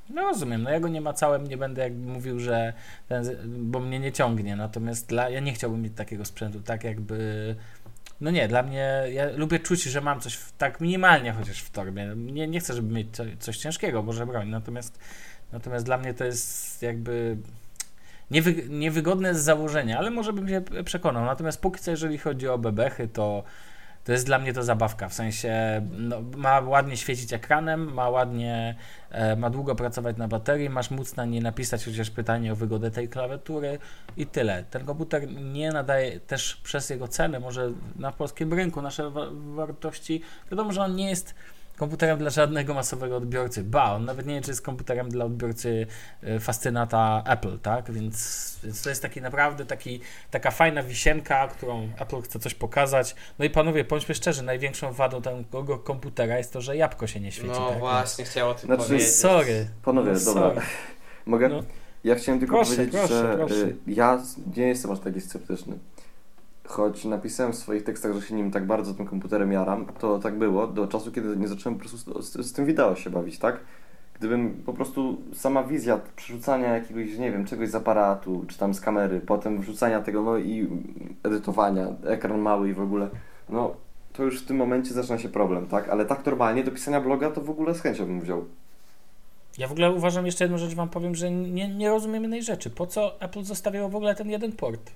No 0.10 0.22
rozumiem, 0.22 0.64
no 0.64 0.70
ja 0.70 0.80
go 0.80 0.88
nie 0.88 1.02
ma 1.02 1.14
całym, 1.14 1.48
nie 1.48 1.58
będę 1.58 1.82
jakby 1.82 2.12
mówił, 2.12 2.40
że 2.40 2.74
ten, 3.08 3.38
bo 3.46 3.80
mnie 3.80 4.00
nie 4.00 4.12
ciągnie, 4.12 4.56
natomiast 4.56 5.08
dla, 5.08 5.30
ja 5.30 5.40
nie 5.40 5.54
chciałbym 5.54 5.82
mieć 5.82 5.94
takiego 5.96 6.26
sprzętu, 6.26 6.62
tak 6.62 6.84
jakby 6.84 7.56
no 8.22 8.32
nie, 8.32 8.48
dla 8.48 8.64
mnie, 8.64 9.04
ja 9.12 9.26
lubię 9.36 9.60
czuć, 9.60 9.84
że 9.84 10.02
mam 10.02 10.20
coś 10.20 10.34
w, 10.34 10.52
tak 10.52 10.82
minimalnie 10.82 11.34
chociaż 11.34 11.60
w 11.60 11.70
torbie. 11.70 12.14
Nie, 12.16 12.48
nie 12.48 12.60
chcę, 12.60 12.74
żeby 12.74 12.94
mieć 12.94 13.08
coś 13.40 13.58
ciężkiego, 13.58 14.04
może 14.04 14.26
broń, 14.26 14.50
natomiast, 14.50 15.00
natomiast 15.52 15.86
dla 15.86 15.98
mnie 15.98 16.14
to 16.14 16.26
jest 16.26 16.82
jakby 16.82 17.38
niewy, 18.32 18.56
niewygodne 18.70 19.36
z 19.36 19.40
założenia, 19.40 19.98
ale 19.98 20.12
może 20.12 20.34
bym 20.34 20.50
się 20.50 20.62
przekonał. 20.86 21.26
Natomiast 21.26 21.62
póki 21.62 21.80
co, 21.80 21.92
jeżeli 21.92 22.18
chodzi 22.18 22.48
o 22.48 22.58
bebechy, 22.58 23.08
to 23.08 23.44
to 24.10 24.14
jest 24.14 24.26
dla 24.26 24.40
mnie 24.40 24.54
to 24.54 24.64
zabawka, 24.64 25.10
w 25.10 25.14
sensie 25.14 25.82
no, 25.92 26.22
ma 26.38 26.60
ładnie 26.60 26.98
świecić 26.98 27.34
ekranem, 27.34 27.94
ma 27.94 28.10
ładnie, 28.10 28.76
e, 29.12 29.36
ma 29.36 29.50
długo 29.50 29.76
pracować 29.76 30.18
na 30.18 30.28
baterii, 30.28 30.70
masz 30.70 30.92
móc 30.92 31.16
na 31.16 31.26
nie 31.26 31.42
napisać 31.42 31.86
chociaż 31.86 32.10
pytanie 32.10 32.54
o 32.54 32.56
wygodę 32.56 32.92
tej 32.92 33.10
klawiatury 33.10 33.80
i 34.18 34.26
tyle. 34.26 34.64
Ten 34.64 34.86
komputer 34.86 35.32
nie 35.32 35.72
nadaje 35.72 36.20
też 36.20 36.56
przez 36.56 36.90
jego 36.90 37.08
cenę, 37.08 37.40
może 37.40 37.72
na 37.96 38.12
polskim 38.12 38.54
rynku 38.54 38.82
nasze 38.82 39.10
wa 39.10 39.26
wartości, 39.32 40.22
wiadomo, 40.52 40.72
że 40.72 40.82
on 40.82 40.96
nie 40.96 41.10
jest 41.10 41.36
komputerem 41.80 42.18
dla 42.18 42.30
żadnego 42.30 42.74
masowego 42.74 43.18
odbiorcy. 43.18 43.64
Ba, 43.64 43.92
on 43.92 44.06
nawet 44.06 44.26
nie 44.26 44.36
wie, 44.36 44.42
czy 44.42 44.52
jest 44.52 44.62
komputerem 44.62 45.10
dla 45.10 45.26
odbiorcy 45.26 45.88
e, 46.24 46.40
fascynata 46.40 47.24
Apple, 47.26 47.60
tak? 47.60 47.92
Więc, 47.92 48.60
więc 48.64 48.82
to 48.82 48.90
jest 48.90 49.02
taki 49.02 49.22
naprawdę 49.22 49.66
taki, 49.66 50.00
taka 50.32 50.52
fajna 50.52 50.84
wisienka, 50.84 51.48
którą 51.48 51.90
Apple 52.00 52.22
chce 52.22 52.40
coś 52.40 52.54
pokazać. 52.54 53.16
No 53.40 53.46
i 53.46 53.50
panowie, 53.50 53.84
bądźmy 53.84 54.16
szczerzy, 54.16 54.44
największą 54.44 54.94
wadą 54.94 55.22
tego 55.22 55.80
komputera 55.80 56.38
jest 56.38 56.54
to, 56.54 56.62
że 56.62 56.78
jabłko 56.78 57.08
się 57.08 57.20
nie 57.20 57.32
świeci. 57.32 57.60
No 57.60 57.70
tak? 57.70 57.80
właśnie, 57.80 58.26
chciałem 58.26 58.52
o 58.52 58.54
tym 58.54 58.66
znaczy, 58.66 58.84
powiedzieć. 58.84 59.16
Sorry. 59.16 59.68
Panowie, 59.84 60.12
no, 60.12 60.20
dobra. 60.20 60.42
Sorry. 60.42 60.62
Mogę? 61.26 61.50
No. 61.50 61.64
Ja 62.04 62.16
chciałem 62.16 62.40
tylko 62.40 62.56
proszę, 62.56 62.76
powiedzieć, 62.76 62.96
proszę, 62.96 63.22
że 63.22 63.38
proszę. 63.38 63.56
ja 63.88 64.24
nie 64.58 64.68
jestem 64.68 64.92
aż 64.92 65.00
taki 65.00 65.22
sceptyczny 65.22 65.78
choć 66.70 67.06
napisałem 67.06 67.54
w 67.54 67.56
swoich 67.56 67.84
tekstach, 67.84 68.14
że 68.14 68.22
się 68.22 68.36
nim 68.36 68.52
tak 68.52 68.66
bardzo 68.66 68.94
tym 68.94 69.06
komputerem 69.06 69.52
jaram, 69.52 69.86
to 69.86 70.20
tak 70.20 70.38
było 70.38 70.68
do 70.68 70.88
czasu, 70.88 71.12
kiedy 71.12 71.38
nie 71.38 71.48
zacząłem 71.48 71.80
po 71.80 71.80
prostu 71.80 72.22
z, 72.22 72.34
z 72.34 72.54
tym 72.54 72.66
wideo 72.66 72.96
się 72.96 73.10
bawić, 73.10 73.40
tak? 73.40 73.60
Gdybym 74.20 74.64
po 74.66 74.74
prostu 74.74 75.22
sama 75.34 75.64
wizja 75.64 76.00
przerzucania 76.16 76.74
jakiegoś, 76.76 77.18
nie 77.18 77.32
wiem, 77.32 77.46
czegoś 77.46 77.70
z 77.70 77.76
aparatu, 77.76 78.46
czy 78.48 78.58
tam 78.58 78.74
z 78.74 78.82
kamery, 78.82 79.22
potem 79.22 79.62
wrzucania 79.62 80.02
tego, 80.02 80.22
no 80.22 80.38
i 80.38 80.68
edytowania, 81.24 81.88
ekran 82.06 82.40
mały 82.40 82.70
i 82.70 82.74
w 82.74 82.82
ogóle, 82.82 83.10
no 83.50 83.76
to 84.14 84.24
już 84.24 84.42
w 84.42 84.46
tym 84.46 84.58
momencie 84.58 84.94
zaczyna 84.94 85.18
się 85.18 85.30
problem, 85.30 85.68
tak? 85.68 85.90
Ale 85.90 86.06
tak 86.06 86.26
normalnie 86.26 86.64
do 86.64 86.72
pisania 86.72 87.02
bloga 87.02 87.32
to 87.32 87.42
w 87.42 87.50
ogóle 87.50 87.76
z 87.76 87.82
chęcią 87.82 88.06
bym 88.06 88.22
wziął. 88.22 88.46
Ja 89.58 89.68
w 89.68 89.72
ogóle 89.72 89.92
uważam, 89.92 90.26
jeszcze 90.26 90.44
jedną 90.44 90.58
rzecz 90.58 90.76
wam 90.76 90.90
powiem, 90.90 91.16
że 91.16 91.32
nie, 91.32 91.76
nie 91.76 91.90
rozumiem 91.90 92.24
jednej 92.24 92.44
rzeczy. 92.44 92.70
Po 92.70 92.88
co 92.88 93.22
Apple 93.22 93.44
zostawiło 93.44 93.90
w 93.90 93.96
ogóle 93.96 94.16
ten 94.16 94.30
jeden 94.30 94.52
port? 94.52 94.92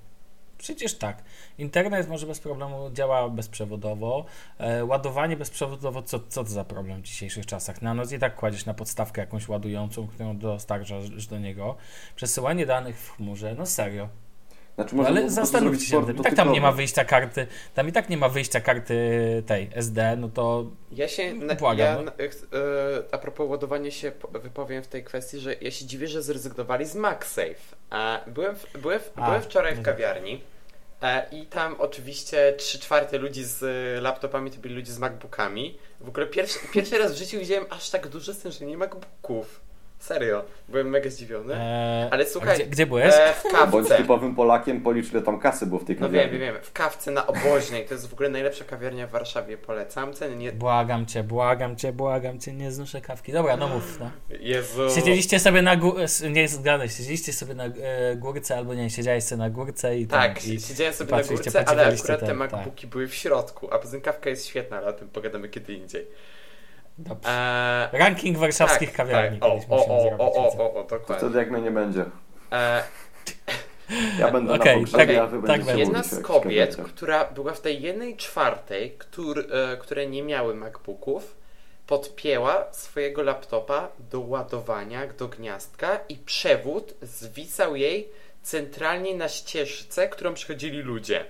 Przecież 0.64 0.96
tak. 0.96 1.24
Internet 1.58 2.10
może 2.10 2.28
bez 2.28 2.40
problemu 2.40 2.90
działa 2.94 3.30
bezprzewodowo. 3.30 4.26
E, 4.58 4.86
ładowanie 4.86 5.38
bezprzewodowo, 5.38 6.02
co, 6.02 6.20
co 6.30 6.44
to 6.44 6.50
za 6.50 6.64
problem 6.64 7.02
w 7.02 7.04
dzisiejszych 7.04 7.46
czasach? 7.46 7.82
Na 7.82 7.94
noc 7.94 8.12
i 8.12 8.20
tak 8.20 8.36
kładziesz 8.36 8.66
na 8.66 8.74
podstawkę 8.74 9.22
jakąś 9.22 9.48
ładującą, 9.48 10.08
którą 10.08 10.38
dostarczasz 10.38 11.28
do 11.28 11.40
niego. 11.40 11.76
Przesyłanie 12.16 12.66
danych 12.66 12.98
w 12.98 13.16
chmurze, 13.16 13.56
no 13.58 13.66
serio. 13.66 14.10
Znaczy, 14.76 14.96
no, 14.96 15.08
ale 15.08 15.30
zastanówcie 15.30 15.86
się, 15.86 16.12
i 16.12 16.22
tak 16.24 16.36
tam 16.36 16.52
nie 16.52 16.62
ma 16.62 16.72
wyjścia 16.72 17.06
karty, 17.06 17.48
tam 17.74 17.88
i 17.88 17.92
tak 17.92 18.10
nie 18.10 18.18
ma 18.18 18.30
wyjścia 18.30 18.62
karty 18.62 19.44
tej 19.48 19.70
SD, 19.74 20.16
no 20.18 20.30
to 20.30 20.66
ja 20.92 21.08
się, 21.08 21.34
błagam. 21.60 21.88
Ja, 21.88 22.02
no. 22.02 22.12
E, 22.12 22.28
a 23.12 23.18
propos 23.18 23.50
ładowania 23.50 23.92
się 23.92 24.12
wypowiem 24.32 24.84
w 24.84 24.88
tej 24.88 25.04
kwestii, 25.04 25.40
że 25.40 25.56
ja 25.62 25.72
się 25.72 25.86
dziwię, 25.86 26.08
że 26.08 26.22
zrezygnowali 26.22 26.86
z 26.86 26.96
MagSafe. 26.96 27.76
Byłem, 28.28 28.56
w, 28.56 28.78
byłem, 28.82 29.00
w, 29.00 29.12
a, 29.16 29.26
byłem 29.26 29.42
wczoraj 29.42 29.76
w 29.76 29.82
kawiarni 29.82 30.34
E, 30.34 30.53
I 31.32 31.46
tam 31.46 31.76
oczywiście 31.80 32.54
3 32.58 32.80
czwarte 32.80 33.18
ludzi 33.18 33.44
z 33.44 33.64
e, 33.64 34.02
laptopami 34.02 34.52
to 34.52 34.58
byli 34.58 34.76
ludzie 34.76 34.92
z 34.92 35.00
MacBookami. 35.00 35.78
W 36.02 36.08
ogóle 36.08 36.28
pierwszy, 36.28 36.60
pierwszy 36.74 36.98
raz 36.98 37.14
w 37.14 37.18
życiu 37.18 37.40
widziałem 37.40 37.66
aż 37.70 37.90
tak 37.90 38.08
dużo 38.08 38.34
nie 38.62 38.78
MacBooków. 38.78 39.62
Serio, 40.04 40.44
byłem 40.70 40.90
mega 40.90 41.10
zdziwiony. 41.10 41.54
Eee, 41.56 42.10
Ale 42.12 42.26
słuchaj, 42.26 42.56
gdzie, 42.56 42.66
gdzie 42.66 42.86
byłeś? 42.86 43.14
E, 43.14 43.34
w 43.34 43.44
kawce. 43.44 43.68
Bądź 43.72 43.88
typowym 43.88 44.36
Polakiem, 44.36 44.82
policz 44.82 45.12
ile 45.12 45.22
tam 45.22 45.40
kasy 45.40 45.66
było 45.66 45.80
w 45.80 45.86
tej 45.86 45.96
kawiarni. 45.96 46.18
No 46.18 46.32
wiem, 46.32 46.42
wiem, 46.42 46.54
wiem. 46.54 46.64
W 46.64 46.72
kawce 46.74 47.12
na 47.12 47.28
Oboźnej. 47.28 47.86
To 47.86 47.94
jest 47.94 48.10
w 48.10 48.14
ogóle 48.14 48.30
najlepsza 48.30 48.66
kawiarnia 48.66 49.08
w 49.08 49.12
Warszawie. 49.12 49.58
Polecam. 49.58 50.14
Ceny 50.14 50.36
nie... 50.36 50.52
Błagam 50.52 51.06
cię, 51.06 51.24
błagam 51.24 51.76
cię, 51.76 51.94
błagam 51.94 52.40
cię, 52.40 52.54
nie 52.54 52.72
znoszę 52.72 53.02
kawki. 53.02 53.32
Dobra, 53.32 53.58
no 53.58 53.68
mów. 53.68 54.00
No. 54.00 54.12
Jezu. 54.40 54.90
Siedzieliście 54.96 55.40
sobie 55.40 55.62
na 55.62 55.76
górce, 55.76 56.30
nie 56.30 56.48
zgadnę, 56.48 56.90
siedzieliście 56.90 57.34
sobie 57.34 57.54
na 57.54 57.66
e, 57.66 58.16
górce 58.16 58.58
albo 58.58 58.74
nie, 58.74 58.90
siedziałeś 58.90 59.24
sobie 59.24 59.40
na 59.40 59.50
górce 59.50 59.98
i 59.98 60.08
tam, 60.08 60.22
Tak, 60.22 60.46
i, 60.46 60.62
siedziałem 60.62 60.94
sobie 60.94 61.12
na 61.12 61.24
górce, 61.24 61.68
ale 61.68 61.88
akurat 61.88 62.20
te 62.20 62.28
tak. 62.28 62.38
MacBooki 62.38 62.82
tak. 62.82 62.90
były 62.90 63.08
w 63.08 63.16
środku, 63.16 63.74
a 63.74 63.80
poza 63.80 63.92
tym 63.92 64.02
kawka 64.02 64.30
jest 64.30 64.46
świetna, 64.46 64.78
ale 64.78 64.88
o 64.88 64.94
tym 64.94 65.08
pogadamy 65.08 65.50
kiedy 65.50 65.74
indziej. 65.74 66.08
Dobrze. 66.98 67.30
Eee, 67.30 68.00
Ranking 68.00 68.38
warszawskich 68.38 68.90
tak, 68.90 68.98
kawiarni. 68.98 69.40
Tak. 69.40 69.50
O, 69.50 69.54
o, 69.70 69.88
o, 69.88 70.18
o, 70.18 70.34
o, 70.34 70.58
o, 70.58 70.74
o, 70.74 70.84
dokładnie. 70.84 71.06
To 71.08 71.14
wtedy 71.16 71.38
jak 71.38 71.52
mnie 71.52 71.62
nie 71.62 71.72
będzie. 71.72 72.06
Eee, 72.52 72.84
Ja 74.20 74.32
będę 74.32 74.54
Okej, 74.54 74.76
na 74.76 74.80
pogrzebie, 74.80 75.16
tak- 75.16 75.24
a 75.24 75.28
wy 75.28 75.48
tak 75.48 75.64
będzie. 75.64 75.82
Jedna 75.84 76.04
z 76.04 76.22
kobiet, 76.22 76.78
która 76.78 77.26
była 77.26 77.54
w 77.54 77.62
tej 77.62 77.82
jednej 77.82 78.18
czwartej, 78.18 78.96
któr, 78.98 79.40
e, 79.40 79.78
które 79.78 80.08
nie 80.08 80.24
miały 80.24 80.56
MacBooków, 80.56 81.36
podpięła 81.88 82.66
swojego 82.72 83.24
laptopa 83.24 83.88
do 84.12 84.20
ładowania, 84.20 85.08
do 85.08 85.28
gniazdka 85.28 86.00
i 86.10 86.16
przewód 86.16 86.94
zwisał 87.02 87.76
jej 87.76 88.10
centralnie 88.44 89.16
na 89.16 89.30
ścieżce, 89.30 90.08
którą 90.08 90.34
przechodzili 90.34 90.82
ludzie. 90.82 91.26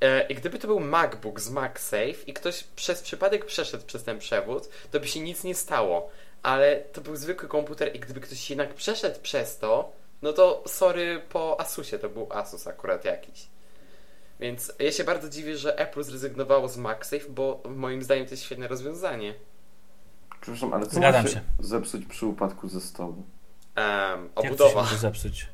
E, 0.00 0.26
I 0.26 0.34
gdyby 0.34 0.58
to 0.58 0.66
był 0.66 0.80
MacBook 0.80 1.40
z 1.40 1.50
MagSafe 1.50 2.22
i 2.26 2.32
ktoś 2.32 2.64
przez 2.64 3.02
przypadek 3.02 3.44
przeszedł 3.46 3.84
przez 3.86 4.04
ten 4.04 4.18
przewód, 4.18 4.68
to 4.90 5.00
by 5.00 5.08
się 5.08 5.20
nic 5.20 5.44
nie 5.44 5.54
stało. 5.54 6.10
Ale 6.42 6.76
to 6.76 7.00
był 7.00 7.16
zwykły 7.16 7.48
komputer 7.48 7.96
i 7.96 8.00
gdyby 8.00 8.20
ktoś 8.20 8.50
jednak 8.50 8.74
przeszedł 8.74 9.20
przez 9.20 9.58
to, 9.58 9.92
no 10.22 10.32
to 10.32 10.64
sorry 10.66 11.22
po 11.28 11.60
Asusie, 11.60 11.98
to 11.98 12.08
był 12.08 12.32
Asus 12.32 12.66
akurat 12.66 13.04
jakiś. 13.04 13.46
Więc 14.40 14.72
ja 14.78 14.92
się 14.92 15.04
bardzo 15.04 15.28
dziwię, 15.28 15.56
że 15.56 15.78
Apple 15.78 16.02
zrezygnowało 16.02 16.68
z 16.68 16.76
MagSafe, 16.76 17.28
bo 17.28 17.62
moim 17.68 18.02
zdaniem 18.02 18.24
to 18.26 18.30
jest 18.30 18.42
świetne 18.42 18.68
rozwiązanie. 18.68 19.34
Przepraszam, 20.40 20.74
ale 20.74 20.86
co 20.86 20.96
Zgadzam 20.96 21.26
się 21.26 21.32
się. 21.32 21.40
zepsuć 21.60 22.06
przy 22.06 22.26
upadku 22.26 22.68
ze 22.68 22.80
stołu? 22.80 23.12
Um, 23.76 24.24
Jak 24.24 24.34
to 24.34 24.42
się 24.42 24.48
obudowa. 24.48 24.82
może 24.82 24.96
zepsuć? 24.96 25.46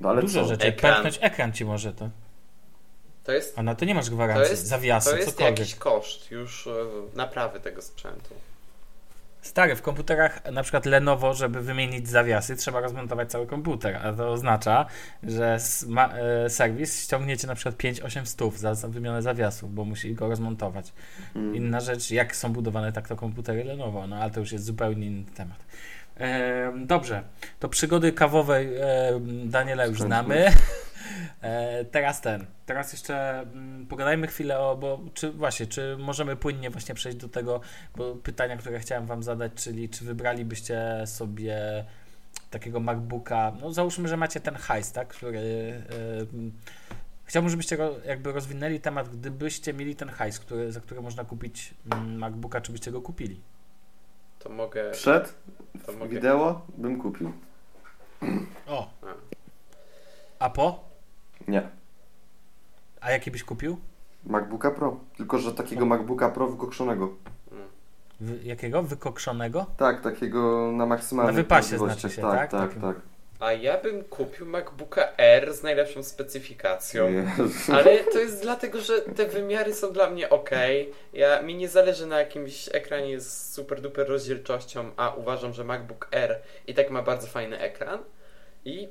No 0.00 0.08
ale 0.08 0.20
Dużo 0.20 0.42
co? 0.42 0.48
rzeczy. 0.48 0.66
Ekran. 0.66 0.92
Pęknąć 0.94 1.18
ekran 1.22 1.52
ci 1.52 1.64
może 1.64 1.92
to. 1.92 2.08
To 3.24 3.32
jest, 3.32 3.58
A 3.58 3.62
na 3.62 3.74
to 3.74 3.84
nie 3.84 3.94
masz 3.94 4.06
to 4.06 4.12
gwarancji. 4.12 4.50
jest, 4.50 4.66
Zawiasy, 4.66 5.10
to 5.10 5.16
jest 5.16 5.28
cokolwiek. 5.30 5.58
jakiś 5.58 5.74
koszt 5.74 6.30
już 6.30 6.66
e, 6.66 6.70
naprawy 7.16 7.60
tego 7.60 7.82
sprzętu. 7.82 8.34
Stary, 9.42 9.76
w 9.76 9.82
komputerach 9.82 10.44
na 10.52 10.62
przykład 10.62 10.86
Lenovo, 10.86 11.34
żeby 11.34 11.60
wymienić 11.60 12.08
zawiasy, 12.08 12.56
trzeba 12.56 12.80
rozmontować 12.80 13.30
cały 13.30 13.46
komputer, 13.46 13.96
a 14.06 14.12
to 14.12 14.32
oznacza, 14.32 14.86
że 15.22 15.58
e, 16.14 16.50
serwis 16.50 17.02
ściągniecie 17.04 17.46
na 17.46 17.54
przykład 17.54 17.74
5-8 17.74 18.24
stów 18.26 18.58
za, 18.58 18.74
za 18.74 18.88
wymianę 18.88 19.22
zawiasów, 19.22 19.74
bo 19.74 19.84
musi 19.84 20.14
go 20.14 20.28
rozmontować. 20.28 20.92
Mm. 21.34 21.56
Inna 21.56 21.80
rzecz, 21.80 22.10
jak 22.10 22.36
są 22.36 22.52
budowane 22.52 22.92
tak 22.92 23.08
to 23.08 23.16
komputery 23.16 23.64
Lenovo, 23.64 24.06
no 24.06 24.16
ale 24.16 24.30
to 24.30 24.40
już 24.40 24.52
jest 24.52 24.64
zupełnie 24.64 25.06
inny 25.06 25.24
temat. 25.34 25.58
E, 26.20 26.72
dobrze, 26.76 27.22
to 27.60 27.68
przygody 27.68 28.12
kawowej 28.12 28.76
e, 28.76 29.20
Daniela 29.44 29.86
już 29.86 29.98
Skończmy. 29.98 30.16
znamy. 30.16 30.44
E, 31.42 31.84
teraz 31.84 32.20
ten, 32.20 32.46
teraz 32.66 32.92
jeszcze 32.92 33.40
mm, 33.40 33.86
pogadajmy 33.86 34.26
chwilę 34.26 34.58
o, 34.58 34.76
bo 34.76 35.00
czy 35.14 35.32
właśnie, 35.32 35.66
czy 35.66 35.96
możemy 35.98 36.36
płynnie 36.36 36.70
właśnie 36.70 36.94
przejść 36.94 37.18
do 37.18 37.28
tego, 37.28 37.60
bo 37.96 38.14
pytania, 38.14 38.56
które 38.56 38.80
chciałem 38.80 39.06
wam 39.06 39.22
zadać, 39.22 39.52
czyli 39.54 39.88
czy 39.88 40.04
wybralibyście 40.04 41.02
sobie 41.06 41.84
takiego 42.50 42.80
MacBooka, 42.80 43.52
no 43.60 43.72
załóżmy, 43.72 44.08
że 44.08 44.16
macie 44.16 44.40
ten 44.40 44.54
hajs, 44.54 44.92
tak, 44.92 45.08
który 45.08 45.38
e, 45.38 46.20
mm, 46.20 46.52
Chciałbym, 47.30 47.50
żebyście 47.50 47.78
jakby 48.04 48.32
rozwinęli 48.32 48.80
temat, 48.80 49.08
gdybyście 49.08 49.72
mieli 49.72 49.96
ten 49.96 50.08
hajs, 50.08 50.38
który, 50.38 50.72
za 50.72 50.80
który 50.80 51.00
można 51.00 51.24
kupić 51.24 51.74
mm, 51.92 52.18
MacBooka, 52.18 52.60
czy 52.60 52.72
byście 52.72 52.92
go 52.92 53.02
kupili? 53.02 53.40
To 54.38 54.48
mogę. 54.48 54.90
Przed 54.90 55.34
To 55.86 55.92
mogę. 55.92 56.08
wideo 56.08 56.66
bym 56.78 57.00
kupił. 57.00 57.32
O. 58.66 58.90
A 60.38 60.50
po? 60.50 60.89
Nie. 61.48 61.62
A 63.00 63.10
jaki 63.10 63.30
byś 63.30 63.44
kupił? 63.44 63.78
MacBooka 64.26 64.70
Pro. 64.70 65.00
Tylko, 65.16 65.38
że 65.38 65.52
takiego 65.52 65.86
MacBooka 65.86 66.28
Pro 66.30 66.46
wykoszonego. 66.46 67.10
Mm. 67.52 67.64
Wy, 68.20 68.38
jakiego? 68.44 68.82
Wykokszonego? 68.82 69.66
Tak, 69.76 70.00
takiego 70.00 70.72
na 70.72 70.86
maksymalnych 70.86 71.36
Na 71.36 71.42
wypasie 71.42 71.78
znaczy 71.78 72.10
się, 72.10 72.22
tak? 72.22 72.32
tak? 72.38 72.50
Tak, 72.50 72.60
Takim. 72.68 72.82
tak. 72.82 72.96
A 73.40 73.52
ja 73.52 73.78
bym 73.78 74.04
kupił 74.04 74.46
MacBooka 74.46 75.08
R 75.16 75.54
z 75.54 75.62
najlepszą 75.62 76.02
specyfikacją. 76.02 77.08
Jezu. 77.10 77.72
Ale 77.72 77.98
to 77.98 78.18
jest 78.18 78.42
dlatego, 78.42 78.80
że 78.80 79.00
te 79.00 79.26
wymiary 79.26 79.74
są 79.74 79.92
dla 79.92 80.10
mnie 80.10 80.30
ok. 80.30 80.50
Ja, 81.12 81.42
mi 81.42 81.54
nie 81.54 81.68
zależy 81.68 82.06
na 82.06 82.18
jakimś 82.18 82.68
ekranie 82.72 83.20
z 83.20 83.52
super 83.52 83.80
duper 83.80 84.08
rozdzielczością, 84.08 84.90
a 84.96 85.14
uważam, 85.14 85.52
że 85.52 85.64
MacBook 85.64 86.08
R 86.12 86.40
i 86.66 86.74
tak 86.74 86.90
ma 86.90 87.02
bardzo 87.02 87.26
fajny 87.26 87.58
ekran. 87.58 87.98
I 88.64 88.88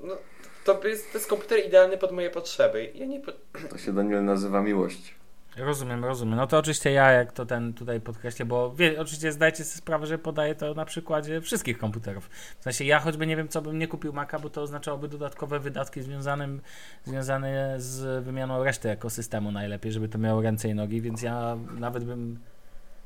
no, 0.00 0.16
to, 0.64 0.88
jest, 0.88 1.12
to 1.12 1.18
jest 1.18 1.30
komputer 1.30 1.66
idealny 1.66 1.98
pod 1.98 2.12
moje 2.12 2.30
potrzeby. 2.30 2.92
Ja 2.94 3.06
nie. 3.06 3.20
To 3.70 3.78
się 3.78 3.92
Daniel 3.92 4.24
nazywa 4.24 4.62
miłość. 4.62 5.14
Rozumiem, 5.56 6.04
rozumiem. 6.04 6.36
No 6.36 6.46
to 6.46 6.58
oczywiście 6.58 6.92
ja, 6.92 7.10
jak 7.10 7.32
to 7.32 7.46
ten 7.46 7.74
tutaj 7.74 8.00
podkreślę, 8.00 8.46
bo 8.46 8.74
wie, 8.74 9.00
oczywiście 9.00 9.32
zdajcie 9.32 9.64
sobie 9.64 9.78
sprawę, 9.78 10.06
że 10.06 10.18
podaję 10.18 10.54
to 10.54 10.74
na 10.74 10.84
przykładzie 10.84 11.40
wszystkich 11.40 11.78
komputerów. 11.78 12.30
W 12.58 12.62
sensie 12.62 12.84
ja 12.84 13.00
choćby 13.00 13.26
nie 13.26 13.36
wiem, 13.36 13.48
co 13.48 13.62
bym 13.62 13.78
nie 13.78 13.88
kupił 13.88 14.12
Maca, 14.12 14.38
bo 14.38 14.50
to 14.50 14.62
oznaczałoby 14.62 15.08
dodatkowe 15.08 15.60
wydatki 15.60 16.02
związanym, 16.02 16.60
związane 17.04 17.74
z 17.80 18.24
wymianą 18.24 18.64
reszty 18.64 18.90
ekosystemu 18.90 19.52
najlepiej, 19.52 19.92
żeby 19.92 20.08
to 20.08 20.18
miało 20.18 20.42
ręce 20.42 20.68
i 20.68 20.74
nogi, 20.74 21.00
więc 21.00 21.22
ja 21.22 21.56
nawet 21.78 22.04
bym 22.04 22.38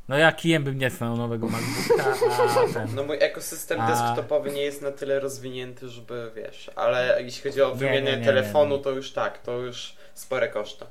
no 0.09 0.19
ja 0.19 0.33
kijem 0.33 0.65
bym 0.65 0.79
nie 0.79 0.91
tnął 0.91 1.17
nowego 1.17 1.49
MacBooka, 1.49 2.05
a 2.71 2.73
ten... 2.75 2.95
No 2.95 3.05
mój 3.05 3.17
ekosystem 3.21 3.81
A- 3.81 3.87
desktopowy 3.91 4.51
nie 4.51 4.63
jest 4.63 4.83
na 4.83 4.93
tyle 4.93 5.21
rozwinięty, 5.21 5.89
żeby 5.89 6.31
wiesz, 6.37 6.71
ale 6.77 7.23
jeśli 7.23 7.51
chodzi 7.51 7.63
o 7.63 7.75
wymianę 7.75 8.01
nie, 8.01 8.17
nie, 8.17 8.25
telefonu, 8.25 8.71
nie, 8.71 8.77
nie. 8.77 8.85
to 8.85 8.91
już 8.91 9.13
tak, 9.13 9.39
to 9.39 9.59
już 9.59 9.97
spore 10.15 10.49
koszty. 10.49 10.85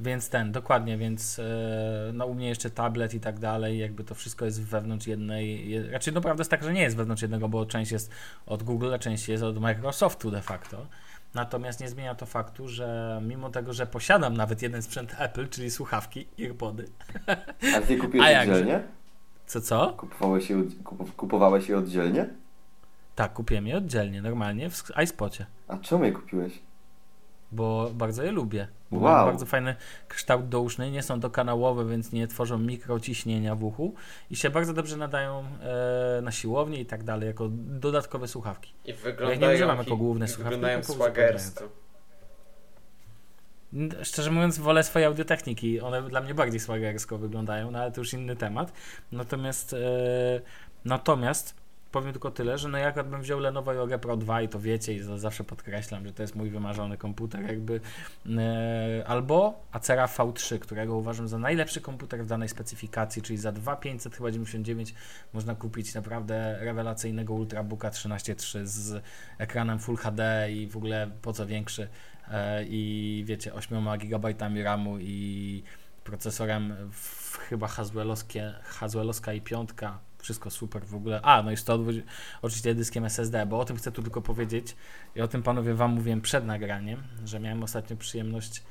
Więc 0.00 0.28
ten, 0.28 0.52
dokładnie, 0.52 0.98
więc 0.98 1.38
e, 1.38 2.10
no 2.12 2.26
u 2.26 2.34
mnie 2.34 2.48
jeszcze 2.48 2.70
tablet 2.70 3.14
i 3.14 3.20
tak 3.20 3.38
dalej, 3.38 3.78
jakby 3.78 4.04
to 4.04 4.14
wszystko 4.14 4.44
jest 4.44 4.62
wewnątrz 4.62 5.06
jednej, 5.06 5.70
je, 5.70 5.90
raczej 5.90 6.14
no 6.14 6.20
prawda 6.20 6.40
jest 6.40 6.50
tak, 6.50 6.64
że 6.64 6.72
nie 6.72 6.82
jest 6.82 6.96
wewnątrz 6.96 7.22
jednego, 7.22 7.48
bo 7.48 7.66
część 7.66 7.92
jest 7.92 8.10
od 8.46 8.62
Google, 8.62 8.94
a 8.94 8.98
część 8.98 9.28
jest 9.28 9.42
od 9.42 9.60
Microsoftu 9.60 10.30
de 10.30 10.42
facto. 10.42 10.86
Natomiast 11.34 11.80
nie 11.80 11.88
zmienia 11.88 12.14
to 12.14 12.26
faktu, 12.26 12.68
że 12.68 13.20
mimo 13.26 13.50
tego, 13.50 13.72
że 13.72 13.86
posiadam 13.86 14.36
nawet 14.36 14.62
jeden 14.62 14.82
sprzęt 14.82 15.14
Apple, 15.18 15.48
czyli 15.48 15.70
słuchawki, 15.70 16.26
earpody. 16.40 16.88
A 17.76 17.80
ty 17.80 17.96
kupiłeś 17.96 18.36
A 18.36 18.40
oddzielnie? 18.40 18.82
Co, 19.46 19.60
co? 19.60 19.92
Kupowałeś 19.96 20.50
je, 20.50 20.56
kup- 20.56 21.12
kupowałeś 21.16 21.68
je 21.68 21.78
oddzielnie? 21.78 22.28
Tak, 23.14 23.32
kupiłem 23.32 23.66
je 23.66 23.76
oddzielnie, 23.76 24.22
normalnie 24.22 24.70
w 24.70 24.82
iSpocie, 25.04 25.46
A 25.68 25.78
czemu 25.78 26.04
je 26.04 26.12
kupiłeś? 26.12 26.58
bo 27.52 27.90
bardzo 27.94 28.22
je 28.22 28.32
lubię. 28.32 28.68
Wow. 29.00 29.12
Mają 29.12 29.26
bardzo 29.26 29.46
fajny 29.46 29.76
kształt 30.08 30.48
douszny, 30.48 30.90
nie 30.90 31.02
są 31.02 31.20
dokanałowe, 31.20 31.84
więc 31.84 32.12
nie 32.12 32.28
tworzą 32.28 32.58
mikrociśnienia 32.58 33.54
w 33.54 33.64
uchu 33.64 33.94
i 34.30 34.36
się 34.36 34.50
bardzo 34.50 34.72
dobrze 34.72 34.96
nadają 34.96 35.44
e, 36.18 36.20
na 36.22 36.32
siłownię 36.32 36.80
i 36.80 36.86
tak 36.86 37.04
dalej, 37.04 37.26
jako 37.26 37.48
dodatkowe 37.54 38.28
słuchawki. 38.28 38.72
I 38.84 38.88
Ja 38.90 38.96
wyglądają, 38.96 39.40
nie 39.50 39.54
używam 39.54 39.78
jako 39.78 39.96
główne 39.96 40.28
słuchawki, 40.28 40.50
wyglądają 40.54 40.80
tylko 40.80 40.92
swagersko. 40.94 41.64
N- 43.74 43.94
Szczerze 44.02 44.30
mówiąc, 44.30 44.58
wolę 44.58 44.82
swoje 44.84 45.06
audiotechniki. 45.06 45.80
One 45.80 46.02
dla 46.02 46.20
mnie 46.20 46.34
bardziej 46.34 46.60
swagersko 46.60 47.18
wyglądają, 47.18 47.70
no 47.70 47.78
ale 47.78 47.92
to 47.92 48.00
już 48.00 48.12
inny 48.12 48.36
temat. 48.36 48.72
Natomiast, 49.12 49.72
e, 49.72 49.76
natomiast 50.84 51.54
powiem 51.94 52.12
tylko 52.12 52.30
tyle, 52.30 52.58
że 52.58 52.68
no 52.68 52.78
jak 52.78 53.08
bym 53.08 53.22
wziął 53.22 53.40
Lenovo 53.40 53.72
Yoga 53.72 53.98
Pro 53.98 54.16
2 54.16 54.42
i 54.42 54.48
to 54.48 54.60
wiecie 54.60 54.94
i 54.94 55.00
za- 55.00 55.18
zawsze 55.18 55.44
podkreślam, 55.44 56.06
że 56.06 56.12
to 56.12 56.22
jest 56.22 56.34
mój 56.34 56.50
wymarzony 56.50 56.96
komputer 56.98 57.42
jakby 57.42 57.80
e, 58.38 59.04
albo 59.06 59.64
Acera 59.72 60.06
V3, 60.06 60.58
którego 60.58 60.96
uważam 60.96 61.28
za 61.28 61.38
najlepszy 61.38 61.80
komputer 61.80 62.24
w 62.24 62.26
danej 62.26 62.48
specyfikacji, 62.48 63.22
czyli 63.22 63.38
za 63.38 63.52
2500 63.52 64.16
chyba 64.16 64.30
99 64.30 64.94
można 65.32 65.54
kupić 65.54 65.94
naprawdę 65.94 66.58
rewelacyjnego 66.60 67.34
Ultrabooka 67.34 67.90
13.3 67.90 68.66
z 68.66 69.02
ekranem 69.38 69.78
Full 69.78 69.96
HD 69.96 70.52
i 70.52 70.66
w 70.66 70.76
ogóle 70.76 71.10
po 71.22 71.32
co 71.32 71.46
większy 71.46 71.88
e, 72.30 72.64
i 72.64 73.22
wiecie 73.26 73.54
8 73.54 73.98
GB 73.98 74.34
RAMu 74.64 74.98
i 74.98 75.62
procesorem 76.04 76.74
w, 76.92 77.36
chyba 77.36 77.68
Haswellowskie, 77.68 78.54
Haswellowska 78.62 79.32
i 79.32 79.40
piątka 79.40 79.98
wszystko 80.24 80.50
super 80.50 80.84
w 80.86 80.94
ogóle. 80.94 81.20
A, 81.22 81.42
no 81.42 81.50
i 81.50 81.56
120, 81.56 82.02
oczywiście 82.42 82.74
dyskiem 82.74 83.04
SSD, 83.04 83.46
bo 83.46 83.58
o 83.60 83.64
tym 83.64 83.76
chcę 83.76 83.92
tu 83.92 84.02
tylko 84.02 84.22
powiedzieć 84.22 84.76
i 85.16 85.20
o 85.20 85.28
tym 85.28 85.42
panowie 85.42 85.74
wam 85.74 85.90
mówiłem 85.92 86.20
przed 86.20 86.44
nagraniem, 86.46 87.02
że 87.24 87.40
miałem 87.40 87.62
ostatnio 87.62 87.96
przyjemność 87.96 88.62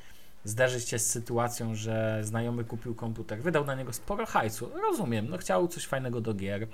zderzyć 0.43 0.89
się 0.89 0.99
z 0.99 1.10
sytuacją, 1.10 1.76
że 1.76 2.20
znajomy 2.24 2.64
kupił 2.64 2.95
komputer, 2.95 3.41
wydał 3.41 3.66
na 3.66 3.76
niego 3.76 3.93
sporo 3.93 4.26
hajsu, 4.26 4.70
rozumiem, 4.82 5.30
no 5.30 5.38
chciał 5.38 5.68
coś 5.68 5.86
fajnego 5.86 6.22
do 6.22 6.34
gier 6.34 6.68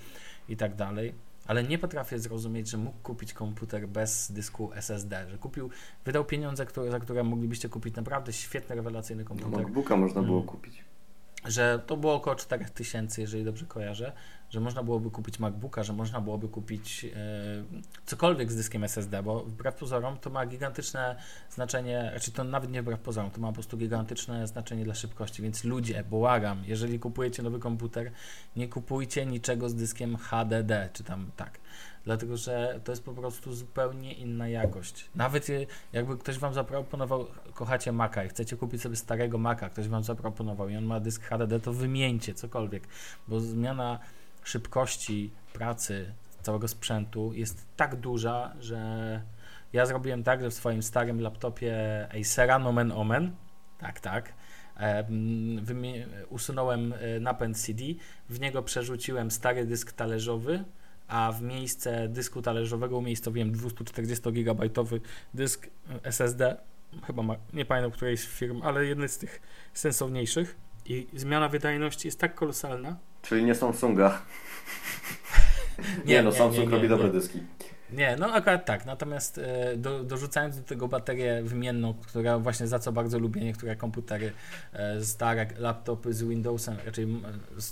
i 0.50 0.58
tak 0.58 0.76
dalej, 0.76 1.14
ale 1.48 1.64
nie 1.64 1.78
potrafię 1.78 2.20
zrozumieć, 2.20 2.70
że 2.70 2.78
mógł 2.78 2.98
kupić 3.04 3.34
komputer 3.34 3.88
bez 3.88 4.32
dysku 4.32 4.72
SSD, 4.74 5.26
że 5.30 5.38
kupił, 5.38 5.70
wydał 6.06 6.26
pieniądze, 6.26 6.66
które, 6.66 6.92
za 6.92 7.00
które 7.00 7.24
moglibyście 7.24 7.70
kupić 7.70 7.96
naprawdę 7.96 8.34
świetny, 8.34 8.76
rewelacyjny 8.76 9.24
No, 9.24 9.30
komputer. 9.30 9.62
MacBooka 9.64 9.98
można 9.98 10.22
było 10.24 10.38
Mm. 10.38 10.48
kupić. 10.50 10.84
że 11.48 11.80
to 11.88 11.98
było 11.98 12.14
około 12.14 12.36
4000, 12.36 13.22
jeżeli 13.22 13.44
dobrze 13.44 13.66
kojarzę, 13.66 14.12
że 14.50 14.60
można 14.60 14.84
byłoby 14.84 15.12
kupić 15.12 15.40
MacBooka, 15.40 15.84
że 15.84 15.94
można 15.94 16.22
byłoby 16.22 16.48
kupić 16.48 17.06
e, 17.06 17.10
cokolwiek 18.06 18.52
z 18.52 18.56
dyskiem 18.56 18.84
SSD, 18.84 19.24
bo 19.24 19.44
wbrew 19.44 19.76
pozorom 19.76 20.18
to 20.18 20.30
ma 20.30 20.46
gigantyczne 20.46 21.16
znaczenie, 21.50 22.10
znaczy 22.12 22.32
to 22.32 22.44
nawet 22.44 22.72
nie 22.72 22.82
wbrew 22.82 23.00
pozorom, 23.00 23.32
to 23.32 23.42
ma 23.42 23.48
po 23.48 23.54
prostu 23.54 23.78
gigantyczne 23.78 24.48
znaczenie 24.48 24.84
dla 24.84 24.96
szybkości, 24.96 25.42
więc 25.42 25.64
ludzie, 25.64 26.04
błagam, 26.04 26.64
jeżeli 26.66 27.00
kupujecie 27.00 27.44
nowy 27.44 27.60
komputer, 27.60 28.12
nie 28.56 28.68
kupujcie 28.68 29.26
niczego 29.26 29.70
z 29.70 29.76
dyskiem 29.76 30.18
HDD, 30.18 30.90
czy 30.94 31.04
tam 31.04 31.32
tak, 31.36 31.60
dlatego 32.04 32.38
że 32.38 32.80
to 32.84 32.92
jest 32.92 33.04
po 33.04 33.14
prostu 33.14 33.54
zupełnie 33.54 34.14
inna 34.14 34.48
jakość. 34.48 35.10
Nawet 35.16 35.48
jakby 35.94 36.18
ktoś 36.18 36.38
wam 36.38 36.54
zaproponował, 36.54 37.28
kochacie 37.54 37.92
Maca 37.92 38.24
i 38.24 38.30
chcecie 38.30 38.58
kupić 38.58 38.82
sobie 38.82 38.96
starego 38.96 39.38
Maca, 39.38 39.70
ktoś 39.70 39.88
wam 39.88 40.04
zaproponował 40.04 40.70
i 40.70 40.76
on 40.76 40.86
ma 40.86 41.00
dysk 41.00 41.24
HDD, 41.24 41.60
to 41.60 41.74
wymieńcie 41.74 42.34
cokolwiek, 42.34 42.88
bo 43.28 43.40
zmiana 43.40 44.00
szybkości 44.44 45.32
pracy 45.54 46.14
całego 46.42 46.68
sprzętu 46.68 47.34
jest 47.34 47.66
tak 47.76 47.96
duża, 47.96 48.54
że 48.60 49.22
ja 49.74 49.86
zrobiłem 49.86 50.24
tak, 50.24 50.42
że 50.42 50.50
w 50.50 50.54
swoim 50.54 50.84
starym 50.84 51.22
laptopie 51.22 51.74
Acera 52.22 52.60
Nomen 52.60 52.92
Omen, 52.92 53.36
tak, 53.80 54.00
tak, 54.00 54.34
usunąłem 56.30 56.94
e, 56.94 57.20
napęd 57.20 57.58
CD, 57.58 57.84
w 58.30 58.40
niego 58.40 58.64
przerzuciłem 58.64 59.32
stary 59.32 59.66
dysk 59.66 59.92
talerzowy, 59.92 60.64
a 61.08 61.32
w 61.32 61.42
miejsce 61.42 62.10
dysku 62.10 62.42
talerzowego 62.42 62.98
umiejscowiłem 62.98 63.54
240-gigabajtowy 63.54 65.00
dysk 65.34 65.68
e, 65.68 65.70
SSD, 66.04 66.58
chyba 67.08 67.24
ma, 67.24 67.36
nie 67.54 67.66
pamiętam 67.66 67.92
którejś 67.92 68.28
firm, 68.28 68.62
ale 68.62 68.86
jedny 68.86 69.08
z 69.08 69.18
tych 69.18 69.42
sensowniejszych. 69.74 70.58
I 70.86 71.08
zmiana 71.14 71.50
wydajności 71.50 72.08
jest 72.08 72.20
tak 72.20 72.36
kolosalna, 72.36 72.98
Czyli 73.22 73.44
nie 73.44 73.56
Samsunga. 73.56 74.22
Nie, 76.06 76.24
no 76.24 76.32
Samsung 76.32 76.70
robi 76.72 76.90
dobre 76.90 77.08
nie. 77.08 77.14
dyski. 77.14 77.40
Nie, 77.92 78.16
no 78.20 78.34
akurat 78.34 78.66
tak. 78.66 78.86
Natomiast 78.86 79.38
e, 79.38 79.78
do, 79.78 80.04
dorzucając 80.04 80.58
do 80.58 80.64
tego 80.64 80.88
baterię 80.88 81.44
wymienną, 81.44 81.94
która 81.94 82.40
właśnie 82.40 82.68
za 82.68 82.80
co 82.80 82.92
bardzo 82.92 83.20
lubię 83.20 83.42
niektóre 83.42 83.76
komputery, 83.76 84.32
e, 84.74 85.02
stare 85.02 85.48
laptopy 85.58 86.14
z 86.14 86.24
Windowsem, 86.24 86.78
raczej 86.86 87.08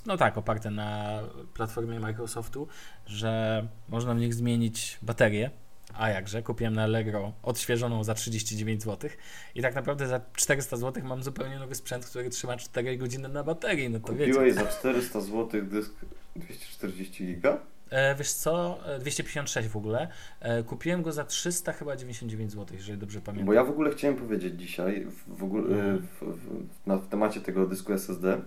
no 0.05 0.17
tak, 0.17 0.37
oparte 0.37 0.71
na 0.71 1.19
platformie 1.53 1.99
Microsoftu, 1.99 2.67
że 3.05 3.63
można 3.89 4.13
w 4.13 4.17
nich 4.17 4.33
zmienić 4.33 4.97
baterię. 5.01 5.51
A 5.99 6.09
jakże, 6.09 6.43
kupiłem 6.43 6.73
na 6.73 6.83
Allegro 6.83 7.33
odświeżoną 7.43 8.03
za 8.03 8.13
39 8.13 8.83
zł 8.83 9.09
i 9.55 9.61
tak 9.61 9.75
naprawdę 9.75 10.07
za 10.07 10.21
400 10.35 10.77
zł 10.77 11.03
mam 11.05 11.23
zupełnie 11.23 11.59
nowy 11.59 11.75
sprzęt, 11.75 12.05
który 12.05 12.29
trzyma 12.29 12.57
4 12.57 12.97
godziny 12.97 13.29
na 13.29 13.43
baterii. 13.43 13.89
No 13.89 13.99
to 13.99 14.07
Kupiłeś 14.07 14.35
wiecie. 14.37 14.53
za 14.53 14.65
400 14.65 15.21
zł 15.21 15.61
dysk 15.63 15.93
240 16.35 17.25
giga? 17.25 17.57
E, 17.89 18.15
wiesz 18.15 18.31
co, 18.33 18.79
E, 18.85 18.99
256 18.99 19.67
w 19.69 19.77
ogóle. 19.77 20.07
E, 20.39 20.63
kupiłem 20.63 21.01
go 21.03 21.11
za 21.11 21.23
300 21.23 21.73
chyba 21.73 21.95
99 21.95 22.51
zł, 22.51 22.65
jeżeli 22.77 22.97
dobrze 22.99 23.21
pamiętam. 23.21 23.45
Bo 23.45 23.53
ja 23.53 23.63
w 23.63 23.69
ogóle 23.69 23.91
chciałem 23.91 24.15
powiedzieć 24.17 24.59
dzisiaj 24.61 25.07
w, 25.27 25.43
ogóle, 25.43 25.63
Mhm. 25.75 25.97
w, 25.99 26.21
w, 26.21 26.65
na, 26.87 26.97
w 26.97 27.07
temacie 27.07 27.41
tego 27.41 27.65
dysku 27.67 27.93
SSD, 27.93 28.41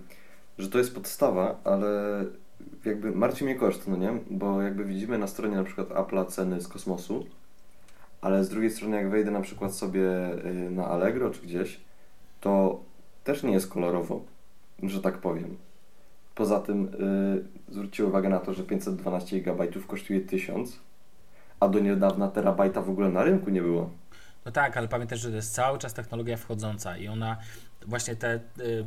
że 0.57 0.69
to 0.69 0.77
jest 0.77 0.95
podstawa, 0.95 1.59
ale 1.63 1.89
jakby 2.85 3.11
martwi 3.11 3.43
mnie 3.45 3.55
koszt, 3.55 3.87
no 3.87 3.97
nie? 3.97 4.19
Bo 4.29 4.61
jakby 4.61 4.85
widzimy 4.85 5.17
na 5.17 5.27
stronie 5.27 5.55
na 5.55 5.63
przykład 5.63 5.89
Apple'a 5.89 6.27
ceny 6.27 6.61
z 6.61 6.67
kosmosu, 6.67 7.25
ale 8.21 8.43
z 8.43 8.49
drugiej 8.49 8.71
strony 8.71 8.97
jak 8.97 9.09
wejdę 9.09 9.31
na 9.31 9.41
przykład 9.41 9.75
sobie 9.75 10.33
y, 10.45 10.71
na 10.71 10.87
Allegro 10.87 11.29
czy 11.29 11.41
gdzieś, 11.41 11.81
to 12.41 12.83
też 13.23 13.43
nie 13.43 13.51
jest 13.51 13.67
kolorowo, 13.67 14.21
że 14.83 15.01
tak 15.01 15.17
powiem. 15.17 15.57
Poza 16.35 16.59
tym 16.59 16.85
y, 17.69 17.73
zwróćcie 17.73 18.05
uwagę 18.05 18.29
na 18.29 18.39
to, 18.39 18.53
że 18.53 18.63
512 18.63 19.41
GB 19.41 19.67
kosztuje 19.87 20.21
1000, 20.21 20.79
a 21.59 21.67
do 21.67 21.79
niedawna 21.79 22.27
terabajta 22.27 22.81
w 22.81 22.89
ogóle 22.89 23.09
na 23.09 23.23
rynku 23.23 23.49
nie 23.49 23.61
było. 23.61 23.89
No 24.45 24.51
tak, 24.51 24.77
ale 24.77 24.87
pamiętaj, 24.87 25.17
że 25.17 25.29
to 25.29 25.35
jest 25.35 25.53
cały 25.53 25.79
czas 25.79 25.93
technologia 25.93 26.37
wchodząca 26.37 26.97
i 26.97 27.07
ona 27.07 27.37
właśnie 27.87 28.15
te 28.15 28.35
y, 28.35 28.39
y, 28.59 28.83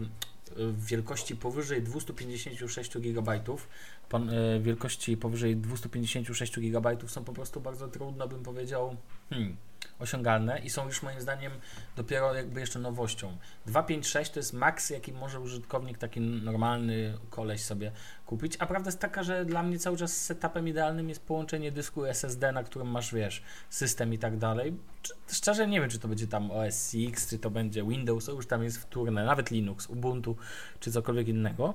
wielkości 0.72 1.37
powyżej 1.37 1.82
256 1.82 2.99
GB, 2.99 3.41
y, 4.57 4.61
wielkości 4.61 5.17
powyżej 5.17 5.57
256 5.57 6.61
GB 6.61 6.97
są 7.07 7.25
po 7.25 7.33
prostu 7.33 7.61
bardzo 7.61 7.89
trudno, 7.89 8.29
bym 8.29 8.43
powiedział, 8.43 8.97
hmm, 9.31 9.57
osiągalne 9.99 10.59
i 10.59 10.71
są 10.71 10.87
już 10.87 11.03
moim 11.03 11.21
zdaniem 11.21 11.53
dopiero 11.97 12.35
jakby 12.35 12.61
jeszcze 12.61 12.79
nowością. 12.79 13.37
256 13.67 14.31
to 14.31 14.41
jest 14.41 14.53
maks, 14.53 14.91
jaki 14.91 15.13
może 15.13 15.41
użytkownik, 15.41 15.99
taki 15.99 16.21
normalny 16.21 17.19
koleś 17.31 17.65
sobie 17.65 17.93
kupić, 18.27 18.57
a 18.59 18.67
prawda 18.67 18.89
jest 18.89 19.01
taka, 19.01 19.23
że 19.23 19.45
dla 19.45 19.63
mnie 19.63 19.79
cały 19.79 19.97
czas 19.97 20.25
setupem 20.25 20.69
idealnym 20.69 21.09
jest 21.09 21.23
połączenie 21.23 21.73
dysku 21.73 22.05
SSD, 22.05 22.53
na 22.53 22.65
którym 22.65 22.89
masz, 22.89 23.15
wiesz, 23.15 23.43
system 23.71 24.15
i 24.15 24.19
tak 24.19 24.39
dalej. 24.39 24.77
Szczerze 25.33 25.69
nie 25.69 25.81
wiem, 25.81 25.91
czy 25.91 25.99
to 25.99 26.09
będzie 26.09 26.27
tam 26.27 26.51
OS 26.51 26.93
X, 27.09 27.31
czy 27.31 27.39
to 27.39 27.51
będzie 27.51 27.85
Windows, 27.85 28.25
to 28.25 28.33
już 28.33 28.47
tam 28.47 28.65
jest 28.65 28.79
wtórne, 28.79 29.25
nawet 29.25 29.51
Linux, 29.51 29.87
Ubuntu, 29.87 30.37
czy 30.81 30.93
cokolwiek 30.93 31.29
innego. 31.29 31.75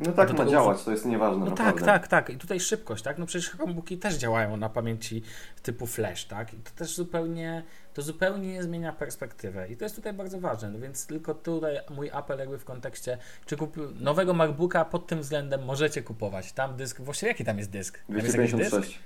No 0.00 0.12
tak 0.12 0.38
ma 0.38 0.44
działać, 0.44 0.84
to 0.84 0.90
jest 0.90 1.06
nieważne 1.06 1.44
No 1.44 1.50
tak, 1.50 1.58
naprawdę. 1.58 1.86
tak, 1.86 2.08
tak. 2.08 2.30
I 2.30 2.36
tutaj 2.36 2.60
szybkość, 2.60 3.04
tak? 3.04 3.18
No 3.18 3.26
przecież 3.26 3.50
Chromebooki 3.50 3.98
też 3.98 4.14
działają 4.14 4.56
na 4.56 4.68
pamięci 4.68 5.22
typu 5.62 5.86
flash, 5.86 6.24
tak? 6.24 6.54
I 6.54 6.56
to 6.56 6.70
też 6.76 6.94
zupełnie, 6.94 7.62
to 7.94 8.02
zupełnie 8.02 8.62
zmienia 8.62 8.92
perspektywę. 8.92 9.68
I 9.68 9.76
to 9.76 9.84
jest 9.84 9.96
tutaj 9.96 10.12
bardzo 10.12 10.40
ważne. 10.40 10.70
No 10.70 10.78
więc 10.78 11.06
tylko 11.06 11.34
tutaj 11.34 11.78
mój 11.90 12.10
apel 12.10 12.38
jakby 12.38 12.58
w 12.58 12.64
kontekście, 12.64 13.18
czy 13.46 13.56
kup... 13.56 13.76
nowego 14.00 14.34
MacBooka 14.34 14.84
pod 14.84 15.06
tym 15.06 15.20
względem 15.20 15.64
możecie 15.64 16.02
kupować. 16.02 16.52
Tam 16.52 16.76
dysk, 16.76 17.00
właściwie 17.00 17.32
jaki 17.32 17.44
tam 17.44 17.58
jest 17.58 17.70
dysk? 17.70 17.98
Tam 18.06 18.16
jest 18.16 18.36
jakiś 18.36 18.52
dysk? 18.52 18.70
256. 18.70 19.00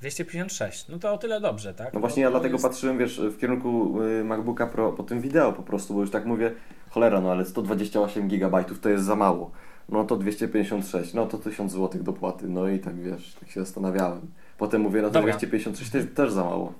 256. 0.00 0.88
No 0.88 0.98
to 0.98 1.12
o 1.12 1.18
tyle 1.18 1.40
dobrze, 1.40 1.74
tak? 1.74 1.94
No 1.94 2.00
właśnie 2.00 2.22
ja 2.22 2.28
to 2.28 2.32
dlatego 2.32 2.54
jest... 2.54 2.64
patrzyłem, 2.64 2.98
wiesz, 2.98 3.20
w 3.20 3.38
kierunku 3.38 4.02
y, 4.02 4.24
MacBooka 4.24 4.66
Pro 4.66 4.92
po 4.92 5.02
tym 5.02 5.20
wideo 5.20 5.52
po 5.52 5.62
prostu, 5.62 5.94
bo 5.94 6.00
już 6.00 6.10
tak 6.10 6.26
mówię, 6.26 6.52
cholera, 6.90 7.20
no 7.20 7.30
ale 7.30 7.44
128 7.44 8.28
GB 8.28 8.64
to 8.64 8.88
jest 8.88 9.04
za 9.04 9.16
mało. 9.16 9.50
No 9.88 10.04
to 10.04 10.16
256, 10.16 11.14
no 11.14 11.26
to 11.26 11.38
1000 11.38 11.72
zł 11.72 12.02
dopłaty, 12.02 12.48
no 12.48 12.68
i 12.68 12.78
tak 12.78 13.00
wiesz, 13.00 13.34
tak 13.40 13.50
się 13.50 13.60
zastanawiałem. 13.60 14.32
Potem 14.58 14.80
mówię, 14.82 15.02
no 15.02 15.08
to 15.08 15.14
Dobra. 15.14 15.32
256 15.36 15.90
też, 15.90 16.04
też 16.14 16.32
za 16.32 16.44
mało. 16.44 16.72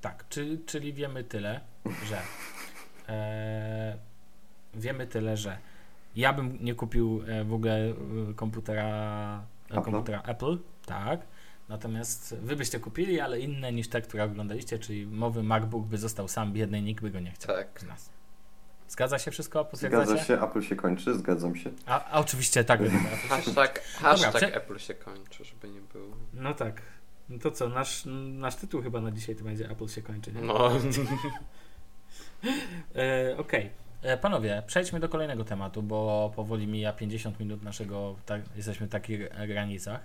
Tak, 0.00 0.24
czy, 0.28 0.58
czyli 0.66 0.92
wiemy 0.92 1.24
tyle, 1.24 1.60
że 2.06 2.18
e, 3.08 3.96
wiemy 4.74 5.06
tyle, 5.06 5.36
że 5.36 5.58
ja 6.16 6.32
bym 6.32 6.58
nie 6.60 6.74
kupił 6.74 7.22
e, 7.28 7.44
w 7.44 7.52
ogóle 7.54 7.88
e, 7.88 7.94
komputera, 8.36 9.42
e, 9.70 9.74
Apple'a? 9.74 9.84
komputera 9.84 10.22
Apple, 10.22 10.58
tak. 10.86 11.20
Natomiast 11.68 12.36
wy 12.36 12.56
byście 12.56 12.80
kupili, 12.80 13.20
ale 13.20 13.40
inne 13.40 13.72
niż 13.72 13.88
te, 13.88 14.00
które 14.02 14.24
oglądaliście, 14.24 14.78
czyli 14.78 15.06
mowy 15.06 15.42
MacBook 15.42 15.86
by 15.86 15.98
został 15.98 16.28
sam 16.28 16.52
biedny, 16.52 16.82
nikt 16.82 17.02
by 17.02 17.10
go 17.10 17.20
nie 17.20 17.30
chciał 17.30 17.56
Tak. 17.56 17.80
z 17.80 17.86
nas. 17.86 18.10
Zgadza 18.88 19.18
się 19.18 19.30
wszystko? 19.30 19.64
Potwierdzacie? 19.64 20.06
Zgadza 20.06 20.24
się, 20.24 20.42
Apple 20.42 20.62
się 20.62 20.76
kończy, 20.76 21.14
zgadzam 21.14 21.56
się. 21.56 21.70
A, 21.86 22.10
a 22.10 22.20
oczywiście 22.20 22.64
tak. 22.64 22.80
Hashtag, 23.28 23.82
hashtag 23.82 24.34
prze- 24.34 24.56
Apple 24.56 24.78
się 24.78 24.94
kończy, 24.94 25.44
żeby 25.44 25.68
nie 25.68 25.80
było. 25.80 26.16
No 26.34 26.54
tak. 26.54 26.82
No 27.28 27.38
to 27.38 27.50
co, 27.50 27.68
nasz, 27.68 28.02
nasz 28.32 28.56
tytuł 28.56 28.82
chyba 28.82 29.00
na 29.00 29.10
dzisiaj 29.10 29.36
to 29.36 29.44
będzie 29.44 29.70
Apple 29.70 29.86
się 29.88 30.02
kończy, 30.02 30.32
nie? 30.32 30.40
No, 30.40 30.70
E, 32.96 33.36
Okej. 33.36 33.70
E, 34.02 34.16
Panowie, 34.18 34.62
przejdźmy 34.66 35.00
do 35.00 35.08
kolejnego 35.08 35.44
tematu, 35.44 35.82
bo 35.82 36.32
powoli 36.36 36.66
mija 36.66 36.92
50 36.92 37.40
minut 37.40 37.62
naszego, 37.62 38.16
tak, 38.26 38.42
jesteśmy 38.56 38.86
w 38.86 38.90
takich 38.90 39.20
granicach. 39.48 40.00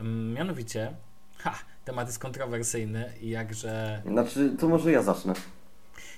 Mm, 0.00 0.32
Mianowicie, 0.32 0.92
ha, 1.38 1.54
temat 1.84 2.06
jest 2.06 2.18
kontrowersyjny 2.18 3.12
i 3.20 3.30
jakże... 3.30 4.02
Znaczy, 4.06 4.56
to 4.60 4.68
może 4.68 4.92
ja 4.92 5.02
zacznę. 5.02 5.34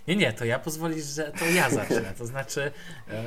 Nie, 0.08 0.16
nie, 0.16 0.32
to 0.32 0.44
ja 0.44 0.58
pozwolisz, 0.58 1.04
że 1.04 1.32
to 1.38 1.44
ja 1.44 1.70
zacznę. 1.70 2.14
To 2.18 2.26
znaczy, 2.26 2.72
e, 3.08 3.24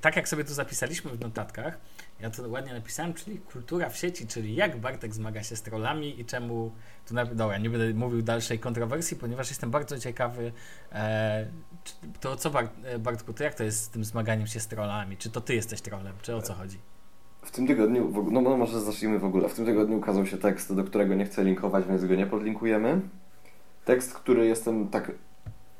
tak 0.00 0.16
jak 0.16 0.28
sobie 0.28 0.44
tu 0.44 0.54
zapisaliśmy 0.54 1.10
w 1.10 1.20
notatkach, 1.20 1.78
ja 2.20 2.30
to 2.30 2.48
ładnie 2.48 2.72
napisałem, 2.72 3.14
czyli 3.14 3.38
kultura 3.38 3.90
w 3.90 3.96
sieci, 3.96 4.26
czyli 4.26 4.54
jak 4.54 4.80
Bartek 4.80 5.14
zmaga 5.14 5.42
się 5.42 5.56
z 5.56 5.62
trollami 5.62 6.20
i 6.20 6.24
czemu. 6.24 6.72
Tu 7.08 7.14
na, 7.14 7.24
dobra, 7.24 7.58
nie 7.58 7.70
będę 7.70 7.94
mówił 7.94 8.22
dalszej 8.22 8.58
kontrowersji, 8.58 9.16
ponieważ 9.16 9.48
jestem 9.48 9.70
bardzo 9.70 9.98
ciekawy. 9.98 10.52
E, 10.92 11.46
to 12.20 12.36
co, 12.36 12.50
Bart, 12.50 12.72
e, 12.84 12.98
Bartku, 12.98 13.32
to 13.32 13.44
jak 13.44 13.54
to 13.54 13.64
jest 13.64 13.82
z 13.82 13.88
tym 13.88 14.04
zmaganiem 14.04 14.46
się 14.46 14.60
z 14.60 14.66
trollami? 14.66 15.16
Czy 15.16 15.30
to 15.30 15.40
ty 15.40 15.54
jesteś 15.54 15.80
trollem, 15.80 16.14
czy 16.22 16.36
o 16.36 16.42
co 16.42 16.54
chodzi? 16.54 16.78
W 17.42 17.50
tym 17.50 17.66
tygodniu, 17.66 18.28
no, 18.30 18.40
no 18.40 18.56
może 18.56 18.80
zacznijmy 18.80 19.18
w 19.18 19.24
ogóle. 19.24 19.48
W 19.48 19.54
tym 19.54 19.66
tygodniu 19.66 19.98
ukazał 19.98 20.26
się 20.26 20.38
tekst, 20.38 20.74
do 20.74 20.84
którego 20.84 21.14
nie 21.14 21.24
chcę 21.24 21.44
linkować, 21.44 21.84
więc 21.88 22.04
go 22.04 22.14
nie 22.14 22.26
podlinkujemy. 22.26 23.00
Tekst, 23.84 24.14
który 24.14 24.46
jestem 24.46 24.88
tak 24.88 25.12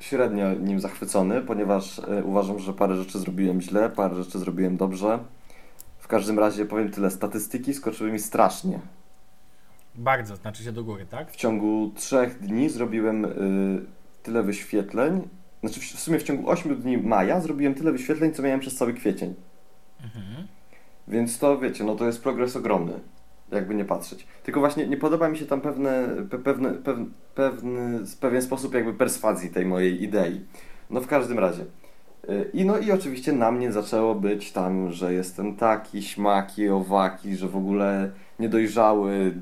średnio 0.05 0.55
nim 0.55 0.81
zachwycony, 0.81 1.41
ponieważ 1.41 1.99
e, 1.99 2.25
uważam, 2.25 2.59
że 2.59 2.73
parę 2.73 2.97
rzeczy 2.97 3.19
zrobiłem 3.19 3.61
źle, 3.61 3.91
parę 3.91 4.15
rzeczy 4.15 4.39
zrobiłem 4.39 4.77
dobrze. 4.77 5.19
W 5.99 6.09
każdym 6.09 6.39
razie 6.39 6.67
powiem 6.67 6.91
tyle, 6.91 7.11
statystyki 7.11 7.75
skoczyły 7.75 8.13
mi 8.13 8.19
strasznie. 8.19 8.81
Bardzo, 9.95 10.37
znaczy 10.37 10.65
się 10.65 10.73
do 10.73 10.85
góry, 10.85 11.07
tak? 11.07 11.33
W 11.33 11.37
ciągu 11.37 11.93
trzech 11.97 12.41
dni 12.41 12.69
zrobiłem 12.69 13.25
y, 13.25 13.29
tyle 14.23 14.43
wyświetleń, 14.43 15.29
znaczy 15.61 15.81
w 15.81 16.01
sumie 16.01 16.19
w 16.19 16.23
ciągu 16.23 16.51
8 16.51 16.77
dni 16.77 16.99
maja 16.99 17.41
zrobiłem 17.41 17.75
tyle 17.75 17.93
wyświetleń, 17.93 18.33
co 18.33 18.43
miałem 18.43 18.61
przez 18.61 18.77
cały 18.77 18.95
kwiecień. 18.95 19.35
Mhm. 20.05 20.47
Więc 21.09 21.39
to 21.39 21.59
wiecie, 21.59 21.85
no 21.85 21.95
to 21.95 22.07
jest 22.07 22.23
progres 22.23 22.57
ogromny, 22.57 23.01
jakby 23.53 23.75
nie 23.75 23.85
patrzeć. 23.85 24.27
Tylko 24.43 24.61
właśnie 24.61 24.87
nie 24.87 24.97
podoba 24.97 25.29
mi 25.29 25.39
się 25.39 25.47
tam 25.47 25.61
pewne, 25.61 26.09
pe, 26.31 26.39
pewne, 26.39 26.71
pewne, 26.71 27.07
pewny, 27.35 28.01
pewien 28.21 28.43
sposób 28.43 28.75
jakby 28.75 28.95
perswazji 28.95 29.51
tej 29.51 29.67
mojej 29.67 30.03
idei. 30.03 30.41
No 30.91 31.01
w 31.01 31.07
każdym 31.07 31.39
razie. 31.39 31.65
Y, 32.29 32.51
I 32.53 32.65
no 32.65 32.79
i 32.79 32.93
oczywiście 32.93 33.33
na 33.33 33.53
mnie 33.53 33.73
zaczęło 33.73 34.15
być 34.15 34.53
tam, 34.53 34.93
że 34.93 35.15
jestem 35.15 35.57
taki, 35.57 36.03
śmaki, 36.03 36.69
owaki, 36.69 37.37
że 37.37 37.49
w 37.49 37.57
ogóle 37.57 38.11
niedojrzały 38.39 39.35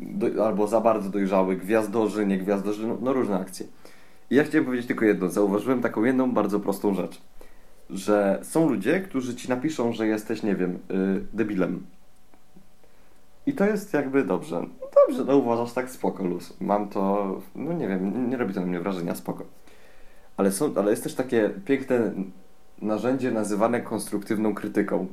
do, 0.00 0.46
albo 0.46 0.66
za 0.66 0.80
bardzo 0.80 1.10
dojrzały, 1.10 1.56
gwiazdorzy, 1.56 2.26
nie 2.26 2.38
gwiazdorzy, 2.38 2.86
no, 2.86 2.98
no 3.00 3.12
różne 3.12 3.36
akcje. 3.38 3.66
I 4.30 4.34
ja 4.34 4.44
chciałem 4.44 4.64
powiedzieć 4.64 4.86
tylko 4.86 5.04
jedno. 5.04 5.28
Zauważyłem 5.28 5.82
taką 5.82 6.04
jedną 6.04 6.32
bardzo 6.32 6.60
prostą 6.60 6.94
rzecz. 6.94 7.22
Że 7.90 8.38
są 8.42 8.68
ludzie, 8.68 9.00
którzy 9.00 9.34
ci 9.34 9.48
napiszą, 9.48 9.92
że 9.92 10.06
jesteś, 10.06 10.42
nie 10.42 10.56
wiem, 10.56 10.78
yy, 10.88 11.26
debilem. 11.32 11.86
I 13.46 13.52
to 13.52 13.64
jest 13.64 13.94
jakby 13.94 14.24
dobrze. 14.24 14.66
Dobrze, 15.06 15.24
no 15.24 15.36
uważasz 15.36 15.72
tak 15.72 15.90
spoko, 15.90 16.24
luz. 16.24 16.56
Mam 16.60 16.88
to, 16.88 17.34
no 17.54 17.72
nie 17.72 17.88
wiem, 17.88 18.30
nie 18.30 18.36
robi 18.36 18.54
to 18.54 18.60
na 18.60 18.66
mnie 18.66 18.80
wrażenia, 18.80 19.14
spoko. 19.14 19.44
Ale, 20.36 20.52
są, 20.52 20.74
ale 20.76 20.90
jest 20.90 21.02
też 21.02 21.14
takie 21.14 21.50
piękne 21.64 22.12
narzędzie 22.82 23.30
nazywane 23.30 23.80
konstruktywną 23.80 24.54
krytyką. 24.54 25.06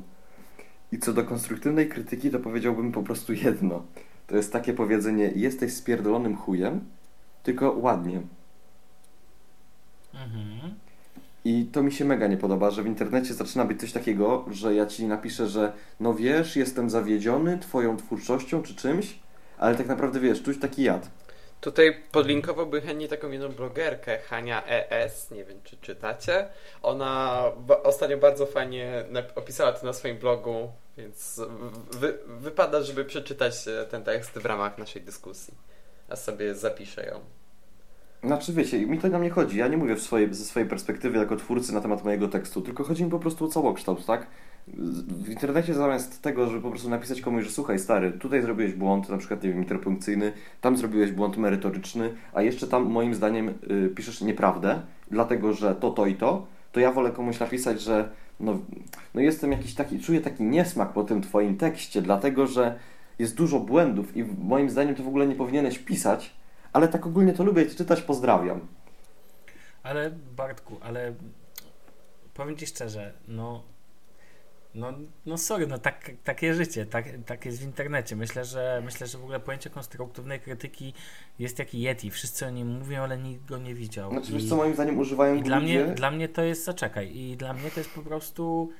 I 0.92 0.98
co 0.98 1.12
do 1.12 1.24
konstruktywnej 1.24 1.88
krytyki, 1.88 2.30
to 2.30 2.38
powiedziałbym 2.38 2.92
po 2.92 3.02
prostu 3.02 3.32
jedno. 3.32 3.82
To 4.26 4.36
jest 4.36 4.52
takie 4.52 4.72
powiedzenie, 4.72 5.32
jesteś 5.34 5.72
spierdolonym 5.74 6.36
chujem, 6.36 6.80
tylko 7.42 7.70
ładnie. 7.70 8.22
Mhm. 10.14 10.74
I 11.44 11.64
to 11.72 11.82
mi 11.82 11.92
się 11.92 12.04
mega 12.04 12.26
nie 12.26 12.36
podoba, 12.36 12.70
że 12.70 12.82
w 12.82 12.86
internecie 12.86 13.34
zaczyna 13.34 13.64
być 13.64 13.80
coś 13.80 13.92
takiego, 13.92 14.44
że 14.50 14.74
ja 14.74 14.86
ci 14.86 15.06
napiszę, 15.06 15.46
że 15.46 15.72
no 16.00 16.14
wiesz, 16.14 16.56
jestem 16.56 16.90
zawiedziony 16.90 17.58
twoją 17.58 17.96
twórczością 17.96 18.62
czy 18.62 18.74
czymś, 18.74 19.18
ale 19.58 19.76
tak 19.76 19.86
naprawdę 19.86 20.20
wiesz, 20.20 20.42
czuć 20.42 20.60
taki 20.60 20.82
jad. 20.82 21.10
Tutaj 21.60 22.02
podlinkowałbym 22.12 22.82
chętnie 22.82 23.08
taką 23.08 23.30
jedną 23.30 23.48
blogerkę, 23.48 24.18
Hania 24.18 24.66
ES, 24.66 25.30
nie 25.30 25.44
wiem 25.44 25.60
czy 25.64 25.76
czytacie. 25.76 26.48
Ona 26.82 27.42
ostatnio 27.82 28.18
bardzo 28.18 28.46
fajnie 28.46 29.04
opisała 29.34 29.72
to 29.72 29.86
na 29.86 29.92
swoim 29.92 30.18
blogu, 30.18 30.72
więc 30.96 31.40
wy 31.90 32.18
wypada, 32.26 32.82
żeby 32.82 33.04
przeczytać 33.04 33.68
e, 33.68 33.86
ten 33.86 34.04
tekst 34.04 34.30
w 34.30 34.46
ramach 34.46 34.78
naszej 34.78 35.02
dyskusji. 35.02 35.54
A 36.08 36.16
sobie 36.16 36.54
zapiszę 36.54 37.06
ją. 37.06 37.20
Znaczy 38.26 38.52
wiecie, 38.52 38.86
mi 38.86 38.98
to 38.98 39.08
na 39.08 39.18
mnie 39.18 39.30
chodzi. 39.30 39.58
Ja 39.58 39.68
nie 39.68 39.76
mówię 39.76 39.98
swojej, 39.98 40.34
ze 40.34 40.44
swojej 40.44 40.68
perspektywy 40.68 41.18
jako 41.18 41.36
twórcy 41.36 41.74
na 41.74 41.80
temat 41.80 42.04
mojego 42.04 42.28
tekstu, 42.28 42.60
tylko 42.60 42.84
chodzi 42.84 43.04
mi 43.04 43.10
po 43.10 43.18
prostu 43.18 43.44
o 43.44 43.48
całokształt, 43.48 44.06
tak? 44.06 44.26
W 45.06 45.28
internecie 45.28 45.74
zamiast 45.74 46.22
tego, 46.22 46.46
żeby 46.46 46.60
po 46.60 46.70
prostu 46.70 46.90
napisać 46.90 47.20
komuś, 47.20 47.44
że 47.44 47.50
słuchaj 47.50 47.78
stary, 47.78 48.12
tutaj 48.12 48.42
zrobiłeś 48.42 48.72
błąd, 48.72 49.08
na 49.08 49.18
przykład, 49.18 49.42
nie 49.42 49.48
wiem, 49.48 49.58
interpunkcyjny, 49.58 50.32
tam 50.60 50.76
zrobiłeś 50.76 51.12
błąd 51.12 51.36
merytoryczny, 51.36 52.10
a 52.34 52.42
jeszcze 52.42 52.66
tam 52.66 52.84
moim 52.84 53.14
zdaniem 53.14 53.48
y, 53.48 53.88
piszesz 53.96 54.20
nieprawdę, 54.20 54.80
dlatego, 55.10 55.52
że 55.52 55.74
to, 55.74 55.90
to 55.90 56.06
i 56.06 56.14
to, 56.14 56.46
to 56.72 56.80
ja 56.80 56.92
wolę 56.92 57.10
komuś 57.10 57.40
napisać, 57.40 57.80
że 57.80 58.10
no, 58.40 58.58
no 59.14 59.20
jestem 59.20 59.52
jakiś 59.52 59.74
taki, 59.74 60.00
czuję 60.00 60.20
taki 60.20 60.44
niesmak 60.44 60.92
po 60.92 61.04
tym 61.04 61.22
twoim 61.22 61.56
tekście, 61.56 62.02
dlatego, 62.02 62.46
że 62.46 62.78
jest 63.18 63.36
dużo 63.36 63.60
błędów 63.60 64.16
i 64.16 64.24
moim 64.38 64.70
zdaniem 64.70 64.94
to 64.94 65.02
w 65.02 65.08
ogóle 65.08 65.26
nie 65.26 65.34
powinieneś 65.34 65.78
pisać, 65.78 66.34
ale 66.74 66.88
tak 66.88 67.06
ogólnie 67.06 67.32
to 67.32 67.44
lubię 67.44 67.66
czytać, 67.66 68.02
pozdrawiam. 68.02 68.60
Ale 69.82 70.10
Bartku, 70.36 70.78
ale 70.82 71.14
powiem 72.34 72.56
Ci 72.56 72.66
szczerze, 72.66 73.12
no 73.28 73.62
no, 74.74 74.92
no 75.26 75.38
sorry, 75.38 75.66
no 75.66 75.78
tak, 75.78 76.10
takie 76.24 76.54
życie, 76.54 76.86
tak, 76.86 77.04
tak 77.26 77.46
jest 77.46 77.60
w 77.60 77.62
internecie. 77.62 78.16
Myślę, 78.16 78.44
że 78.44 78.82
myślę, 78.84 79.06
że 79.06 79.18
w 79.18 79.22
ogóle 79.22 79.40
pojęcie 79.40 79.70
konstruktywnej 79.70 80.40
krytyki 80.40 80.94
jest 81.38 81.58
jak 81.58 81.74
Yeti. 81.74 82.10
Wszyscy 82.10 82.46
o 82.46 82.50
nim 82.50 82.68
mówią, 82.68 83.02
ale 83.02 83.18
nikt 83.18 83.44
go 83.44 83.58
nie 83.58 83.74
widział. 83.74 84.10
Znaczy, 84.10 84.30
I, 84.30 84.34
wiesz 84.34 84.48
co 84.48 84.56
moim 84.56 84.74
zdaniem 84.74 84.98
używają 84.98 85.34
i 85.34 85.42
dla 85.42 85.60
mnie, 85.60 85.84
dla 85.86 86.10
mnie 86.10 86.28
to 86.28 86.42
jest, 86.42 86.64
zaczekaj, 86.64 87.16
i 87.16 87.36
dla 87.36 87.52
mnie 87.52 87.70
to 87.70 87.80
jest 87.80 87.90
po 87.90 88.02
prostu 88.02 88.70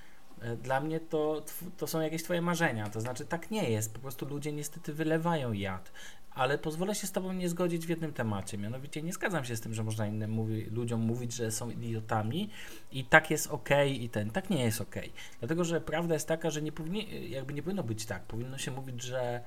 e, 0.40 0.56
dla 0.56 0.80
mnie 0.80 1.00
to, 1.00 1.42
to 1.76 1.86
są 1.86 2.00
jakieś 2.00 2.22
twoje 2.22 2.42
marzenia. 2.42 2.90
To 2.90 3.00
znaczy, 3.00 3.26
tak 3.26 3.50
nie 3.50 3.70
jest. 3.70 3.94
Po 3.94 4.00
prostu 4.00 4.26
ludzie 4.26 4.52
niestety 4.52 4.92
wylewają 4.92 5.52
jad 5.52 5.92
ale 6.34 6.58
pozwolę 6.58 6.94
się 6.94 7.06
z 7.06 7.12
Tobą 7.12 7.32
nie 7.32 7.48
zgodzić 7.48 7.86
w 7.86 7.88
jednym 7.88 8.12
temacie. 8.12 8.58
Mianowicie 8.58 9.02
nie 9.02 9.12
zgadzam 9.12 9.44
się 9.44 9.56
z 9.56 9.60
tym, 9.60 9.74
że 9.74 9.84
można 9.84 10.06
innym 10.06 10.30
mówi, 10.30 10.64
ludziom 10.70 11.00
mówić, 11.00 11.32
że 11.32 11.50
są 11.50 11.70
idiotami 11.70 12.50
i 12.92 13.04
tak 13.04 13.30
jest 13.30 13.46
ok 13.46 13.68
i 13.86 14.08
ten. 14.08 14.30
Tak 14.30 14.50
nie 14.50 14.64
jest 14.64 14.80
ok. 14.80 14.94
Dlatego, 15.38 15.64
że 15.64 15.80
prawda 15.80 16.14
jest 16.14 16.28
taka, 16.28 16.50
że 16.50 16.62
nie 16.62 16.72
powinni, 16.72 17.30
jakby 17.30 17.54
nie 17.54 17.62
powinno 17.62 17.82
być 17.82 18.06
tak. 18.06 18.22
Powinno 18.22 18.58
się 18.58 18.70
mówić, 18.70 19.02
że 19.02 19.44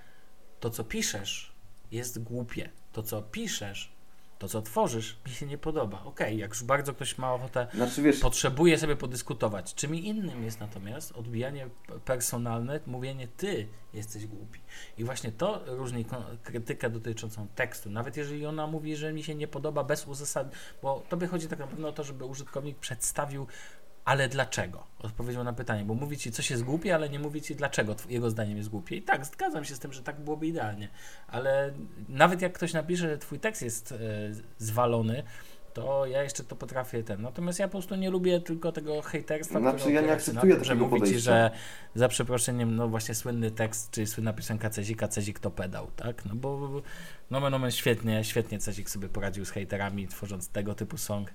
to, 0.59 0.69
co 0.69 0.83
piszesz, 0.83 1.51
jest 1.91 2.23
głupie. 2.23 2.69
To, 2.93 3.03
co 3.03 3.21
piszesz, 3.21 3.96
to, 4.39 4.47
co 4.47 4.61
tworzysz, 4.61 5.17
mi 5.25 5.31
się 5.31 5.45
nie 5.45 5.57
podoba. 5.57 5.97
Okej, 5.97 6.27
okay, 6.27 6.35
jak 6.35 6.49
już 6.49 6.63
bardzo 6.63 6.93
ktoś 6.93 7.17
ma 7.17 7.33
ochotę, 7.33 7.67
znaczy, 7.73 8.01
wiesz, 8.01 8.19
potrzebuje 8.19 8.77
sobie 8.77 8.95
podyskutować. 8.95 9.73
Czym 9.73 9.95
innym 9.95 10.43
jest 10.43 10.59
natomiast 10.59 11.11
odbijanie 11.11 11.69
personalne, 12.05 12.79
mówienie 12.85 13.27
ty 13.27 13.67
jesteś 13.93 14.27
głupi. 14.27 14.59
I 14.97 15.03
właśnie 15.03 15.31
to 15.31 15.61
różni 15.65 16.05
krytykę 16.43 16.89
dotyczącą 16.89 17.47
tekstu. 17.55 17.89
Nawet 17.89 18.17
jeżeli 18.17 18.45
ona 18.45 18.67
mówi, 18.67 18.95
że 18.95 19.13
mi 19.13 19.23
się 19.23 19.35
nie 19.35 19.47
podoba 19.47 19.83
bez 19.83 20.07
uzasadnienia, 20.07 20.57
bo 20.81 21.03
tobie 21.09 21.27
chodzi 21.27 21.47
tak 21.47 21.59
naprawdę 21.59 21.87
o 21.87 21.91
to, 21.91 22.03
żeby 22.03 22.25
użytkownik 22.25 22.77
przedstawił 22.77 23.47
ale 24.07 24.29
dlaczego? 24.29 24.83
Odpowiedział 24.99 25.43
na 25.43 25.53
pytanie, 25.53 25.83
bo 25.83 25.93
mówi 25.93 26.17
ci 26.17 26.31
coś 26.31 26.49
jest 26.51 26.63
głupie, 26.63 26.95
ale 26.95 27.09
nie 27.09 27.19
mówi 27.19 27.41
ci 27.41 27.55
dlaczego 27.55 27.95
jego 28.09 28.29
zdaniem 28.29 28.57
jest 28.57 28.69
głupie. 28.69 28.95
I 28.95 29.01
tak, 29.01 29.25
zgadzam 29.25 29.65
się 29.65 29.75
z 29.75 29.79
tym, 29.79 29.93
że 29.93 30.03
tak 30.03 30.19
byłoby 30.19 30.47
idealnie, 30.47 30.89
ale 31.27 31.73
nawet 32.09 32.41
jak 32.41 32.53
ktoś 32.53 32.73
napisze, 32.73 33.09
że 33.09 33.17
twój 33.17 33.39
tekst 33.39 33.61
jest 33.61 33.91
e, 33.91 33.97
zwalony, 34.57 35.23
to 35.73 36.05
ja 36.05 36.23
jeszcze 36.23 36.43
to 36.43 36.55
potrafię 36.55 37.03
ten. 37.03 37.21
Natomiast 37.21 37.59
ja 37.59 37.67
po 37.67 37.71
prostu 37.71 37.95
nie 37.95 38.09
lubię 38.09 38.41
tylko 38.41 38.71
tego 38.71 39.01
hejterstwa. 39.01 39.59
Znaczy 39.59 39.91
ja 39.91 40.01
nie 40.01 40.11
akceptuję 40.11 40.55
tym, 40.55 40.63
że 40.63 40.75
mówi 40.75 41.01
ci, 41.01 41.19
że 41.19 41.51
za 41.95 42.07
przeproszeniem, 42.07 42.75
no 42.75 42.87
właśnie 42.87 43.15
słynny 43.15 43.51
tekst, 43.51 43.91
czyli 43.91 44.07
słynna 44.07 44.33
piosenka 44.33 44.69
Cezika, 44.69 45.07
Cezik 45.07 45.39
to 45.39 45.51
pedał, 45.51 45.87
tak? 45.95 46.25
No 46.25 46.35
bo 46.35 46.81
no, 47.31 47.39
no, 47.39 47.59
no 47.59 47.71
świetnie, 47.71 48.23
świetnie 48.23 48.59
Cezik 48.59 48.89
sobie 48.89 49.09
poradził 49.09 49.45
z 49.45 49.49
hejterami, 49.49 50.07
tworząc 50.07 50.49
tego 50.49 50.75
typu 50.75 50.97
song. 50.97 51.31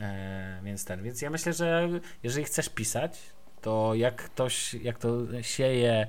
E, 0.00 0.60
więc 0.62 0.84
ten, 0.84 1.02
więc 1.02 1.22
ja 1.22 1.30
myślę, 1.30 1.52
że 1.52 1.88
jeżeli 2.22 2.44
chcesz 2.44 2.68
pisać, 2.68 3.20
to 3.60 3.94
jak 3.94 4.16
ktoś, 4.16 4.74
jak 4.74 4.98
to 4.98 5.42
sieje 5.42 6.06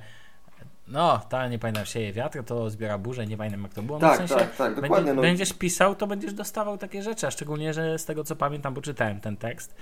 no, 0.88 1.18
ta 1.28 1.48
nie 1.48 1.58
pamiętam, 1.58 1.86
sieje 1.86 2.12
wiatr, 2.12 2.44
to 2.44 2.70
zbiera 2.70 2.98
burzę, 2.98 3.26
nie 3.26 3.36
pamiętam 3.36 3.62
jak 3.62 3.74
to 3.74 3.82
było. 3.82 3.98
No, 3.98 4.08
tak, 4.08 4.14
w 4.14 4.16
sensie 4.16 4.34
tak, 4.34 4.56
tak, 4.56 4.74
dokładnie. 4.74 4.96
Będzie, 4.96 5.14
no. 5.14 5.22
Będziesz 5.22 5.52
pisał, 5.52 5.94
to 5.94 6.06
będziesz 6.06 6.34
dostawał 6.34 6.78
takie 6.78 7.02
rzeczy, 7.02 7.26
a 7.26 7.30
szczególnie, 7.30 7.74
że 7.74 7.98
z 7.98 8.04
tego 8.04 8.24
co 8.24 8.36
pamiętam, 8.36 8.74
bo 8.74 8.80
czytałem 8.80 9.20
ten 9.20 9.36
tekst, 9.36 9.74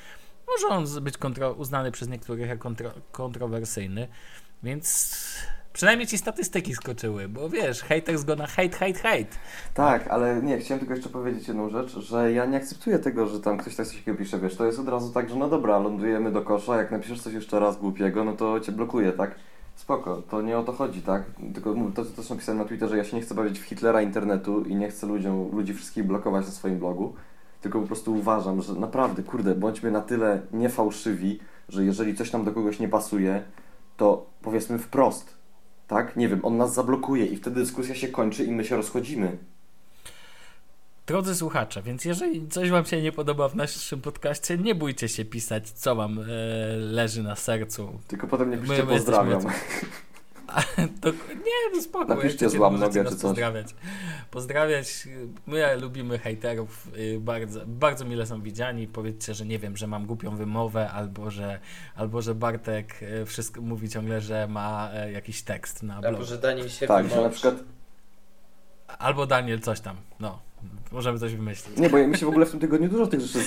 może 0.49 0.67
on 0.67 1.05
być 1.05 1.19
kontro, 1.19 1.53
uznany 1.53 1.93
przez 1.93 2.09
niektórych 2.09 2.49
jako 2.49 2.63
kontro, 2.63 2.91
kontrowersyjny, 3.13 4.09
więc 4.63 5.17
Przynajmniej 5.73 6.07
ci 6.07 6.19
statystyki 6.19 6.75
skoczyły, 6.75 7.29
bo 7.29 7.49
wiesz, 7.49 7.83
haters 7.83 8.25
go 8.25 8.37
na 8.37 8.47
hate, 8.47 8.79
hate, 8.79 8.99
hate. 8.99 9.37
Tak, 9.75 10.09
ale 10.09 10.43
nie, 10.43 10.59
chciałem 10.59 10.79
tylko 10.79 10.95
jeszcze 10.95 11.11
powiedzieć 11.11 11.49
jedną 11.49 11.71
rzecz, 11.71 11.99
że 11.99 12.33
ja 12.33 12.47
nie 12.47 12.57
akceptuję 12.57 12.99
tego, 12.99 13.27
że 13.27 13.41
tam 13.41 13.59
ktoś 13.59 13.77
tak 13.77 13.87
coś 13.87 13.97
takiego 13.97 14.19
pisze, 14.19 14.39
wiesz, 14.39 14.57
to 14.57 14.67
jest 14.67 14.79
od 14.79 14.89
razu 14.89 15.13
tak, 15.13 15.29
że 15.29 15.37
no 15.37 15.49
dobra, 15.49 15.79
lądujemy 15.79 16.33
do 16.33 16.43
kosza, 16.43 16.77
jak 16.77 16.91
napiszesz 16.91 17.21
coś 17.21 17.35
jeszcze 17.35 17.61
raz 17.61 17.77
głupiego, 17.77 18.25
no 18.25 18.33
to 18.33 18.61
cię 18.61 18.73
blokuje, 18.73 19.13
tak? 19.13 19.35
Spoko, 19.75 20.23
to 20.31 20.43
nie 20.43 20.59
o 20.59 20.63
to 20.63 20.73
chodzi, 20.73 21.03
tak? 21.03 21.23
Tylko 21.55 21.75
to, 21.95 22.05
co 22.05 22.11
też 22.11 22.31
napisałem 22.31 22.59
na 22.59 22.65
Twitterze, 22.65 22.97
ja 22.97 23.05
się 23.05 23.17
nie 23.17 23.23
chcę 23.23 23.35
bawić 23.35 23.59
w 23.59 23.63
Hitlera 23.63 24.03
internetu 24.03 24.65
i 24.65 24.75
nie 24.75 24.89
chcę 24.89 25.07
ludziom, 25.07 25.51
ludzi 25.53 25.75
wszystkich 25.75 26.05
blokować 26.05 26.47
na 26.47 26.53
swoim 26.53 26.79
blogu, 26.79 27.15
tylko 27.61 27.81
po 27.81 27.87
prostu 27.87 28.15
uważam, 28.15 28.63
że 28.63 28.75
naprawdę, 28.75 29.23
kurde, 29.23 29.55
bądźmy 29.55 29.91
na 29.91 30.01
tyle 30.01 30.41
niefałszywi, 30.53 31.39
że 31.69 31.85
jeżeli 31.85 32.15
coś 32.15 32.33
nam 32.33 32.45
do 32.45 32.53
kogoś 32.53 32.79
nie 32.79 32.89
pasuje, 32.89 33.43
to 33.97 34.27
powiedzmy 34.43 34.79
wprost, 34.79 35.42
tak? 35.93 36.17
Nie 36.17 36.29
wiem, 36.29 36.45
on 36.45 36.57
nas 36.57 36.75
zablokuje 36.75 37.27
i 37.27 37.37
wtedy 37.37 37.61
dyskusja 37.61 37.95
się 37.95 38.09
kończy 38.09 38.45
i 38.45 38.53
my 38.53 38.65
się 38.65 38.77
rozchodzimy. 38.77 39.39
Drodzy 41.07 41.35
słuchacze, 41.35 41.83
więc 41.83 42.05
jeżeli 42.05 42.49
coś 42.49 42.71
Wam 42.71 42.85
się 42.85 43.03
nie 43.03 43.13
podoba 43.13 43.49
w 43.49 43.57
naszym 43.57 44.01
podcaście, 44.01 44.59
nie 44.59 44.75
bójcie 44.75 45.09
się 45.09 45.25
pisać, 45.25 45.71
co 45.71 45.95
Wam 45.97 46.19
e, 46.19 46.25
leży 46.77 47.23
na 47.23 47.37
sercu. 47.37 48.01
Tylko 48.09 48.27
potem 48.27 48.51
nie 48.51 48.59
piszcie 48.59 48.83
pozdrawiam. 48.83 49.43
to, 51.01 51.11
nie, 51.35 51.75
no 51.75 51.83
spoko. 51.83 52.15
Napiszcie 52.15 52.51
złam 52.51 52.79
nogę 52.79 53.05
czy 53.05 53.11
coś. 53.11 53.21
Pozdrawiać. 53.21 53.75
Pozdrawiać. 54.31 55.09
My 55.47 55.77
lubimy 55.77 56.19
hejterów. 56.19 56.89
Y, 56.97 57.21
bardzo, 57.21 57.61
bardzo 57.67 58.05
mile 58.05 58.27
są 58.27 58.43
widziani. 58.43 58.87
Powiedzcie, 58.87 59.35
że 59.35 59.47
nie 59.47 59.59
wiem, 59.59 59.77
że 59.77 59.87
mam 59.87 60.07
głupią 60.07 60.37
wymowę 60.37 60.91
albo, 60.91 61.31
że, 61.31 61.61
albo, 61.97 62.23
że 62.23 62.35
Bartek 62.35 63.03
y, 63.03 63.27
wszystko 63.27 63.61
mówi 63.61 63.89
ciągle, 63.89 64.21
że 64.21 64.49
ma 64.49 64.91
e, 64.93 65.13
jakiś 65.13 65.43
tekst 65.43 65.83
na 65.83 66.01
blogu. 66.01 66.17
Albo, 66.17 66.25
że 66.25 66.39
Daniel 66.39 66.69
się 66.69 66.87
Tak, 66.87 67.09
że 67.09 67.23
na 67.23 67.31
przykład 67.31 67.55
Albo 68.99 69.27
Daniel 69.27 69.61
coś 69.61 69.81
tam, 69.81 69.97
no. 70.21 70.39
Możemy 70.93 71.19
coś 71.19 71.35
wymyślić. 71.35 71.77
Nie, 71.77 71.91
bo 71.91 71.99
mi 71.99 72.17
się 72.17 72.27
w 72.27 72.29
ogóle 72.29 72.47
w 72.47 72.51
tym 72.51 72.61
tygodniu 72.61 72.89
dużo 72.89 73.07
tych 73.07 73.21
rzeczy 73.21 73.41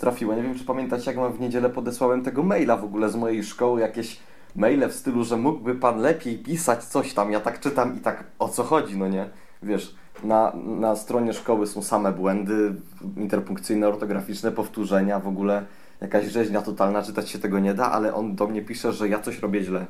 trafiło. 0.00 0.34
Nie 0.34 0.42
wiem, 0.42 0.58
czy 0.58 0.64
pamiętacie, 0.64 1.10
jak 1.10 1.16
mam 1.16 1.32
w 1.32 1.40
niedzielę 1.40 1.70
podesłałem 1.70 2.24
tego 2.24 2.42
maila 2.42 2.76
w 2.76 2.84
ogóle 2.84 3.08
z 3.08 3.16
mojej 3.16 3.44
szkoły, 3.44 3.80
jakieś 3.80 4.18
maile 4.56 4.88
w 4.88 4.94
stylu, 4.94 5.24
że 5.24 5.36
mógłby 5.36 5.74
pan 5.74 6.00
lepiej 6.00 6.38
pisać 6.38 6.84
coś 6.84 7.14
tam. 7.14 7.32
Ja 7.32 7.40
tak 7.40 7.60
czytam 7.60 7.96
i 7.96 8.00
tak 8.00 8.24
o 8.38 8.48
co 8.48 8.62
chodzi, 8.62 8.98
no 8.98 9.08
nie? 9.08 9.28
Wiesz, 9.62 9.94
na, 10.24 10.52
na 10.56 10.96
stronie 10.96 11.32
szkoły 11.32 11.66
są 11.66 11.82
same 11.82 12.12
błędy 12.12 12.74
interpunkcyjne, 13.16 13.88
ortograficzne, 13.88 14.52
powtórzenia, 14.52 15.20
w 15.20 15.28
ogóle 15.28 15.64
jakaś 16.00 16.26
rzeźnia 16.26 16.62
totalna, 16.62 17.02
czytać 17.02 17.30
się 17.30 17.38
tego 17.38 17.58
nie 17.58 17.74
da, 17.74 17.92
ale 17.92 18.14
on 18.14 18.34
do 18.34 18.46
mnie 18.46 18.62
pisze, 18.62 18.92
że 18.92 19.08
ja 19.08 19.18
coś 19.18 19.38
robię 19.38 19.62
źle. 19.62 19.86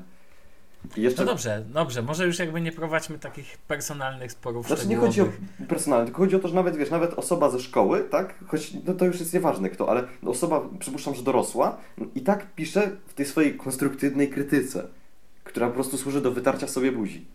Jeszcze... 0.97 1.25
No 1.25 1.31
dobrze, 1.31 1.65
dobrze, 1.69 2.03
może 2.03 2.27
już 2.27 2.39
jakby 2.39 2.61
nie 2.61 2.73
prowadźmy 2.73 3.19
takich 3.19 3.59
personalnych 3.59 4.33
sporów 4.33 4.67
Znaczy 4.67 4.87
nie 4.87 4.97
chodzi 4.97 5.21
o 5.21 5.29
personalne, 5.69 6.05
tylko 6.05 6.23
chodzi 6.23 6.37
o 6.37 6.39
to, 6.39 6.49
że 6.49 6.55
nawet, 6.55 6.77
wiesz, 6.77 6.91
nawet 6.91 7.15
osoba 7.15 7.51
ze 7.51 7.61
szkoły, 7.61 8.05
tak, 8.11 8.45
choć 8.47 8.73
no 8.85 8.95
to 8.95 9.05
już 9.05 9.21
jest 9.21 9.35
nieważne 9.35 9.71
kto, 9.71 9.91
ale 9.91 10.05
osoba, 10.27 10.63
przypuszczam, 10.79 11.15
że 11.15 11.23
dorosła 11.23 11.79
i 12.15 12.21
tak 12.21 12.55
pisze 12.55 12.91
w 13.07 13.15
tej 13.15 13.27
swojej 13.27 13.57
konstruktywnej 13.57 14.31
krytyce, 14.31 14.89
która 15.45 15.67
po 15.67 15.75
prostu 15.75 15.99
służy 15.99 16.21
do 16.21 16.33
wytarcia 16.33 16.69
sobie 16.69 16.93
buzi. 16.93 17.27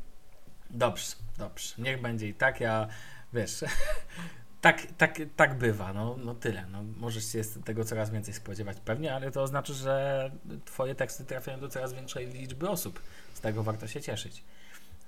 Dobrze, 0.69 1.15
dobrze, 1.37 1.75
niech 1.77 2.01
będzie 2.01 2.27
i 2.27 2.33
tak, 2.33 2.61
ja, 2.61 2.87
wiesz, 3.33 3.63
tak, 4.61 4.87
tak, 4.97 5.19
tak 5.35 5.57
bywa, 5.57 5.93
no, 5.93 6.15
no 6.23 6.35
tyle. 6.35 6.65
No, 6.71 6.83
możesz 6.97 7.31
się 7.31 7.41
tego 7.65 7.83
coraz 7.83 8.09
więcej 8.09 8.33
spodziewać 8.33 8.77
pewnie, 8.85 9.15
ale 9.15 9.31
to 9.31 9.41
oznacza, 9.41 9.73
że 9.73 10.31
twoje 10.65 10.95
teksty 10.95 11.25
trafiają 11.25 11.59
do 11.59 11.69
coraz 11.69 11.93
większej 11.93 12.27
liczby 12.27 12.69
osób. 12.69 13.01
Z 13.41 13.43
tego 13.43 13.63
warto 13.63 13.87
się 13.87 14.01
cieszyć. 14.01 14.43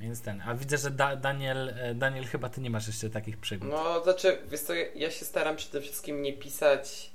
Więc 0.02 0.22
ten. 0.22 0.42
A 0.48 0.54
widzę, 0.54 0.78
że 0.78 0.92
da 0.92 1.16
Daniel, 1.16 1.70
e, 1.80 1.96
Daniel, 1.96 2.26
chyba 2.26 2.50
ty 2.50 2.62
nie 2.62 2.70
masz 2.70 2.88
jeszcze 2.88 3.10
takich 3.10 3.38
przygód. 3.38 3.70
No, 3.70 4.04
znaczy, 4.04 4.38
wiesz 4.52 4.62
co, 4.62 4.74
ja 4.96 5.12
się 5.12 5.26
staram 5.26 5.56
przede 5.56 5.82
wszystkim 5.82 6.22
nie 6.22 6.34
pisać 6.34 7.12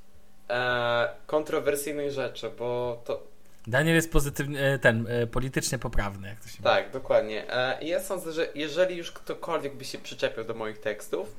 e, 0.50 1.08
kontrowersyjnych 1.26 2.10
rzeczy, 2.10 2.50
bo 2.58 3.02
to... 3.04 3.22
Daniel 3.66 3.94
jest 3.94 4.12
pozytywny, 4.12 4.60
e, 4.60 4.78
ten, 4.78 5.06
e, 5.08 5.26
politycznie 5.26 5.78
poprawny, 5.78 6.28
jak 6.28 6.40
to 6.40 6.48
się 6.48 6.62
Tak, 6.62 6.80
mówi. 6.86 6.92
dokładnie. 6.92 7.44
I 7.80 7.88
ja 7.88 8.00
sądzę, 8.00 8.32
że 8.32 8.48
jeżeli 8.54 8.96
już 8.96 9.12
ktokolwiek 9.12 9.74
by 9.76 9.84
się 9.84 9.98
przyczepił 9.98 10.44
do 10.44 10.54
moich 10.54 10.78
tekstów, 10.80 11.36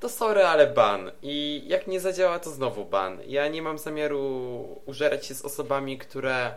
to 0.00 0.08
sorry, 0.08 0.44
ale 0.44 0.66
ban. 0.66 1.10
I 1.22 1.62
jak 1.66 1.86
nie 1.86 2.00
zadziała, 2.00 2.38
to 2.38 2.50
znowu 2.50 2.84
ban. 2.84 3.18
Ja 3.26 3.48
nie 3.48 3.62
mam 3.62 3.78
zamiaru 3.78 4.82
użerać 4.86 5.26
się 5.26 5.34
z 5.34 5.42
osobami, 5.42 5.98
które 5.98 6.54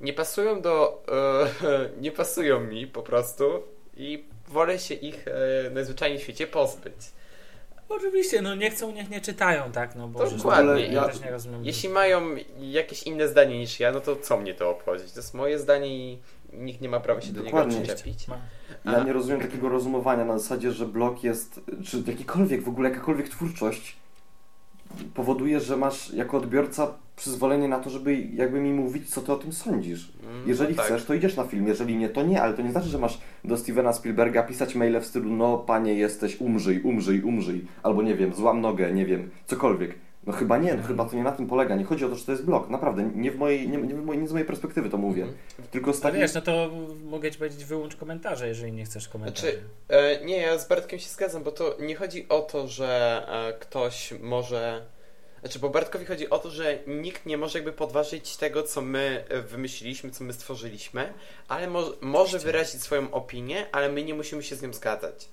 nie 0.00 0.12
pasują 0.12 0.60
do. 0.60 1.02
E, 1.62 1.88
nie 2.02 2.12
pasują 2.12 2.60
mi 2.60 2.86
po 2.86 3.02
prostu 3.02 3.62
i 3.96 4.24
wolę 4.48 4.78
się 4.78 4.94
ich 4.94 5.28
e, 5.28 5.70
najzwyczajniej 5.70 6.18
w 6.18 6.22
świecie 6.22 6.46
pozbyć. 6.46 6.96
Oczywiście, 7.88 8.42
no 8.42 8.54
nie 8.54 8.70
chcą, 8.70 8.92
niech 8.92 9.10
nie 9.10 9.20
czytają, 9.20 9.72
tak? 9.72 9.94
No 9.96 10.08
bo 10.08 10.30
Dokładnie. 10.30 10.86
Ja, 10.86 11.04
też 11.04 11.20
nie 11.20 11.30
rozumiem. 11.30 11.64
Jeśli 11.64 11.88
mają 11.88 12.22
jakieś 12.60 13.02
inne 13.02 13.28
zdanie 13.28 13.58
niż 13.58 13.80
ja, 13.80 13.92
no 13.92 14.00
to 14.00 14.16
co 14.16 14.36
mnie 14.36 14.54
to 14.54 14.70
obchodzić? 14.70 15.12
To 15.12 15.20
jest 15.20 15.34
moje 15.34 15.58
zdanie 15.58 15.88
i 15.88 16.18
nikt 16.52 16.80
nie 16.80 16.88
ma 16.88 17.00
prawa 17.00 17.20
się 17.20 17.32
Dokładnie. 17.32 17.74
do 17.74 17.80
niego 17.80 17.94
przyczepić. 17.94 18.26
Ja 18.84 19.04
nie 19.04 19.12
rozumiem 19.12 19.40
takiego 19.40 19.68
rozumowania 19.68 20.24
na 20.24 20.38
zasadzie, 20.38 20.72
że 20.72 20.86
blog 20.86 21.24
jest, 21.24 21.60
czy 21.84 22.02
jakikolwiek 22.06 22.62
w 22.62 22.68
ogóle, 22.68 22.90
jakakolwiek 22.90 23.28
twórczość 23.28 23.96
powoduje, 25.14 25.60
że 25.60 25.76
masz 25.76 26.12
jako 26.12 26.36
odbiorca 26.36 26.94
przyzwolenie 27.16 27.68
na 27.68 27.78
to, 27.78 27.90
żeby 27.90 28.16
jakby 28.16 28.60
mi 28.60 28.72
mówić, 28.72 29.10
co 29.10 29.22
ty 29.22 29.32
o 29.32 29.36
tym 29.36 29.52
sądzisz. 29.52 30.12
Mm, 30.22 30.48
jeżeli 30.48 30.70
no 30.70 30.76
tak. 30.76 30.86
chcesz, 30.86 31.04
to 31.04 31.14
idziesz 31.14 31.36
na 31.36 31.44
film, 31.44 31.66
jeżeli 31.66 31.96
nie, 31.96 32.08
to 32.08 32.22
nie, 32.22 32.42
ale 32.42 32.54
to 32.54 32.62
nie 32.62 32.70
znaczy, 32.70 32.88
że 32.88 32.98
masz 32.98 33.20
do 33.44 33.56
Stevena 33.56 33.92
Spielberga 33.92 34.42
pisać 34.42 34.74
maile 34.74 35.00
w 35.00 35.06
stylu 35.06 35.30
no 35.30 35.58
panie 35.58 35.94
jesteś, 35.94 36.40
umrzyj, 36.40 36.80
umrzyj, 36.82 37.22
umrzyj, 37.22 37.64
albo 37.82 38.02
nie 38.02 38.14
wiem, 38.14 38.34
złam 38.34 38.60
nogę, 38.60 38.92
nie 38.92 39.06
wiem, 39.06 39.30
cokolwiek. 39.46 39.94
No 40.26 40.32
chyba 40.32 40.58
nie, 40.58 40.74
no, 40.74 40.82
chyba 40.82 41.04
to 41.04 41.16
nie 41.16 41.22
na 41.22 41.32
tym 41.32 41.46
polega. 41.46 41.76
Nie 41.76 41.84
chodzi 41.84 42.04
o 42.04 42.08
to, 42.08 42.14
że 42.14 42.24
to 42.24 42.32
jest 42.32 42.44
blog. 42.44 42.68
Naprawdę, 42.68 43.10
nie, 43.14 43.30
w 43.30 43.36
mojej, 43.36 43.68
nie, 43.68 43.78
nie, 43.78 43.94
w 43.94 44.04
mojej, 44.04 44.22
nie 44.22 44.28
z 44.28 44.32
mojej 44.32 44.46
perspektywy 44.46 44.90
to 44.90 44.96
mówię. 44.96 45.22
Mhm. 45.22 45.38
Tylko 45.70 45.92
z 45.92 46.00
takiej... 46.00 46.20
wiesz, 46.20 46.34
no 46.34 46.40
to 46.40 46.70
mogę 47.04 47.30
Ci 47.30 47.38
powiedzieć, 47.38 47.64
wyłącz 47.64 47.96
komentarze, 47.96 48.48
jeżeli 48.48 48.72
nie 48.72 48.84
chcesz 48.84 49.08
komentarzy. 49.08 49.40
Znaczy, 49.40 49.62
e, 49.88 50.24
nie, 50.24 50.36
ja 50.36 50.58
z 50.58 50.68
Bartkiem 50.68 50.98
się 50.98 51.08
zgadzam, 51.08 51.42
bo 51.42 51.52
to 51.52 51.76
nie 51.80 51.94
chodzi 51.94 52.28
o 52.28 52.40
to, 52.40 52.68
że 52.68 53.22
e, 53.28 53.58
ktoś 53.58 54.14
może... 54.20 54.86
Znaczy, 55.40 55.58
bo 55.58 55.70
Bartkowi 55.70 56.04
chodzi 56.04 56.30
o 56.30 56.38
to, 56.38 56.50
że 56.50 56.78
nikt 56.86 57.26
nie 57.26 57.38
może 57.38 57.58
jakby 57.58 57.72
podważyć 57.72 58.36
tego, 58.36 58.62
co 58.62 58.82
my 58.82 59.24
wymyśliliśmy, 59.50 60.10
co 60.10 60.24
my 60.24 60.32
stworzyliśmy, 60.32 61.12
ale 61.48 61.66
mo 61.66 61.82
może 62.00 62.38
wyrazić 62.38 62.82
swoją 62.82 63.10
opinię, 63.10 63.66
ale 63.72 63.88
my 63.88 64.04
nie 64.04 64.14
musimy 64.14 64.42
się 64.42 64.56
z 64.56 64.62
nią 64.62 64.72
zgadzać. 64.72 65.28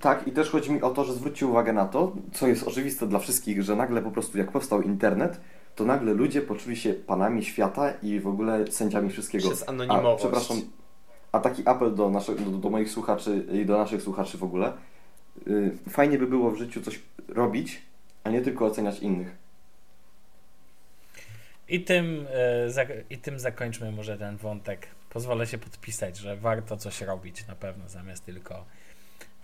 Tak, 0.00 0.26
i 0.28 0.32
też 0.32 0.50
chodzi 0.50 0.72
mi 0.72 0.82
o 0.82 0.90
to, 0.90 1.04
że 1.04 1.12
zwróćcie 1.12 1.46
uwagę 1.46 1.72
na 1.72 1.86
to, 1.86 2.12
co 2.32 2.46
jest 2.46 2.62
oczywiste 2.68 3.06
dla 3.06 3.18
wszystkich, 3.18 3.62
że 3.62 3.76
nagle 3.76 4.02
po 4.02 4.10
prostu 4.10 4.38
jak 4.38 4.52
powstał 4.52 4.82
internet, 4.82 5.40
to 5.74 5.84
nagle 5.84 6.14
ludzie 6.14 6.42
poczuli 6.42 6.76
się 6.76 6.94
panami 6.94 7.44
świata 7.44 7.90
i 8.02 8.20
w 8.20 8.26
ogóle 8.26 8.66
sędziami 8.72 9.10
wszystkiego. 9.10 9.48
Przez 9.48 9.68
anonimowość. 9.68 10.24
A, 10.24 10.28
przepraszam, 10.28 10.56
a 11.32 11.40
taki 11.40 11.68
apel 11.68 11.94
do, 11.94 12.10
naszych, 12.10 12.50
do, 12.50 12.58
do, 12.58 12.70
moich 12.70 12.90
słuchaczy 12.90 13.46
i 13.52 13.66
do 13.66 13.78
naszych 13.78 14.02
słuchaczy 14.02 14.38
w 14.38 14.42
ogóle. 14.42 14.72
Yy, 15.46 15.78
fajnie 15.88 16.18
by 16.18 16.26
było 16.26 16.50
w 16.50 16.56
życiu 16.56 16.82
coś 16.82 17.02
robić, 17.28 17.82
a 18.24 18.30
nie 18.30 18.40
tylko 18.40 18.66
oceniać 18.66 18.98
innych. 18.98 19.36
I 21.68 21.84
tym, 21.84 22.26
yy, 22.86 23.04
I 23.10 23.18
tym 23.18 23.38
zakończmy 23.38 23.92
może 23.92 24.18
ten 24.18 24.36
wątek. 24.36 24.86
Pozwolę 25.10 25.46
się 25.46 25.58
podpisać, 25.58 26.16
że 26.16 26.36
warto 26.36 26.76
coś 26.76 27.00
robić 27.00 27.46
na 27.46 27.54
pewno, 27.54 27.88
zamiast 27.88 28.24
tylko 28.24 28.64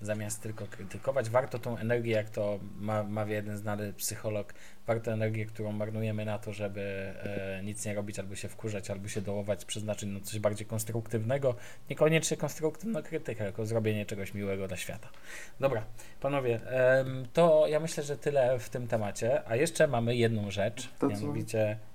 zamiast 0.02 0.42
tylko 0.42 0.66
krytykować. 0.66 1.30
Warto 1.30 1.58
tą 1.58 1.78
energię, 1.78 2.12
jak 2.12 2.30
to 2.30 2.58
ma, 2.76 3.02
mawia 3.02 3.34
jeden 3.34 3.56
znany 3.56 3.92
psycholog, 3.92 4.54
warto 4.86 5.12
energię, 5.12 5.46
którą 5.46 5.72
marnujemy 5.72 6.24
na 6.24 6.38
to, 6.38 6.52
żeby 6.52 6.80
e, 6.80 7.62
nic 7.64 7.86
nie 7.86 7.94
robić, 7.94 8.18
albo 8.18 8.34
się 8.34 8.48
wkurzać, 8.48 8.90
albo 8.90 9.08
się 9.08 9.20
dołować, 9.20 9.64
przeznaczyć 9.64 10.08
na 10.08 10.20
coś 10.20 10.38
bardziej 10.38 10.66
konstruktywnego. 10.66 11.54
Niekoniecznie 11.90 12.36
konstruktywną 12.36 13.02
krytykę, 13.02 13.44
tylko 13.44 13.66
zrobienie 13.66 14.06
czegoś 14.06 14.34
miłego 14.34 14.68
dla 14.68 14.76
świata. 14.76 15.08
Dobra, 15.60 15.84
panowie, 16.20 16.60
e, 16.66 17.04
to 17.32 17.66
ja 17.66 17.80
myślę, 17.80 18.02
że 18.02 18.16
tyle 18.16 18.58
w 18.58 18.68
tym 18.68 18.88
temacie. 18.88 19.42
A 19.48 19.56
jeszcze 19.56 19.86
mamy 19.86 20.16
jedną 20.16 20.50
rzecz, 20.50 20.88
to 20.98 21.08
mianowicie. 21.08 21.78
Co? 21.86 21.91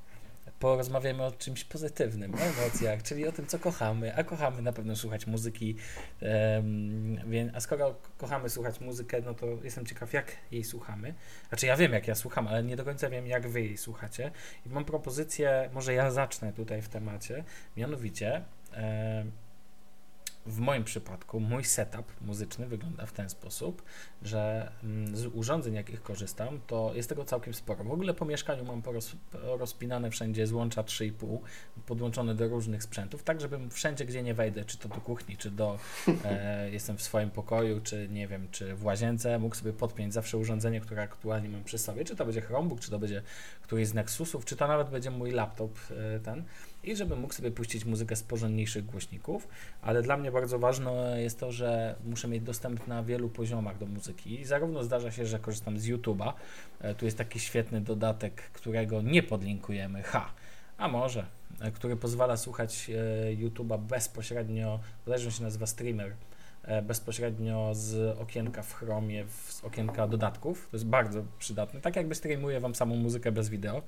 Porozmawiamy 0.59 1.23
o 1.23 1.31
czymś 1.31 1.63
pozytywnym, 1.63 2.35
o 2.35 2.37
emocjach, 2.37 3.03
czyli 3.03 3.27
o 3.27 3.31
tym, 3.31 3.47
co 3.47 3.59
kochamy. 3.59 4.15
A 4.15 4.23
kochamy 4.23 4.61
na 4.61 4.73
pewno 4.73 4.95
słuchać 4.95 5.27
muzyki. 5.27 5.75
Um, 6.21 7.51
a 7.53 7.59
skoro 7.59 7.95
kochamy 8.17 8.49
słuchać 8.49 8.79
muzykę, 8.79 9.21
no 9.21 9.33
to 9.33 9.45
jestem 9.63 9.85
ciekaw, 9.85 10.13
jak 10.13 10.31
jej 10.51 10.63
słuchamy. 10.63 11.13
Znaczy, 11.49 11.65
ja 11.65 11.77
wiem, 11.77 11.93
jak 11.93 12.07
ja 12.07 12.15
słucham, 12.15 12.47
ale 12.47 12.63
nie 12.63 12.75
do 12.75 12.85
końca 12.85 13.09
wiem, 13.09 13.27
jak 13.27 13.47
wy 13.47 13.61
jej 13.61 13.77
słuchacie. 13.77 14.31
I 14.65 14.69
mam 14.69 14.85
propozycję, 14.85 15.69
może 15.73 15.93
ja 15.93 16.11
zacznę 16.11 16.53
tutaj 16.53 16.81
w 16.81 16.89
temacie, 16.89 17.43
mianowicie. 17.77 18.43
Um, 18.73 19.31
w 20.47 20.59
moim 20.59 20.83
przypadku 20.83 21.39
mój 21.39 21.63
setup 21.63 22.05
muzyczny 22.21 22.67
wygląda 22.67 23.05
w 23.05 23.11
ten 23.11 23.29
sposób, 23.29 23.81
że 24.21 24.71
mm, 24.83 25.17
z 25.17 25.25
urządzeń, 25.25 25.73
jakich 25.73 26.03
korzystam, 26.03 26.59
to 26.67 26.91
jest 26.95 27.09
tego 27.09 27.25
całkiem 27.25 27.53
sporo. 27.53 27.83
W 27.83 27.91
ogóle 27.91 28.13
po 28.13 28.25
mieszkaniu 28.25 28.65
mam 28.65 28.81
poroz, 28.81 29.11
rozpinane 29.33 30.11
wszędzie 30.11 30.47
złącza 30.47 30.83
3,5, 30.83 31.37
podłączone 31.85 32.35
do 32.35 32.47
różnych 32.47 32.83
sprzętów, 32.83 33.23
tak 33.23 33.41
żebym 33.41 33.69
wszędzie, 33.69 34.05
gdzie 34.05 34.23
nie 34.23 34.33
wejdę, 34.33 34.65
czy 34.65 34.77
to 34.77 34.89
do 34.89 34.95
kuchni, 34.95 35.37
czy 35.37 35.51
do 35.51 35.79
e, 36.25 36.69
jestem 36.77 36.97
w 36.97 37.01
swoim 37.01 37.29
pokoju, 37.29 37.81
czy 37.81 38.07
nie 38.11 38.27
wiem, 38.27 38.47
czy 38.51 38.75
w 38.75 38.85
łazience, 38.85 39.39
mógł 39.39 39.55
sobie 39.55 39.73
podpiąć 39.73 40.13
zawsze 40.13 40.37
urządzenie, 40.37 40.81
które 40.81 41.01
aktualnie 41.01 41.49
mam 41.49 41.63
przy 41.63 41.77
sobie, 41.77 42.05
czy 42.05 42.15
to 42.15 42.25
będzie 42.25 42.41
Chromebook, 42.41 42.79
czy 42.79 42.91
to 42.91 42.99
będzie 42.99 43.21
któryś 43.61 43.87
z 43.87 43.93
Nexusów, 43.93 44.45
czy 44.45 44.55
to 44.55 44.67
nawet 44.67 44.89
będzie 44.89 45.11
mój 45.11 45.31
laptop 45.31 45.71
e, 46.15 46.19
ten 46.19 46.43
i 46.87 46.95
żebym 46.95 47.19
mógł 47.19 47.33
sobie 47.33 47.51
puścić 47.51 47.85
muzykę 47.85 48.15
z 48.15 48.23
porządniejszych 48.23 48.85
głośników, 48.85 49.47
ale 49.81 50.01
dla 50.01 50.17
mnie 50.17 50.31
bardzo 50.31 50.59
ważne 50.59 51.21
jest 51.21 51.39
to, 51.39 51.51
że 51.51 51.95
muszę 52.05 52.27
mieć 52.27 52.43
dostęp 52.43 52.87
na 52.87 53.03
wielu 53.03 53.29
poziomach 53.29 53.77
do 53.77 53.85
muzyki. 53.85 54.41
I 54.41 54.45
zarówno 54.45 54.83
zdarza 54.83 55.11
się, 55.11 55.25
że 55.25 55.39
korzystam 55.39 55.79
z 55.79 55.87
YouTube'a, 55.87 56.33
e, 56.81 56.95
tu 56.95 57.05
jest 57.05 57.17
taki 57.17 57.39
świetny 57.39 57.81
dodatek, 57.81 58.35
którego 58.35 59.01
nie 59.01 59.23
podlinkujemy, 59.23 60.03
ha, 60.03 60.33
a 60.77 60.87
może, 60.87 61.25
e, 61.61 61.71
który 61.71 61.95
pozwala 61.95 62.37
słuchać 62.37 62.89
e, 62.89 63.35
YouTube'a 63.35 63.79
bezpośrednio, 63.79 64.79
bodajże 65.05 65.31
się 65.31 65.43
nazywa 65.43 65.65
Streamer, 65.65 66.13
bezpośrednio 66.83 67.69
z 67.73 68.17
okienka 68.19 68.61
w 68.61 68.73
Chromie, 68.73 69.25
z 69.27 69.63
okienka 69.63 70.07
dodatków. 70.07 70.67
To 70.71 70.77
jest 70.77 70.87
bardzo 70.87 71.23
przydatne. 71.39 71.81
Tak 71.81 71.95
jakby 71.95 72.15
streamuje 72.15 72.59
Wam 72.59 72.75
samą 72.75 72.95
muzykę 72.95 73.31
bez 73.31 73.49
wideo. 73.49 73.81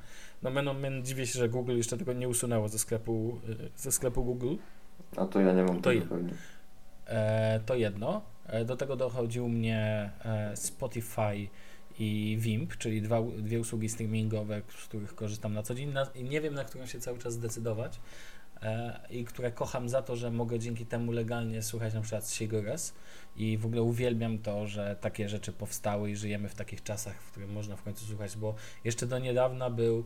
No 0.44 0.50
men, 0.50 0.80
men 0.80 1.06
dziwię 1.06 1.28
się, 1.28 1.40
że 1.40 1.50
Google 1.50 1.78
jeszcze 1.78 1.98
tego 1.98 2.14
nie 2.14 2.28
usunęło 2.28 2.68
ze 2.68 2.80
sklepu, 2.80 3.40
ze 3.76 3.92
sklepu 3.92 4.24
Google. 4.26 4.56
A 5.16 5.26
to 5.26 5.40
ja 5.40 5.54
nie 5.54 5.64
mam 5.64 5.82
to, 5.82 5.90
tego 5.90 6.16
e, 7.06 7.60
To 7.66 7.76
jedno. 7.76 8.22
E, 8.48 8.66
do 8.66 8.76
tego 8.76 8.96
dochodził 8.96 9.50
mnie 9.50 10.12
e, 10.26 10.56
Spotify 10.56 11.50
i 12.00 12.38
Wimp, 12.40 12.78
czyli 12.78 13.02
dwa, 13.02 13.22
dwie 13.38 13.60
usługi 13.60 13.90
streamingowe, 13.90 14.62
z 14.80 14.88
których 14.88 15.16
korzystam 15.16 15.54
na 15.54 15.64
co 15.64 15.76
dzień. 15.76 15.90
Na, 15.90 16.08
nie 16.16 16.42
wiem, 16.42 16.54
na 16.54 16.64
którą 16.64 16.86
się 16.86 17.00
cały 17.00 17.18
czas 17.18 17.34
zdecydować. 17.34 18.00
E, 18.62 19.00
i 19.10 19.26
które 19.26 19.52
kocham 19.52 19.90
za 19.90 20.02
to, 20.02 20.16
że 20.16 20.32
mogę 20.32 20.60
dzięki 20.60 20.86
temu 20.86 21.12
legalnie 21.12 21.64
słuchać 21.64 21.94
na 21.94 22.02
przykład 22.02 22.30
Sigores 22.30 22.94
i 23.36 23.58
w 23.58 23.66
ogóle 23.66 23.82
uwielbiam 23.82 24.40
to, 24.40 24.68
że 24.68 24.96
takie 25.02 25.30
rzeczy 25.30 25.52
powstały 25.52 26.12
i 26.12 26.16
żyjemy 26.16 26.50
w 26.50 26.56
takich 26.56 26.84
czasach, 26.84 27.22
w 27.22 27.32
których 27.32 27.50
można 27.50 27.76
w 27.76 27.84
końcu 27.84 28.06
słuchać, 28.06 28.38
bo 28.38 28.56
jeszcze 28.84 29.08
do 29.08 29.20
niedawna 29.20 29.70
był, 29.70 30.06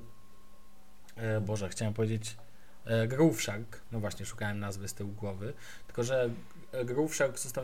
e, 1.15 1.41
Boże, 1.41 1.69
chciałem 1.69 1.93
powiedzieć 1.93 2.37
e, 2.85 3.07
Groove 3.07 3.41
Shark, 3.41 3.81
no 3.91 3.99
właśnie 3.99 4.25
szukałem 4.25 4.59
nazwy 4.59 4.87
z 4.87 4.93
tyłu 4.93 5.11
głowy, 5.11 5.53
tylko 5.87 6.03
że 6.03 6.29
Groove 6.85 7.15
Shark 7.15 7.39
został 7.39 7.63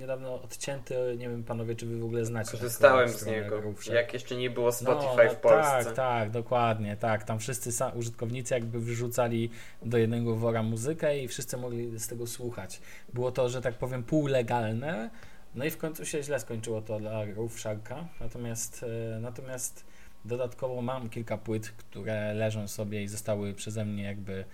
niedawno 0.00 0.42
odcięty. 0.42 0.94
Nie 1.18 1.28
wiem, 1.28 1.44
panowie, 1.44 1.76
czy 1.76 1.86
wy 1.86 1.98
w 1.98 2.04
ogóle 2.04 2.24
znacie. 2.24 2.50
Korzystałem 2.50 3.08
z 3.08 3.26
niego. 3.26 3.62
Jak 3.92 4.12
jeszcze 4.12 4.36
nie 4.36 4.50
było 4.50 4.72
Spotify 4.72 5.24
no, 5.24 5.30
w 5.30 5.36
Polsce. 5.36 5.84
Tak, 5.84 5.94
tak, 5.94 6.30
dokładnie. 6.30 6.96
Tak, 6.96 7.24
tam 7.24 7.38
wszyscy 7.38 7.70
użytkownicy 7.94 8.54
jakby 8.54 8.80
wyrzucali 8.80 9.50
do 9.82 9.98
jednego 9.98 10.36
wora 10.36 10.62
muzykę 10.62 11.18
i 11.18 11.28
wszyscy 11.28 11.56
mogli 11.56 11.98
z 11.98 12.08
tego 12.08 12.26
słuchać. 12.26 12.80
Było 13.12 13.32
to, 13.32 13.48
że 13.48 13.60
tak 13.62 13.74
powiem, 13.74 14.02
półlegalne. 14.02 15.10
No 15.54 15.64
i 15.64 15.70
w 15.70 15.78
końcu 15.78 16.06
się 16.06 16.22
źle 16.22 16.40
skończyło 16.40 16.82
to 16.82 17.00
dla 17.00 17.26
Groove 17.26 17.60
Sharka. 17.60 18.04
Natomiast, 18.20 18.84
e, 19.16 19.20
natomiast 19.20 19.84
dodatkowo 20.24 20.82
mam 20.82 21.10
kilka 21.10 21.38
płyt, 21.38 21.70
które 21.70 22.34
leżą 22.34 22.68
sobie 22.68 23.02
i 23.02 23.08
zostały 23.08 23.54
przeze 23.54 23.84
mnie 23.84 24.04
jakby 24.04 24.44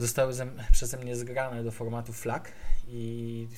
zostały 0.00 0.32
przeze 0.72 0.96
mnie 0.96 1.16
zgrane 1.16 1.64
do 1.64 1.70
formatu 1.70 2.12
FLAC 2.12 2.42
i 2.88 3.48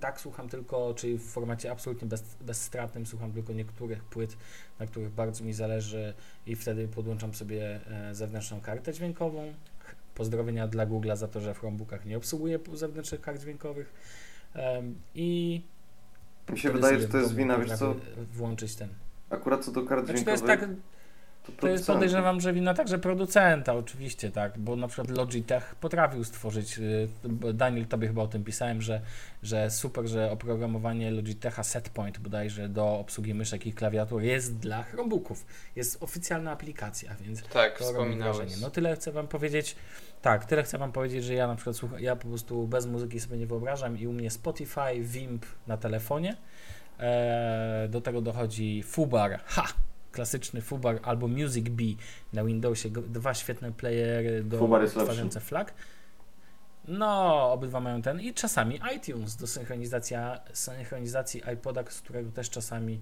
tak 0.00 0.20
słucham 0.20 0.48
tylko, 0.48 0.94
czyli 0.94 1.18
w 1.18 1.24
formacie 1.24 1.70
absolutnie 1.70 2.08
bez, 2.08 2.24
bezstratnym 2.40 3.06
słucham 3.06 3.32
tylko 3.32 3.52
niektórych 3.52 4.04
płyt, 4.04 4.36
na 4.78 4.86
których 4.86 5.10
bardzo 5.10 5.44
mi 5.44 5.52
zależy 5.52 6.14
i 6.46 6.56
wtedy 6.56 6.88
podłączam 6.88 7.34
sobie 7.34 7.80
e, 7.86 8.14
zewnętrzną 8.14 8.60
kartę 8.60 8.92
dźwiękową. 8.92 9.54
Pozdrowienia 10.14 10.68
dla 10.68 10.86
Google'a 10.86 11.16
za 11.16 11.28
to, 11.28 11.40
że 11.40 11.54
w 11.54 11.58
Chromebookach 11.58 12.06
nie 12.06 12.16
obsługuje 12.16 12.58
zewnętrznych 12.72 13.20
kart 13.20 13.40
dźwiękowych 13.40 13.92
i 15.14 15.62
mi 16.52 16.58
się 16.58 16.70
wydaje, 16.70 17.00
że 17.00 17.08
to 17.08 17.18
jest 17.18 17.34
wina, 17.34 17.58
wiesz 17.58 17.72
co? 17.72 17.94
Włączyć 18.32 18.76
ten. 18.76 18.88
Akurat 19.30 19.64
co 19.64 19.72
do 19.72 19.82
kart 19.82 20.04
znaczy, 20.04 20.22
dźwiękowych. 20.22 20.46
To 20.46 20.52
jest 20.52 20.60
tak, 20.60 20.95
to, 21.60 21.68
jest 21.68 21.86
podejrzewam, 21.86 22.40
że 22.40 22.52
wina 22.52 22.74
także 22.74 22.98
producenta, 22.98 23.74
oczywiście, 23.74 24.30
tak, 24.30 24.58
bo 24.58 24.76
na 24.76 24.88
przykład 24.88 25.16
Logitech 25.16 25.74
potrafił 25.74 26.24
stworzyć, 26.24 26.78
y, 26.78 27.08
Daniel, 27.54 27.86
tobie 27.86 28.08
chyba 28.08 28.22
o 28.22 28.26
tym 28.26 28.44
pisałem, 28.44 28.82
że, 28.82 29.00
że 29.42 29.70
super, 29.70 30.06
że 30.06 30.30
oprogramowanie 30.30 31.10
Logitecha 31.10 31.62
Setpoint 31.62 32.18
bodajże 32.18 32.68
do 32.68 32.98
obsługi 32.98 33.34
myszek 33.34 33.66
i 33.66 33.72
klawiatur 33.72 34.22
jest 34.22 34.56
dla 34.58 34.82
Chromebooków. 34.82 35.46
Jest 35.76 36.02
oficjalna 36.02 36.50
aplikacja, 36.50 37.14
więc 37.20 37.42
tak, 37.42 37.78
to 37.78 37.84
wspominałeś. 37.84 38.60
No 38.60 38.70
tyle 38.70 38.96
chcę 38.96 39.12
wam 39.12 39.28
powiedzieć, 39.28 39.76
tak, 40.22 40.44
tyle 40.44 40.62
chcę 40.62 40.78
wam 40.78 40.92
powiedzieć, 40.92 41.24
że 41.24 41.34
ja 41.34 41.46
na 41.46 41.54
przykład 41.54 41.76
słucham, 41.76 42.00
ja 42.00 42.16
po 42.16 42.28
prostu 42.28 42.66
bez 42.66 42.86
muzyki 42.86 43.20
sobie 43.20 43.38
nie 43.38 43.46
wyobrażam 43.46 43.98
i 43.98 44.06
u 44.06 44.12
mnie 44.12 44.30
Spotify, 44.30 45.00
Wimp 45.00 45.46
na 45.66 45.76
telefonie, 45.76 46.36
eee, 46.98 47.88
do 47.88 48.00
tego 48.00 48.20
dochodzi 48.20 48.82
Fubar, 48.82 49.40
ha! 49.44 49.85
Klasyczny 50.16 50.60
Fubar 50.60 51.00
albo 51.02 51.28
Music 51.28 51.68
Bee 51.68 51.96
na 52.32 52.44
Windowsie, 52.44 52.90
dwa 52.90 53.34
świetne 53.34 53.72
playery 53.72 54.44
do 54.44 54.68
tworzące 54.88 55.40
flag. 55.40 55.74
No, 56.88 57.52
obydwa 57.52 57.80
mają 57.80 58.02
ten. 58.02 58.20
I 58.20 58.34
czasami 58.34 58.80
iTunes 58.96 59.36
do 59.36 59.46
synchronizacji, 59.46 60.16
synchronizacji 60.52 61.42
iPoda, 61.54 61.84
z 61.88 62.00
którego 62.00 62.30
też 62.30 62.50
czasami 62.50 63.00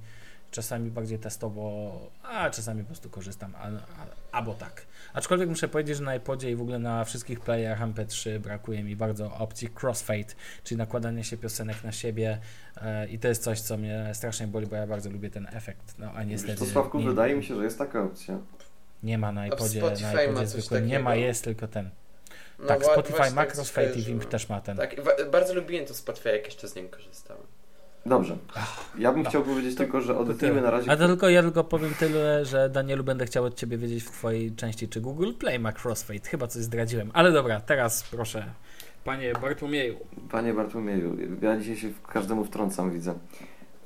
czasami 0.51 0.91
bardziej 0.91 1.19
testowo, 1.19 1.93
a 2.23 2.51
czasami 2.51 2.83
po 2.83 2.87
prostu 2.87 3.11
korzystam, 3.11 3.55
a, 3.57 3.67
a, 3.67 4.37
albo 4.37 4.55
tak. 4.55 4.87
Aczkolwiek 5.15 5.49
muszę 5.49 5.69
powiedzieć, 5.69 5.97
że 5.97 6.03
na 6.03 6.15
iPodzie 6.15 6.51
i 6.51 6.57
w 6.57 6.61
ogóle 6.61 6.79
na 6.79 7.05
wszystkich 7.05 7.41
playerach 7.41 7.81
MP3 7.81 8.39
brakuje 8.39 8.85
mi 8.85 8.97
bardzo 8.97 9.35
opcji 9.35 9.69
crossfade, 9.83 10.35
czyli 10.65 10.79
nakładania 10.79 11.25
się 11.25 11.37
piosenek 11.37 11.85
na 11.85 11.93
siebie 11.93 12.39
e, 12.77 13.09
i 13.09 13.19
to 13.19 13.29
jest 13.29 13.43
coś, 13.43 13.61
co 13.61 13.77
mnie 13.77 14.11
strasznie 14.13 14.47
boli, 14.47 14.67
bo 14.67 14.77
ja 14.77 14.87
bardzo 14.87 15.11
lubię 15.11 15.31
ten 15.31 15.47
efekt. 15.53 15.99
No 15.99 16.13
a 16.15 16.23
niestety... 16.23 16.59
To 16.59 16.67
Sławku, 16.67 16.99
nie, 16.99 17.07
wydaje 17.07 17.37
mi 17.37 17.45
się, 17.45 17.55
że 17.57 17.65
jest 17.65 17.79
taka 17.79 18.03
opcja. 18.03 18.39
Nie 19.03 19.19
ma 19.19 19.33
na 19.33 19.47
iPodzie, 19.47 19.83
na 19.83 20.23
iPodzie 20.23 20.47
zwykłym, 20.47 20.87
nie 20.87 20.99
ma, 20.99 21.15
jest 21.15 21.45
tylko 21.45 21.69
ten. 21.69 21.91
No 22.59 22.67
tak, 22.67 22.85
Spotify 22.85 23.31
ma 23.35 23.47
crossfade 23.47 23.93
i 23.95 24.03
Wimp 24.03 24.25
też 24.25 24.49
ma 24.49 24.61
ten. 24.61 24.77
Tak, 24.77 24.97
bardzo 25.31 25.55
lubiłem 25.55 25.87
to 25.87 25.95
Spotify, 25.95 26.29
jak 26.29 26.45
jeszcze 26.45 26.69
z 26.69 26.75
nim 26.75 26.89
korzystałem. 26.89 27.43
Dobrze. 28.07 28.37
Ja 28.99 29.13
bym 29.13 29.23
no. 29.23 29.31
chciał 29.31 29.43
powiedzieć 29.43 29.75
to, 29.75 29.79
tylko, 29.79 30.01
że 30.01 30.19
odetnijmy 30.19 30.61
na 30.61 30.71
razie. 30.71 30.91
A 30.91 30.97
to 30.97 31.07
tylko 31.07 31.29
ja 31.29 31.43
tylko 31.43 31.65
powiem 31.65 31.95
tyle, 31.99 32.45
że 32.45 32.71
Danielu 32.71 33.05
będę 33.05 33.27
chciał 33.27 33.45
od 33.45 33.55
ciebie 33.55 33.79
wiedzieć 33.79 34.05
w 34.05 34.11
twojej 34.11 34.53
części, 34.53 34.89
czy 34.89 35.01
Google 35.01 35.33
Play 35.33 35.59
ma 35.59 35.73
crossfade. 35.85 36.29
Chyba 36.29 36.47
coś 36.47 36.63
zdradziłem. 36.63 37.11
Ale 37.15 37.33
dobra, 37.33 37.61
teraz 37.61 38.03
proszę. 38.03 38.47
Panie 39.05 39.33
Bartłomieju. 39.33 39.97
Panie 40.31 40.55
Bartłomieju, 40.55 41.17
ja 41.43 41.57
dzisiaj 41.57 41.77
się 41.77 41.89
każdemu 42.13 42.45
wtrącam, 42.45 42.91
widzę. 42.91 43.15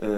Yy, 0.01 0.09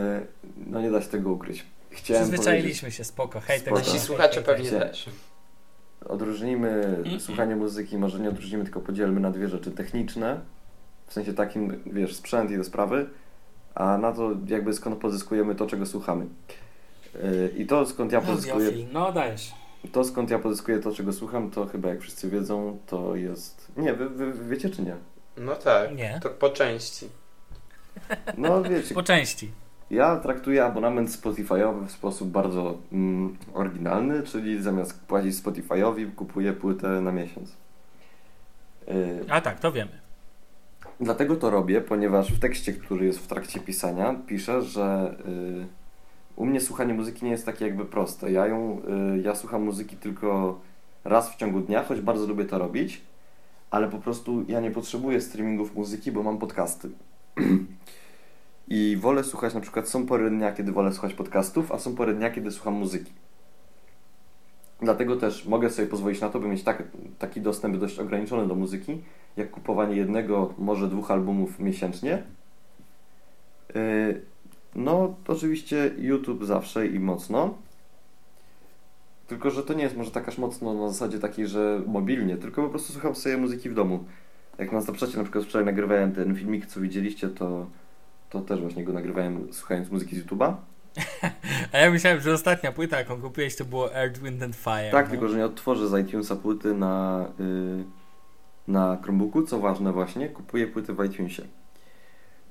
no 0.67 0.81
nie 0.81 0.91
da 0.91 1.03
się 1.03 1.09
tego 1.09 1.33
ukryć. 1.33 1.67
Chciałem 1.91 2.23
Przyzwyczailiśmy 2.23 2.91
się, 2.91 3.05
spoko. 3.05 3.41
Hej, 3.41 3.61
tego 3.61 3.79
Nasi 3.79 4.01
słuchacze 4.01 4.43
pewnie 4.43 4.71
też. 4.71 5.11
Odróżnijmy 6.05 6.69
mm 7.05 7.21
słuchanie 7.21 7.57
muzyki, 7.57 7.99
może 7.99 8.21
nie 8.21 8.29
odróżnimy, 8.29 8.65
tylko 8.65 8.81
podzielmy 8.81 9.21
na 9.21 9.31
dwie 9.31 9.49
rzeczy. 9.49 9.71
Techniczne, 9.71 10.41
w 11.07 11.13
sensie 11.13 11.35
takim, 11.35 11.83
wiesz, 11.87 12.17
sprzęt 12.17 12.51
i 12.51 12.57
te 12.57 12.65
sprawy, 12.65 13.07
a 13.75 13.99
na 13.99 14.13
to 14.13 14.31
jakby 14.47 14.73
skąd 14.73 14.99
pozyskujemy 14.99 15.55
to, 15.55 15.67
czego 15.67 15.87
słuchamy. 15.87 16.27
Yy, 17.15 17.53
I 17.57 17.67
to 17.67 17.87
skąd 17.87 18.13
ja 18.13 18.21
no, 18.21 18.27
pozyskuję. 18.27 18.71
No 18.93 19.13
dajesz. 19.13 19.53
To 19.93 20.05
skąd 20.05 20.31
ja 20.31 20.39
pozyskuję 20.39 20.79
to, 20.79 20.93
czego 20.93 21.13
słucham, 21.13 21.51
to 21.51 21.67
chyba 21.67 21.89
jak 21.89 22.01
wszyscy 22.01 22.31
wiedzą, 22.31 22.79
to 22.87 23.17
jest. 23.17 23.73
Nie, 23.77 23.95
wy, 23.95 24.09
wy, 24.09 24.33
wy 24.33 24.49
wiecie 24.49 24.71
czy 24.71 24.83
nie? 24.83 24.97
No 25.37 25.55
tak. 25.55 25.97
Nie. 25.97 26.21
To 26.23 26.31
po 26.31 26.51
części. 26.51 27.09
No 28.39 28.63
wiecie. 28.63 28.95
po 28.95 29.03
części. 29.03 29.51
Ja 29.91 30.17
traktuję 30.17 30.65
abonament 30.65 31.11
Spotify'owy 31.11 31.87
w 31.87 31.91
sposób 31.91 32.29
bardzo 32.29 32.79
mm, 32.93 33.37
oryginalny, 33.55 34.23
czyli 34.23 34.63
zamiast 34.63 35.07
płacić 35.07 35.35
Spotify'owi, 35.35 36.15
kupuję 36.15 36.53
płytę 36.53 36.89
na 36.89 37.13
miesiąc. 37.13 37.57
Yy, 38.89 39.25
A 39.29 39.41
tak, 39.41 39.61
to 39.61 39.73
wiemy. 39.73 40.10
Dlatego 41.01 41.37
to 41.37 41.51
robię, 41.51 41.81
ponieważ 41.81 42.33
w 42.33 42.39
tekście, 42.39 42.73
który 42.73 43.07
jest 43.07 43.19
w 43.19 43.27
trakcie 43.27 43.61
pisania, 43.61 44.15
piszę, 44.27 44.63
że 44.63 45.17
y, 45.29 45.67
u 46.37 46.47
mnie 46.47 46.61
słuchanie 46.61 46.95
muzyki 46.95 47.25
nie 47.25 47.31
jest 47.31 47.47
takie 47.47 47.67
jakby 47.67 47.85
proste. 47.85 48.33
Ja 48.33 48.47
ją, 48.47 48.83
y, 49.15 49.21
ja 49.21 49.35
słucham 49.35 49.63
muzyki 49.63 49.97
tylko 49.97 50.61
raz 51.05 51.33
w 51.33 51.37
ciągu 51.37 51.61
dnia, 51.61 51.85
choć 51.85 52.01
bardzo 52.01 52.27
lubię 52.27 52.45
to 52.45 52.59
robić, 52.59 53.03
ale 53.71 53.89
po 53.89 53.99
prostu 53.99 54.45
ja 54.49 54.61
nie 54.61 54.71
potrzebuję 54.71 55.21
streamingów 55.21 55.75
muzyki, 55.75 56.13
bo 56.13 56.23
mam 56.23 56.39
podcasty. 56.39 56.91
I 58.69 58.97
wolę 59.01 59.25
słuchać, 59.25 59.55
na 59.55 59.61
przykład 59.61 59.89
są 59.89 60.07
pory 60.07 60.31
dnia, 60.31 60.53
kiedy 60.53 60.73
wolę 60.73 60.93
słuchać 60.93 61.15
podcastów, 61.15 61.73
a 61.73 61.79
są 61.79 61.95
pory 61.97 62.15
dnia, 62.15 62.31
kiedy 62.31 62.51
słucham 62.51 62.75
muzyki. 62.75 63.13
Dlatego 64.83 65.17
też 65.17 65.47
mogę 65.47 65.71
sobie 65.71 65.89
pozwolić 65.89 66.21
na 66.21 66.29
to, 66.29 66.41
by 66.41 66.49
mieć 66.49 66.63
tak, 66.63 66.83
taki 67.19 67.41
dostęp 67.41 67.77
dość 67.77 67.99
ograniczony 67.99 68.49
do 68.49 68.55
muzyki, 68.55 69.03
jak 69.37 69.51
kupowanie 69.51 69.97
jednego, 69.97 70.55
może 70.59 70.89
dwóch 70.89 71.11
albumów 71.11 71.59
miesięcznie. 71.59 72.23
Y, 73.77 74.21
no, 74.75 75.15
oczywiście 75.29 75.91
YouTube 75.99 76.45
zawsze 76.45 76.87
i 76.87 76.99
mocno. 76.99 77.55
Tylko, 79.27 79.51
że 79.51 79.63
to 79.63 79.75
nie 79.75 79.83
jest 79.83 79.97
może 79.97 80.11
tak 80.11 80.29
aż 80.29 80.39
mocno 80.39 80.75
na 80.75 80.89
zasadzie 80.89 81.19
takiej, 81.19 81.49
że 81.49 81.83
mobilnie, 81.87 82.37
tylko 82.37 82.63
po 82.63 82.69
prostu 82.69 82.93
słucham 82.93 83.15
sobie 83.15 83.37
muzyki 83.37 83.71
w 83.71 83.75
domu. 83.75 84.05
Jak 84.59 84.73
nas 84.73 84.85
zaprzecie, 84.85 85.17
na 85.17 85.23
przykład 85.23 85.45
wczoraj 85.45 85.67
nagrywałem 85.67 86.13
ten 86.13 86.37
filmik, 86.37 86.67
co 86.67 86.81
widzieliście, 86.81 87.29
to, 87.29 87.67
to 88.31 88.41
też 88.41 88.61
właśnie 88.61 88.85
go 88.85 88.93
nagrywałem 88.93 89.53
słuchając 89.53 89.91
muzyki 89.91 90.17
z 90.17 90.27
YouTube'a. 90.27 90.55
A 91.73 91.79
ja 91.79 91.91
myślałem, 91.91 92.21
że 92.21 92.33
ostatnia 92.33 92.73
płyta, 92.73 92.99
jaką 92.99 93.21
kupiłeś, 93.21 93.57
to 93.57 93.65
było 93.65 93.95
Earth, 93.95 94.23
Wind 94.23 94.43
and 94.43 94.57
Fire. 94.57 94.91
Tak, 94.91 95.07
no? 95.07 95.11
tylko 95.11 95.29
że 95.29 95.37
nie 95.37 95.45
odtworzę 95.45 95.89
z 95.89 96.09
iTunesa 96.09 96.37
płyty 96.37 96.75
na, 96.75 97.25
yy, 97.39 97.85
na 98.71 98.99
Chromebooku, 99.03 99.43
co 99.43 99.59
ważne 99.59 99.93
właśnie, 99.93 100.29
kupuję 100.29 100.67
płyty 100.67 100.93
w 100.93 101.05
iTunesie. 101.05 101.43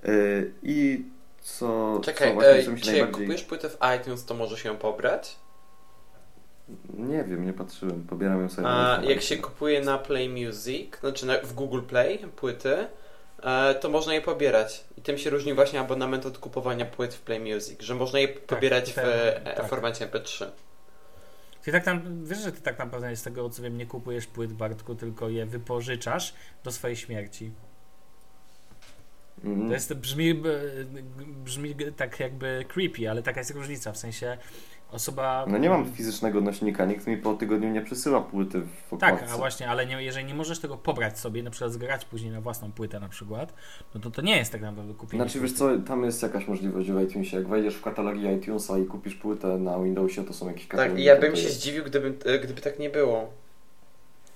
Yy, 0.03 0.53
I 0.63 1.05
co, 1.41 1.99
Czekaj, 2.03 2.28
co 2.28 2.34
właśnie 2.34 2.51
ej, 2.51 2.63
czy 2.63 2.70
najbardziej... 2.70 2.99
jak 2.99 3.11
kupujesz 3.11 3.43
płytę 3.43 3.70
w 3.70 3.78
iTunes, 3.99 4.26
to 4.26 4.34
może 4.34 4.57
się 4.57 4.70
ją 4.70 4.78
pobrać? 4.78 5.36
Nie 6.93 7.24
wiem, 7.24 7.45
nie 7.45 7.53
patrzyłem, 7.53 8.03
pobieram 8.03 8.41
ją 8.41 8.49
sobie. 8.49 8.67
A 8.67 9.01
jak 9.03 9.22
się 9.22 9.38
kupuje 9.38 9.82
na 9.82 9.97
Play 9.97 10.30
Music, 10.30 10.99
znaczy 10.99 11.26
na, 11.26 11.38
w 11.38 11.53
Google 11.53 11.82
Play 11.82 12.17
płyty, 12.17 12.88
E, 13.43 13.76
to 13.76 13.89
można 13.89 14.13
je 14.13 14.22
pobierać. 14.22 14.84
I 14.97 15.01
tym 15.01 15.17
się 15.17 15.30
różni 15.30 15.53
właśnie 15.53 15.80
abonament 15.80 16.26
od 16.26 16.38
kupowania 16.38 16.86
płyt 16.86 17.13
w 17.13 17.22
Play 17.22 17.39
Music, 17.39 17.82
że 17.82 17.95
można 17.95 18.20
je 18.20 18.28
tak, 18.28 18.43
pobierać 18.43 18.93
ten, 18.93 19.05
w, 19.05 19.07
e, 19.07 19.41
tak. 19.55 19.70
formacie 19.70 20.07
MP3. 20.07 20.45
Ty 21.70 21.74
tak 21.74 21.84
tam, 21.84 22.26
wiesz, 22.26 22.39
że 22.39 22.51
ty 22.51 22.61
tak 22.61 22.80
naprawdę 22.80 23.15
z 23.15 23.24
tego 23.24 23.49
co 23.49 23.63
wiem 23.63 23.78
nie 23.78 23.86
kupujesz 23.86 24.28
płyt 24.28 24.53
Bartku, 24.53 24.95
tylko 24.95 25.30
je 25.30 25.45
wypożyczasz 25.45 26.34
do 26.63 26.72
swojej 26.72 26.97
śmierci. 26.97 27.51
Mm. 29.43 29.67
To 29.67 29.74
jest, 29.74 29.93
brzmi, 29.93 30.43
brzmi 31.28 31.76
tak 31.97 32.20
jakby 32.20 32.65
creepy, 32.67 33.09
ale 33.09 33.24
taka 33.24 33.39
jest 33.39 33.51
różnica, 33.51 33.91
w 33.91 33.97
sensie 33.97 34.38
osoba... 34.92 35.46
No 35.48 35.58
nie 35.58 35.70
mam 35.70 35.92
fizycznego 35.92 36.42
nośnika, 36.42 36.86
nikt 36.86 37.08
mi 37.08 37.18
po 37.18 37.34
tygodniu 37.34 37.70
nie 37.70 37.82
przysyła 37.82 38.22
płyty 38.22 38.62
w 38.62 38.94
okładce. 38.94 39.18
Tak, 39.26 39.32
a 39.34 39.38
właśnie, 39.38 39.70
ale 39.70 39.86
nie, 39.86 40.04
jeżeli 40.04 40.26
nie 40.26 40.34
możesz 40.34 40.60
tego 40.60 40.78
pobrać 40.78 41.20
sobie, 41.20 41.44
na 41.44 41.52
przykład 41.52 41.72
zgrać 41.74 42.06
później 42.06 42.32
na 42.32 42.42
własną 42.42 42.72
płytę 42.72 43.00
na 43.00 43.10
przykład, 43.10 43.54
no 43.96 44.02
to 44.02 44.12
to 44.12 44.22
nie 44.22 44.38
jest 44.38 44.52
tak 44.52 44.62
naprawdę 44.62 44.94
kupienie. 44.94 45.24
Znaczy 45.24 45.40
wiesz 45.40 45.54
co, 45.54 45.78
tam 45.80 46.04
jest 46.04 46.24
jakaś 46.24 46.48
możliwość 46.48 46.92
w 46.92 47.02
iTunesie, 47.02 47.38
jak 47.38 47.48
wejdziesz 47.48 47.76
w 47.76 47.82
katalogi 47.82 48.28
iTunesa 48.38 48.78
i 48.78 48.86
kupisz 48.86 49.16
płytę 49.16 49.48
na 49.58 49.80
Windowsie, 49.80 50.26
to 50.26 50.34
są 50.34 50.48
jakieś 50.48 50.68
katalogi. 50.68 50.94
Tak, 50.96 51.02
i 51.02 51.04
ja 51.04 51.16
bym 51.20 51.32
jest. 51.32 51.44
się 51.44 51.50
zdziwił, 51.50 51.84
gdyby, 51.84 52.14
gdyby 52.44 52.62
tak 52.62 52.80
nie 52.80 52.90
było. 52.90 53.34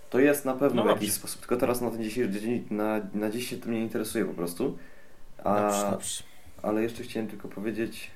To 0.10 0.20
jest 0.20 0.46
na 0.46 0.54
pewno 0.54 0.76
No 0.84 0.84
w 0.84 0.88
jakiś 0.88 1.08
dobrze. 1.10 1.20
sposób, 1.20 1.40
tylko 1.40 1.58
teraz 1.58 1.82
na 1.82 1.92
ten 1.92 2.04
dzisiejszy 2.04 2.40
dzień, 2.40 2.64
na, 2.72 3.02
na 3.14 3.30
dziś 3.30 3.50
się 3.50 3.58
to 3.58 3.70
mnie 3.70 3.80
interesuje 3.82 4.26
po 4.26 4.34
prostu. 4.34 4.78
A, 5.44 5.62
Dobrze, 5.62 5.92
dobrze. 5.92 6.24
ale 6.62 6.84
jeszcze 6.84 7.04
chciałem 7.04 7.28
tylko 7.30 7.48
powiedzieć, 7.48 8.12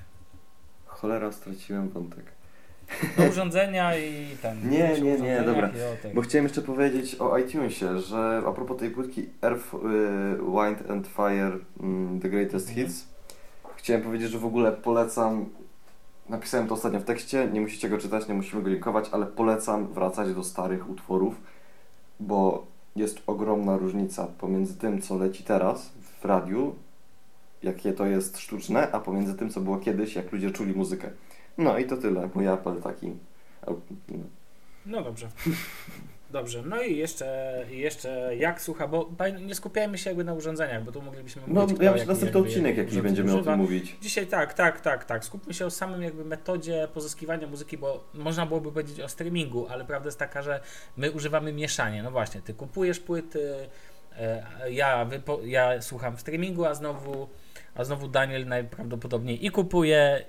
cholera, 1.02 1.32
straciłem 1.32 1.90
wątek. 1.90 2.26
Do 3.18 3.24
urządzenia 3.24 3.98
i 3.98 4.38
ten... 4.42 4.70
Nie, 4.70 4.78
nie, 4.78 5.02
nie, 5.02 5.14
urządzeniach 5.14 5.46
dobra. 5.46 5.70
tak. 6.04 6.14
Bo 6.14 6.22
chciałem 6.22 6.46
jeszcze 6.46 6.62
powiedzieć 6.62 7.16
o 7.20 7.38
iTunesie, 7.38 8.00
że 8.00 8.44
a 8.48 8.52
propos 8.52 8.78
tej 8.78 8.90
płytki 8.90 9.30
Earth, 9.42 9.74
y, 9.74 9.78
Wind 10.38 10.92
and 10.92 11.08
Fire 11.08 11.58
mm, 11.80 12.20
The 12.20 12.30
Greatest 12.30 12.70
Mhm. 12.70 12.88
Hits, 12.88 13.08
chciałem 13.76 14.02
powiedzieć, 14.02 14.32
że 14.32 14.40
w 14.40 14.46
ogóle 14.46 14.72
polecam, 14.72 15.46
napisałem 16.30 16.68
to 16.68 16.74
ostatnio 16.74 17.00
w 17.00 17.04
tekście, 17.04 17.48
nie 17.54 17.62
musicie 17.62 17.90
go 17.90 17.98
czytać, 17.98 18.28
nie 18.28 18.34
musimy 18.34 18.62
go 18.62 18.70
linkować, 18.70 19.10
ale 19.12 19.26
polecam 19.26 19.88
wracać 19.88 20.34
do 20.34 20.44
starych 20.44 20.90
utworów, 20.90 21.42
bo 22.20 22.66
jest 22.96 23.22
ogromna 23.28 23.78
różnica 23.78 24.28
pomiędzy 24.40 24.78
tym, 24.78 25.02
co 25.02 25.18
leci 25.18 25.44
teraz 25.44 25.90
w 26.22 26.26
radiu, 26.26 26.76
jakie 27.64 27.94
to 27.94 28.06
jest 28.06 28.38
sztuczne, 28.40 28.92
a 28.92 29.00
pomiędzy 29.00 29.36
tym, 29.36 29.50
co 29.50 29.62
było 29.62 29.78
kiedyś, 29.78 30.16
jak 30.16 30.32
ludzie 30.32 30.52
czuli 30.52 30.74
muzykę. 30.74 31.10
No 31.58 31.78
i 31.78 31.86
to 31.86 31.98
tyle, 31.98 32.30
mój 32.36 32.48
apel 32.48 32.82
taki. 32.82 33.14
No. 33.68 34.24
No 34.86 35.02
dobrze. 35.04 35.28
Dobrze, 36.32 36.62
no 36.66 36.82
i 36.82 36.98
jeszcze, 36.98 37.66
jeszcze 37.70 38.36
jak 38.36 38.62
słucha, 38.62 38.88
bo 38.88 39.10
nie 39.46 39.56
skupiajmy 39.56 39.98
się 39.98 40.10
jakby 40.10 40.24
na 40.24 40.34
urządzeniach, 40.34 40.84
bo 40.84 40.92
tu 40.92 41.02
moglibyśmy 41.02 41.42
No, 41.48 41.62
mówić, 41.62 41.76
kto 41.76 41.84
ja 41.84 41.92
myślę, 41.92 42.08
następny 42.08 42.40
odcinek 42.40 42.78
jakiś 42.78 42.98
będziemy 43.02 43.32
o 43.32 43.36
używa. 43.36 43.52
tym 43.52 43.60
mówić. 43.62 43.96
Dzisiaj 44.02 44.28
tak, 44.28 44.54
tak, 44.54 44.82
tak, 44.82 45.06
tak. 45.06 45.26
Skupmy 45.26 45.54
się 45.54 45.66
o 45.66 45.70
samym 45.72 46.02
jakby 46.02 46.26
metodzie 46.26 46.88
pozyskiwania 46.94 47.48
muzyki, 47.48 47.78
bo 47.78 48.04
można 48.14 48.46
byłoby 48.46 48.72
powiedzieć 48.72 49.00
o 49.02 49.10
streamingu, 49.10 49.68
ale 49.68 49.86
prawda 49.86 50.08
jest 50.08 50.20
taka, 50.20 50.42
że 50.42 50.60
my 50.98 51.12
używamy 51.12 51.54
mieszanie. 51.54 52.04
No 52.04 52.12
właśnie, 52.12 52.42
ty 52.42 52.54
kupujesz 52.54 53.00
płyty, 53.00 53.56
e, 54.18 54.44
ja, 54.72 55.06
wypo, 55.06 55.40
ja 55.44 55.82
słucham 55.82 56.18
w 56.18 56.22
streamingu, 56.22 56.66
a 56.66 56.74
znowu, 56.74 57.28
a 57.76 57.84
znowu 57.84 58.08
Daniel 58.08 58.46
najprawdopodobniej 58.48 59.46
i 59.46 59.52
kupuje 59.52 60.26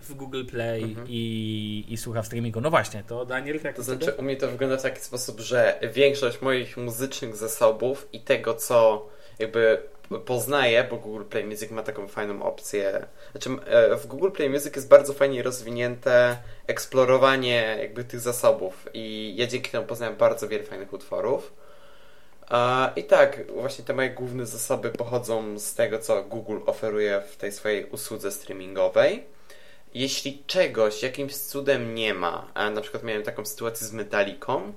w 0.00 0.14
Google 0.14 0.44
Play 0.44 0.82
Mhm. 0.82 1.06
i, 1.10 1.84
i 1.88 1.96
słucha 1.96 2.22
w 2.22 2.26
streamingu. 2.26 2.60
No 2.60 2.70
właśnie, 2.70 3.02
to 3.08 3.24
Daniel 3.24 3.60
jak 3.64 3.76
To 3.76 3.82
znaczy, 3.82 4.12
u 4.12 4.22
mnie 4.22 4.36
to 4.36 4.48
wygląda 4.48 4.76
w 4.76 4.82
taki 4.82 5.00
sposób, 5.00 5.40
że 5.40 5.78
większość 5.92 6.40
moich 6.40 6.76
muzycznych 6.76 7.36
zasobów 7.36 8.08
i 8.12 8.20
tego, 8.20 8.54
co 8.54 9.06
jakby 9.38 9.82
poznaję, 10.24 10.86
bo 10.90 10.96
Google 10.96 11.24
Play 11.24 11.44
Music 11.44 11.70
ma 11.70 11.82
taką 11.82 12.08
fajną 12.08 12.42
opcję. 12.42 13.06
Znaczy, 13.32 13.50
e, 13.66 13.96
w 13.96 14.06
Google 14.06 14.30
Play 14.30 14.50
Music 14.50 14.76
jest 14.76 14.88
bardzo 14.88 15.12
fajnie 15.12 15.42
rozwinięte 15.42 16.36
eksplorowanie 16.66 17.76
jakby 17.80 18.04
tych 18.04 18.20
zasobów 18.20 18.88
i 18.94 19.34
ja 19.36 19.46
dzięki 19.46 19.70
temu 19.70 19.86
poznałem 19.86 20.16
bardzo 20.16 20.48
wiele 20.48 20.64
fajnych 20.64 20.92
utworów. 20.92 21.52
I 22.96 23.04
tak, 23.04 23.52
właśnie 23.52 23.84
te 23.84 23.94
moje 23.94 24.10
główne 24.10 24.46
zasoby 24.46 24.90
pochodzą 24.90 25.58
z 25.58 25.74
tego, 25.74 25.98
co 25.98 26.22
Google 26.22 26.58
oferuje 26.66 27.22
w 27.30 27.36
tej 27.36 27.52
swojej 27.52 27.84
usłudze 27.84 28.32
streamingowej. 28.32 29.26
Jeśli 29.94 30.42
czegoś 30.46 31.02
jakimś 31.02 31.36
cudem 31.36 31.94
nie 31.94 32.14
ma, 32.14 32.52
na 32.74 32.80
przykład 32.80 33.02
miałem 33.02 33.22
taką 33.22 33.44
sytuację 33.44 33.86
z 33.86 33.92
Metaliką, 33.92 34.72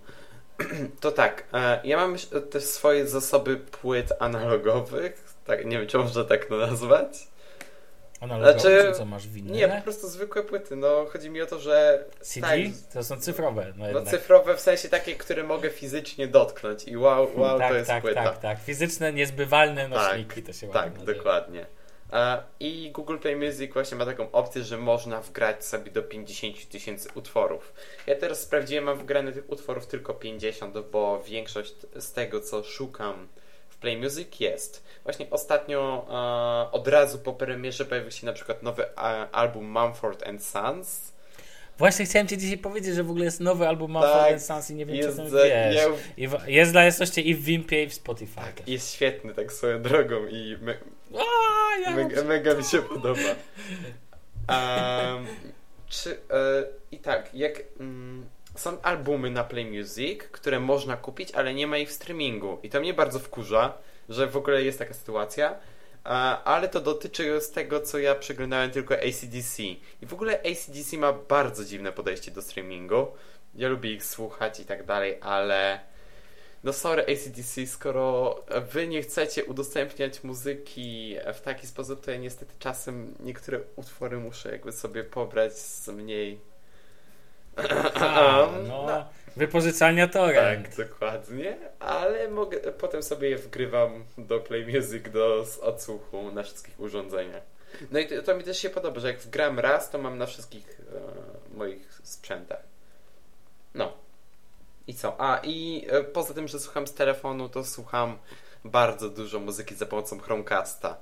to 1.01 1.11
tak, 1.11 1.43
e, 1.53 1.79
ja 1.83 1.97
mam 1.97 2.11
już 2.11 2.25
te 2.51 2.61
swoje 2.61 3.07
zasoby 3.07 3.57
płyt 3.57 4.11
analogowych, 4.19 5.35
tak, 5.45 5.65
nie 5.65 5.77
wiem, 5.77 5.87
czy 5.87 5.97
można 5.97 6.23
tak 6.23 6.49
nazwać. 6.49 7.27
Analogowy, 8.19 8.59
znaczy- 8.59 8.87
czy 8.91 8.97
co 8.97 9.05
masz 9.05 9.27
winne? 9.27 9.51
Nie, 9.51 9.67
po 9.67 9.81
prostu 9.81 10.07
zwykłe 10.09 10.43
płyty, 10.43 10.75
no 10.75 11.05
chodzi 11.13 11.29
mi 11.29 11.41
o 11.41 11.45
to, 11.45 11.59
że 11.59 12.03
CD? 12.21 12.47
tak. 12.47 12.59
To 12.93 13.03
są 13.03 13.19
cyfrowe. 13.19 13.73
No, 13.77 13.85
no, 13.93 14.01
cyfrowe 14.05 14.57
w 14.57 14.59
sensie 14.59 14.89
takie, 14.89 15.15
które 15.15 15.43
mogę 15.43 15.69
fizycznie 15.69 16.27
dotknąć 16.27 16.83
i 16.83 16.97
wow, 16.97 17.27
wow, 17.35 17.59
tak, 17.59 17.69
to 17.71 17.75
jest 17.75 17.87
tak, 17.89 18.01
płyta. 18.03 18.23
tak, 18.23 18.37
tak. 18.37 18.59
Fizyczne, 18.63 19.13
niezbywalne 19.13 19.89
Tak, 19.89 19.91
nośniki 19.91 20.43
to 20.43 20.53
się 20.53 20.67
ładnie 20.67 20.81
Tak, 20.81 20.93
nazywa. 20.93 21.13
dokładnie. 21.13 21.65
E, 22.13 22.43
I 22.59 22.91
Google 22.91 23.17
Play 23.17 23.35
Music 23.35 23.73
właśnie 23.73 23.97
ma 23.97 24.05
taką 24.05 24.31
opcję, 24.31 24.63
że 24.63 24.77
można 24.77 25.21
wgrać 25.21 25.65
sobie 25.65 25.91
do 25.91 26.03
50 26.03 26.69
tysięcy 26.69 27.09
utworów. 27.15 27.73
Ja 28.07 28.15
teraz 28.15 28.41
sprawdziłem, 28.41 28.83
mam 28.83 28.97
wgrane 28.97 29.31
tych 29.31 29.49
utworów 29.49 29.87
tylko 29.87 30.13
50, 30.13 30.75
bo 30.91 31.23
większość 31.23 31.75
z 31.95 32.11
tego, 32.13 32.41
co 32.41 32.63
szukam 32.63 33.27
Play 33.81 33.97
Music 33.97 34.39
jest. 34.39 34.83
Właśnie 35.03 35.27
ostatnio 35.31 36.05
e, 36.69 36.71
od 36.71 36.87
razu 36.87 37.19
po 37.19 37.33
premierze 37.33 37.85
pojawił 37.85 38.11
się 38.11 38.25
na 38.25 38.33
przykład 38.33 38.63
nowy 38.63 38.85
e, 38.89 38.97
album 39.31 39.65
Mumford 39.71 40.27
and 40.27 40.43
Sons. 40.43 41.11
Właśnie 41.77 42.05
chciałem 42.05 42.27
Ci 42.27 42.37
dzisiaj 42.37 42.57
powiedzieć, 42.57 42.95
że 42.95 43.03
w 43.03 43.09
ogóle 43.09 43.25
jest 43.25 43.39
nowy 43.39 43.67
album 43.67 43.91
Mumford 43.91 44.13
Tak, 44.13 44.33
and 44.33 44.41
Sons 44.43 44.69
i 44.71 44.75
nie 44.75 44.85
wiem, 44.85 44.95
Jest, 44.95 45.07
czy 45.17 45.21
o 45.23 45.25
tym 45.25 45.33
wiesz. 45.33 45.75
ja, 45.75 45.83
I 46.17 46.27
w, 46.27 46.37
jest 46.47 46.71
dla 46.71 46.83
jasności 46.83 47.29
i 47.29 47.35
w 47.35 47.43
Wimpie, 47.43 47.83
i 47.83 47.89
w 47.89 47.93
Spotify. 47.93 48.35
tak, 48.35 48.67
jest 48.67 48.93
świetny 48.93 49.33
tak 49.33 49.53
swoją 49.53 49.81
drogą 49.81 50.27
i 50.27 50.57
me, 50.61 50.77
A, 51.15 51.79
ja 51.81 51.91
Mega, 51.95 52.23
mega 52.23 52.53
mi 52.53 52.63
się 52.63 52.81
podoba. 52.81 53.19
Em, 54.47 55.27
czy, 55.89 56.11
e, 56.11 56.63
I 56.91 56.97
tak, 56.99 57.33
jak 57.33 57.63
mm, 57.79 58.25
są 58.59 58.81
albumy 58.81 59.29
na 59.29 59.43
Play 59.43 59.65
Music, 59.65 60.23
które 60.31 60.59
można 60.59 60.97
kupić, 60.97 61.31
ale 61.31 61.53
nie 61.53 61.67
ma 61.67 61.77
ich 61.77 61.89
w 61.89 61.93
streamingu. 61.93 62.59
I 62.63 62.69
to 62.69 62.79
mnie 62.79 62.93
bardzo 62.93 63.19
wkurza, 63.19 63.77
że 64.09 64.27
w 64.27 64.37
ogóle 64.37 64.63
jest 64.63 64.79
taka 64.79 64.93
sytuacja. 64.93 65.59
Ale 66.43 66.69
to 66.69 66.81
dotyczy 66.81 67.41
z 67.41 67.51
tego, 67.51 67.81
co 67.81 67.99
ja 67.99 68.15
przeglądałem 68.15 68.71
tylko 68.71 68.95
ACDC. 68.95 69.63
I 70.01 70.05
w 70.05 70.13
ogóle 70.13 70.39
ACDC 70.39 70.97
ma 70.97 71.13
bardzo 71.13 71.65
dziwne 71.65 71.91
podejście 71.91 72.31
do 72.31 72.41
streamingu. 72.41 73.07
Ja 73.55 73.69
lubię 73.69 73.93
ich 73.93 74.05
słuchać 74.05 74.59
i 74.59 74.65
tak 74.65 74.85
dalej, 74.85 75.17
ale 75.21 75.79
no 76.63 76.73
sorry 76.73 77.03
ACDC, 77.03 77.67
skoro 77.67 78.35
wy 78.71 78.87
nie 78.87 79.01
chcecie 79.01 79.45
udostępniać 79.45 80.23
muzyki 80.23 81.15
w 81.33 81.41
taki 81.41 81.67
sposób, 81.67 82.05
to 82.05 82.11
ja 82.11 82.17
niestety 82.17 82.53
czasem 82.59 83.15
niektóre 83.19 83.59
utwory 83.75 84.17
muszę 84.17 84.51
jakby 84.51 84.71
sobie 84.71 85.03
pobrać 85.03 85.57
z 85.57 85.87
mniej... 85.87 86.48
A, 87.95 88.47
no, 88.67 89.05
wypożyczalnia 89.35 90.07
torrent. 90.07 90.75
Tak, 90.75 90.87
dokładnie, 90.87 91.57
ale 91.79 92.29
mogę, 92.29 92.57
potem 92.59 93.03
sobie 93.03 93.29
je 93.29 93.37
wgrywam 93.37 94.03
do 94.17 94.39
Play 94.39 94.65
Music 94.65 95.09
do 95.11 95.45
z 95.45 95.57
odsłuchu 95.57 96.31
na 96.31 96.43
wszystkich 96.43 96.79
urządzeniach. 96.79 97.43
No 97.91 97.99
i 97.99 98.07
to, 98.07 98.23
to 98.23 98.35
mi 98.35 98.43
też 98.43 98.59
się 98.59 98.69
podoba, 98.69 98.99
że 98.99 99.07
jak 99.07 99.19
wgram 99.19 99.59
raz, 99.59 99.89
to 99.89 99.97
mam 99.97 100.17
na 100.17 100.25
wszystkich 100.25 100.81
e, 101.53 101.57
moich 101.57 102.01
sprzętach. 102.03 102.63
No. 103.73 103.93
I 104.87 104.93
co? 104.93 105.15
A 105.21 105.39
i 105.43 105.87
e, 105.89 106.03
poza 106.03 106.33
tym, 106.33 106.47
że 106.47 106.59
słucham 106.59 106.87
z 106.87 106.93
telefonu, 106.93 107.49
to 107.49 107.63
słucham 107.63 108.17
bardzo 108.65 109.09
dużo 109.09 109.39
muzyki 109.39 109.75
za 109.75 109.85
pomocą 109.85 110.19
Chromecasta. 110.19 110.97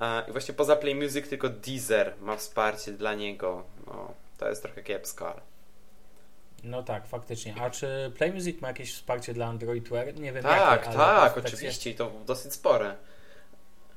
E, 0.00 0.24
I 0.28 0.32
właśnie 0.32 0.54
poza 0.54 0.76
Play 0.76 0.94
Music 0.94 1.28
tylko 1.28 1.48
Deezer 1.48 2.14
ma 2.20 2.36
wsparcie 2.36 2.92
dla 2.92 3.14
niego. 3.14 3.64
No, 3.86 4.14
to 4.38 4.48
jest 4.48 4.62
trochę 4.62 4.82
kiepsko, 4.82 5.30
ale... 5.30 5.40
No 6.64 6.82
tak, 6.82 7.06
faktycznie. 7.06 7.54
A 7.60 7.70
czy 7.70 8.12
Play 8.18 8.32
Music 8.32 8.60
ma 8.60 8.68
jakieś 8.68 8.94
wsparcie 8.94 9.34
dla 9.34 9.46
Android 9.46 9.88
Wear? 9.88 10.14
Nie 10.14 10.32
wiem 10.32 10.42
Tak, 10.42 10.84
jakie, 10.84 10.96
tak, 10.96 11.34
wersji- 11.34 11.46
oczywiście 11.46 11.90
i 11.90 11.94
to 11.94 12.12
dosyć 12.26 12.52
spore. 12.52 12.94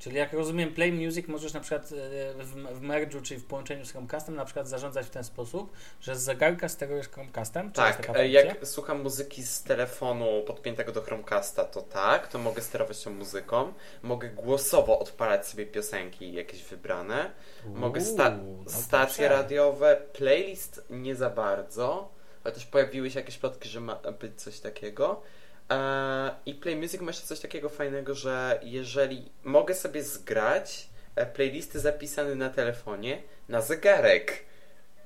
Czyli 0.02 0.16
jak 0.16 0.32
rozumiem, 0.32 0.74
Play 0.74 0.92
Music 0.92 1.28
możesz 1.28 1.52
na 1.52 1.60
przykład 1.60 1.92
e, 1.92 2.44
w, 2.44 2.54
w 2.54 2.82
merge'u, 2.82 3.22
czyli 3.22 3.40
w 3.40 3.46
połączeniu 3.46 3.84
z 3.84 3.90
Chromecastem 3.90 4.34
na 4.34 4.44
przykład 4.44 4.68
zarządzać 4.68 5.06
w 5.06 5.10
ten 5.10 5.24
sposób, 5.24 5.72
że 6.00 6.16
z 6.16 6.22
zegarka 6.22 6.68
sterujesz 6.68 7.08
Chromecastem? 7.08 7.72
Tak, 7.72 8.16
e, 8.16 8.28
jak 8.28 8.66
słucham 8.66 9.02
muzyki 9.02 9.42
z 9.42 9.62
telefonu 9.62 10.42
podpiętego 10.46 10.92
do 10.92 11.02
Chromecasta, 11.02 11.64
to 11.64 11.82
tak, 11.82 12.28
to 12.28 12.38
mogę 12.38 12.62
sterować 12.62 13.02
tą 13.02 13.10
muzyką. 13.10 13.72
Mogę 14.02 14.28
głosowo 14.28 14.98
odpalać 14.98 15.46
sobie 15.46 15.66
piosenki 15.66 16.32
jakieś 16.32 16.64
wybrane. 16.64 17.30
Mogę 17.66 18.00
sta 18.00 18.28
Uuu, 18.28 18.62
no 18.64 18.70
stacje 18.70 19.28
radiowe, 19.28 20.02
playlist 20.12 20.84
nie 20.90 21.14
za 21.16 21.30
bardzo, 21.30 22.08
chociaż 22.44 22.66
pojawiły 22.66 23.10
się 23.10 23.20
jakieś 23.20 23.38
plotki, 23.38 23.68
że 23.68 23.80
ma 23.80 23.94
być 23.94 24.42
coś 24.42 24.60
takiego. 24.60 25.22
E, 25.70 26.34
I 26.46 26.54
Play 26.54 26.76
Music 26.76 27.00
ma 27.00 27.06
jeszcze 27.06 27.26
coś 27.26 27.40
takiego 27.40 27.68
fajnego, 27.68 28.14
że 28.14 28.60
jeżeli 28.62 29.30
mogę 29.44 29.74
sobie 29.74 30.02
zgrać 30.02 30.88
e, 31.16 31.26
playlisty 31.26 31.80
zapisane 31.80 32.34
na 32.34 32.50
telefonie 32.50 33.22
na 33.48 33.60
zegarek. 33.60 34.44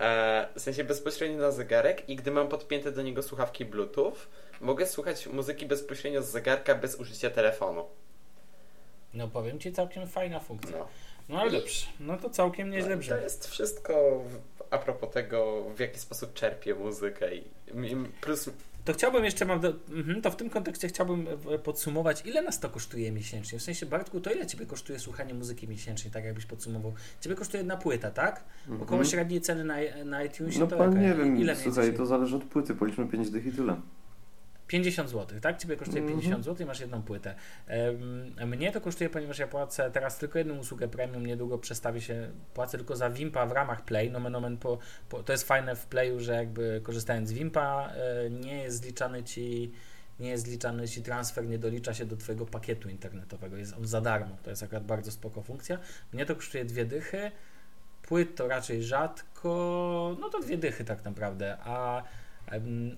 E, 0.00 0.48
w 0.54 0.60
sensie 0.60 0.84
bezpośrednio 0.84 1.38
na 1.38 1.50
zegarek 1.50 2.08
i 2.08 2.16
gdy 2.16 2.30
mam 2.30 2.48
podpięte 2.48 2.92
do 2.92 3.02
niego 3.02 3.22
słuchawki 3.22 3.64
Bluetooth, 3.64 4.16
mogę 4.60 4.86
słuchać 4.86 5.26
muzyki 5.26 5.66
bezpośrednio 5.66 6.22
z 6.22 6.30
zegarka 6.30 6.74
bez 6.74 6.94
użycia 6.94 7.30
telefonu. 7.30 7.86
No 9.14 9.28
powiem 9.28 9.60
Ci, 9.60 9.72
całkiem 9.72 10.08
fajna 10.08 10.40
funkcja. 10.40 10.78
No. 10.78 10.88
No 11.28 11.40
ale 11.40 11.50
dobrze, 11.50 11.86
no 12.00 12.16
to 12.16 12.30
całkiem 12.30 12.70
nieźle 12.70 12.90
No, 12.90 12.96
brzmi. 12.96 13.14
to 13.16 13.20
jest 13.20 13.46
wszystko 13.48 14.22
a 14.70 14.78
propos 14.78 15.10
tego, 15.10 15.64
w 15.76 15.80
jaki 15.80 15.98
sposób 15.98 16.34
czerpię 16.34 16.74
muzykę 16.74 17.34
i 17.34 17.44
plus... 18.20 18.50
To 18.84 18.92
chciałbym 18.92 19.24
jeszcze, 19.24 19.44
mam 19.44 19.60
do, 19.60 19.72
mhm, 19.90 20.22
to 20.22 20.30
w 20.30 20.36
tym 20.36 20.50
kontekście 20.50 20.88
chciałbym 20.88 21.26
e, 21.54 21.58
podsumować, 21.58 22.22
ile 22.26 22.42
nas 22.42 22.60
to 22.60 22.68
kosztuje 22.68 23.12
miesięcznie? 23.12 23.58
W 23.58 23.62
sensie, 23.62 23.86
Bartku, 23.86 24.20
to 24.20 24.32
ile 24.32 24.46
Ciebie 24.46 24.66
kosztuje 24.66 24.98
słuchanie 24.98 25.34
muzyki 25.34 25.68
miesięcznie, 25.68 26.10
tak 26.10 26.24
jakbyś 26.24 26.46
podsumował? 26.46 26.94
Ciebie 27.20 27.36
kosztuje 27.36 27.58
jedna 27.60 27.76
płyta, 27.76 28.10
tak? 28.10 28.44
Mhm. 28.60 28.82
Około 28.82 29.04
średniej 29.04 29.40
ceny 29.40 29.64
na, 29.64 29.74
na 30.04 30.24
iTunesie 30.24 30.60
No 30.60 30.66
to 30.66 30.76
pan 30.76 30.92
jaka? 30.92 31.02
nie 31.08 31.14
wiem, 31.14 31.36
ile 31.36 31.56
słuchaj, 31.56 31.94
to 31.94 32.06
zależy 32.06 32.36
od 32.36 32.44
płyty, 32.44 32.74
policzmy 32.74 33.06
5 33.06 33.30
dych 33.30 33.46
i 33.46 33.52
tyle. 33.52 33.80
50 34.66 35.10
zł, 35.10 35.40
tak? 35.40 35.58
Ciebie 35.58 35.76
kosztuje 35.76 36.02
Mhm. 36.02 36.20
50 36.20 36.44
zł 36.44 36.64
i 36.64 36.68
masz 36.68 36.80
jedną 36.80 37.02
płytę. 37.02 37.34
Mnie 38.46 38.72
to 38.72 38.80
kosztuje, 38.80 39.10
ponieważ 39.10 39.38
ja 39.38 39.46
płacę 39.46 39.90
teraz 39.90 40.18
tylko 40.18 40.38
jedną 40.38 40.58
usługę 40.58 40.88
premium, 40.88 41.26
niedługo 41.26 41.58
przestawię 41.58 42.00
się, 42.00 42.30
płacę 42.54 42.78
tylko 42.78 42.96
za 42.96 43.10
Wimpa 43.10 43.46
w 43.46 43.52
ramach 43.52 43.84
Play, 43.84 44.10
nomen 44.10 44.34
omen 44.34 44.56
po, 44.58 44.78
po, 45.08 45.22
to 45.22 45.32
jest 45.32 45.48
fajne 45.48 45.76
w 45.76 45.86
Playu, 45.86 46.20
że 46.20 46.34
jakby 46.34 46.80
korzystając 46.84 47.28
z 47.28 47.32
Wimpa 47.32 47.92
e, 47.94 48.30
nie 48.30 48.62
jest 48.62 48.82
zliczany 48.82 49.24
Ci 49.24 49.72
nie 50.20 50.28
jest 50.28 50.44
zliczany 50.44 50.88
Ci 50.88 51.02
transfer, 51.02 51.46
nie 51.46 51.58
dolicza 51.58 51.94
się 51.94 52.06
do 52.06 52.16
Twojego 52.16 52.46
pakietu 52.46 52.88
internetowego, 52.88 53.56
jest 53.56 53.74
on 53.74 53.86
za 53.86 54.00
darmo, 54.00 54.36
to 54.42 54.50
jest 54.50 54.62
akurat 54.62 54.84
bardzo 54.84 55.10
spoko 55.10 55.42
funkcja. 55.42 55.78
Mnie 56.12 56.26
to 56.26 56.34
kosztuje 56.34 56.64
dwie 56.64 56.84
dychy, 56.84 57.30
płyt 58.02 58.36
to 58.36 58.48
raczej 58.48 58.82
rzadko, 58.82 60.16
no 60.20 60.30
to 60.30 60.40
dwie 60.40 60.58
dychy 60.58 60.84
tak 60.84 61.04
naprawdę, 61.04 61.58
a 61.60 62.02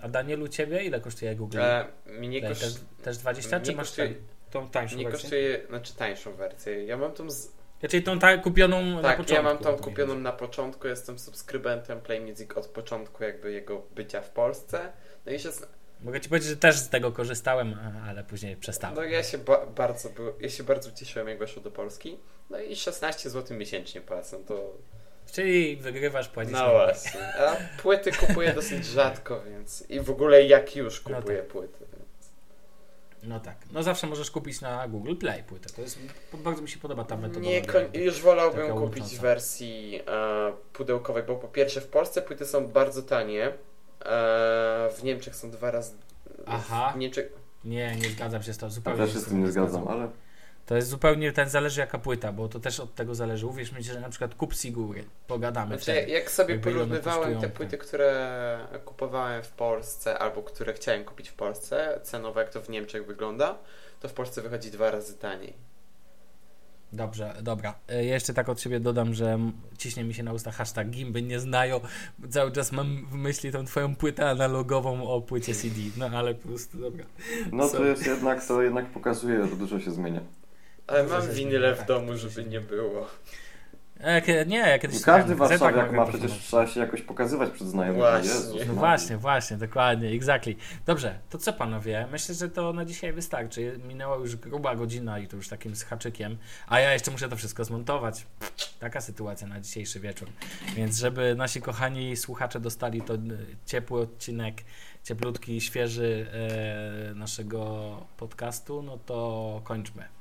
a 0.03 0.09
Danielu, 0.09 0.49
Ciebie 0.49 0.83
ile 0.85 1.01
kosztuje 1.01 1.35
Google? 1.37 1.59
E, 1.61 1.85
mnie 2.07 2.41
Play? 2.41 2.51
koszt... 2.53 2.62
też, 2.62 2.75
też 3.03 3.19
20, 3.19 3.61
czy 3.61 3.66
mnie 3.70 3.77
masz 3.77 3.89
kosztuje- 3.91 4.15
tą 4.51 4.70
tańszą 4.70 4.97
Nie 4.97 5.05
wersję? 5.05 5.20
kosztuje, 5.23 5.61
znaczy 5.69 5.95
tańszą 5.95 6.33
wersję. 6.35 6.85
Ja 6.85 6.97
mam 6.97 7.12
tą 7.12 7.31
z... 7.31 7.53
Czyli 7.89 8.03
tą 8.03 8.19
ta, 8.19 8.39
kupioną 8.39 8.83
na 8.83 9.03
Tak, 9.03 9.16
początku. 9.16 9.35
ja 9.35 9.43
mam 9.43 9.59
tą 9.59 9.73
mi 9.73 9.79
kupioną 9.79 10.15
na 10.15 10.33
początku, 10.33 10.89
jestem 10.89 11.19
subskrybentem 11.19 12.01
Play 12.01 12.20
Music 12.20 12.57
od 12.57 12.66
początku 12.66 13.25
jakby 13.25 13.53
jego 13.53 13.83
bycia 13.95 14.20
w 14.20 14.31
Polsce. 14.31 14.93
No 15.27 15.33
i 15.33 15.39
się, 15.39 15.49
Mogę 16.01 16.20
Ci 16.20 16.29
powiedzieć, 16.29 16.49
że 16.51 16.57
też 16.57 16.77
z 16.77 16.89
tego 16.89 17.12
korzystałem, 17.12 17.75
ale 18.07 18.25
później 18.25 18.57
przestałem. 18.57 18.97
no 18.97 19.03
ja 19.05 19.23
się 19.23 19.39
ba- 19.39 19.66
bardzo, 19.66 20.09
ja 20.41 20.49
się 20.49 20.62
bardzo 20.62 20.93
cieszyłem 20.93 21.29
jak 21.29 21.39
weszło 21.39 21.62
do 21.62 21.70
Polski. 21.70 22.19
No 22.51 22.61
i 22.61 22.77
16 22.77 23.31
zł 23.31 23.57
miesięcznie 23.57 24.01
płacę, 24.01 24.37
to 24.47 24.73
Czyli 25.33 25.77
wygrywasz, 25.77 26.29
płacisz 26.29 26.53
no 26.53 26.63
mniej. 26.67 26.73
właśnie. 26.77 27.21
A 27.39 27.57
płyty 27.83 28.13
kupuję 28.13 28.53
dosyć 28.53 28.85
rzadko, 28.87 29.43
więc 29.51 29.85
i 29.89 30.01
w 30.01 30.11
ogóle 30.11 30.43
jak 30.45 30.77
już 30.77 31.05
No 31.07 31.17
kupuję 31.17 31.43
płyty. 31.43 31.85
No 33.23 33.41
tak. 33.41 33.57
No 33.73 33.83
zawsze 33.83 34.07
możesz 34.07 34.31
kupić 34.31 34.61
na 34.61 34.89
Google 34.89 35.15
Play 35.17 35.43
płytę. 35.43 35.69
To 35.77 35.81
jest, 35.83 35.99
bardzo 36.35 36.63
mi 36.63 36.69
się 36.69 36.79
podoba 36.79 37.05
ta 37.05 37.17
metoda. 37.17 37.41
Nie, 37.41 37.63
już 37.95 38.21
wolałbym 38.21 38.69
kupić 38.73 38.81
łącząca. 39.01 39.17
w 39.17 39.21
wersji 39.21 40.01
e, 40.07 40.53
pudełkowej, 40.73 41.23
bo 41.23 41.37
po 41.37 41.49
pierwsze 41.49 41.81
w 41.81 41.87
Polsce 41.89 42.23
płyty 42.23 42.47
są 42.47 42.69
bardzo 42.69 43.03
tanie. 43.03 43.47
E, 43.47 43.53
w 44.97 45.01
Niemczech 45.03 45.37
są 45.37 45.51
dwa 45.51 45.71
razy. 45.71 45.93
Aha. 46.47 46.93
W 46.95 46.99
Niemczech, 46.99 47.33
Nie, 47.65 47.97
nie 47.97 48.09
zgadzam 48.11 48.43
się 48.43 48.53
z. 48.53 48.63
Ja 48.63 48.69
Zupełnie 48.69 48.99
też 49.05 49.13
się 49.13 49.21
z 49.21 49.25
tym 49.25 49.41
nie 49.45 49.53
zgadzam. 49.53 49.89
ale 49.89 50.09
To 50.69 50.77
jest 50.77 50.89
zupełnie, 50.89 51.32
ten 51.32 51.49
zależy 51.49 51.81
jaka 51.81 51.99
płyta, 51.99 52.32
bo 52.32 52.49
to 52.49 52.61
też 52.61 52.81
od 52.81 52.95
tego 52.95 53.15
zależy. 53.15 53.47
Uwierz 53.47 53.73
mi, 53.73 53.82
że 53.82 54.01
na 54.01 54.09
przykład 54.09 54.35
kup 54.35 54.55
Sigury, 54.55 55.05
pogadamy 55.27 55.66
Znaczy, 55.78 55.82
wtedy. 55.82 56.12
jak 56.12 56.31
sobie 56.31 56.59
porównywałem 56.59 57.40
te 57.40 57.49
płyty, 57.49 57.78
które 57.78 58.59
kupowałem 58.85 59.43
w 59.43 59.49
Polsce, 59.49 60.19
albo 60.19 60.43
które 60.43 60.73
chciałem 60.73 61.05
kupić 61.05 61.28
w 61.28 61.35
Polsce, 61.35 62.01
cenowo 62.03 62.40
jak 62.40 62.51
to 62.51 62.62
w 62.62 62.69
Niemczech 62.69 63.07
wygląda, 63.07 63.59
to 64.01 64.09
w 64.09 64.12
Polsce 64.12 64.43
wychodzi 64.43 64.70
dwa 64.70 64.90
razy 64.90 65.15
taniej. 65.15 65.53
Dobrze, 66.93 67.35
dobra. 67.43 67.74
E, 67.89 68.05
Jeszcze 68.05 68.35
tak 68.35 68.49
od 68.49 68.61
siebie 68.61 68.81
dodam, 68.81 69.15
że 69.15 69.39
ciśnie 69.78 70.05
mi 70.05 70.15
się 70.15 70.23
na 70.23 70.32
usta 70.32 70.51
hashtag 70.51 70.90
gimby 70.90 71.23
nie 71.23 71.40
znają. 71.40 71.81
Cały 72.31 72.53
czas 72.53 72.73
mam 72.73 73.07
w 73.07 73.15
myśli 73.15 73.53
tą 73.53 73.65
twoją 73.65 73.97
płytę 73.97 74.31
analogową 74.31 75.09
o 75.09 75.20
płycie 75.20 75.55
CD. 75.55 75.77
No 75.97 76.07
ale 76.19 76.35
po 76.35 76.49
prostu, 76.49 76.78
dobra. 76.78 77.05
no 77.53 77.65
So- 77.69 77.77
to 77.77 77.85
jest 77.85 78.07
jednak, 78.07 78.47
to 78.47 78.62
jednak 78.62 78.86
pokazuje, 78.86 79.47
że 79.47 79.57
dużo 79.57 79.81
się 79.81 79.90
zmienia. 79.90 80.20
Ale 80.89 81.05
mam 81.05 81.31
winyle 81.31 81.74
w 81.74 81.78
tak, 81.78 81.86
domu, 81.86 82.16
żeby 82.16 82.44
nie 82.44 82.60
było. 82.60 83.06
E, 84.01 84.15
Jak, 84.15 84.48
nie, 84.48 84.59
ja 84.59 84.78
kiedyś... 84.78 85.02
Każdy 85.02 85.35
słuchałem, 85.35 85.59
warszawiak 85.59 85.74
Zepak 85.74 85.93
ma 85.93 86.06
przecież, 86.06 86.32
trzeba 86.32 86.66
się 86.66 86.81
jakoś 86.81 87.02
pokazywać 87.02 87.51
przed 87.51 87.69
znajomymi. 87.69 88.02
Właśnie. 88.02 88.31
Jezus 88.31 88.66
No 88.66 88.74
właśnie, 88.74 89.16
właśnie, 89.16 89.56
dokładnie, 89.56 90.09
exactly. 90.09 90.55
Dobrze, 90.86 91.19
to 91.31 91.39
co 91.39 91.52
panowie? 91.52 92.06
Myślę, 92.12 92.35
że 92.35 92.48
to 92.48 92.73
na 92.73 92.85
dzisiaj 92.85 93.12
wystarczy. 93.12 93.81
Minęła 93.89 94.16
już 94.16 94.36
gruba 94.36 94.77
godzina 94.77 95.19
i 95.19 95.28
to 95.28 95.36
już 95.36 95.48
takim 95.48 95.77
z 95.77 95.82
haczykiem, 95.82 96.36
a 96.69 96.81
ja 96.81 96.93
jeszcze 96.93 97.10
muszę 97.10 97.28
to 97.28 97.36
wszystko 97.36 97.65
zmontować. 97.65 98.27
Taka 98.81 99.01
sytuacja 99.01 99.47
na 99.47 99.60
dzisiejszy 99.60 100.01
wieczór. 100.01 100.28
Więc 100.77 100.98
żeby 100.98 101.35
nasi 101.35 101.60
kochani 101.60 102.16
słuchacze 102.16 102.60
dostali 102.60 103.02
to 103.02 103.15
e, 103.15 103.19
ciepły 103.66 104.01
odcinek, 104.01 104.55
cieplutki, 105.05 105.60
świeży 105.60 106.27
e, 107.10 107.15
naszego 107.15 108.06
podcastu, 108.16 108.82
no 108.82 108.98
to 109.06 109.60
kończmy. 109.65 110.18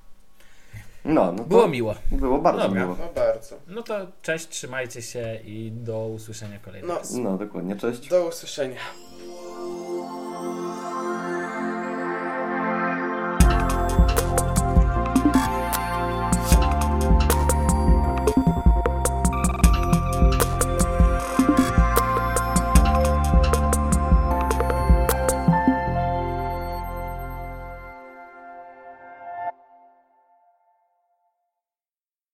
No, 1.07 1.31
no 1.31 1.37
to 1.37 1.43
Było 1.43 1.67
miło. 1.67 1.95
było 2.11 2.39
bardzo 2.39 2.61
Dobra. 2.61 2.81
miło. 2.81 2.95
No 2.99 3.09
bardzo. 3.15 3.55
No 3.67 3.81
to 3.83 3.93
cześć, 4.21 4.47
trzymajcie 4.47 5.01
się 5.01 5.39
i 5.45 5.71
do 5.71 6.07
usłyszenia 6.07 6.59
kolejnego. 6.59 6.93
No, 7.13 7.21
No 7.21 7.37
dokładnie, 7.37 7.75
cześć. 7.75 8.07
do 8.09 8.27
usłyszenia. 8.27 8.79